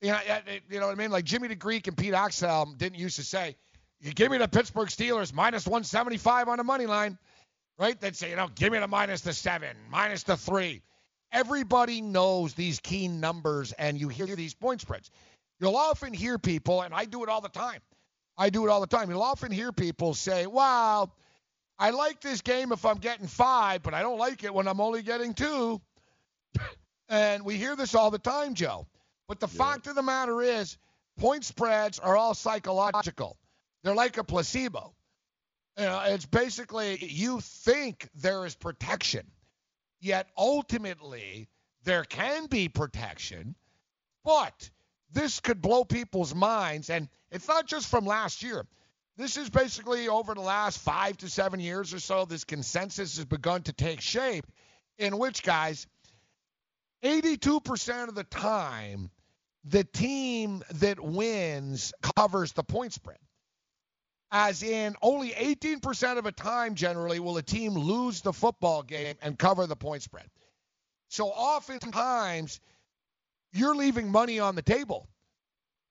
You 0.00 0.10
know, 0.10 0.20
you 0.68 0.80
know 0.80 0.86
what 0.86 0.92
I 0.92 0.96
mean? 0.96 1.10
Like 1.10 1.24
Jimmy 1.24 1.48
the 1.48 1.54
Greek 1.54 1.86
and 1.86 1.96
Pete 1.96 2.12
Axthelm 2.12 2.76
didn't 2.76 2.98
used 2.98 3.16
to 3.16 3.22
say, 3.22 3.56
"You 4.00 4.12
give 4.12 4.30
me 4.30 4.38
the 4.38 4.48
Pittsburgh 4.48 4.88
Steelers 4.88 5.32
minus 5.32 5.66
175 5.66 6.48
on 6.48 6.58
the 6.58 6.64
money 6.64 6.86
line," 6.86 7.18
right? 7.78 7.98
They'd 7.98 8.16
say, 8.16 8.30
"You 8.30 8.36
know, 8.36 8.48
give 8.48 8.72
me 8.72 8.80
the 8.80 8.88
minus 8.88 9.22
the 9.22 9.32
seven, 9.32 9.76
minus 9.88 10.24
the 10.24 10.36
three. 10.36 10.82
Everybody 11.30 12.02
knows 12.02 12.52
these 12.54 12.80
key 12.80 13.08
numbers, 13.08 13.72
and 13.72 13.98
you 13.98 14.08
hear 14.08 14.36
these 14.36 14.54
point 14.54 14.80
spreads. 14.82 15.10
You'll 15.60 15.76
often 15.76 16.12
hear 16.12 16.38
people, 16.38 16.82
and 16.82 16.92
I 16.92 17.06
do 17.06 17.22
it 17.22 17.28
all 17.30 17.40
the 17.40 17.48
time. 17.48 17.80
I 18.36 18.50
do 18.50 18.66
it 18.66 18.70
all 18.70 18.80
the 18.80 18.86
time. 18.86 19.10
You'll 19.10 19.22
often 19.22 19.52
hear 19.52 19.72
people 19.72 20.14
say, 20.14 20.46
"Wow, 20.46 21.12
I 21.78 21.90
like 21.90 22.20
this 22.20 22.40
game 22.42 22.72
if 22.72 22.84
I'm 22.84 22.98
getting 22.98 23.26
five, 23.26 23.82
but 23.82 23.94
I 23.94 24.02
don't 24.02 24.18
like 24.18 24.44
it 24.44 24.54
when 24.54 24.68
I'm 24.68 24.80
only 24.80 25.02
getting 25.02 25.34
two. 25.34 25.80
and 27.08 27.44
we 27.44 27.56
hear 27.56 27.74
this 27.76 27.94
all 27.94 28.10
the 28.10 28.18
time, 28.18 28.54
Joe. 28.54 28.86
But 29.28 29.40
the 29.40 29.48
yeah. 29.48 29.64
fact 29.64 29.86
of 29.86 29.94
the 29.94 30.02
matter 30.02 30.42
is, 30.42 30.76
point 31.18 31.44
spreads 31.44 31.98
are 31.98 32.16
all 32.16 32.34
psychological. 32.34 33.36
They're 33.82 33.94
like 33.94 34.16
a 34.16 34.24
placebo. 34.24 34.94
You 35.78 35.84
know, 35.86 36.02
it's 36.06 36.26
basically 36.26 36.98
you 37.00 37.40
think 37.40 38.08
there 38.14 38.44
is 38.44 38.54
protection, 38.54 39.26
yet 40.00 40.28
ultimately 40.36 41.48
there 41.84 42.04
can 42.04 42.46
be 42.46 42.68
protection, 42.68 43.56
but 44.24 44.70
this 45.10 45.40
could 45.40 45.60
blow 45.62 45.84
people's 45.84 46.34
minds. 46.34 46.90
And 46.90 47.08
it's 47.32 47.48
not 47.48 47.66
just 47.66 47.88
from 47.88 48.06
last 48.06 48.42
year. 48.42 48.64
This 49.16 49.36
is 49.36 49.50
basically 49.50 50.08
over 50.08 50.34
the 50.34 50.40
last 50.40 50.78
five 50.78 51.16
to 51.18 51.28
seven 51.28 51.60
years 51.60 51.92
or 51.92 51.98
so, 51.98 52.24
this 52.24 52.44
consensus 52.44 53.16
has 53.16 53.24
begun 53.24 53.62
to 53.62 53.72
take 53.72 54.00
shape, 54.00 54.46
in 54.98 55.18
which, 55.18 55.42
guys, 55.42 55.86
82% 57.02 58.08
of 58.08 58.14
the 58.14 58.24
time, 58.24 59.10
the 59.64 59.84
team 59.84 60.62
that 60.74 61.00
wins 61.00 61.92
covers 62.16 62.52
the 62.52 62.62
point 62.62 62.92
spread. 62.92 63.18
As 64.30 64.62
in, 64.62 64.96
only 65.02 65.30
18% 65.30 66.16
of 66.16 66.24
the 66.24 66.32
time, 66.32 66.74
generally, 66.74 67.20
will 67.20 67.36
a 67.36 67.42
team 67.42 67.74
lose 67.74 68.22
the 68.22 68.32
football 68.32 68.82
game 68.82 69.16
and 69.20 69.38
cover 69.38 69.66
the 69.66 69.76
point 69.76 70.02
spread. 70.02 70.26
So 71.08 71.26
oftentimes, 71.26 72.60
you're 73.52 73.76
leaving 73.76 74.10
money 74.10 74.40
on 74.40 74.54
the 74.54 74.62
table. 74.62 75.06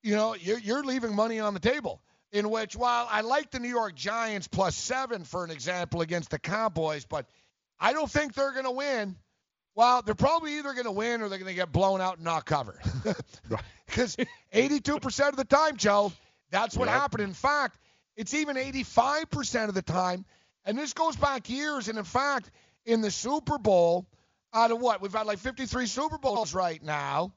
You 0.04 0.16
know, 0.16 0.36
you're, 0.36 0.60
you're 0.60 0.84
leaving 0.84 1.16
money 1.16 1.40
on 1.40 1.54
the 1.54 1.60
table. 1.60 2.02
In 2.32 2.50
which, 2.50 2.78
while 2.78 3.08
I 3.12 3.22
like 3.22 3.52
the 3.52 3.60
New 3.60 3.68
York 3.68 3.94
Giants 3.94 4.48
plus 4.48 4.74
seven 4.74 5.26
for 5.26 5.44
an 5.44 5.52
example 5.52 6.00
against 6.00 6.30
the 6.30 6.40
Cowboys, 6.40 7.04
but 7.04 7.26
I 7.78 7.92
don't 7.92 8.10
think 8.10 8.34
they're 8.34 8.54
going 8.54 8.64
to 8.64 8.72
win. 8.72 9.18
Well, 9.76 10.02
they're 10.02 10.16
probably 10.16 10.58
either 10.58 10.74
going 10.74 10.86
to 10.86 10.92
win 10.92 11.22
or 11.22 11.28
they're 11.28 11.40
going 11.40 11.50
to 11.50 11.56
get 11.56 11.74
blown 11.74 12.00
out 12.00 12.16
and 12.16 12.24
not 12.24 12.46
cover. 12.46 12.80
Because 13.86 14.16
82% 14.54 15.30
of 15.30 15.36
the 15.36 15.44
time, 15.44 15.76
Joe, 15.76 16.14
that's 16.52 16.78
what 16.78 16.88
yep. 16.88 16.96
happened. 16.96 17.24
In 17.24 17.34
fact, 17.34 17.78
it's 18.16 18.34
even 18.34 18.56
85% 18.56 19.68
of 19.68 19.74
the 19.74 19.82
time. 19.82 20.24
And 20.64 20.78
this 20.78 20.94
goes 20.94 21.18
back 21.18 21.50
years. 21.50 21.90
And 21.90 21.98
in 21.98 22.04
fact, 22.06 22.50
in 22.86 23.02
the 23.02 23.12
Super 23.12 23.58
Bowl, 23.58 24.06
out 24.54 24.72
of 24.72 24.80
what? 24.80 25.02
We've 25.02 25.14
had 25.14 25.26
like 25.26 25.40
53 25.40 25.86
Super 25.86 26.18
Bowls 26.18 26.54
right 26.54 26.82
now 26.82 27.34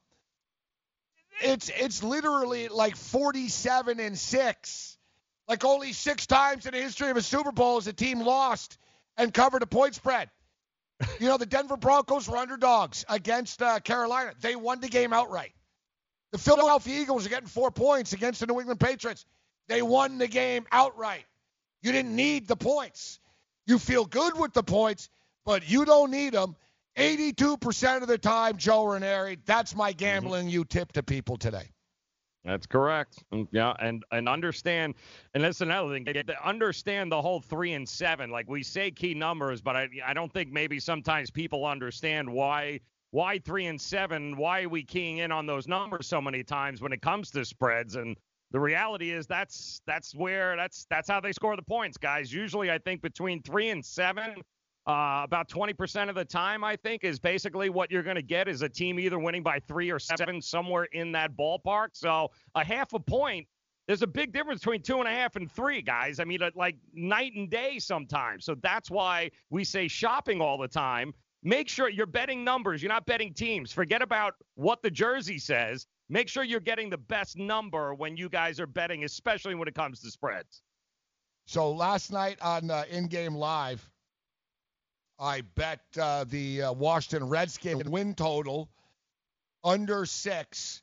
it's 1.40 1.70
it's 1.76 2.02
literally 2.02 2.68
like 2.68 2.96
47 2.96 4.00
and 4.00 4.18
6. 4.18 4.98
Like 5.46 5.64
only 5.64 5.92
6 5.92 6.26
times 6.26 6.66
in 6.66 6.72
the 6.72 6.80
history 6.80 7.10
of 7.10 7.16
a 7.16 7.22
Super 7.22 7.52
Bowl 7.52 7.76
has 7.76 7.86
a 7.86 7.92
team 7.92 8.20
lost 8.20 8.78
and 9.16 9.32
covered 9.32 9.62
a 9.62 9.66
point 9.66 9.94
spread. 9.94 10.30
You 11.20 11.28
know, 11.28 11.36
the 11.36 11.46
Denver 11.46 11.76
Broncos 11.76 12.28
were 12.28 12.36
underdogs 12.36 13.04
against 13.08 13.60
uh, 13.60 13.80
Carolina. 13.80 14.32
They 14.40 14.56
won 14.56 14.80
the 14.80 14.88
game 14.88 15.12
outright. 15.12 15.52
The 16.32 16.38
Philadelphia 16.38 17.00
Eagles 17.00 17.26
are 17.26 17.28
getting 17.28 17.48
4 17.48 17.70
points 17.70 18.12
against 18.12 18.40
the 18.40 18.46
New 18.46 18.58
England 18.58 18.80
Patriots. 18.80 19.26
They 19.68 19.82
won 19.82 20.18
the 20.18 20.28
game 20.28 20.66
outright. 20.72 21.24
You 21.82 21.92
didn't 21.92 22.16
need 22.16 22.48
the 22.48 22.56
points. 22.56 23.20
You 23.66 23.78
feel 23.78 24.04
good 24.04 24.38
with 24.38 24.52
the 24.52 24.62
points, 24.62 25.08
but 25.44 25.68
you 25.68 25.84
don't 25.84 26.10
need 26.10 26.32
them 26.32 26.56
82% 26.96 28.02
of 28.02 28.08
the 28.08 28.18
time, 28.18 28.56
Joe 28.56 28.86
Ranieri. 28.86 29.38
That's 29.46 29.74
my 29.74 29.90
mm-hmm. 29.90 29.98
gambling 29.98 30.48
you 30.48 30.64
tip 30.64 30.92
to 30.92 31.02
people 31.02 31.36
today. 31.36 31.70
That's 32.44 32.66
correct. 32.66 33.24
Yeah, 33.52 33.72
and 33.80 34.04
and 34.12 34.28
understand, 34.28 34.96
and 35.32 35.42
that's 35.42 35.62
another 35.62 35.88
thing. 35.94 36.06
Understand 36.44 37.10
the 37.10 37.20
whole 37.20 37.40
three 37.40 37.72
and 37.72 37.88
seven. 37.88 38.30
Like 38.30 38.50
we 38.50 38.62
say 38.62 38.90
key 38.90 39.14
numbers, 39.14 39.62
but 39.62 39.76
I 39.76 39.88
I 40.04 40.12
don't 40.12 40.30
think 40.30 40.52
maybe 40.52 40.78
sometimes 40.78 41.30
people 41.30 41.64
understand 41.64 42.30
why 42.30 42.80
why 43.12 43.38
three 43.38 43.64
and 43.64 43.80
seven. 43.80 44.36
Why 44.36 44.64
are 44.64 44.68
we 44.68 44.82
keying 44.82 45.18
in 45.18 45.32
on 45.32 45.46
those 45.46 45.66
numbers 45.66 46.06
so 46.06 46.20
many 46.20 46.44
times 46.44 46.82
when 46.82 46.92
it 46.92 47.00
comes 47.00 47.30
to 47.30 47.46
spreads? 47.46 47.96
And 47.96 48.14
the 48.50 48.60
reality 48.60 49.10
is 49.10 49.26
that's 49.26 49.80
that's 49.86 50.14
where 50.14 50.54
that's 50.54 50.84
that's 50.90 51.08
how 51.08 51.20
they 51.20 51.32
score 51.32 51.56
the 51.56 51.62
points, 51.62 51.96
guys. 51.96 52.30
Usually, 52.30 52.70
I 52.70 52.76
think 52.76 53.00
between 53.00 53.42
three 53.42 53.70
and 53.70 53.82
seven 53.82 54.34
uh, 54.86 55.22
about 55.24 55.48
20% 55.48 56.08
of 56.08 56.14
the 56.14 56.24
time, 56.24 56.62
I 56.62 56.76
think, 56.76 57.04
is 57.04 57.18
basically 57.18 57.70
what 57.70 57.90
you're 57.90 58.02
going 58.02 58.16
to 58.16 58.22
get 58.22 58.48
is 58.48 58.62
a 58.62 58.68
team 58.68 59.00
either 59.00 59.18
winning 59.18 59.42
by 59.42 59.58
three 59.60 59.90
or 59.90 59.98
seven, 59.98 60.42
somewhere 60.42 60.84
in 60.92 61.12
that 61.12 61.36
ballpark. 61.36 61.88
So 61.92 62.30
a 62.54 62.64
half 62.64 62.92
a 62.92 63.00
point, 63.00 63.46
there's 63.86 64.02
a 64.02 64.06
big 64.06 64.32
difference 64.32 64.60
between 64.60 64.82
two 64.82 64.98
and 64.98 65.08
a 65.08 65.10
half 65.10 65.36
and 65.36 65.50
three, 65.50 65.80
guys. 65.80 66.20
I 66.20 66.24
mean, 66.24 66.42
uh, 66.42 66.50
like 66.54 66.76
night 66.92 67.32
and 67.34 67.50
day 67.50 67.78
sometimes. 67.78 68.44
So 68.44 68.56
that's 68.62 68.90
why 68.90 69.30
we 69.50 69.64
say 69.64 69.88
shopping 69.88 70.40
all 70.40 70.58
the 70.58 70.68
time. 70.68 71.14
Make 71.42 71.68
sure 71.68 71.88
you're 71.90 72.06
betting 72.06 72.42
numbers. 72.44 72.82
You're 72.82 72.92
not 72.92 73.04
betting 73.04 73.34
teams. 73.34 73.72
Forget 73.72 74.00
about 74.00 74.34
what 74.54 74.82
the 74.82 74.90
jersey 74.90 75.38
says. 75.38 75.86
Make 76.08 76.28
sure 76.28 76.42
you're 76.42 76.60
getting 76.60 76.90
the 76.90 76.98
best 76.98 77.38
number 77.38 77.94
when 77.94 78.16
you 78.16 78.28
guys 78.28 78.60
are 78.60 78.66
betting, 78.66 79.04
especially 79.04 79.54
when 79.54 79.68
it 79.68 79.74
comes 79.74 80.00
to 80.00 80.10
spreads. 80.10 80.62
So 81.46 81.70
last 81.70 82.10
night 82.10 82.38
on 82.40 82.70
uh, 82.70 82.84
In 82.90 83.06
Game 83.06 83.34
Live, 83.34 83.90
I 85.18 85.42
bet 85.42 85.80
uh, 86.00 86.24
the 86.24 86.62
uh, 86.62 86.72
Washington 86.72 87.28
Redskins 87.28 87.84
win 87.84 88.14
total 88.14 88.68
under 89.62 90.06
six. 90.06 90.82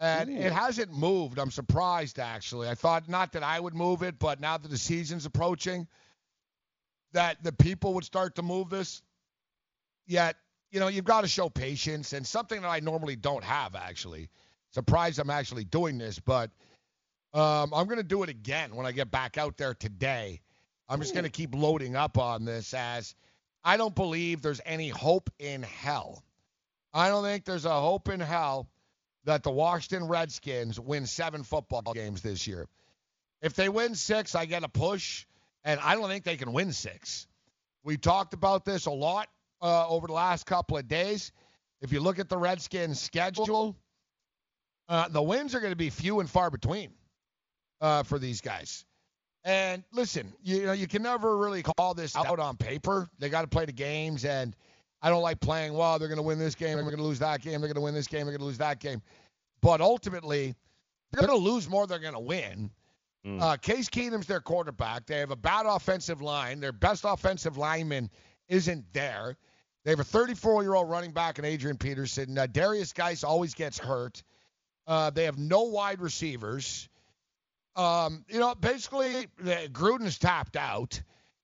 And 0.00 0.30
Ooh. 0.30 0.36
it 0.36 0.52
hasn't 0.52 0.92
moved. 0.92 1.38
I'm 1.38 1.50
surprised, 1.50 2.18
actually. 2.18 2.68
I 2.68 2.74
thought 2.74 3.08
not 3.08 3.32
that 3.32 3.42
I 3.42 3.58
would 3.58 3.74
move 3.74 4.02
it, 4.02 4.18
but 4.18 4.40
now 4.40 4.58
that 4.58 4.68
the 4.68 4.78
season's 4.78 5.26
approaching, 5.26 5.86
that 7.12 7.42
the 7.42 7.52
people 7.52 7.94
would 7.94 8.04
start 8.04 8.34
to 8.36 8.42
move 8.42 8.68
this. 8.68 9.02
Yet, 10.06 10.36
you 10.72 10.80
know, 10.80 10.88
you've 10.88 11.04
got 11.04 11.20
to 11.20 11.28
show 11.28 11.48
patience 11.48 12.12
and 12.12 12.26
something 12.26 12.60
that 12.60 12.68
I 12.68 12.80
normally 12.80 13.16
don't 13.16 13.44
have 13.44 13.76
actually. 13.76 14.28
Surprised 14.72 15.18
I'm 15.18 15.30
actually 15.30 15.64
doing 15.64 15.98
this, 15.98 16.18
but 16.18 16.50
um, 17.34 17.72
I'm 17.74 17.86
going 17.86 17.98
to 17.98 18.02
do 18.02 18.22
it 18.22 18.28
again 18.28 18.74
when 18.74 18.86
I 18.86 18.92
get 18.92 19.10
back 19.10 19.38
out 19.38 19.56
there 19.56 19.74
today. 19.74 20.40
I'm 20.88 21.00
just 21.00 21.14
going 21.14 21.24
to 21.24 21.30
keep 21.30 21.54
loading 21.54 21.94
up 21.94 22.18
on 22.18 22.44
this 22.44 22.74
as 22.74 23.14
I 23.64 23.76
don't 23.76 23.94
believe 23.94 24.42
there's 24.42 24.60
any 24.64 24.88
hope 24.88 25.30
in 25.38 25.62
hell. 25.62 26.22
I 26.92 27.08
don't 27.08 27.24
think 27.24 27.44
there's 27.44 27.64
a 27.64 27.80
hope 27.80 28.08
in 28.08 28.20
hell 28.20 28.68
that 29.24 29.42
the 29.42 29.50
Washington 29.50 30.08
Redskins 30.08 30.78
win 30.80 31.06
seven 31.06 31.42
football 31.44 31.92
games 31.94 32.22
this 32.22 32.46
year. 32.46 32.66
If 33.40 33.54
they 33.54 33.68
win 33.68 33.94
six, 33.94 34.34
I 34.34 34.46
get 34.46 34.64
a 34.64 34.68
push, 34.68 35.26
and 35.64 35.80
I 35.80 35.94
don't 35.94 36.08
think 36.08 36.24
they 36.24 36.36
can 36.36 36.52
win 36.52 36.72
six. 36.72 37.26
We 37.84 37.96
talked 37.96 38.34
about 38.34 38.64
this 38.64 38.86
a 38.86 38.90
lot 38.90 39.28
uh, 39.60 39.88
over 39.88 40.06
the 40.06 40.12
last 40.12 40.46
couple 40.46 40.76
of 40.76 40.88
days. 40.88 41.32
If 41.80 41.92
you 41.92 42.00
look 42.00 42.18
at 42.18 42.28
the 42.28 42.38
Redskins' 42.38 43.00
schedule, 43.00 43.76
uh, 44.88 45.08
the 45.08 45.22
wins 45.22 45.54
are 45.54 45.60
going 45.60 45.72
to 45.72 45.76
be 45.76 45.90
few 45.90 46.20
and 46.20 46.28
far 46.28 46.50
between 46.50 46.90
uh, 47.80 48.02
for 48.02 48.18
these 48.18 48.40
guys. 48.40 48.84
And 49.44 49.82
listen, 49.92 50.32
you 50.42 50.66
know, 50.66 50.72
you 50.72 50.86
can 50.86 51.02
never 51.02 51.36
really 51.36 51.62
call 51.62 51.94
this 51.94 52.14
out 52.14 52.38
on 52.38 52.56
paper. 52.56 53.08
They 53.18 53.28
got 53.28 53.42
to 53.42 53.48
play 53.48 53.64
the 53.64 53.72
games, 53.72 54.24
and 54.24 54.54
I 55.02 55.10
don't 55.10 55.22
like 55.22 55.40
playing. 55.40 55.74
Well, 55.74 55.98
they're 55.98 56.08
going 56.08 56.16
to 56.16 56.22
win 56.22 56.38
this 56.38 56.54
game, 56.54 56.74
they're 56.74 56.84
going 56.84 56.96
to 56.96 57.02
lose 57.02 57.18
that 57.18 57.42
game, 57.42 57.60
they're 57.60 57.68
going 57.68 57.74
to 57.74 57.80
win 57.80 57.94
this 57.94 58.06
game, 58.06 58.26
they're 58.26 58.36
going 58.36 58.40
to 58.40 58.46
lose 58.46 58.58
that 58.58 58.78
game. 58.78 59.02
But 59.60 59.80
ultimately, 59.80 60.54
they're 61.10 61.26
going 61.26 61.40
to 61.40 61.44
lose 61.44 61.68
more. 61.68 61.86
They're 61.86 61.98
going 61.98 62.14
to 62.14 62.20
win. 62.20 62.70
Mm. 63.26 63.40
Uh, 63.40 63.56
Case 63.56 63.88
Keenum's 63.88 64.26
their 64.26 64.40
quarterback. 64.40 65.06
They 65.06 65.18
have 65.18 65.30
a 65.30 65.36
bad 65.36 65.66
offensive 65.66 66.20
line. 66.20 66.60
Their 66.60 66.72
best 66.72 67.04
offensive 67.06 67.56
lineman 67.56 68.10
isn't 68.48 68.84
there. 68.92 69.36
They 69.84 69.90
have 69.90 70.00
a 70.00 70.04
34-year-old 70.04 70.88
running 70.88 71.12
back 71.12 71.38
in 71.38 71.44
Adrian 71.44 71.76
Peterson. 71.76 72.38
Uh, 72.38 72.46
Derrius 72.46 72.94
Guice 72.94 73.24
always 73.24 73.54
gets 73.54 73.78
hurt. 73.78 74.22
Uh, 74.86 75.10
they 75.10 75.24
have 75.24 75.38
no 75.38 75.62
wide 75.62 76.00
receivers. 76.00 76.88
Um, 77.74 78.24
you 78.28 78.38
know, 78.38 78.54
basically, 78.54 79.28
Gruden's 79.40 80.18
tapped 80.18 80.56
out. 80.56 81.00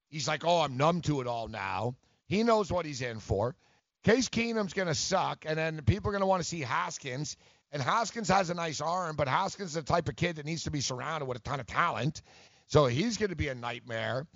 He's 0.08 0.28
like, 0.28 0.44
oh, 0.44 0.60
I'm 0.60 0.76
numb 0.76 1.00
to 1.02 1.20
it 1.20 1.26
all 1.26 1.48
now. 1.48 1.96
He 2.26 2.42
knows 2.42 2.70
what 2.70 2.86
he's 2.86 3.02
in 3.02 3.20
for. 3.20 3.56
Case 4.04 4.28
Keenum's 4.28 4.72
going 4.72 4.88
to 4.88 4.94
suck, 4.94 5.44
and 5.46 5.58
then 5.58 5.80
people 5.82 6.08
are 6.08 6.12
going 6.12 6.20
to 6.20 6.26
want 6.26 6.42
to 6.42 6.48
see 6.48 6.60
Haskins. 6.60 7.36
And 7.72 7.82
Haskins 7.82 8.28
has 8.28 8.48
a 8.48 8.54
nice 8.54 8.80
arm, 8.80 9.16
but 9.16 9.28
Haskins 9.28 9.70
is 9.70 9.74
the 9.74 9.82
type 9.82 10.08
of 10.08 10.16
kid 10.16 10.36
that 10.36 10.46
needs 10.46 10.64
to 10.64 10.70
be 10.70 10.80
surrounded 10.80 11.26
with 11.26 11.36
a 11.36 11.40
ton 11.40 11.60
of 11.60 11.66
talent. 11.66 12.22
So 12.66 12.86
he's 12.86 13.16
going 13.16 13.30
to 13.30 13.36
be 13.36 13.48
a 13.48 13.54
nightmare. 13.54 14.26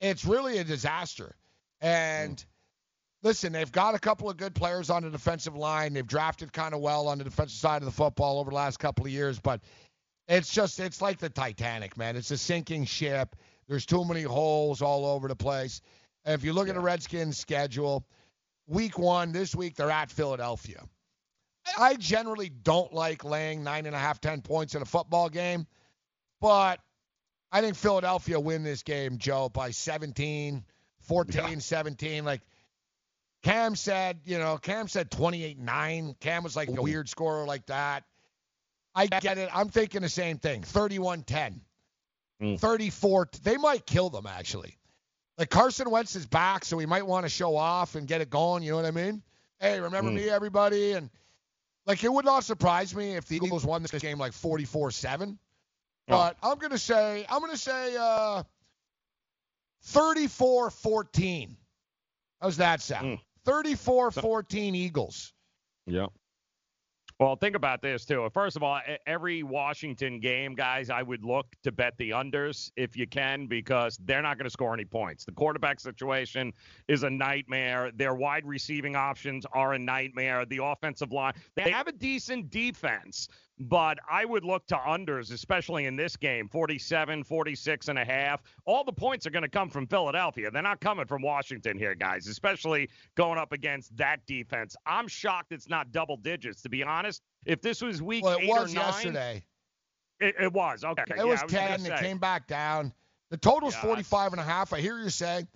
It's 0.00 0.24
really 0.24 0.58
a 0.58 0.64
disaster. 0.64 1.36
And 1.80 2.36
mm. 2.36 2.44
listen, 3.22 3.52
they've 3.52 3.72
got 3.72 3.94
a 3.94 3.98
couple 3.98 4.28
of 4.28 4.36
good 4.36 4.54
players 4.54 4.90
on 4.90 5.02
the 5.02 5.10
defensive 5.10 5.56
line. 5.56 5.92
They've 5.92 6.06
drafted 6.06 6.52
kind 6.52 6.74
of 6.74 6.80
well 6.80 7.08
on 7.08 7.18
the 7.18 7.24
defensive 7.24 7.58
side 7.58 7.82
of 7.82 7.86
the 7.86 7.92
football 7.92 8.40
over 8.40 8.50
the 8.50 8.56
last 8.56 8.78
couple 8.78 9.06
of 9.06 9.12
years, 9.12 9.38
but 9.38 9.60
it's 10.32 10.52
just 10.52 10.80
it's 10.80 11.02
like 11.02 11.18
the 11.18 11.28
Titanic, 11.28 11.96
man. 11.98 12.16
It's 12.16 12.30
a 12.30 12.38
sinking 12.38 12.86
ship. 12.86 13.36
There's 13.68 13.84
too 13.84 14.04
many 14.04 14.22
holes 14.22 14.80
all 14.80 15.04
over 15.04 15.28
the 15.28 15.36
place. 15.36 15.82
And 16.24 16.34
if 16.34 16.44
you 16.44 16.52
look 16.52 16.66
yeah. 16.66 16.72
at 16.72 16.76
the 16.76 16.80
Redskins 16.80 17.36
schedule, 17.38 18.06
week 18.66 18.98
one, 18.98 19.32
this 19.32 19.54
week 19.54 19.76
they're 19.76 19.90
at 19.90 20.10
Philadelphia. 20.10 20.84
I 21.78 21.94
generally 21.94 22.48
don't 22.48 22.92
like 22.92 23.24
laying 23.24 23.62
nine 23.62 23.86
and 23.86 23.94
a 23.94 23.98
half, 23.98 24.20
ten 24.20 24.40
points 24.40 24.74
in 24.74 24.82
a 24.82 24.86
football 24.86 25.28
game, 25.28 25.66
but 26.40 26.80
I 27.52 27.60
think 27.60 27.76
Philadelphia 27.76 28.40
win 28.40 28.62
this 28.62 28.82
game, 28.82 29.18
Joe, 29.18 29.50
by 29.50 29.70
17, 29.70 30.64
14, 31.00 31.42
yeah. 31.42 31.58
17. 31.58 32.24
Like 32.24 32.40
Cam 33.42 33.76
said, 33.76 34.20
you 34.24 34.38
know, 34.38 34.56
Cam 34.56 34.88
said 34.88 35.10
28 35.10 35.58
9. 35.58 36.16
Cam 36.20 36.42
was 36.42 36.56
like 36.56 36.68
a 36.68 36.82
weird 36.82 37.08
scorer 37.08 37.44
like 37.44 37.66
that. 37.66 38.04
I 38.94 39.06
get 39.06 39.38
it. 39.38 39.50
I'm 39.52 39.68
thinking 39.68 40.02
the 40.02 40.08
same 40.08 40.38
thing 40.38 40.62
31 40.62 41.22
10, 41.22 41.60
mm. 42.42 42.60
34. 42.60 43.28
They 43.42 43.56
might 43.56 43.86
kill 43.86 44.10
them, 44.10 44.26
actually. 44.26 44.78
Like 45.38 45.50
Carson 45.50 45.90
Wentz 45.90 46.14
is 46.14 46.26
back, 46.26 46.64
so 46.64 46.78
he 46.78 46.86
might 46.86 47.06
want 47.06 47.24
to 47.24 47.30
show 47.30 47.56
off 47.56 47.94
and 47.94 48.06
get 48.06 48.20
it 48.20 48.30
going. 48.30 48.62
You 48.62 48.72
know 48.72 48.76
what 48.76 48.86
I 48.86 48.90
mean? 48.90 49.22
Hey, 49.60 49.80
remember 49.80 50.10
mm. 50.10 50.16
me, 50.16 50.28
everybody? 50.28 50.92
And 50.92 51.08
like, 51.86 52.04
it 52.04 52.12
would 52.12 52.24
not 52.24 52.44
surprise 52.44 52.94
me 52.94 53.16
if 53.16 53.26
the 53.26 53.36
Eagles 53.36 53.64
won 53.64 53.82
this 53.82 53.92
game 53.92 54.18
like 54.18 54.32
44 54.32 54.90
7. 54.90 55.38
But 56.08 56.36
I'm 56.42 56.58
going 56.58 56.72
to 56.72 56.78
say, 56.78 57.24
I'm 57.30 57.40
going 57.40 57.52
to 57.52 57.58
say 57.58 57.96
uh, 57.98 58.42
34 59.84 60.70
14. 60.70 61.56
How's 62.40 62.56
that 62.58 62.82
sound? 62.82 63.18
Mm. 63.18 63.20
34 63.44 64.10
14 64.10 64.74
Eagles. 64.74 65.32
Yeah. 65.86 66.06
Well, 67.22 67.36
think 67.36 67.54
about 67.54 67.82
this 67.82 68.04
too. 68.04 68.28
First 68.34 68.56
of 68.56 68.64
all, 68.64 68.80
every 69.06 69.44
Washington 69.44 70.18
game, 70.18 70.56
guys, 70.56 70.90
I 70.90 71.02
would 71.02 71.24
look 71.24 71.46
to 71.62 71.70
bet 71.70 71.96
the 71.96 72.10
unders 72.10 72.72
if 72.74 72.96
you 72.96 73.06
can 73.06 73.46
because 73.46 73.96
they're 74.02 74.22
not 74.22 74.38
going 74.38 74.46
to 74.46 74.50
score 74.50 74.74
any 74.74 74.84
points. 74.84 75.24
The 75.24 75.30
quarterback 75.30 75.78
situation 75.78 76.52
is 76.88 77.04
a 77.04 77.10
nightmare. 77.10 77.92
Their 77.94 78.16
wide 78.16 78.44
receiving 78.44 78.96
options 78.96 79.46
are 79.52 79.74
a 79.74 79.78
nightmare. 79.78 80.44
The 80.46 80.64
offensive 80.64 81.12
line, 81.12 81.34
they 81.54 81.70
have 81.70 81.86
a 81.86 81.92
decent 81.92 82.50
defense, 82.50 83.28
but 83.58 83.98
I 84.10 84.24
would 84.24 84.44
look 84.44 84.66
to 84.68 84.76
unders, 84.76 85.32
especially 85.32 85.84
in 85.86 85.96
this 85.96 86.16
game 86.16 86.48
47, 86.48 87.24
46 87.24 87.88
and 87.88 87.98
a 87.98 88.04
half. 88.04 88.42
All 88.64 88.84
the 88.84 88.92
points 88.92 89.26
are 89.26 89.30
going 89.30 89.42
to 89.42 89.48
come 89.48 89.68
from 89.68 89.86
Philadelphia. 89.86 90.50
They're 90.50 90.62
not 90.62 90.80
coming 90.80 91.06
from 91.06 91.22
Washington 91.22 91.78
here, 91.78 91.94
guys, 91.94 92.26
especially 92.26 92.88
going 93.14 93.38
up 93.38 93.52
against 93.52 93.96
that 93.96 94.24
defense. 94.26 94.74
I'm 94.86 95.08
shocked 95.08 95.52
it's 95.52 95.68
not 95.68 95.92
double 95.92 96.16
digits, 96.16 96.62
to 96.62 96.68
be 96.68 96.82
honest. 96.82 97.22
If 97.44 97.60
this 97.60 97.82
was 97.82 98.02
week 98.02 98.24
well, 98.24 98.38
it 98.38 98.44
eight 98.44 98.48
was 98.48 98.72
or 98.72 98.76
nine, 98.76 98.84
yesterday. 98.86 99.44
It, 100.20 100.34
it 100.40 100.52
was. 100.52 100.84
Okay. 100.84 101.02
It 101.08 101.16
yeah, 101.16 101.24
was, 101.24 101.42
was 101.42 101.52
10. 101.52 101.86
It 101.86 101.98
came 101.98 102.18
back 102.18 102.46
down. 102.46 102.92
The 103.30 103.36
total's 103.36 103.74
yeah, 103.74 103.82
45 103.82 104.32
and 104.32 104.40
a 104.40 104.44
half. 104.44 104.72
I 104.72 104.80
hear 104.80 104.98
you 104.98 105.10
say. 105.10 105.46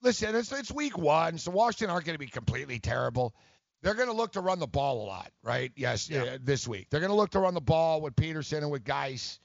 Listen, 0.00 0.36
it's, 0.36 0.52
it's 0.52 0.70
week 0.70 0.96
one, 0.96 1.38
so 1.38 1.50
Washington 1.50 1.90
aren't 1.90 2.06
going 2.06 2.14
to 2.14 2.20
be 2.20 2.28
completely 2.28 2.78
terrible. 2.78 3.34
They're 3.82 3.94
going 3.94 4.08
to 4.08 4.14
look 4.14 4.32
to 4.32 4.40
run 4.40 4.58
the 4.58 4.66
ball 4.66 5.04
a 5.04 5.06
lot, 5.06 5.30
right? 5.42 5.70
Yes, 5.76 6.10
yeah. 6.10 6.22
uh, 6.22 6.38
this 6.42 6.66
week. 6.66 6.88
They're 6.90 7.00
going 7.00 7.10
to 7.10 7.16
look 7.16 7.30
to 7.30 7.38
run 7.38 7.54
the 7.54 7.60
ball 7.60 8.00
with 8.00 8.16
Peterson 8.16 8.62
and 8.62 8.72
with 8.72 8.84
Guice. 8.84 9.38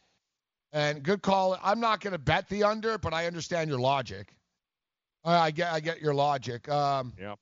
And 0.72 1.03
good 1.03 1.22
call. 1.22 1.57
I'm 1.64 1.80
not 1.80 2.01
going 2.01 2.14
to 2.14 2.19
bet 2.19 2.49
the 2.49 2.64
under, 2.64 2.97
but 2.97 3.14
I 3.14 3.27
understand 3.27 3.69
your 3.69 3.80
logic. 3.80 4.34
I 5.23 5.51
get 5.51 5.72
I 5.72 5.80
get 5.80 6.01
your 6.01 6.14
logic. 6.14 6.68
Um, 6.68 7.14
yeah. 7.19 7.35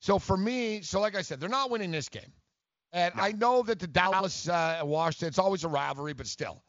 So 0.00 0.18
for 0.18 0.36
me, 0.36 0.82
so 0.82 1.00
like 1.00 1.16
I 1.16 1.22
said, 1.22 1.40
they're 1.40 1.48
not 1.48 1.70
winning 1.70 1.90
this 1.90 2.08
game. 2.08 2.32
And 2.92 3.14
no. 3.16 3.22
I 3.22 3.32
know 3.32 3.62
that 3.62 3.80
the 3.80 3.86
Dallas 3.86 4.48
uh, 4.48 4.80
Washington, 4.84 5.28
it's 5.28 5.38
always 5.38 5.64
a 5.64 5.68
rivalry, 5.68 6.12
but 6.12 6.26
still. 6.26 6.62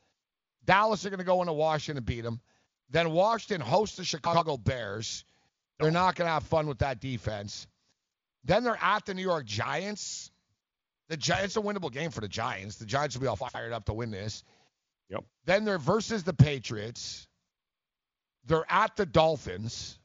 Dallas 0.65 1.05
are 1.05 1.09
going 1.09 1.19
to 1.19 1.25
go 1.25 1.41
into 1.41 1.53
Washington 1.53 1.97
and 1.97 2.05
beat 2.05 2.21
them. 2.21 2.41
Then 2.89 3.11
Washington 3.11 3.65
hosts 3.65 3.97
the 3.97 4.03
Chicago 4.03 4.57
Bears. 4.57 5.23
They're 5.79 5.91
not 5.91 6.15
going 6.15 6.27
to 6.27 6.31
have 6.31 6.43
fun 6.43 6.67
with 6.67 6.79
that 6.79 6.99
defense. 6.99 7.67
Then 8.45 8.63
they're 8.63 8.77
at 8.81 9.05
the 9.05 9.13
New 9.13 9.23
York 9.23 9.45
Giants. 9.45 10.31
The 11.09 11.17
Giants 11.17 11.57
a 11.57 11.61
winnable 11.61 11.91
game 11.91 12.11
for 12.11 12.21
the 12.21 12.27
Giants. 12.27 12.77
The 12.77 12.85
Giants 12.85 13.15
will 13.15 13.21
be 13.21 13.27
all 13.27 13.35
fired 13.35 13.73
up 13.73 13.85
to 13.85 13.93
win 13.93 14.11
this. 14.11 14.43
Yep. 15.09 15.23
Then 15.45 15.65
they're 15.65 15.77
versus 15.77 16.23
the 16.23 16.33
Patriots. 16.33 17.27
They're 18.45 18.65
at 18.69 18.95
the 18.95 19.05
Dolphins. 19.05 19.99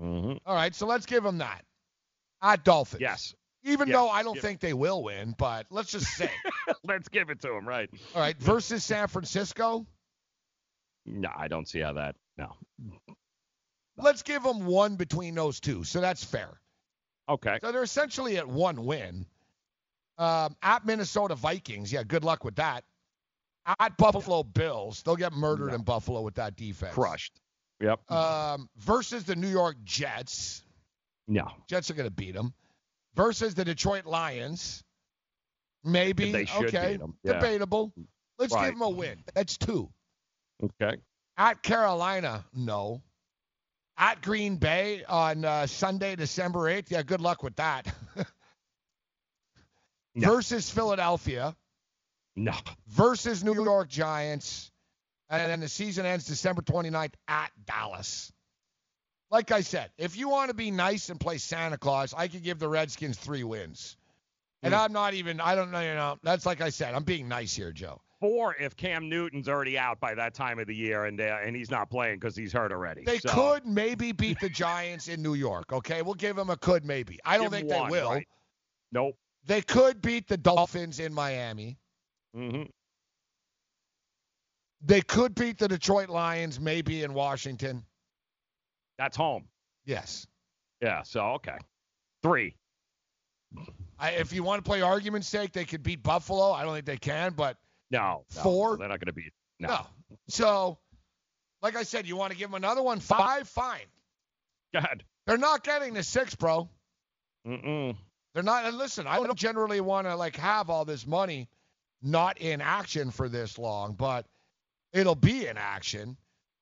Mm-hmm. 0.00 0.36
All 0.46 0.54
right, 0.54 0.74
so 0.74 0.86
let's 0.86 1.06
give 1.06 1.22
them 1.22 1.38
that. 1.38 1.64
At 2.42 2.64
Dolphins. 2.64 3.00
Yes. 3.00 3.34
Even 3.64 3.88
yes. 3.88 3.96
though 3.96 4.08
I 4.08 4.22
don't 4.22 4.38
think 4.38 4.60
they 4.60 4.74
will 4.74 5.02
win, 5.02 5.34
but 5.36 5.66
let's 5.70 5.90
just 5.90 6.06
say. 6.06 6.30
let's 6.84 7.08
give 7.08 7.30
it 7.30 7.40
to 7.40 7.48
them, 7.48 7.66
right? 7.66 7.90
All 8.14 8.20
right, 8.20 8.36
versus 8.38 8.84
San 8.84 9.08
Francisco. 9.08 9.86
No, 11.06 11.30
I 11.34 11.48
don't 11.48 11.68
see 11.68 11.80
how 11.80 11.94
that. 11.94 12.16
No. 12.36 12.52
Let's 13.96 14.22
give 14.22 14.42
them 14.42 14.66
one 14.66 14.96
between 14.96 15.34
those 15.34 15.60
two, 15.60 15.84
so 15.84 16.00
that's 16.00 16.22
fair. 16.22 16.60
Okay. 17.28 17.58
So 17.60 17.72
they're 17.72 17.82
essentially 17.82 18.38
at 18.38 18.46
one 18.46 18.84
win. 18.84 19.26
Um, 20.18 20.56
at 20.62 20.86
Minnesota 20.86 21.34
Vikings, 21.34 21.92
yeah, 21.92 22.02
good 22.02 22.24
luck 22.24 22.44
with 22.44 22.56
that. 22.56 22.84
At 23.80 23.96
Buffalo 23.96 24.44
Bills, 24.44 25.02
they'll 25.02 25.16
get 25.16 25.32
murdered 25.32 25.74
in 25.74 25.82
Buffalo 25.82 26.22
with 26.22 26.36
that 26.36 26.56
defense. 26.56 26.94
Crushed. 26.94 27.40
Yep. 27.80 28.10
Um, 28.10 28.68
versus 28.78 29.24
the 29.24 29.34
New 29.34 29.48
York 29.48 29.76
Jets. 29.84 30.62
No. 31.26 31.48
Jets 31.68 31.90
are 31.90 31.94
going 31.94 32.08
to 32.08 32.14
beat 32.14 32.34
them. 32.34 32.54
Versus 33.14 33.54
the 33.54 33.64
Detroit 33.64 34.06
Lions. 34.06 34.84
Maybe. 35.84 36.30
They 36.30 36.44
should 36.44 36.66
okay. 36.66 36.98
Yeah. 37.24 37.32
Debatable. 37.34 37.92
Let's 38.38 38.54
right. 38.54 38.66
give 38.66 38.74
them 38.74 38.82
a 38.82 38.90
win. 38.90 39.22
That's 39.34 39.56
two. 39.56 39.90
Okay. 40.62 40.96
At 41.36 41.62
Carolina, 41.62 42.44
no 42.54 43.02
at 43.98 44.22
Green 44.22 44.56
Bay 44.56 45.04
on 45.04 45.44
uh, 45.44 45.66
Sunday, 45.66 46.16
December 46.16 46.60
8th. 46.70 46.90
Yeah, 46.90 47.02
good 47.02 47.20
luck 47.20 47.42
with 47.42 47.56
that. 47.56 47.86
no. 50.14 50.32
Versus 50.32 50.70
Philadelphia. 50.70 51.54
No. 52.34 52.52
Versus 52.88 53.42
New 53.42 53.54
York 53.54 53.88
Giants. 53.88 54.70
And 55.28 55.50
then 55.50 55.60
the 55.60 55.68
season 55.68 56.06
ends 56.06 56.26
December 56.26 56.62
29th 56.62 57.14
at 57.26 57.50
Dallas. 57.66 58.32
like 59.30 59.50
I 59.50 59.62
said, 59.62 59.90
if 59.98 60.16
you 60.16 60.28
want 60.28 60.50
to 60.50 60.54
be 60.54 60.70
nice 60.70 61.08
and 61.08 61.18
play 61.18 61.38
Santa 61.38 61.76
Claus, 61.78 62.14
I 62.16 62.28
could 62.28 62.44
give 62.44 62.58
the 62.60 62.68
Redskins 62.68 63.18
three 63.18 63.42
wins. 63.42 63.96
And 64.62 64.72
Hmm. 64.72 64.80
I'm 64.80 64.92
not 64.92 65.14
even, 65.14 65.40
I 65.40 65.54
don't 65.56 65.72
know, 65.72 65.80
you 65.80 65.94
know, 65.94 66.18
that's 66.22 66.46
like 66.46 66.60
I 66.60 66.70
said, 66.70 66.94
I'm 66.94 67.02
being 67.02 67.28
nice 67.28 67.54
here, 67.54 67.72
Joe. 67.72 68.00
Four 68.20 68.54
if 68.58 68.76
Cam 68.76 69.08
Newton's 69.08 69.48
already 69.48 69.78
out 69.78 70.00
by 70.00 70.14
that 70.14 70.32
time 70.32 70.58
of 70.58 70.66
the 70.66 70.74
year 70.74 71.04
and 71.04 71.20
uh, 71.20 71.38
and 71.42 71.54
he's 71.54 71.70
not 71.70 71.90
playing 71.90 72.18
because 72.18 72.34
he's 72.34 72.52
hurt 72.52 72.72
already. 72.72 73.04
They 73.04 73.18
So, 73.18 73.28
could 73.28 73.66
maybe 73.66 74.12
beat 74.12 74.40
the 74.40 74.48
Giants 74.48 75.08
in 75.08 75.22
New 75.22 75.34
York, 75.34 75.72
okay? 75.72 76.00
We'll 76.02 76.14
give 76.14 76.34
them 76.36 76.48
a 76.48 76.56
could 76.56 76.84
maybe. 76.84 77.18
I 77.24 77.36
don't 77.36 77.50
Give 77.50 77.52
think 77.52 77.70
'em 77.72 77.84
they 77.84 77.90
will. 77.90 78.10
right. 78.10 78.28
Nope. 78.92 79.16
They 79.44 79.60
could 79.60 80.00
beat 80.00 80.28
the 80.28 80.36
Dolphins 80.38 80.98
in 80.98 81.12
Miami. 81.12 81.78
Mm 82.36 82.50
hmm 82.50 82.62
They 84.80 85.00
could 85.02 85.34
beat 85.34 85.58
the 85.58 85.68
Detroit 85.68 86.08
Lions 86.08 86.58
maybe 86.60 87.02
in 87.02 87.12
Washington. 87.12 87.84
That's 88.98 89.16
home. 89.16 89.48
Yes. 89.84 90.26
Yeah. 90.80 91.02
So 91.02 91.20
okay. 91.34 91.58
Three. 92.22 92.56
I, 93.98 94.10
if 94.12 94.32
you 94.32 94.42
want 94.42 94.64
to 94.64 94.68
play 94.68 94.80
argument's 94.82 95.28
sake, 95.28 95.52
they 95.52 95.64
could 95.64 95.82
beat 95.82 96.02
Buffalo. 96.02 96.52
I 96.52 96.62
don't 96.64 96.74
think 96.74 96.86
they 96.86 96.96
can, 96.96 97.32
but 97.32 97.56
No. 97.90 98.24
no, 98.34 98.42
Four? 98.42 98.76
They're 98.76 98.88
not 98.88 99.00
going 99.00 99.06
to 99.06 99.12
beat. 99.12 99.32
No. 99.58 99.68
no. 99.68 99.86
So, 100.28 100.78
like 101.62 101.76
I 101.76 101.82
said, 101.82 102.06
you 102.06 102.16
want 102.16 102.32
to 102.32 102.38
give 102.38 102.48
them 102.48 102.54
another 102.54 102.82
one? 102.82 103.00
Five? 103.00 103.48
Fine. 103.48 103.86
God. 104.72 105.04
They're 105.26 105.38
not 105.38 105.64
getting 105.64 105.94
the 105.94 106.02
six, 106.02 106.34
bro. 106.34 106.68
Mm-mm. 107.46 107.96
They're 108.34 108.42
not. 108.42 108.64
And 108.66 108.76
listen, 108.76 109.06
I 109.06 109.16
don't 109.16 109.34
generally 109.34 109.80
want 109.80 110.06
to 110.06 110.14
like 110.14 110.36
have 110.36 110.68
all 110.68 110.84
this 110.84 111.06
money 111.06 111.48
not 112.02 112.38
in 112.38 112.60
action 112.60 113.10
for 113.10 113.28
this 113.28 113.58
long, 113.58 113.94
but 113.94 114.26
it'll 114.92 115.14
be 115.14 115.46
in 115.46 115.56
action, 115.56 116.16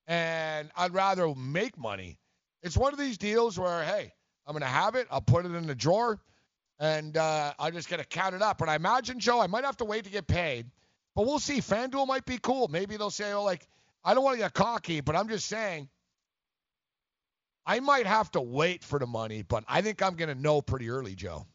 and 0.07 0.69
I'd 0.75 0.93
rather 0.93 1.33
make 1.35 1.77
money. 1.77 2.17
It's 2.63 2.77
one 2.77 2.93
of 2.93 2.99
these 2.99 3.17
deals 3.17 3.59
where, 3.59 3.83
hey, 3.83 4.13
I'm 4.47 4.53
gonna 4.53 4.65
have 4.65 4.95
it. 4.95 5.07
I'll 5.11 5.21
put 5.21 5.45
it 5.45 5.53
in 5.53 5.67
the 5.67 5.75
drawer, 5.75 6.19
and 6.79 7.15
uh, 7.17 7.53
I'm 7.59 7.73
just 7.73 7.89
gonna 7.89 8.03
count 8.03 8.35
it 8.35 8.41
up. 8.41 8.61
And 8.61 8.69
I 8.69 8.75
imagine, 8.75 9.19
Joe, 9.19 9.41
I 9.41 9.47
might 9.47 9.65
have 9.65 9.77
to 9.77 9.85
wait 9.85 10.05
to 10.05 10.09
get 10.09 10.27
paid, 10.27 10.67
but 11.15 11.25
we'll 11.25 11.39
see. 11.39 11.59
FanDuel 11.59 12.07
might 12.07 12.25
be 12.25 12.37
cool. 12.37 12.67
Maybe 12.67 12.97
they'll 12.97 13.09
say, 13.09 13.31
oh, 13.33 13.43
like 13.43 13.67
I 14.03 14.13
don't 14.13 14.23
want 14.23 14.35
to 14.35 14.39
get 14.39 14.53
cocky, 14.53 15.01
but 15.01 15.15
I'm 15.15 15.27
just 15.27 15.47
saying. 15.47 15.89
I 17.65 17.79
might 17.79 18.05
have 18.05 18.29
to 18.31 18.41
wait 18.41 18.83
for 18.83 18.99
the 18.99 19.07
money, 19.07 19.41
but 19.41 19.63
I 19.67 19.81
think 19.81 20.03
I'm 20.03 20.13
going 20.13 20.29
to 20.29 20.39
know 20.39 20.61
pretty 20.61 20.87
early, 20.87 21.15
Joe. 21.15 21.47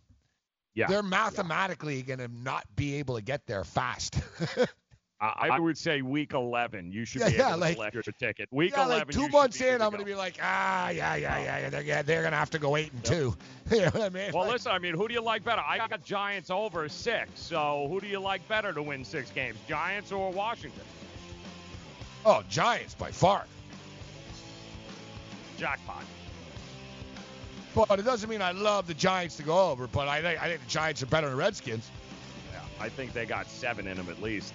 Yeah. 0.74 0.89
They're 0.89 1.05
mathematically 1.05 2.03
going 2.03 2.19
to 2.19 2.28
not 2.28 2.65
be 2.74 2.97
able 2.97 3.15
to 3.16 3.23
get 3.23 3.47
there 3.47 3.62
fast. 3.62 4.19
I, 5.23 5.59
would 5.61 5.77
say 5.77 6.01
week 6.01 6.33
11. 6.33 6.93
You 6.93 7.05
should 7.05 7.21
Yeah, 7.21 7.29
be 7.29 7.35
yeah, 7.37 7.43
able 7.49 7.53
to 7.53 7.61
like- 7.61 7.75
select 7.75 7.95
your 7.95 8.03
ticket. 8.03 8.49
Week 8.51 8.73
yeah, 8.73 8.87
11. 8.87 8.99
like 9.09 9.15
two 9.15 9.29
months 9.29 9.61
in, 9.61 9.83
I'm 9.83 9.91
going 9.91 9.99
to 10.01 10.05
be 10.07 10.15
like, 10.15 10.39
ah, 10.43 10.89
yeah, 10.89 11.15
yeah, 11.17 11.39
yeah, 11.39 11.59
yeah. 11.59 11.69
They're, 11.71 11.83
yeah, 11.83 12.03
they're 12.03 12.23
going 12.23 12.33
to 12.33 12.39
have 12.39 12.49
to 12.51 12.59
go 12.59 12.77
eight 12.77 12.91
and 12.93 13.05
two. 13.05 13.37
you 13.71 13.81
know 13.83 13.91
what 13.91 14.03
I 14.03 14.09
mean? 14.09 14.33
Well, 14.33 14.45
Like, 14.45 14.53
listen, 14.55 14.73
I 14.73 14.79
mean, 14.79 14.95
who 14.95 15.09
do 15.09 15.15
you 15.15 15.21
like 15.23 15.45
better? 15.45 15.61
I 15.67 15.77
got 15.77 16.03
Giants 16.03 16.49
over 16.51 16.89
six. 16.89 17.29
So 17.35 17.87
who 17.91 18.01
do 18.01 18.07
you 18.07 18.19
like 18.19 18.47
better 18.49 18.73
to 18.73 18.83
win 18.83 19.05
six 19.05 19.31
games, 19.31 19.59
Giants 19.69 20.11
or 20.11 20.31
Washington? 20.33 20.85
oh, 22.25 22.43
Giants 22.49 22.95
by 22.95 23.11
far. 23.11 23.45
Jackpot. 25.59 26.05
But 27.75 27.99
it 27.99 28.05
doesn't 28.05 28.29
mean 28.31 28.41
I 28.43 28.53
love 28.53 28.87
the 28.87 28.95
Giants 28.95 29.37
to 29.37 29.43
go 29.43 29.71
over. 29.71 29.87
But 29.87 30.09
I 30.09 30.23
think 30.23 30.43
I 30.43 30.49
think 30.49 30.63
the 30.63 30.71
Giants 30.71 31.03
are 31.03 31.07
better 31.07 31.27
than 31.29 31.37
the 31.37 31.43
Redskins. 31.43 31.91
Yeah, 32.53 32.61
I 32.81 32.89
think 32.89 33.13
they 33.13 33.27
got 33.27 33.47
seven 33.49 33.87
in 33.87 33.97
them 33.97 34.09
at 34.09 34.21
least. 34.23 34.55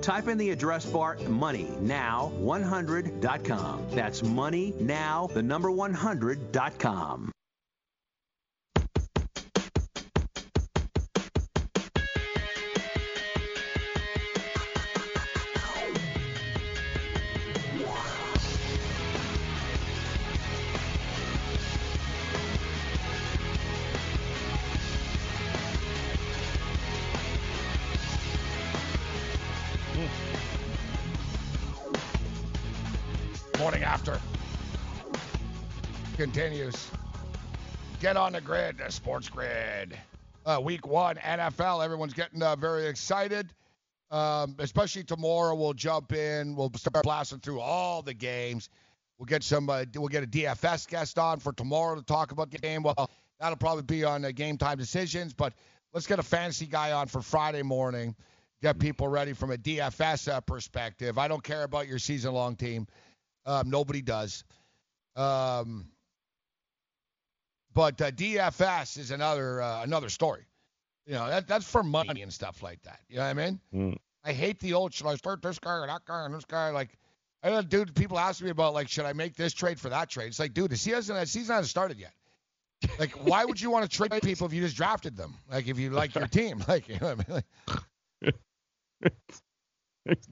Type 0.00 0.28
in 0.28 0.38
the 0.38 0.50
address 0.50 0.86
bar 0.86 1.16
MoneyNow100.com. 1.16 3.86
That's 3.90 4.22
MoneyNow, 4.22 5.32
the 5.32 5.42
number 5.42 5.70
100.com. 5.70 7.32
continues. 36.36 36.90
Get 37.98 38.18
on 38.18 38.34
the 38.34 38.42
grid, 38.42 38.76
the 38.76 38.92
sports 38.92 39.26
grid. 39.30 39.98
Uh, 40.44 40.60
week 40.62 40.86
one, 40.86 41.16
NFL. 41.16 41.82
Everyone's 41.82 42.12
getting 42.12 42.42
uh, 42.42 42.54
very 42.56 42.88
excited. 42.88 43.48
Um, 44.10 44.54
especially 44.58 45.02
tomorrow, 45.04 45.54
we'll 45.54 45.72
jump 45.72 46.12
in. 46.12 46.54
We'll 46.54 46.70
start 46.74 47.04
blasting 47.04 47.38
through 47.38 47.60
all 47.60 48.02
the 48.02 48.12
games. 48.12 48.68
We'll 49.18 49.24
get 49.24 49.44
some. 49.44 49.70
Uh, 49.70 49.86
we'll 49.94 50.08
get 50.08 50.24
a 50.24 50.26
DFS 50.26 50.86
guest 50.86 51.18
on 51.18 51.40
for 51.40 51.54
tomorrow 51.54 51.94
to 51.94 52.02
talk 52.02 52.32
about 52.32 52.50
the 52.50 52.58
game. 52.58 52.82
Well, 52.82 53.10
that'll 53.40 53.56
probably 53.56 53.84
be 53.84 54.04
on 54.04 54.22
uh, 54.22 54.30
game 54.30 54.58
time 54.58 54.76
decisions. 54.76 55.32
But 55.32 55.54
let's 55.94 56.06
get 56.06 56.18
a 56.18 56.22
fantasy 56.22 56.66
guy 56.66 56.92
on 56.92 57.06
for 57.06 57.22
Friday 57.22 57.62
morning. 57.62 58.14
Get 58.60 58.78
people 58.78 59.08
ready 59.08 59.32
from 59.32 59.52
a 59.52 59.56
DFS 59.56 60.30
uh, 60.30 60.42
perspective. 60.42 61.16
I 61.16 61.28
don't 61.28 61.42
care 61.42 61.62
about 61.62 61.88
your 61.88 61.98
season-long 61.98 62.56
team. 62.56 62.88
Um, 63.46 63.70
nobody 63.70 64.02
does. 64.02 64.44
Um, 65.16 65.86
but 67.76 68.00
uh, 68.00 68.10
DFS 68.10 68.98
is 68.98 69.10
another 69.10 69.60
uh, 69.60 69.82
another 69.82 70.08
story. 70.08 70.46
You 71.06 71.12
know, 71.12 71.28
that, 71.28 71.46
that's 71.46 71.70
for 71.70 71.82
money 71.82 72.22
and 72.22 72.32
stuff 72.32 72.62
like 72.62 72.82
that. 72.82 73.00
You 73.08 73.16
know 73.16 73.22
what 73.22 73.28
I 73.28 73.34
mean? 73.34 73.60
Mm. 73.72 73.96
I 74.24 74.32
hate 74.32 74.58
the 74.58 74.72
old, 74.72 74.92
should 74.92 75.06
I 75.06 75.14
start 75.14 75.40
this 75.42 75.60
guy 75.60 75.74
or 75.74 75.86
that 75.86 76.04
guy 76.04 76.24
and 76.24 76.34
this 76.34 76.46
guy? 76.46 76.70
Like, 76.70 76.98
I 77.44 77.50
know, 77.50 77.62
dude, 77.62 77.94
people 77.94 78.18
ask 78.18 78.42
me 78.42 78.50
about, 78.50 78.74
like, 78.74 78.88
should 78.88 79.04
I 79.04 79.12
make 79.12 79.36
this 79.36 79.52
trade 79.52 79.78
for 79.78 79.88
that 79.90 80.10
trade? 80.10 80.26
It's 80.28 80.40
like, 80.40 80.52
dude, 80.52 80.70
the 80.70 80.76
season, 80.76 81.14
the 81.14 81.26
season 81.26 81.54
hasn't 81.54 81.68
started 81.68 82.00
yet. 82.00 82.12
Like, 82.98 83.12
why 83.12 83.44
would 83.44 83.60
you 83.60 83.70
want 83.70 83.88
to 83.88 83.96
trade 83.96 84.20
people 84.22 84.48
if 84.48 84.52
you 84.52 84.62
just 84.62 84.76
drafted 84.76 85.16
them? 85.16 85.36
Like, 85.48 85.68
if 85.68 85.78
you 85.78 85.90
like 85.90 86.14
your 86.14 86.26
team. 86.26 86.64
Like, 86.68 86.88
you 86.88 86.98
know 86.98 87.14
what 87.14 87.26
I 87.28 87.32
mean? 87.32 87.42
Like, 89.02 89.14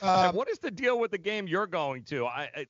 Uh, 0.00 0.30
what 0.30 0.48
is 0.48 0.60
the 0.60 0.70
deal 0.70 1.00
with 1.00 1.10
the 1.10 1.18
game 1.18 1.48
you're 1.48 1.66
going 1.66 2.04
to? 2.04 2.24
I, 2.24 2.48
I 2.54 2.66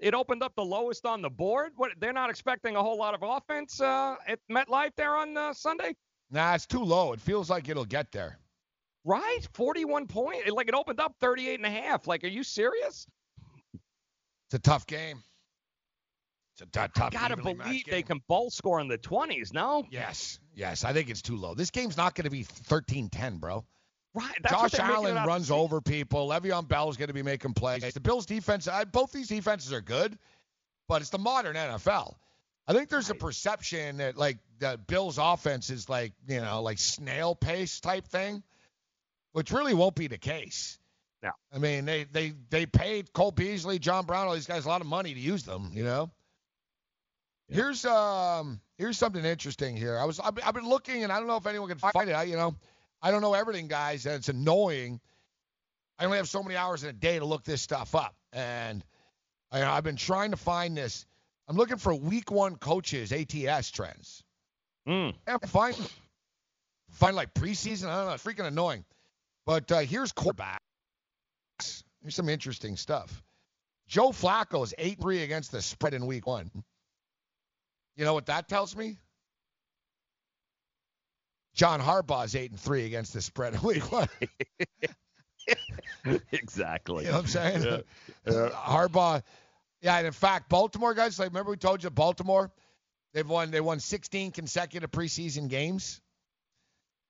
it 0.00 0.14
opened 0.14 0.42
up 0.42 0.54
the 0.56 0.64
lowest 0.64 1.04
on 1.06 1.22
the 1.22 1.30
board. 1.30 1.72
What 1.76 1.92
they're 1.98 2.12
not 2.12 2.30
expecting 2.30 2.76
a 2.76 2.82
whole 2.82 2.98
lot 2.98 3.14
of 3.14 3.20
offense 3.22 3.80
uh, 3.80 4.16
at 4.26 4.38
MetLife 4.50 4.92
there 4.96 5.16
on 5.16 5.36
uh, 5.36 5.52
Sunday, 5.52 5.94
nah, 6.30 6.54
it's 6.54 6.66
too 6.66 6.82
low. 6.82 7.12
It 7.12 7.20
feels 7.20 7.50
like 7.50 7.68
it'll 7.68 7.84
get 7.84 8.10
there. 8.12 8.38
right? 9.04 9.40
41 9.54 10.06
point. 10.06 10.48
Like 10.50 10.68
it 10.68 10.74
opened 10.74 11.00
up 11.00 11.14
38 11.20 11.54
and 11.60 11.66
a 11.66 11.70
half. 11.70 12.06
Like, 12.06 12.24
are 12.24 12.28
you 12.28 12.42
serious? 12.42 13.06
It's 14.46 14.54
a 14.54 14.58
tough 14.58 14.86
game. 14.86 15.22
It's 16.54 16.62
a 16.62 16.64
t- 16.66 16.92
tough 16.94 17.12
Gotta 17.12 17.34
evenly 17.34 17.54
matched 17.54 17.68
believe 17.68 17.84
game. 17.84 17.92
they 17.92 18.02
can 18.02 18.20
both 18.28 18.52
score 18.52 18.80
in 18.80 18.88
the 18.88 18.98
20s. 18.98 19.52
No, 19.54 19.84
Yes, 19.90 20.38
yes. 20.54 20.84
I 20.84 20.92
think 20.92 21.08
it's 21.08 21.22
too 21.22 21.36
low. 21.36 21.54
This 21.54 21.70
game's 21.70 21.96
not 21.96 22.14
going 22.14 22.24
to 22.24 22.30
be 22.30 22.44
13-10, 22.44 23.38
bro. 23.38 23.64
Right? 24.14 24.36
That's 24.42 24.72
Josh 24.72 24.80
Allen 24.80 25.16
it 25.16 25.18
out 25.18 25.24
to 25.24 25.28
runs 25.28 25.50
over 25.50 25.80
people. 25.80 26.28
Le'Veon 26.28 26.66
Bell's 26.66 26.96
going 26.96 27.08
to 27.08 27.14
be 27.14 27.22
making 27.22 27.54
plays. 27.54 27.82
The 27.94 28.00
Bills' 28.00 28.26
defense, 28.26 28.68
I, 28.68 28.84
both 28.84 29.12
these 29.12 29.28
defenses 29.28 29.72
are 29.72 29.80
good, 29.80 30.18
but 30.88 31.00
it's 31.02 31.10
the 31.10 31.18
modern 31.18 31.56
NFL. 31.56 32.14
I 32.66 32.72
think 32.72 32.88
there's 32.88 33.10
a 33.10 33.14
perception 33.14 33.96
that 33.96 34.16
like 34.16 34.38
the 34.58 34.78
Bills' 34.86 35.18
offense 35.18 35.70
is 35.70 35.88
like 35.88 36.12
you 36.28 36.40
know 36.40 36.62
like 36.62 36.78
snail 36.78 37.34
pace 37.34 37.80
type 37.80 38.06
thing, 38.06 38.42
which 39.32 39.50
really 39.50 39.74
won't 39.74 39.96
be 39.96 40.06
the 40.06 40.18
case. 40.18 40.78
No. 41.22 41.30
I 41.52 41.58
mean 41.58 41.84
they 41.84 42.04
they 42.04 42.32
they 42.48 42.66
paid 42.66 43.12
Cole 43.12 43.32
Beasley, 43.32 43.78
John 43.78 44.06
Brown, 44.06 44.28
all 44.28 44.34
these 44.34 44.46
guys 44.46 44.66
a 44.66 44.68
lot 44.68 44.80
of 44.80 44.86
money 44.86 45.12
to 45.12 45.20
use 45.20 45.42
them. 45.42 45.70
You 45.74 45.84
know. 45.84 46.10
Here's 47.48 47.84
um 47.84 48.60
here's 48.78 48.96
something 48.96 49.24
interesting 49.24 49.76
here. 49.76 49.98
I 49.98 50.04
was 50.04 50.20
I've, 50.20 50.34
been- 50.36 50.44
I've 50.44 50.54
been 50.54 50.68
looking 50.68 51.02
and 51.02 51.12
I 51.12 51.18
don't 51.18 51.26
know 51.26 51.36
if 51.36 51.46
anyone 51.46 51.68
can 51.68 51.78
find 51.78 52.08
it. 52.08 52.12
I, 52.12 52.22
you 52.22 52.36
know, 52.36 52.54
I 53.02 53.10
don't 53.10 53.22
know 53.22 53.34
everything, 53.34 53.68
guys, 53.68 54.06
and 54.06 54.14
it's 54.14 54.28
annoying. 54.28 55.00
I 55.98 56.04
only 56.04 56.18
have 56.18 56.28
so 56.28 56.42
many 56.42 56.56
hours 56.56 56.82
in 56.82 56.90
a 56.90 56.94
day 56.94 57.18
to 57.18 57.24
look 57.24 57.44
this 57.44 57.62
stuff 57.62 57.94
up, 57.94 58.14
and 58.32 58.84
I, 59.50 59.62
I've 59.64 59.84
been 59.84 59.96
trying 59.96 60.30
to 60.30 60.36
find 60.36 60.76
this. 60.76 61.06
I'm 61.48 61.56
looking 61.56 61.78
for 61.78 61.94
week 61.94 62.30
one 62.30 62.56
coaches 62.56 63.12
ATS 63.12 63.70
trends. 63.70 64.22
Mm. 64.88 65.14
Yeah, 65.26 65.38
find 65.46 65.76
find 66.92 67.16
like 67.16 67.34
preseason. 67.34 67.88
I 67.88 67.96
don't 67.96 68.06
know. 68.06 68.12
It's 68.12 68.24
freaking 68.24 68.46
annoying. 68.46 68.84
But 69.46 69.70
uh, 69.72 69.78
here's 69.80 70.12
quarterbacks. 70.12 70.58
Here's 72.02 72.14
some 72.14 72.28
interesting 72.28 72.76
stuff. 72.76 73.22
Joe 73.88 74.10
Flacco 74.10 74.62
is 74.62 74.74
eight 74.78 75.00
three 75.00 75.22
against 75.22 75.52
the 75.52 75.60
spread 75.60 75.94
in 75.94 76.06
week 76.06 76.26
one. 76.26 76.50
You 77.96 78.04
know 78.04 78.14
what 78.14 78.26
that 78.26 78.48
tells 78.48 78.76
me? 78.76 78.98
John 81.54 81.80
Harbaugh 81.80 82.24
is 82.24 82.36
eight 82.36 82.50
and 82.50 82.60
three 82.60 82.86
against 82.86 83.12
the 83.12 83.20
spread 83.20 83.54
in 83.54 83.62
week 83.62 83.90
one. 83.90 84.08
exactly. 86.32 87.04
You 87.04 87.10
know 87.10 87.16
what 87.16 87.24
I'm 87.24 87.28
saying? 87.28 87.62
Yeah. 87.62 87.80
Uh, 88.26 88.50
Harbaugh. 88.50 89.22
Yeah, 89.80 89.96
and 89.96 90.06
in 90.06 90.12
fact, 90.12 90.50
Baltimore 90.50 90.92
guys, 90.92 91.18
like 91.18 91.30
remember 91.30 91.52
we 91.52 91.56
told 91.56 91.82
you 91.82 91.88
Baltimore, 91.88 92.52
they've 93.14 93.26
won 93.26 93.50
they 93.50 93.62
won 93.62 93.80
16 93.80 94.32
consecutive 94.32 94.90
preseason 94.90 95.48
games. 95.48 96.02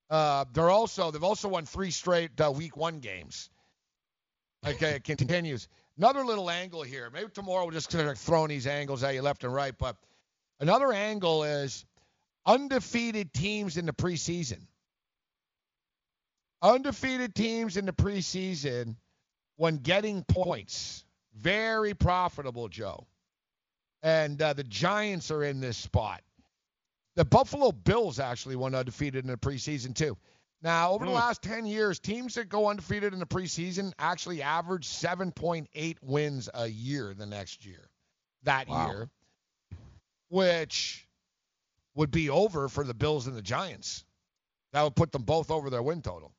Uh, 0.08 0.44
they're 0.52 0.70
also 0.70 1.10
they've 1.10 1.24
also 1.24 1.48
won 1.48 1.66
three 1.66 1.90
straight 1.90 2.40
uh, 2.40 2.52
week 2.52 2.76
one 2.76 3.00
games. 3.00 3.50
Okay, 4.64 4.90
it 4.90 5.04
continues. 5.04 5.68
Another 5.98 6.24
little 6.24 6.48
angle 6.48 6.82
here. 6.82 7.10
Maybe 7.10 7.28
tomorrow 7.30 7.64
we'll 7.64 7.72
just 7.72 7.90
start 7.90 8.16
throwing 8.18 8.48
these 8.48 8.66
angles 8.68 9.02
at 9.02 9.14
you 9.14 9.22
left 9.22 9.42
and 9.42 9.52
right. 9.52 9.76
But 9.76 9.96
another 10.60 10.92
angle 10.92 11.42
is 11.42 11.84
undefeated 12.46 13.32
teams 13.32 13.76
in 13.76 13.86
the 13.86 13.92
preseason. 13.92 14.60
Undefeated 16.62 17.34
teams 17.34 17.76
in 17.76 17.86
the 17.86 17.92
preseason 17.92 18.96
when 19.56 19.78
getting 19.78 20.24
points. 20.24 21.04
Very 21.36 21.94
profitable, 21.94 22.68
Joe. 22.68 23.06
And 24.02 24.40
uh, 24.40 24.52
the 24.52 24.64
Giants 24.64 25.30
are 25.30 25.44
in 25.44 25.60
this 25.60 25.76
spot. 25.76 26.22
The 27.16 27.24
Buffalo 27.24 27.72
Bills 27.72 28.18
actually 28.18 28.56
went 28.56 28.74
undefeated 28.74 29.24
in 29.24 29.30
the 29.30 29.36
preseason, 29.36 29.94
too. 29.94 30.16
Now, 30.62 30.92
over 30.92 31.04
the 31.04 31.10
Hmm. 31.10 31.16
last 31.16 31.42
10 31.42 31.66
years, 31.66 31.98
teams 31.98 32.34
that 32.34 32.48
go 32.48 32.68
undefeated 32.68 33.12
in 33.14 33.18
the 33.18 33.26
preseason 33.26 33.92
actually 33.98 34.42
average 34.42 34.86
7.8 34.86 35.96
wins 36.02 36.48
a 36.52 36.66
year 36.66 37.14
the 37.14 37.26
next 37.26 37.64
year, 37.64 37.88
that 38.42 38.68
Wow. 38.68 38.86
year, 38.86 39.10
which 40.28 41.06
would 42.00 42.10
be 42.10 42.30
over 42.30 42.66
for 42.66 42.82
the 42.82 42.94
Bills 42.94 43.26
and 43.26 43.36
the 43.36 43.42
Giants. 43.42 44.06
That 44.72 44.82
would 44.84 44.96
put 44.96 45.12
them 45.12 45.22
both 45.22 45.50
over 45.50 45.68
their 45.68 45.82
win 45.82 46.00
total. 46.00 46.32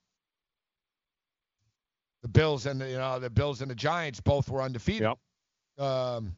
The 2.23 2.29
Bills 2.29 2.65
and 2.65 2.81
the, 2.81 2.89
you 2.89 2.97
know 2.97 3.19
the 3.19 3.29
Bills 3.29 3.61
and 3.61 3.69
the 3.69 3.75
Giants 3.75 4.19
both 4.19 4.49
were 4.49 4.63
undefeated. 4.63 5.13
Yep. 5.77 5.87
Um, 5.87 6.35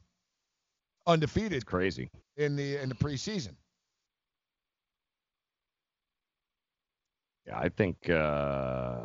undefeated 1.07 1.65
Crazy. 1.65 2.09
in 2.35 2.57
the 2.57 2.75
in 2.75 2.89
the 2.89 2.95
preseason. 2.95 3.55
Yeah, 7.47 7.59
I 7.59 7.69
think. 7.69 7.95
Uh, 8.09 8.99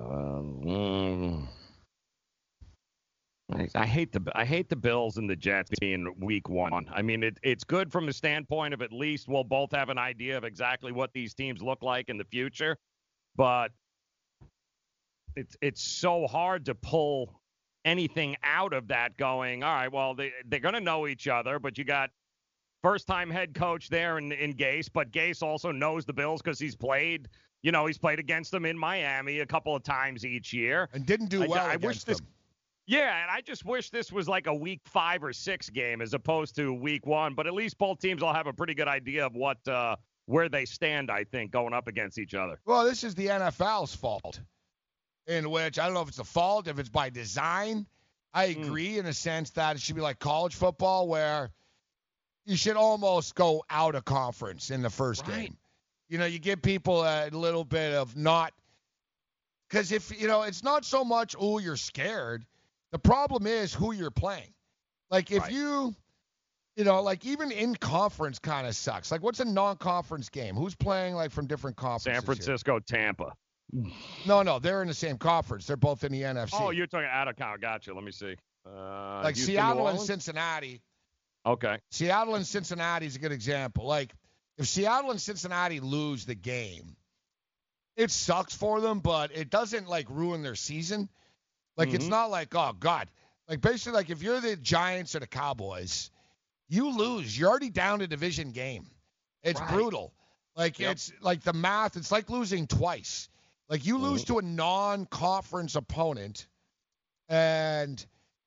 mm, 0.64 1.46
I, 3.52 3.68
I 3.74 3.86
hate 3.86 4.12
the 4.12 4.20
I 4.34 4.44
hate 4.44 4.68
the 4.68 4.76
Bills 4.76 5.16
and 5.16 5.28
the 5.28 5.36
Jets 5.36 5.70
being 5.80 6.14
week 6.18 6.48
one. 6.48 6.86
I 6.92 7.00
mean, 7.00 7.22
it, 7.22 7.38
it's 7.42 7.64
good 7.64 7.90
from 7.90 8.04
the 8.04 8.12
standpoint 8.12 8.74
of 8.74 8.82
at 8.82 8.92
least 8.92 9.26
we'll 9.28 9.44
both 9.44 9.72
have 9.72 9.88
an 9.88 9.98
idea 9.98 10.36
of 10.36 10.44
exactly 10.44 10.92
what 10.92 11.12
these 11.12 11.32
teams 11.34 11.62
look 11.62 11.82
like 11.82 12.10
in 12.10 12.18
the 12.18 12.24
future, 12.24 12.76
but 13.36 13.72
it's 15.34 15.56
it's 15.62 15.82
so 15.82 16.26
hard 16.26 16.66
to 16.66 16.74
pull 16.74 17.40
anything 17.86 18.36
out 18.42 18.74
of 18.74 18.88
that. 18.88 19.16
Going, 19.16 19.62
all 19.62 19.74
right, 19.74 19.90
well 19.90 20.14
they 20.14 20.32
they're 20.46 20.60
gonna 20.60 20.80
know 20.80 21.06
each 21.06 21.26
other, 21.26 21.58
but 21.58 21.78
you 21.78 21.84
got 21.84 22.10
first 22.82 23.06
time 23.06 23.30
head 23.30 23.54
coach 23.54 23.88
there 23.88 24.18
in, 24.18 24.30
in 24.32 24.52
Gase, 24.52 24.90
but 24.92 25.10
Gase 25.10 25.42
also 25.42 25.72
knows 25.72 26.04
the 26.04 26.12
Bills 26.12 26.42
because 26.42 26.58
he's 26.58 26.76
played, 26.76 27.28
you 27.62 27.72
know, 27.72 27.86
he's 27.86 27.98
played 27.98 28.18
against 28.18 28.50
them 28.50 28.66
in 28.66 28.78
Miami 28.78 29.40
a 29.40 29.46
couple 29.46 29.74
of 29.74 29.82
times 29.82 30.26
each 30.26 30.52
year. 30.52 30.88
And 30.92 31.06
didn't 31.06 31.28
do 31.28 31.40
well 31.40 31.66
I 31.66 31.76
wish 31.76 31.76
against 31.76 32.06
this- 32.06 32.18
them. 32.18 32.26
Yeah, 32.88 33.20
and 33.20 33.30
I 33.30 33.42
just 33.42 33.66
wish 33.66 33.90
this 33.90 34.10
was 34.10 34.28
like 34.28 34.46
a 34.46 34.54
week 34.54 34.80
five 34.86 35.22
or 35.22 35.34
six 35.34 35.68
game 35.68 36.00
as 36.00 36.14
opposed 36.14 36.56
to 36.56 36.72
week 36.72 37.04
one. 37.06 37.34
But 37.34 37.46
at 37.46 37.52
least 37.52 37.76
both 37.76 37.98
teams 38.00 38.22
will 38.22 38.32
have 38.32 38.46
a 38.46 38.52
pretty 38.52 38.72
good 38.74 38.88
idea 38.88 39.26
of 39.26 39.34
what 39.34 39.58
uh, 39.68 39.96
where 40.24 40.48
they 40.48 40.64
stand. 40.64 41.10
I 41.10 41.24
think 41.24 41.50
going 41.50 41.74
up 41.74 41.86
against 41.86 42.18
each 42.18 42.32
other. 42.32 42.58
Well, 42.64 42.84
this 42.86 43.04
is 43.04 43.14
the 43.14 43.26
NFL's 43.26 43.94
fault, 43.94 44.40
in 45.26 45.50
which 45.50 45.78
I 45.78 45.84
don't 45.84 45.92
know 45.92 46.00
if 46.00 46.08
it's 46.08 46.18
a 46.18 46.24
fault, 46.24 46.66
if 46.66 46.78
it's 46.78 46.88
by 46.88 47.10
design. 47.10 47.86
I 48.32 48.52
Hmm. 48.52 48.62
agree 48.62 48.98
in 48.98 49.04
a 49.04 49.12
sense 49.12 49.50
that 49.50 49.76
it 49.76 49.82
should 49.82 49.94
be 49.96 50.00
like 50.02 50.18
college 50.18 50.54
football, 50.54 51.08
where 51.08 51.50
you 52.46 52.56
should 52.56 52.76
almost 52.76 53.34
go 53.34 53.64
out 53.68 53.96
of 53.96 54.06
conference 54.06 54.70
in 54.70 54.80
the 54.80 54.88
first 54.90 55.26
game. 55.26 55.58
You 56.08 56.16
know, 56.16 56.24
you 56.24 56.38
give 56.38 56.62
people 56.62 57.02
a 57.02 57.28
little 57.28 57.64
bit 57.64 57.92
of 57.92 58.16
not 58.16 58.54
because 59.68 59.92
if 59.92 60.18
you 60.18 60.26
know, 60.26 60.42
it's 60.42 60.62
not 60.62 60.86
so 60.86 61.04
much 61.04 61.36
oh 61.38 61.58
you're 61.58 61.76
scared. 61.76 62.46
The 62.92 62.98
problem 62.98 63.46
is 63.46 63.74
who 63.74 63.92
you're 63.92 64.10
playing. 64.10 64.52
Like 65.10 65.30
if 65.30 65.42
Right. 65.42 65.52
you, 65.52 65.94
you 66.76 66.84
know, 66.84 67.02
like 67.02 67.24
even 67.26 67.50
in 67.50 67.74
conference 67.74 68.38
kind 68.38 68.66
of 68.66 68.74
sucks. 68.76 69.10
Like 69.10 69.22
what's 69.22 69.40
a 69.40 69.44
non-conference 69.44 70.28
game? 70.28 70.54
Who's 70.54 70.74
playing 70.74 71.14
like 71.14 71.30
from 71.30 71.46
different 71.46 71.76
conferences? 71.76 72.04
San 72.04 72.14
here? 72.14 72.22
Francisco, 72.22 72.78
Tampa. 72.80 73.32
No, 74.24 74.42
no, 74.42 74.58
they're 74.58 74.80
in 74.80 74.88
the 74.88 74.94
same 74.94 75.18
conference. 75.18 75.66
They're 75.66 75.76
both 75.76 76.02
in 76.04 76.12
the 76.12 76.22
NFC. 76.22 76.54
Oh, 76.54 76.70
you're 76.70 76.86
talking 76.86 77.08
out 77.10 77.28
of 77.28 77.36
count. 77.36 77.60
Gotcha. 77.60 77.92
Let 77.92 78.02
me 78.04 78.12
see. 78.12 78.34
Uh, 78.66 79.20
like 79.22 79.36
Houston, 79.36 79.54
Seattle 79.54 79.88
and 79.88 80.00
Cincinnati. 80.00 80.80
Okay. 81.44 81.78
Seattle 81.90 82.34
and 82.34 82.46
Cincinnati 82.46 83.06
is 83.06 83.16
a 83.16 83.18
good 83.18 83.32
example. 83.32 83.84
Like 83.86 84.14
if 84.56 84.66
Seattle 84.66 85.10
and 85.10 85.20
Cincinnati 85.20 85.80
lose 85.80 86.24
the 86.24 86.34
game, 86.34 86.96
it 87.96 88.10
sucks 88.10 88.54
for 88.54 88.80
them, 88.80 89.00
but 89.00 89.30
it 89.34 89.50
doesn't 89.50 89.88
like 89.88 90.08
ruin 90.10 90.42
their 90.42 90.54
season. 90.54 91.08
Like 91.78 91.94
it's 91.94 92.04
Mhm. 92.04 92.10
not 92.10 92.30
like 92.30 92.54
oh 92.54 92.74
god. 92.78 93.08
Like 93.48 93.62
basically 93.62 93.92
like 93.92 94.10
if 94.10 94.22
you're 94.22 94.40
the 94.40 94.56
Giants 94.56 95.14
or 95.14 95.20
the 95.20 95.26
Cowboys, 95.26 96.10
you 96.68 96.90
lose. 96.90 97.38
You're 97.38 97.48
already 97.48 97.70
down 97.70 98.02
a 98.02 98.06
division 98.06 98.50
game. 98.50 98.90
It's 99.42 99.58
Right. 99.60 99.70
brutal. 99.70 100.12
Like 100.56 100.78
Yep. 100.78 100.92
it's 100.92 101.12
like 101.22 101.42
the 101.42 101.52
math. 101.54 101.96
It's 101.96 102.12
like 102.12 102.28
losing 102.28 102.66
twice. 102.66 103.28
Like 103.70 103.86
you 103.86 103.98
lose 103.98 104.24
to 104.24 104.38
a 104.38 104.42
non-conference 104.42 105.76
opponent, 105.76 106.46
and 107.28 108.04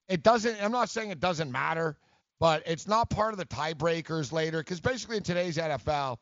it 0.07 0.23
doesn't. 0.23 0.61
I'm 0.61 0.71
not 0.71 0.89
saying 0.89 1.11
it 1.11 1.19
doesn't 1.19 1.51
matter, 1.51 1.97
but 2.39 2.63
it's 2.65 2.87
not 2.87 3.09
part 3.09 3.33
of 3.33 3.37
the 3.39 3.45
tiebreakers 3.45 4.31
later. 4.31 4.59
Because 4.59 4.79
basically 4.81 5.17
in 5.17 5.23
today's 5.23 5.57
NFL, 5.57 6.19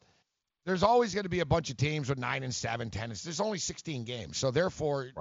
there's 0.65 0.83
always 0.83 1.13
going 1.13 1.23
to 1.23 1.29
be 1.29 1.39
a 1.39 1.45
bunch 1.45 1.69
of 1.69 1.77
teams 1.77 2.09
with 2.09 2.17
nine 2.19 2.43
and 2.43 2.53
seven, 2.53 2.89
ten. 2.91 3.09
and- 3.09 3.19
There's 3.19 3.39
only 3.39 3.57
16 3.57 4.03
games, 4.03 4.37
so 4.37 4.51
therefore 4.51 5.11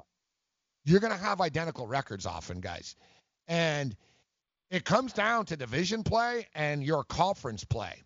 you're 0.89 1.01
going 1.01 1.13
to 1.13 1.19
have 1.19 1.41
identical 1.41 1.87
records 1.87 2.27
often, 2.27 2.61
guys. 2.61 2.97
And 3.47 3.95
it 4.71 4.85
comes 4.85 5.13
down 5.13 5.47
to 5.47 5.57
division 5.57 6.03
play 6.03 6.47
and 6.55 6.83
your 6.83 7.05
conference 7.05 7.65
play. 7.65 8.03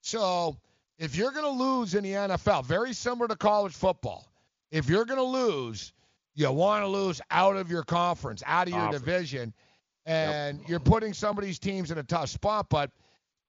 So 0.00 0.56
if 0.98 1.16
you're 1.16 1.32
going 1.32 1.44
to 1.44 1.64
lose 1.64 1.94
in 1.94 2.04
the 2.04 2.12
NFL, 2.12 2.64
very 2.64 2.92
similar 2.92 3.28
to 3.28 3.36
college 3.36 3.74
football, 3.74 4.26
if 4.70 4.88
you're 4.88 5.04
going 5.04 5.18
to 5.18 5.24
lose, 5.24 5.92
you 6.34 6.50
want 6.52 6.84
to 6.84 6.88
lose 6.88 7.20
out 7.30 7.56
of 7.56 7.70
your 7.70 7.82
conference, 7.82 8.42
out 8.46 8.68
of 8.68 8.74
your 8.74 8.82
Conference. 8.82 9.04
division, 9.04 9.54
and 10.06 10.60
you're 10.68 10.80
putting 10.80 11.12
some 11.12 11.36
of 11.36 11.44
these 11.44 11.58
teams 11.58 11.90
in 11.90 11.98
a 11.98 12.02
tough 12.02 12.28
spot. 12.28 12.66
But 12.68 12.90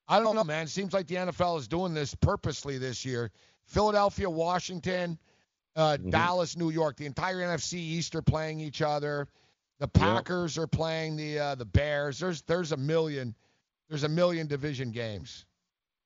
I 0.07 0.19
don't 0.19 0.35
know, 0.35 0.43
man. 0.43 0.63
It 0.63 0.69
seems 0.69 0.93
like 0.93 1.07
the 1.07 1.15
NFL 1.15 1.59
is 1.59 1.67
doing 1.67 1.93
this 1.93 2.15
purposely 2.15 2.77
this 2.77 3.05
year. 3.05 3.31
Philadelphia, 3.65 4.27
Washington, 4.29 5.19
uh, 5.79 5.97
Mm-hmm. 5.97 6.09
Dallas, 6.09 6.57
New 6.57 6.69
York, 6.71 6.97
the 6.97 7.05
entire 7.05 7.37
NFC 7.37 7.75
East 7.75 8.15
are 8.15 8.21
playing 8.21 8.59
each 8.59 8.81
other. 8.81 9.27
The 9.79 9.87
Packers 9.87 10.57
are 10.57 10.67
playing 10.67 11.15
the 11.15 11.39
uh, 11.39 11.55
the 11.55 11.65
Bears. 11.65 12.19
There's 12.19 12.41
there's 12.41 12.73
a 12.73 12.77
million 12.77 13.33
there's 13.87 14.03
a 14.03 14.09
million 14.09 14.45
division 14.45 14.91
games. 14.91 15.45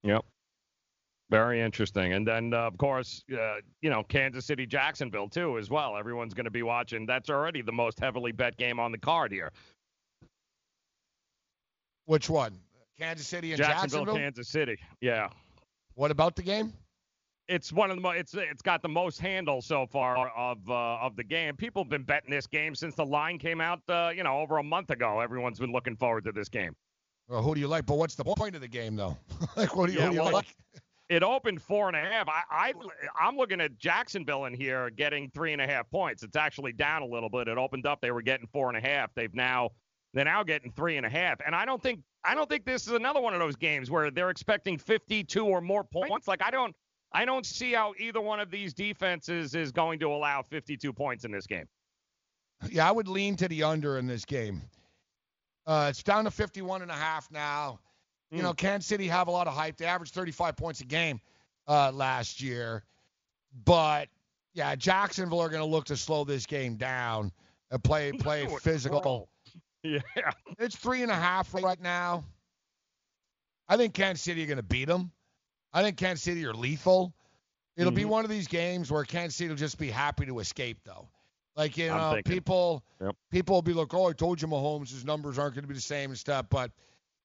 Yep. 0.03 0.23
Very 1.31 1.61
interesting. 1.61 2.13
And 2.13 2.27
then, 2.27 2.53
uh, 2.53 2.59
of 2.59 2.77
course, 2.77 3.23
uh, 3.33 3.55
you 3.81 3.89
know, 3.89 4.03
Kansas 4.03 4.45
City, 4.45 4.67
Jacksonville, 4.67 5.27
too, 5.27 5.57
as 5.57 5.71
well. 5.71 5.97
Everyone's 5.97 6.35
going 6.35 6.43
to 6.45 6.51
be 6.51 6.61
watching. 6.61 7.07
That's 7.07 7.31
already 7.31 7.63
the 7.63 7.71
most 7.71 7.99
heavily 7.99 8.31
bet 8.31 8.55
game 8.57 8.79
on 8.79 8.91
the 8.91 8.99
card 8.99 9.31
here. 9.31 9.51
Which 12.05 12.29
one? 12.29 12.59
Kansas 12.99 13.25
City 13.25 13.53
and 13.53 13.57
Jacksonville, 13.57 14.01
Jacksonville. 14.01 14.15
Kansas 14.15 14.47
City. 14.49 14.77
Yeah. 15.01 15.29
What 15.95 16.11
about 16.11 16.35
the 16.35 16.43
game? 16.43 16.73
It's 17.48 17.74
one 17.74 17.90
of 17.90 17.98
the 17.98 18.02
mo- 18.02 18.11
it's 18.11 18.34
it's 18.34 18.61
got 18.61 18.82
the 18.82 18.90
most 18.90 19.20
handle 19.20 19.61
so 19.61 19.86
far 19.86 20.30
of 20.30 20.57
uh, 20.70 20.98
of 21.02 21.15
the 21.15 21.24
game. 21.24 21.56
People 21.56 21.84
have 21.84 21.90
been 21.90 22.03
betting 22.03 22.30
this 22.30 22.48
game 22.48 22.74
since 22.74 22.95
the 22.95 23.06
line 23.06 23.38
came 23.38 23.60
out, 23.60 23.82
uh, 23.90 24.11
you 24.15 24.24
know, 24.24 24.40
over 24.40 24.57
a 24.57 24.64
month 24.64 24.91
ago. 24.91 25.20
Everyone's 25.20 25.60
been 25.60 25.72
looking 25.72 25.95
forward 25.95 26.24
to 26.24 26.32
this 26.32 26.48
game. 26.48 26.76
Well, 27.28 27.41
who 27.41 27.56
do 27.56 27.61
you 27.61 27.68
like? 27.68 27.86
But 27.86 27.98
what's 27.98 28.15
the 28.15 28.24
point 28.24 28.56
of 28.56 28.61
the 28.61 28.68
game 28.68 28.95
though? 28.95 29.18
like 29.57 29.76
what 29.76 29.88
do 29.88 29.94
you, 29.94 29.99
Yeah, 29.99 30.06
who 30.06 30.11
do 30.11 30.15
you 30.15 30.24
well, 30.24 30.34
like? 30.34 30.56
It 31.10 31.22
opened 31.22 31.61
four 31.61 31.90
and 31.90 31.98
a 31.98 31.99
half. 31.99 32.28
I, 32.30 32.41
I 32.49 32.74
I'm 33.20 33.36
looking 33.36 33.60
at 33.60 33.78
Jacksonville 33.78 34.45
in 34.45 34.53
here 34.53 34.90
getting 34.90 35.30
three 35.30 35.52
and 35.52 35.61
a 35.61 35.68
half 35.68 35.90
points. 35.91 36.24
It's 36.24 36.38
actually 36.38 36.72
down 36.72 37.02
a 37.02 37.06
little 37.06 37.30
bit. 37.30 37.48
It 37.48 37.57
opened 37.57 37.86
up. 37.86 37.99
They 38.02 38.11
were 38.11 38.22
getting 38.22 38.48
four 38.48 38.70
and 38.70 38.78
a 38.78 38.82
half. 38.82 39.14
They've 39.14 39.34
now 39.34 39.72
they're 40.14 40.26
now 40.26 40.44
getting 40.44 40.72
three 40.72 40.98
and 40.98 41.06
a 41.06 41.10
half. 41.10 41.40
And 41.45 41.56
I 41.56 41.65
don't 41.65 41.82
think 41.82 41.99
I 42.24 42.36
don't 42.36 42.49
think 42.49 42.65
this 42.65 42.88
is 42.88 42.94
another 42.94 43.20
one 43.20 43.34
of 43.34 43.40
those 43.40 43.56
games 43.56 43.91
where 43.91 44.11
they're 44.11 44.30
expecting 44.30 44.78
52 44.78 45.45
or 45.45 45.60
more 45.60 45.84
points. 45.84 46.28
Like 46.28 46.41
I 46.41 46.52
don't 46.52 46.76
I 47.14 47.26
don't 47.26 47.45
see 47.45 47.73
how 47.73 47.94
either 47.99 48.19
one 48.22 48.40
of 48.40 48.49
these 48.49 48.73
defenses 48.73 49.53
is 49.56 49.72
going 49.72 49.99
to 49.99 50.11
allow 50.11 50.41
52 50.41 50.91
points 50.94 51.26
in 51.26 51.31
this 51.31 51.45
game. 51.45 51.68
Yeah, 52.69 52.88
I 52.88 52.91
would 52.91 53.07
lean 53.07 53.35
to 53.38 53.48
the 53.48 53.64
under 53.64 53.98
in 53.98 54.07
this 54.07 54.26
game. 54.26 54.61
Uh, 55.68 55.88
it's 55.90 56.02
down 56.03 56.23
to 56.26 56.31
51 56.31 56.81
and 56.81 56.90
a 56.91 56.95
half 56.95 57.30
now. 57.31 57.80
You 58.31 58.40
Hmm. 58.40 58.44
know, 58.45 58.53
Kansas 58.53 58.88
City 58.88 59.07
have 59.07 59.27
a 59.27 59.31
lot 59.31 59.48
of 59.48 59.53
hype. 59.53 59.77
They 59.77 59.85
averaged 59.85 60.14
35 60.14 60.56
points 60.56 60.81
a 60.81 60.85
game 60.85 61.22
uh, 61.68 61.91
last 61.91 62.41
year, 62.41 62.84
but 63.65 64.10
yeah, 64.53 64.76
Jacksonville 64.76 65.40
are 65.40 65.49
going 65.49 65.61
to 65.61 65.69
look 65.69 65.85
to 65.85 65.98
slow 65.98 66.23
this 66.23 66.45
game 66.45 66.76
down 66.77 67.31
and 67.72 67.84
play 67.84 68.11
play 68.19 68.48
physical. 68.61 69.30
Yeah. 69.84 69.99
It's 70.57 70.76
three 70.76 71.02
and 71.03 71.11
a 71.11 71.15
half 71.15 71.53
right 71.53 71.80
now. 71.80 72.23
I 73.68 73.78
think 73.78 73.94
Kansas 73.94 74.23
City 74.23 74.44
are 74.44 74.47
going 74.47 74.57
to 74.57 74.63
beat 74.63 74.86
them. 74.87 75.12
I 75.73 75.81
think 75.84 75.97
Kansas 75.97 76.23
City 76.23 76.45
are 76.45 76.53
lethal. 76.53 77.13
It'll 77.76 77.91
be 77.91 78.03
Mhm. 78.03 78.10
one 78.10 78.23
of 78.23 78.29
these 78.29 78.47
games 78.47 78.91
where 78.91 79.03
Kansas 79.03 79.35
City 79.35 79.49
will 79.49 79.55
just 79.55 79.77
be 79.79 79.89
happy 79.89 80.26
to 80.27 80.39
escape, 80.39 80.79
though. 80.84 81.10
Like 81.55 81.77
you 81.77 81.87
know, 81.87 82.19
people 82.23 82.84
Yep. 83.02 83.15
people 83.31 83.55
will 83.55 83.61
be 83.61 83.73
like, 83.73 83.93
"Oh, 83.93 84.10
I 84.10 84.13
told 84.13 84.41
you, 84.41 84.47
Mahomes, 84.47 84.89
his 84.89 85.05
numbers 85.05 85.37
aren't 85.37 85.55
going 85.55 85.63
to 85.63 85.68
be 85.68 85.73
the 85.76 85.81
same 85.81 86.10
and 86.11 86.19
stuff." 86.19 86.47
But 86.49 86.71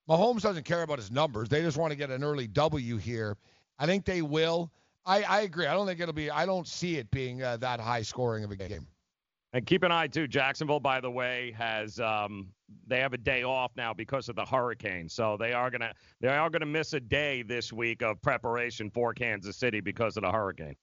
Mahomes 0.09 0.41
doesn't 0.43 0.65
care 0.65 0.83
about 0.83 0.99
his 0.99 1.10
numbers. 1.10 1.49
They 1.49 1.62
just 1.62 1.77
want 1.77 1.93
to 1.93 1.97
get 1.97 2.10
an 2.10 2.25
early 2.25 2.47
W 2.47 2.97
here. 2.97 3.36
I 3.78 3.86
think 3.86 4.05
they 4.05 4.23
will. 4.23 4.70
I, 5.05 5.23
I 5.23 5.41
agree. 5.41 5.67
I 5.67 5.73
don't 5.75 5.86
think 5.86 6.01
it'll 6.01 6.12
be. 6.15 6.31
I 6.31 6.44
don't 6.47 6.67
see 6.67 6.97
it 6.97 7.10
being 7.10 7.43
uh, 7.43 7.57
that 7.59 7.81
high 7.81 8.02
scoring 8.02 8.44
of 8.44 8.51
a 8.51 8.57
game. 8.57 8.86
And 9.55 9.65
keep 9.65 9.83
an 9.83 9.91
eye 9.91 10.09
too. 10.09 10.28
Jacksonville, 10.28 10.81
by 10.81 11.01
the 11.01 11.10
way, 11.10 11.55
has 11.57 11.99
um, 12.01 12.49
they 12.86 13.01
have 13.01 13.15
a 13.15 13.18
day 13.18 13.44
off 13.44 13.73
now 13.77 13.94
because 13.94 14.28
of 14.28 14.36
the 14.36 14.44
hurricane, 14.44 15.09
so 15.09 15.39
they 15.39 15.55
are 15.55 15.70
gonna 15.70 15.94
they 16.20 16.28
are 16.28 16.51
gonna 16.51 16.67
miss 16.67 16.93
a 16.93 17.01
day 17.01 17.43
this 17.43 17.73
week 17.73 18.02
of 18.02 18.20
preparation 18.20 18.91
for 18.91 19.15
Kansas 19.15 19.57
City 19.57 19.81
because 19.81 20.18
of 20.18 20.23
the 20.23 20.31
hurricane. 20.31 20.77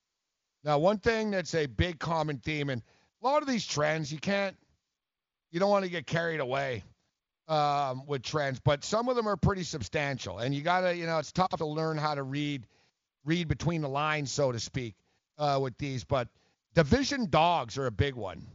Now, 0.64 0.80
one 0.80 0.98
thing 0.98 1.30
that's 1.30 1.53
a 1.53 1.68
big 1.68 2.00
common 2.00 2.40
theme, 2.40 2.72
and 2.72 2.82
a 3.22 3.26
lot 3.26 3.44
of 3.44 3.48
these 3.48 3.68
trends, 3.68 4.11
you 4.11 4.18
can't, 4.18 4.58
you 5.52 5.60
don't 5.60 5.69
want 5.69 5.85
to 5.85 5.92
get 5.92 6.08
carried 6.08 6.40
away 6.40 6.84
um, 7.48 8.08
with 8.08 8.24
trends, 8.24 8.60
but 8.60 8.84
some 8.84 9.08
of 9.08 9.16
them 9.16 9.27
are 9.27 9.38
pretty 9.38 9.61
substantial, 9.61 10.40
and 10.40 10.56
you 10.56 10.64
gotta, 10.64 10.95
you 10.95 11.06
know, 11.06 11.19
it's 11.19 11.32
tough 11.32 11.56
to 11.58 11.68
learn 11.68 12.00
how 12.00 12.16
to 12.16 12.24
read, 12.24 12.66
read 13.26 13.48
between 13.48 13.82
the 13.82 13.90
lines, 13.90 14.32
so 14.32 14.52
to 14.52 14.60
speak, 14.60 14.95
uh, 15.38 15.60
with 15.61 15.77
these. 15.77 16.03
But 16.03 16.30
division 16.74 17.30
dogs 17.30 17.77
are 17.77 17.85
a 17.85 17.92
big 17.92 18.16
one. 18.16 18.48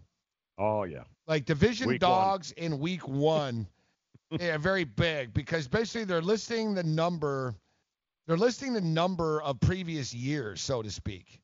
Oh 0.61 0.85
yeah. 0.85 1.05
Like 1.27 1.47
division 1.47 1.89
Week 1.89 2.03
one. 2.03 2.11
dogs 2.11 2.53
in 2.53 2.79
week 2.79 3.09
one, 3.09 3.67
yeah, 4.39 4.59
very 4.59 4.85
big 4.85 5.33
because 5.33 5.67
basically 5.67 6.05
they're 6.05 6.21
listing 6.21 6.75
the 6.75 6.83
number, 6.83 7.55
they're 8.27 8.37
listing 8.37 8.75
the 8.75 8.81
number 8.81 9.41
of 9.41 9.59
previous 9.61 10.13
years, 10.13 10.61
so 10.61 10.83
to 10.83 10.91
speak. 10.91 11.41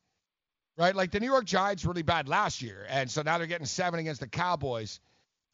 Right? 0.76 0.94
Like 0.94 1.10
the 1.10 1.20
New 1.20 1.26
York 1.26 1.46
Giants 1.46 1.86
really 1.86 2.02
bad 2.02 2.28
last 2.28 2.60
year, 2.60 2.86
and 2.90 3.10
so 3.10 3.22
now 3.22 3.38
they're 3.38 3.46
getting 3.46 3.66
seven 3.66 3.98
against 3.98 4.20
the 4.20 4.28
Cowboys. 4.28 5.00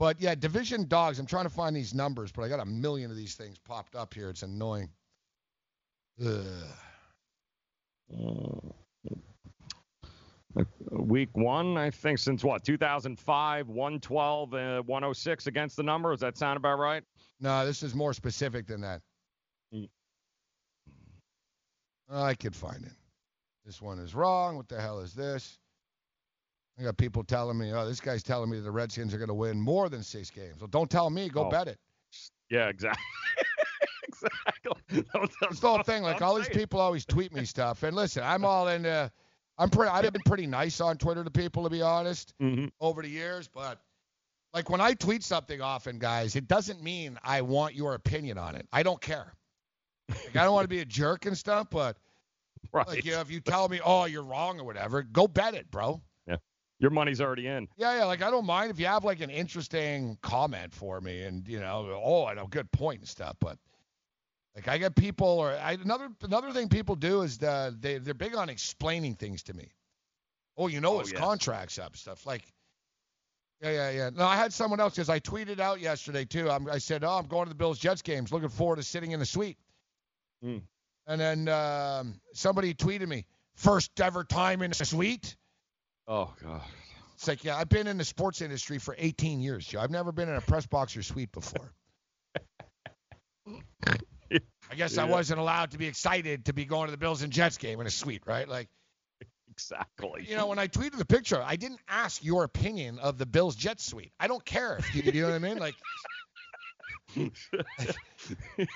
But 0.00 0.20
yeah, 0.20 0.34
division 0.34 0.88
dogs. 0.88 1.20
I'm 1.20 1.26
trying 1.26 1.44
to 1.44 1.50
find 1.50 1.76
these 1.76 1.94
numbers, 1.94 2.32
but 2.32 2.42
I 2.42 2.48
got 2.48 2.58
a 2.58 2.64
million 2.64 3.12
of 3.12 3.16
these 3.16 3.36
things 3.36 3.56
popped 3.58 3.94
up 3.94 4.12
here. 4.12 4.30
It's 4.30 4.42
annoying. 4.42 4.90
Ugh. 6.20 6.44
Mm. 8.12 8.72
Week 10.90 11.30
one, 11.32 11.76
I 11.78 11.90
think 11.90 12.18
since 12.18 12.44
what 12.44 12.62
2005, 12.64 13.68
112, 13.68 14.54
uh, 14.54 14.82
106 14.82 15.46
against 15.46 15.76
the 15.76 15.82
number. 15.82 16.10
Does 16.12 16.20
that 16.20 16.36
sound 16.36 16.56
about 16.58 16.78
right? 16.78 17.02
No, 17.40 17.64
this 17.64 17.82
is 17.82 17.94
more 17.94 18.12
specific 18.12 18.66
than 18.66 18.80
that. 18.82 19.00
Mm. 19.74 19.88
I 22.10 22.34
could 22.34 22.54
find 22.54 22.84
it. 22.84 22.92
This 23.64 23.80
one 23.80 23.98
is 23.98 24.14
wrong. 24.14 24.56
What 24.56 24.68
the 24.68 24.80
hell 24.80 25.00
is 25.00 25.14
this? 25.14 25.58
I 26.78 26.82
got 26.82 26.96
people 26.96 27.22
telling 27.24 27.56
me, 27.58 27.72
oh, 27.72 27.86
this 27.86 28.00
guy's 28.00 28.22
telling 28.22 28.50
me 28.50 28.58
the 28.60 28.70
Redskins 28.70 29.14
are 29.14 29.18
going 29.18 29.28
to 29.28 29.34
win 29.34 29.60
more 29.60 29.88
than 29.88 30.02
six 30.02 30.30
games. 30.30 30.60
Well, 30.60 30.68
don't 30.68 30.90
tell 30.90 31.10
me. 31.10 31.28
Go 31.28 31.46
Oh. 31.46 31.50
bet 31.50 31.68
it. 31.68 31.78
Yeah, 32.50 32.68
exactly. 32.68 33.02
exactly. 34.08 35.04
It's 35.50 35.60
the 35.60 35.68
whole 35.68 35.82
thing. 35.82 36.02
Like 36.02 36.20
all 36.22 36.34
these 36.34 36.48
people 36.48 36.80
always 36.80 37.04
tweet 37.06 37.32
me 37.32 37.44
stuff. 37.44 37.82
And 37.82 37.96
listen, 37.96 38.22
I'm 38.22 38.44
all 38.44 38.68
into. 38.68 39.10
I'm 39.58 39.70
pretty. 39.70 39.90
I've 39.90 40.12
been 40.12 40.22
pretty 40.24 40.46
nice 40.46 40.80
on 40.80 40.96
Twitter 40.96 41.22
to 41.24 41.30
people, 41.30 41.62
to 41.64 41.70
be 41.70 41.82
honest, 41.82 42.34
Mm-hmm. 42.42 42.66
over 42.80 43.02
the 43.02 43.08
years. 43.08 43.48
But 43.48 43.80
like 44.54 44.70
when 44.70 44.80
I 44.80 44.94
tweet 44.94 45.22
something 45.22 45.60
often, 45.60 45.98
guys, 45.98 46.36
it 46.36 46.48
doesn't 46.48 46.82
mean 46.82 47.18
I 47.22 47.42
want 47.42 47.74
your 47.74 47.94
opinion 47.94 48.38
on 48.38 48.54
it. 48.56 48.66
I 48.72 48.82
don't 48.82 49.00
care. 49.00 49.34
Like 50.08 50.36
I 50.36 50.44
don't 50.44 50.52
want 50.54 50.64
to 50.64 50.68
be 50.68 50.80
a 50.80 50.84
jerk 50.84 51.26
and 51.26 51.36
stuff, 51.36 51.68
but 51.70 51.96
Right. 52.72 52.86
like 52.86 53.04
you 53.04 53.12
know, 53.12 53.20
if 53.20 53.30
you 53.30 53.40
tell 53.40 53.68
me, 53.68 53.80
oh, 53.84 54.04
you're 54.04 54.22
wrong 54.22 54.58
or 54.60 54.64
whatever, 54.64 55.02
go 55.02 55.26
bet 55.28 55.54
it, 55.54 55.70
bro. 55.70 56.00
Yeah. 56.26 56.36
Your 56.78 56.90
money's 56.90 57.20
already 57.20 57.46
in. 57.46 57.68
Yeah, 57.76 57.98
yeah. 57.98 58.04
Like 58.04 58.22
I 58.22 58.30
don't 58.30 58.46
mind 58.46 58.70
if 58.70 58.78
you 58.80 58.86
have 58.86 59.04
like 59.04 59.20
an 59.20 59.30
interesting 59.30 60.16
comment 60.22 60.72
for 60.72 61.00
me, 61.00 61.22
and 61.22 61.46
you 61.46 61.60
know, 61.60 62.00
oh, 62.02 62.24
I 62.26 62.34
know, 62.34 62.46
good 62.46 62.70
point 62.72 63.00
and 63.00 63.08
stuff. 63.08 63.36
But 63.40 63.58
like 64.54 64.68
I 64.68 64.78
get 64.78 64.94
people, 64.94 65.26
or 65.26 65.50
I, 65.52 65.72
another 65.72 66.08
another 66.22 66.52
thing 66.52 66.68
people 66.68 66.94
do 66.94 67.22
is 67.22 67.38
the, 67.38 67.74
they 67.78 67.98
they're 67.98 68.14
big 68.14 68.34
on 68.34 68.48
explaining 68.48 69.14
things 69.14 69.42
to 69.44 69.54
me. 69.54 69.70
Oh, 70.56 70.68
you 70.68 70.80
know, 70.80 70.96
Oh, 70.96 71.00
his 71.00 71.12
yes. 71.12 71.20
contracts 71.20 71.78
up 71.78 71.96
stuff 71.96 72.26
like. 72.26 72.42
Yeah, 73.62 73.70
yeah, 73.70 73.90
yeah. 73.90 74.10
No, 74.12 74.26
I 74.26 74.36
had 74.36 74.52
someone 74.52 74.80
else 74.80 74.94
because 74.94 75.08
I 75.08 75.20
tweeted 75.20 75.60
out 75.60 75.80
yesterday 75.80 76.24
too. 76.24 76.50
I'm, 76.50 76.68
I 76.68 76.78
said, 76.78 77.04
"Oh, 77.04 77.12
I'm 77.12 77.26
going 77.26 77.44
to 77.44 77.48
the 77.48 77.54
Bills 77.54 77.78
Jets 77.78 78.02
games. 78.02 78.32
Looking 78.32 78.48
forward 78.48 78.76
to 78.76 78.82
sitting 78.82 79.12
in 79.12 79.20
the 79.20 79.26
suite." 79.26 79.56
Mm. 80.44 80.62
And 81.06 81.20
then 81.20 81.48
um, 81.48 82.20
somebody 82.32 82.74
tweeted 82.74 83.08
me, 83.08 83.24
first 83.54 84.00
ever 84.00 84.24
time 84.24 84.62
in 84.62 84.72
a 84.72 84.74
suite. 84.74 85.36
Oh 86.08 86.32
God. 86.42 86.62
It's 87.14 87.28
like, 87.28 87.44
yeah, 87.44 87.56
I've 87.56 87.68
been 87.68 87.86
in 87.86 87.98
the 87.98 88.04
sports 88.04 88.40
industry 88.40 88.78
for 88.78 88.96
18 88.98 89.40
years, 89.40 89.64
Joe. 89.64 89.80
I've 89.80 89.90
never 89.90 90.10
been 90.10 90.28
in 90.28 90.34
a 90.34 90.40
press 90.40 90.66
box 90.66 90.96
or 90.96 91.02
suite 91.04 91.30
before. 91.30 91.72
I 94.72 94.74
guess 94.74 94.96
I 94.96 95.04
wasn't 95.04 95.38
allowed 95.38 95.72
to 95.72 95.78
be 95.78 95.86
excited 95.86 96.46
to 96.46 96.54
be 96.54 96.64
going 96.64 96.86
to 96.86 96.92
the 96.92 96.96
Bills 96.96 97.20
and 97.20 97.30
Jets 97.30 97.58
game 97.58 97.78
in 97.82 97.86
a 97.86 97.90
suite, 97.90 98.22
right? 98.24 98.48
Like, 98.48 98.70
Exactly. 99.50 100.24
you 100.26 100.34
know, 100.34 100.46
when 100.46 100.58
I 100.58 100.66
tweeted 100.66 100.96
the 100.96 101.04
picture, 101.04 101.42
I 101.44 101.56
didn't 101.56 101.80
ask 101.88 102.24
your 102.24 102.44
opinion 102.44 102.98
of 102.98 103.18
the 103.18 103.26
Bills 103.26 103.54
Jets 103.54 103.84
suite. 103.84 104.12
I 104.18 104.28
don't 104.28 104.42
care 104.42 104.78
if 104.78 104.94
you, 104.94 105.02
you 105.12 105.20
know 105.20 105.28
what 105.28 105.34
I 105.34 105.38
mean? 105.40 105.58
Like, 105.58 105.74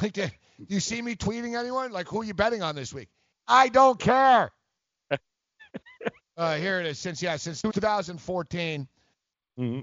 like, 0.00 0.12
do 0.12 0.28
you 0.68 0.78
see 0.78 1.02
me 1.02 1.16
tweeting 1.16 1.58
anyone? 1.58 1.90
Like, 1.90 2.06
who 2.06 2.20
are 2.20 2.24
you 2.24 2.34
betting 2.34 2.62
on 2.62 2.76
this 2.76 2.94
week? 2.94 3.08
I 3.48 3.70
don't 3.70 3.98
care. 3.98 4.52
uh, 6.36 6.54
here 6.54 6.78
it 6.78 6.86
is. 6.86 7.00
Since 7.00 7.20
yeah, 7.20 7.34
since 7.34 7.62
2014, 7.62 8.86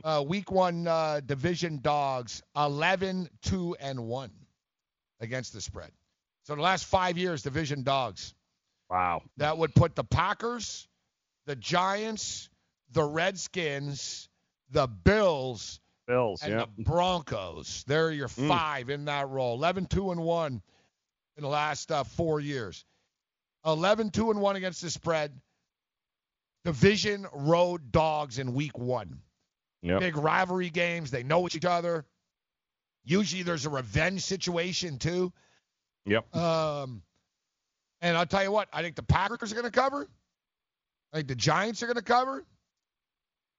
uh, 0.05 0.23
week 0.25 0.49
one 0.49 0.87
uh, 0.87 1.19
division 1.25 1.79
dogs 1.81 2.41
11, 2.55 3.27
2, 3.41 3.75
and 3.81 4.07
one 4.07 4.31
against 5.21 5.53
the 5.53 5.61
spread. 5.61 5.91
So 6.43 6.55
the 6.55 6.61
last 6.61 6.85
five 6.85 7.17
years, 7.17 7.43
division 7.43 7.83
dogs. 7.83 8.33
Wow. 8.89 9.21
That 9.37 9.57
would 9.57 9.73
put 9.73 9.95
the 9.95 10.03
Packers, 10.03 10.87
the 11.45 11.55
Giants, 11.55 12.49
the 12.91 13.03
Redskins, 13.03 14.27
the 14.71 14.87
Bills, 14.87 15.79
Bills, 16.07 16.41
and 16.43 16.51
yeah. 16.51 16.65
the 16.75 16.83
Broncos. 16.83 17.85
They're 17.87 18.11
your 18.11 18.27
Mm. 18.27 18.47
five 18.49 18.89
in 18.89 19.05
that 19.05 19.29
role. 19.29 19.55
11 19.55 19.85
2 19.85 20.11
and 20.11 20.21
1 20.21 20.61
in 21.37 21.43
the 21.43 21.49
last 21.49 21.91
uh, 21.91 22.03
four 22.03 22.39
years. 22.41 22.83
11 23.65 24.09
2 24.09 24.31
and 24.31 24.41
1 24.41 24.55
against 24.57 24.81
the 24.81 24.89
spread. 24.89 25.39
Division 26.65 27.25
road 27.33 27.91
dogs 27.91 28.37
in 28.39 28.53
week 28.53 28.77
one. 28.77 29.21
Yep. 29.81 29.99
Big 29.99 30.17
rivalry 30.17 30.69
games. 30.69 31.09
They 31.09 31.23
know 31.23 31.47
each 31.47 31.65
other. 31.65 32.05
Usually 33.03 33.43
there's 33.43 33.65
a 33.65 33.69
revenge 33.69 34.21
situation, 34.21 34.97
too. 34.97 35.33
Yep. 36.05 36.35
Um, 36.35 37.01
and 38.01 38.17
I'll 38.17 38.25
tell 38.25 38.43
you 38.43 38.51
what, 38.51 38.67
I 38.73 38.81
think 38.81 38.95
the 38.95 39.03
Packers 39.03 39.51
are 39.51 39.55
going 39.55 39.65
to 39.65 39.71
cover. 39.71 40.07
I 41.13 41.17
think 41.17 41.27
the 41.27 41.35
Giants 41.35 41.83
are 41.83 41.87
going 41.87 41.97
to 41.97 42.03
cover. 42.03 42.45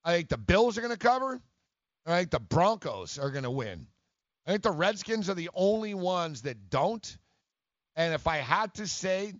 I 0.04 0.16
think 0.16 0.28
the 0.28 0.38
Bills 0.38 0.78
are 0.78 0.80
going 0.80 0.92
to 0.92 0.98
cover. 0.98 1.40
I 2.06 2.18
think 2.18 2.30
the 2.30 2.40
Broncos 2.40 3.18
are 3.18 3.30
going 3.30 3.44
to 3.44 3.50
win. 3.50 3.86
I 4.46 4.50
think 4.50 4.62
the 4.62 4.72
Redskins 4.72 5.30
are 5.30 5.34
the 5.34 5.50
only 5.54 5.94
ones 5.94 6.42
that 6.42 6.70
don't. 6.70 7.16
And 7.94 8.14
if 8.14 8.26
I 8.26 8.38
had 8.38 8.74
to 8.74 8.88
say, 8.88 9.34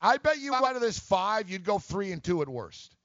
I 0.00 0.16
bet 0.16 0.38
you 0.38 0.54
out 0.54 0.74
of 0.74 0.80
this 0.80 0.98
five, 0.98 1.48
you'd 1.48 1.64
go 1.64 1.78
three 1.78 2.10
and 2.10 2.22
two 2.22 2.42
at 2.42 2.48
worst. 2.48 2.96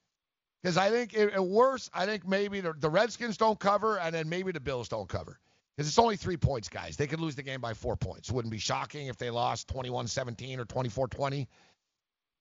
Because 0.62 0.78
I 0.78 0.90
think 0.90 1.16
at 1.16 1.46
worst, 1.46 1.92
I 1.94 2.06
think 2.06 2.28
maybe 2.28 2.62
the, 2.62 2.74
the 2.74 2.90
Redskins 2.90 3.38
don't 3.38 3.60
cover, 3.60 4.00
and 4.00 4.16
then 4.16 4.30
maybe 4.30 4.52
the 4.54 4.62
Bills 4.62 4.88
don't 4.88 5.10
cover. 5.10 5.38
Because 5.76 5.88
it's 5.88 5.98
only 5.98 6.18
three 6.18 6.38
points, 6.38 6.70
guys. 6.70 6.98
They 6.98 7.08
could 7.08 7.20
lose 7.20 7.36
the 7.36 7.42
game 7.44 7.60
by 7.60 7.74
four 7.74 7.96
points. 7.96 8.32
Wouldn't 8.32 8.52
be 8.52 8.60
shocking 8.60 9.08
if 9.08 9.18
they 9.18 9.32
lost 9.32 9.68
21-17 9.74 10.60
or 10.60 10.66
24-20. 10.66 11.48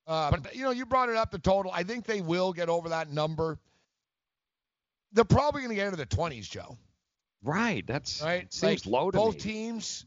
Uh, 0.05 0.29
but 0.31 0.55
you 0.55 0.63
know, 0.63 0.71
you 0.71 0.85
brought 0.85 1.09
it 1.09 1.15
up 1.15 1.31
the 1.31 1.39
total. 1.39 1.71
I 1.71 1.83
think 1.83 2.05
they 2.05 2.21
will 2.21 2.53
get 2.53 2.69
over 2.69 2.89
that 2.89 3.11
number. 3.11 3.57
They're 5.13 5.23
probably 5.23 5.61
going 5.61 5.69
to 5.69 5.75
get 5.75 5.85
into 5.85 5.97
the 5.97 6.05
20s, 6.05 6.49
Joe. 6.49 6.77
Right. 7.43 7.85
That's 7.87 8.21
Right? 8.21 8.51
seems 8.53 8.85
Like, 8.85 8.93
low 8.93 9.11
to 9.11 9.17
Both 9.17 9.35
me. 9.35 9.41
teams, 9.41 10.05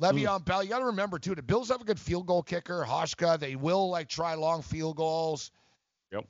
Le'Veon 0.00 0.44
Bell. 0.44 0.62
You 0.62 0.70
got 0.70 0.80
to 0.80 0.86
remember 0.86 1.18
too. 1.18 1.34
The 1.34 1.42
Bills 1.42 1.68
have 1.68 1.80
a 1.80 1.84
good 1.84 2.00
field 2.00 2.26
goal 2.26 2.42
kicker, 2.42 2.84
Hauschka. 2.88 3.38
They 3.38 3.56
will 3.56 3.90
like 3.90 4.08
try 4.08 4.34
long 4.34 4.62
field 4.62 4.96
goals. 4.96 5.50
Yep. 6.12 6.24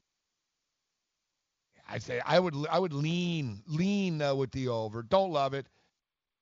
I 1.89 1.99
say 1.99 2.21
I 2.25 2.39
would 2.39 2.55
I 2.71 2.79
would 2.79 2.93
lean 2.93 3.62
lean 3.67 4.21
uh, 4.21 4.35
with 4.35 4.51
the 4.53 4.69
over. 4.69 5.03
Don't 5.03 5.33
love 5.33 5.55
it. 5.55 5.67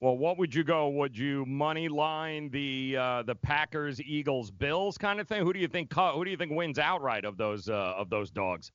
Well, 0.01 0.17
what 0.17 0.39
would 0.39 0.55
you 0.55 0.65
go? 0.65 0.89
Would 0.89 1.17
you 1.17 1.45
money 1.45 1.89
line 1.89 2.49
the 2.51 2.97
uh, 2.99 3.23
the 3.23 3.35
Packers, 3.35 4.01
Eagles, 4.01 4.51
Bills 4.51 4.97
kind 4.97 5.21
of 5.21 5.29
thing? 5.29 5.43
Who 5.43 5.53
do 5.53 5.59
you 5.59 5.69
think? 5.69 5.93
Who 5.95 6.25
do 6.25 6.31
you 6.31 6.39
think 6.39 6.53
wins 6.53 6.79
outright 6.79 7.25
of 7.27 7.37
those 7.37 7.69
uh, 7.69 7.73
of 7.75 8.09
those 8.09 8.31
dogs? 8.31 8.73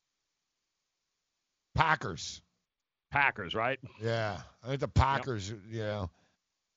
Packers. 1.74 2.42
Packers, 3.12 3.56
right? 3.56 3.80
Yeah, 4.02 4.38
I 4.64 4.68
think 4.68 4.82
the 4.82 4.88
Packers. 4.88 5.54
Yeah, 5.72 6.08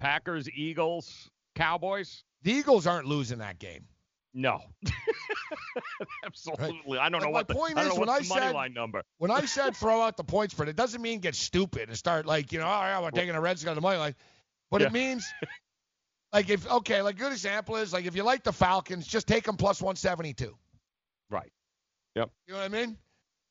Packers, 0.01 0.49
Eagles, 0.51 1.31
Cowboys. 1.55 2.23
the 2.43 2.52
Eagles 2.52 2.86
aren't 2.86 3.07
losing 3.07 3.39
that 3.39 3.59
game. 3.59 3.86
No, 4.35 4.60
absolutely. 6.25 6.99
I 6.99 7.09
don't 7.09 7.23
know 7.23 7.31
what 7.31 7.49
my 7.49 7.55
the, 7.55 7.59
point 7.59 7.78
I 7.78 7.83
don't 7.83 7.93
is 7.93 7.94
know 7.94 8.01
when 8.01 8.09
I 8.09 8.12
money 8.12 8.25
said- 8.25 8.55
line 8.55 8.73
number. 8.73 9.02
When 9.18 9.31
I 9.31 9.44
said 9.47 9.77
throw 9.77 10.02
out 10.02 10.17
the 10.17 10.25
points 10.25 10.55
spread, 10.55 10.68
it 10.68 10.77
doesn't 10.77 11.02
mean 11.02 11.18
get 11.20 11.35
stupid 11.35 11.89
and 11.89 11.99
start 11.99 12.27
like 12.27 12.52
you 12.52 12.59
know, 12.60 12.67
all 12.67 12.83
right, 12.83 13.02
we're 13.02 13.10
taking 13.10 13.35
a 13.35 13.41
Reds 13.41 13.67
on 13.67 13.75
the 13.75 13.81
money 13.81 13.99
line, 13.99 14.15
but 14.70 14.80
Yeah. 14.80 14.88
it 14.88 14.92
means 14.92 15.26
like 16.32 16.50
if 16.50 16.70
okay, 16.70 17.02
like 17.02 17.16
good 17.18 17.32
example 17.32 17.76
is 17.76 17.92
like 17.92 18.05
if 18.06 18.14
you 18.16 18.22
like 18.22 18.44
the 18.44 18.52
Falcons, 18.52 19.06
just 19.06 19.26
take 19.26 19.44
them 19.44 19.56
plus 19.56 19.80
172. 19.80 20.56
Right. 21.30 21.52
Yep. 22.14 22.30
You 22.47 22.55
know 22.55 22.60
what 22.60 22.64
I 22.64 22.68
mean? 22.68 22.97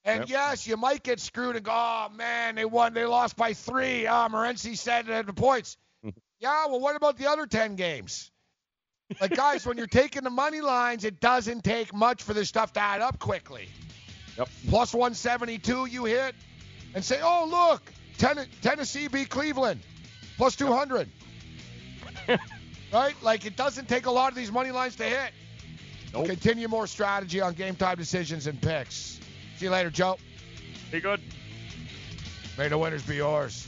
And 0.05 0.19
Yep. 0.21 0.29
yes, 0.29 0.67
you 0.67 0.77
might 0.77 1.03
get 1.03 1.19
screwed 1.19 1.55
and 1.55 1.65
go, 1.65 1.71
oh 1.73 2.07
man, 2.15 2.55
they 2.55 2.65
won, 2.65 2.93
they 2.93 3.05
lost 3.05 3.35
by 3.35 3.53
three. 3.53 4.07
Ah, 4.07 4.29
Morency 4.29 4.77
said 4.77 5.09
uh, 5.09 5.21
the 5.21 5.33
points. 5.33 5.77
yeah, 6.39 6.65
well, 6.67 6.79
what 6.79 6.95
about 6.95 7.17
the 7.17 7.29
other 7.29 7.45
10 7.45 7.75
games? 7.75 8.31
Like 9.21 9.35
guys, 9.35 9.65
when 9.65 9.77
you're 9.77 9.87
taking 9.87 10.23
the 10.23 10.29
money 10.29 10.59
lines, 10.61 11.03
it 11.05 11.19
doesn't 11.21 11.63
take 11.63 11.93
much 11.93 12.23
for 12.23 12.33
this 12.33 12.49
stuff 12.49 12.73
to 12.73 12.79
add 12.81 13.01
up 13.01 13.19
quickly. 13.19 13.67
Yep. 14.37 14.49
Plus 14.69 14.93
172, 14.93 15.85
you 15.87 16.05
hit, 16.05 16.35
and 16.93 17.03
say, 17.03 17.19
oh 17.21 17.47
look, 17.49 17.81
Ten- 18.17 18.47
Tennessee 18.61 19.07
beat 19.07 19.29
Cleveland, 19.29 19.79
plus 20.37 20.55
200. 20.55 21.09
right? 22.93 23.15
Like 23.21 23.45
it 23.45 23.55
doesn't 23.55 23.89
take 23.89 24.05
a 24.05 24.11
lot 24.11 24.31
of 24.31 24.35
these 24.35 24.51
money 24.51 24.71
lines 24.71 24.95
to 24.97 25.03
hit. 25.03 25.31
Nope. 26.13 26.27
Continue 26.27 26.67
more 26.67 26.87
strategy 26.87 27.41
on 27.41 27.53
game 27.53 27.75
time 27.75 27.97
decisions 27.97 28.47
and 28.47 28.61
picks. 28.61 29.19
See 29.57 29.65
you 29.65 29.71
later, 29.71 29.89
Joe. 29.89 30.17
Be 30.91 31.01
good. 31.01 31.21
May 32.57 32.69
the 32.69 32.77
winners 32.77 33.03
be 33.03 33.17
yours. 33.17 33.67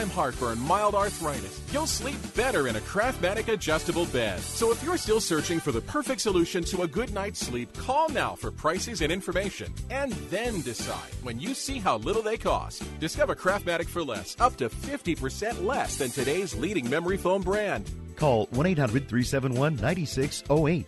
heartburn, 0.09 0.59
mild 0.59 0.95
arthritis. 0.95 1.61
You'll 1.71 1.87
sleep 1.87 2.19
better 2.35 2.67
in 2.67 2.75
a 2.75 2.79
Craftmatic 2.79 3.47
adjustable 3.51 4.05
bed. 4.05 4.39
So 4.39 4.71
if 4.71 4.83
you're 4.83 4.97
still 4.97 5.21
searching 5.21 5.59
for 5.59 5.71
the 5.71 5.81
perfect 5.81 6.21
solution 6.21 6.63
to 6.65 6.81
a 6.83 6.87
good 6.87 7.13
night's 7.13 7.39
sleep, 7.39 7.71
call 7.77 8.09
now 8.09 8.35
for 8.35 8.51
prices 8.51 9.01
and 9.01 9.11
information, 9.11 9.73
and 9.89 10.11
then 10.29 10.61
decide 10.61 11.11
when 11.23 11.39
you 11.39 11.53
see 11.53 11.79
how 11.79 11.97
little 11.97 12.21
they 12.21 12.37
cost. 12.37 12.83
Discover 12.99 13.35
Craftmatic 13.35 13.87
for 13.87 14.03
less, 14.03 14.35
up 14.39 14.55
to 14.57 14.69
50% 14.69 15.65
less 15.65 15.97
than 15.97 16.09
today's 16.09 16.55
leading 16.55 16.89
memory 16.89 17.17
foam 17.17 17.41
brand. 17.41 17.89
Call 18.15 18.45
1 18.51 18.65
800 18.65 19.07
371 19.09 19.75
9608. 19.77 20.87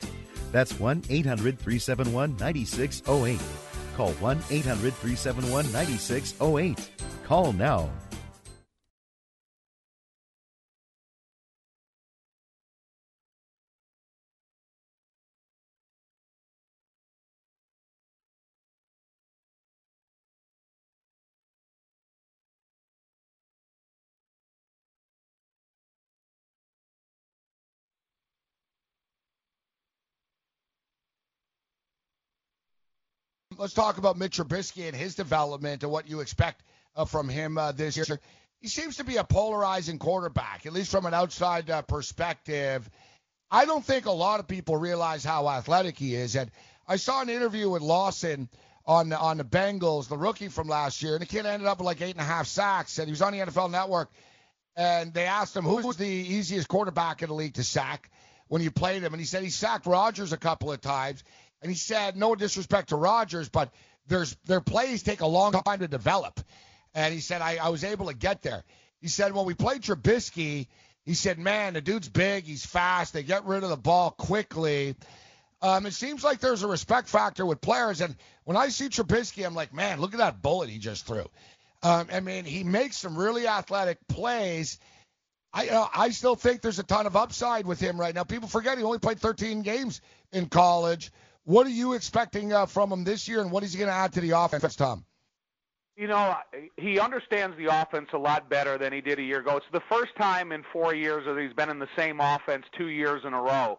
That's 0.51 0.79
1 0.79 1.03
800 1.09 1.57
371 1.57 2.37
9608. 2.37 3.39
Call 3.95 4.11
1 4.13 4.37
800 4.49 4.93
371 4.93 5.71
9608. 5.71 6.89
Call 7.23 7.53
now. 7.53 7.89
Let's 33.63 33.73
talk 33.73 33.97
about 33.97 34.17
Mitch 34.17 34.39
Trubisky 34.39 34.87
and 34.87 34.93
his 34.93 35.15
development 35.15 35.83
and 35.83 35.91
what 35.91 36.09
you 36.09 36.19
expect 36.19 36.61
uh, 36.97 37.05
from 37.05 37.29
him 37.29 37.57
uh, 37.57 37.71
this 37.71 37.95
year. 37.95 38.19
He 38.59 38.67
seems 38.67 38.97
to 38.97 39.05
be 39.05 39.15
a 39.15 39.23
polarizing 39.23 39.99
quarterback, 39.99 40.65
at 40.65 40.73
least 40.73 40.91
from 40.91 41.05
an 41.05 41.13
outside 41.13 41.69
uh, 41.69 41.81
perspective. 41.81 42.89
I 43.49 43.63
don't 43.63 43.85
think 43.85 44.05
a 44.05 44.11
lot 44.11 44.41
of 44.41 44.49
people 44.49 44.75
realize 44.75 45.23
how 45.23 45.47
athletic 45.47 45.97
he 45.97 46.13
is. 46.13 46.35
And 46.35 46.51
I 46.89 46.97
saw 46.97 47.21
an 47.21 47.29
interview 47.29 47.69
with 47.69 47.81
Lawson 47.81 48.49
on 48.85 49.13
on 49.13 49.37
the 49.37 49.45
Bengals, 49.45 50.09
the 50.09 50.17
rookie 50.17 50.49
from 50.49 50.67
last 50.67 51.01
year, 51.01 51.13
and 51.13 51.21
the 51.21 51.25
kid 51.25 51.45
ended 51.45 51.65
up 51.65 51.77
with 51.77 51.85
like 51.85 52.01
eight 52.01 52.15
and 52.15 52.19
a 52.19 52.25
half 52.25 52.47
sacks. 52.47 52.97
And 52.97 53.07
he 53.07 53.11
was 53.11 53.21
on 53.21 53.31
the 53.31 53.39
NFL 53.39 53.71
Network, 53.71 54.11
and 54.75 55.13
they 55.13 55.23
asked 55.23 55.55
him 55.55 55.63
who 55.63 55.77
was 55.77 55.95
the 55.95 56.05
easiest 56.05 56.67
quarterback 56.67 57.21
in 57.21 57.29
the 57.29 57.35
league 57.35 57.53
to 57.53 57.63
sack 57.63 58.11
when 58.49 58.61
you 58.61 58.71
played 58.71 59.03
him, 59.03 59.13
and 59.13 59.21
he 59.21 59.25
said 59.25 59.41
he 59.41 59.49
sacked 59.49 59.85
Rodgers 59.85 60.33
a 60.33 60.37
couple 60.37 60.69
of 60.69 60.81
times. 60.81 61.23
And 61.63 61.71
he 61.71 61.77
said, 61.77 62.17
no 62.17 62.35
disrespect 62.35 62.89
to 62.89 62.97
Rodgers, 62.97 63.47
but 63.49 63.73
there's 64.07 64.35
their 64.45 64.61
plays 64.61 65.01
take 65.01 65.21
a 65.21 65.27
long 65.27 65.53
time 65.53 65.79
to 65.79 65.87
develop. 65.87 66.39
And 66.93 67.13
he 67.13 67.21
said, 67.21 67.41
I, 67.41 67.55
I 67.55 67.69
was 67.69 67.85
able 67.85 68.07
to 68.07 68.13
get 68.13 68.41
there. 68.41 68.63
He 68.99 69.07
said, 69.07 69.33
when 69.33 69.45
we 69.45 69.53
played 69.53 69.81
Trubisky, 69.81 70.67
he 71.05 71.13
said, 71.13 71.39
man, 71.39 71.73
the 71.73 71.81
dude's 71.81 72.09
big, 72.09 72.43
he's 72.43 72.65
fast, 72.65 73.13
they 73.13 73.23
get 73.23 73.45
rid 73.45 73.63
of 73.63 73.69
the 73.69 73.77
ball 73.77 74.11
quickly. 74.11 74.95
Um, 75.61 75.85
it 75.85 75.93
seems 75.93 76.21
like 76.23 76.39
there's 76.39 76.63
a 76.63 76.67
respect 76.67 77.07
factor 77.07 77.45
with 77.45 77.61
players. 77.61 78.01
And 78.01 78.15
when 78.43 78.57
I 78.57 78.67
see 78.67 78.89
Trubisky, 78.89 79.45
I'm 79.45 79.55
like, 79.55 79.73
man, 79.73 80.01
look 80.01 80.13
at 80.13 80.19
that 80.19 80.41
bullet 80.41 80.69
he 80.69 80.77
just 80.77 81.07
threw. 81.07 81.25
Um, 81.81 82.07
I 82.11 82.19
mean, 82.19 82.43
he 82.43 82.65
makes 82.65 82.97
some 82.97 83.17
really 83.17 83.47
athletic 83.47 84.05
plays. 84.09 84.79
I 85.53 85.67
uh, 85.67 85.87
I 85.93 86.09
still 86.09 86.35
think 86.35 86.61
there's 86.61 86.79
a 86.79 86.83
ton 86.83 87.05
of 87.05 87.15
upside 87.15 87.65
with 87.65 87.79
him 87.79 87.99
right 87.99 88.15
now. 88.15 88.23
People 88.23 88.49
forget 88.49 88.77
he 88.77 88.83
only 88.83 88.99
played 88.99 89.19
13 89.19 89.61
games 89.61 90.01
in 90.31 90.47
college. 90.47 91.11
What 91.45 91.67
are 91.67 91.71
you 91.71 91.93
expecting 91.93 92.53
uh, 92.53 92.65
from 92.65 92.91
him 92.91 93.03
this 93.03 93.27
year, 93.27 93.41
and 93.41 93.51
what 93.51 93.63
is 93.63 93.73
he 93.73 93.79
going 93.79 93.89
to 93.89 93.95
add 93.95 94.13
to 94.13 94.21
the 94.21 94.31
offense, 94.31 94.75
Tom? 94.75 95.05
You 95.97 96.07
know, 96.07 96.35
he 96.77 96.99
understands 96.99 97.55
the 97.57 97.65
offense 97.65 98.09
a 98.13 98.17
lot 98.17 98.49
better 98.49 98.77
than 98.77 98.93
he 98.93 99.01
did 99.01 99.19
a 99.19 99.21
year 99.21 99.41
ago. 99.41 99.57
It's 99.57 99.65
the 99.71 99.83
first 99.91 100.15
time 100.15 100.51
in 100.51 100.63
four 100.71 100.95
years 100.95 101.25
that 101.25 101.37
he's 101.39 101.53
been 101.53 101.69
in 101.69 101.79
the 101.79 101.89
same 101.97 102.19
offense 102.19 102.65
two 102.75 102.87
years 102.87 103.23
in 103.25 103.33
a 103.33 103.41
row, 103.41 103.77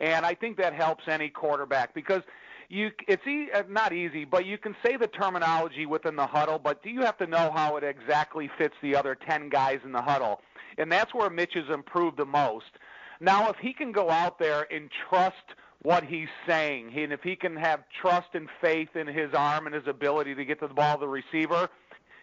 and 0.00 0.26
I 0.26 0.34
think 0.34 0.58
that 0.58 0.74
helps 0.74 1.04
any 1.06 1.30
quarterback 1.30 1.94
because 1.94 2.22
you 2.68 2.90
it's 3.06 3.26
e- 3.26 3.48
uh, 3.54 3.62
not 3.68 3.92
easy, 3.92 4.24
but 4.24 4.44
you 4.44 4.58
can 4.58 4.74
say 4.84 4.96
the 4.96 5.06
terminology 5.06 5.86
within 5.86 6.16
the 6.16 6.26
huddle, 6.26 6.58
but 6.58 6.82
do 6.82 6.90
you 6.90 7.00
have 7.02 7.16
to 7.18 7.26
know 7.26 7.52
how 7.54 7.76
it 7.76 7.84
exactly 7.84 8.50
fits 8.58 8.74
the 8.82 8.96
other 8.96 9.14
10 9.14 9.48
guys 9.48 9.78
in 9.84 9.92
the 9.92 10.02
huddle? 10.02 10.40
And 10.76 10.90
that's 10.90 11.14
where 11.14 11.30
Mitch 11.30 11.54
has 11.54 11.72
improved 11.72 12.16
the 12.16 12.26
most. 12.26 12.78
Now, 13.20 13.48
if 13.48 13.56
he 13.56 13.72
can 13.72 13.92
go 13.92 14.10
out 14.10 14.38
there 14.38 14.66
and 14.72 14.90
trust– 15.08 15.36
what 15.84 16.02
he's 16.02 16.28
saying. 16.46 16.90
He, 16.90 17.04
and 17.04 17.12
if 17.12 17.22
he 17.22 17.36
can 17.36 17.54
have 17.56 17.84
trust 18.00 18.28
and 18.32 18.48
faith 18.60 18.96
in 18.96 19.06
his 19.06 19.32
arm 19.34 19.66
and 19.66 19.74
his 19.74 19.86
ability 19.86 20.34
to 20.34 20.44
get 20.44 20.58
to 20.60 20.66
the 20.66 20.74
ball, 20.74 20.94
of 20.94 21.00
the 21.00 21.08
receiver, 21.08 21.68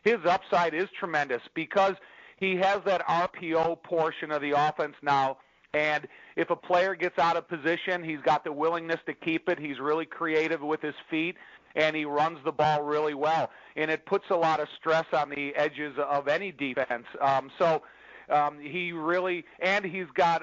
his 0.03 0.17
upside 0.25 0.73
is 0.73 0.87
tremendous 0.99 1.41
because 1.53 1.93
he 2.37 2.55
has 2.57 2.81
that 2.85 3.07
RPO 3.07 3.83
portion 3.83 4.31
of 4.31 4.41
the 4.41 4.51
offense 4.51 4.95
now. 5.03 5.37
And 5.75 6.07
if 6.35 6.49
a 6.49 6.55
player 6.55 6.95
gets 6.95 7.19
out 7.19 7.37
of 7.37 7.47
position, 7.47 8.03
he's 8.03 8.19
got 8.25 8.43
the 8.43 8.51
willingness 8.51 8.99
to 9.05 9.13
keep 9.13 9.47
it. 9.47 9.59
He's 9.59 9.79
really 9.79 10.07
creative 10.07 10.61
with 10.61 10.81
his 10.81 10.95
feet, 11.09 11.35
and 11.75 11.95
he 11.95 12.03
runs 12.03 12.39
the 12.43 12.51
ball 12.51 12.81
really 12.81 13.13
well. 13.13 13.51
And 13.75 13.91
it 13.91 14.07
puts 14.07 14.25
a 14.31 14.35
lot 14.35 14.59
of 14.59 14.67
stress 14.79 15.05
on 15.13 15.29
the 15.29 15.55
edges 15.55 15.95
of 16.09 16.27
any 16.27 16.51
defense. 16.51 17.05
Um, 17.21 17.51
so 17.59 17.83
um, 18.31 18.59
he 18.59 18.91
really, 18.91 19.45
and 19.59 19.85
he's 19.85 20.07
got 20.15 20.41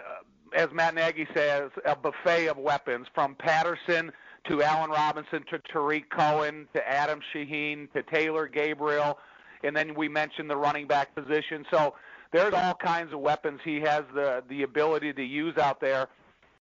as 0.54 0.68
Matt 0.72 0.94
Nagy 0.94 1.26
says, 1.34 1.70
a 1.84 1.96
buffet 1.96 2.48
of 2.48 2.56
weapons 2.56 3.06
from 3.14 3.34
Patterson 3.34 4.12
to 4.48 4.62
Allen 4.62 4.90
Robinson 4.90 5.44
to 5.50 5.58
Tarik 5.72 6.10
Cohen 6.10 6.68
to 6.74 6.88
Adam 6.88 7.20
Shaheen 7.34 7.92
to 7.92 8.02
Taylor 8.02 8.46
Gabriel, 8.46 9.18
and 9.62 9.76
then 9.76 9.94
we 9.94 10.08
mentioned 10.08 10.48
the 10.48 10.56
running 10.56 10.86
back 10.86 11.14
position. 11.14 11.64
So 11.70 11.94
there's 12.32 12.54
all 12.54 12.74
kinds 12.74 13.12
of 13.12 13.20
weapons 13.20 13.60
he 13.64 13.80
has 13.80 14.04
the 14.14 14.42
the 14.48 14.62
ability 14.62 15.12
to 15.14 15.22
use 15.22 15.56
out 15.58 15.80
there. 15.80 16.08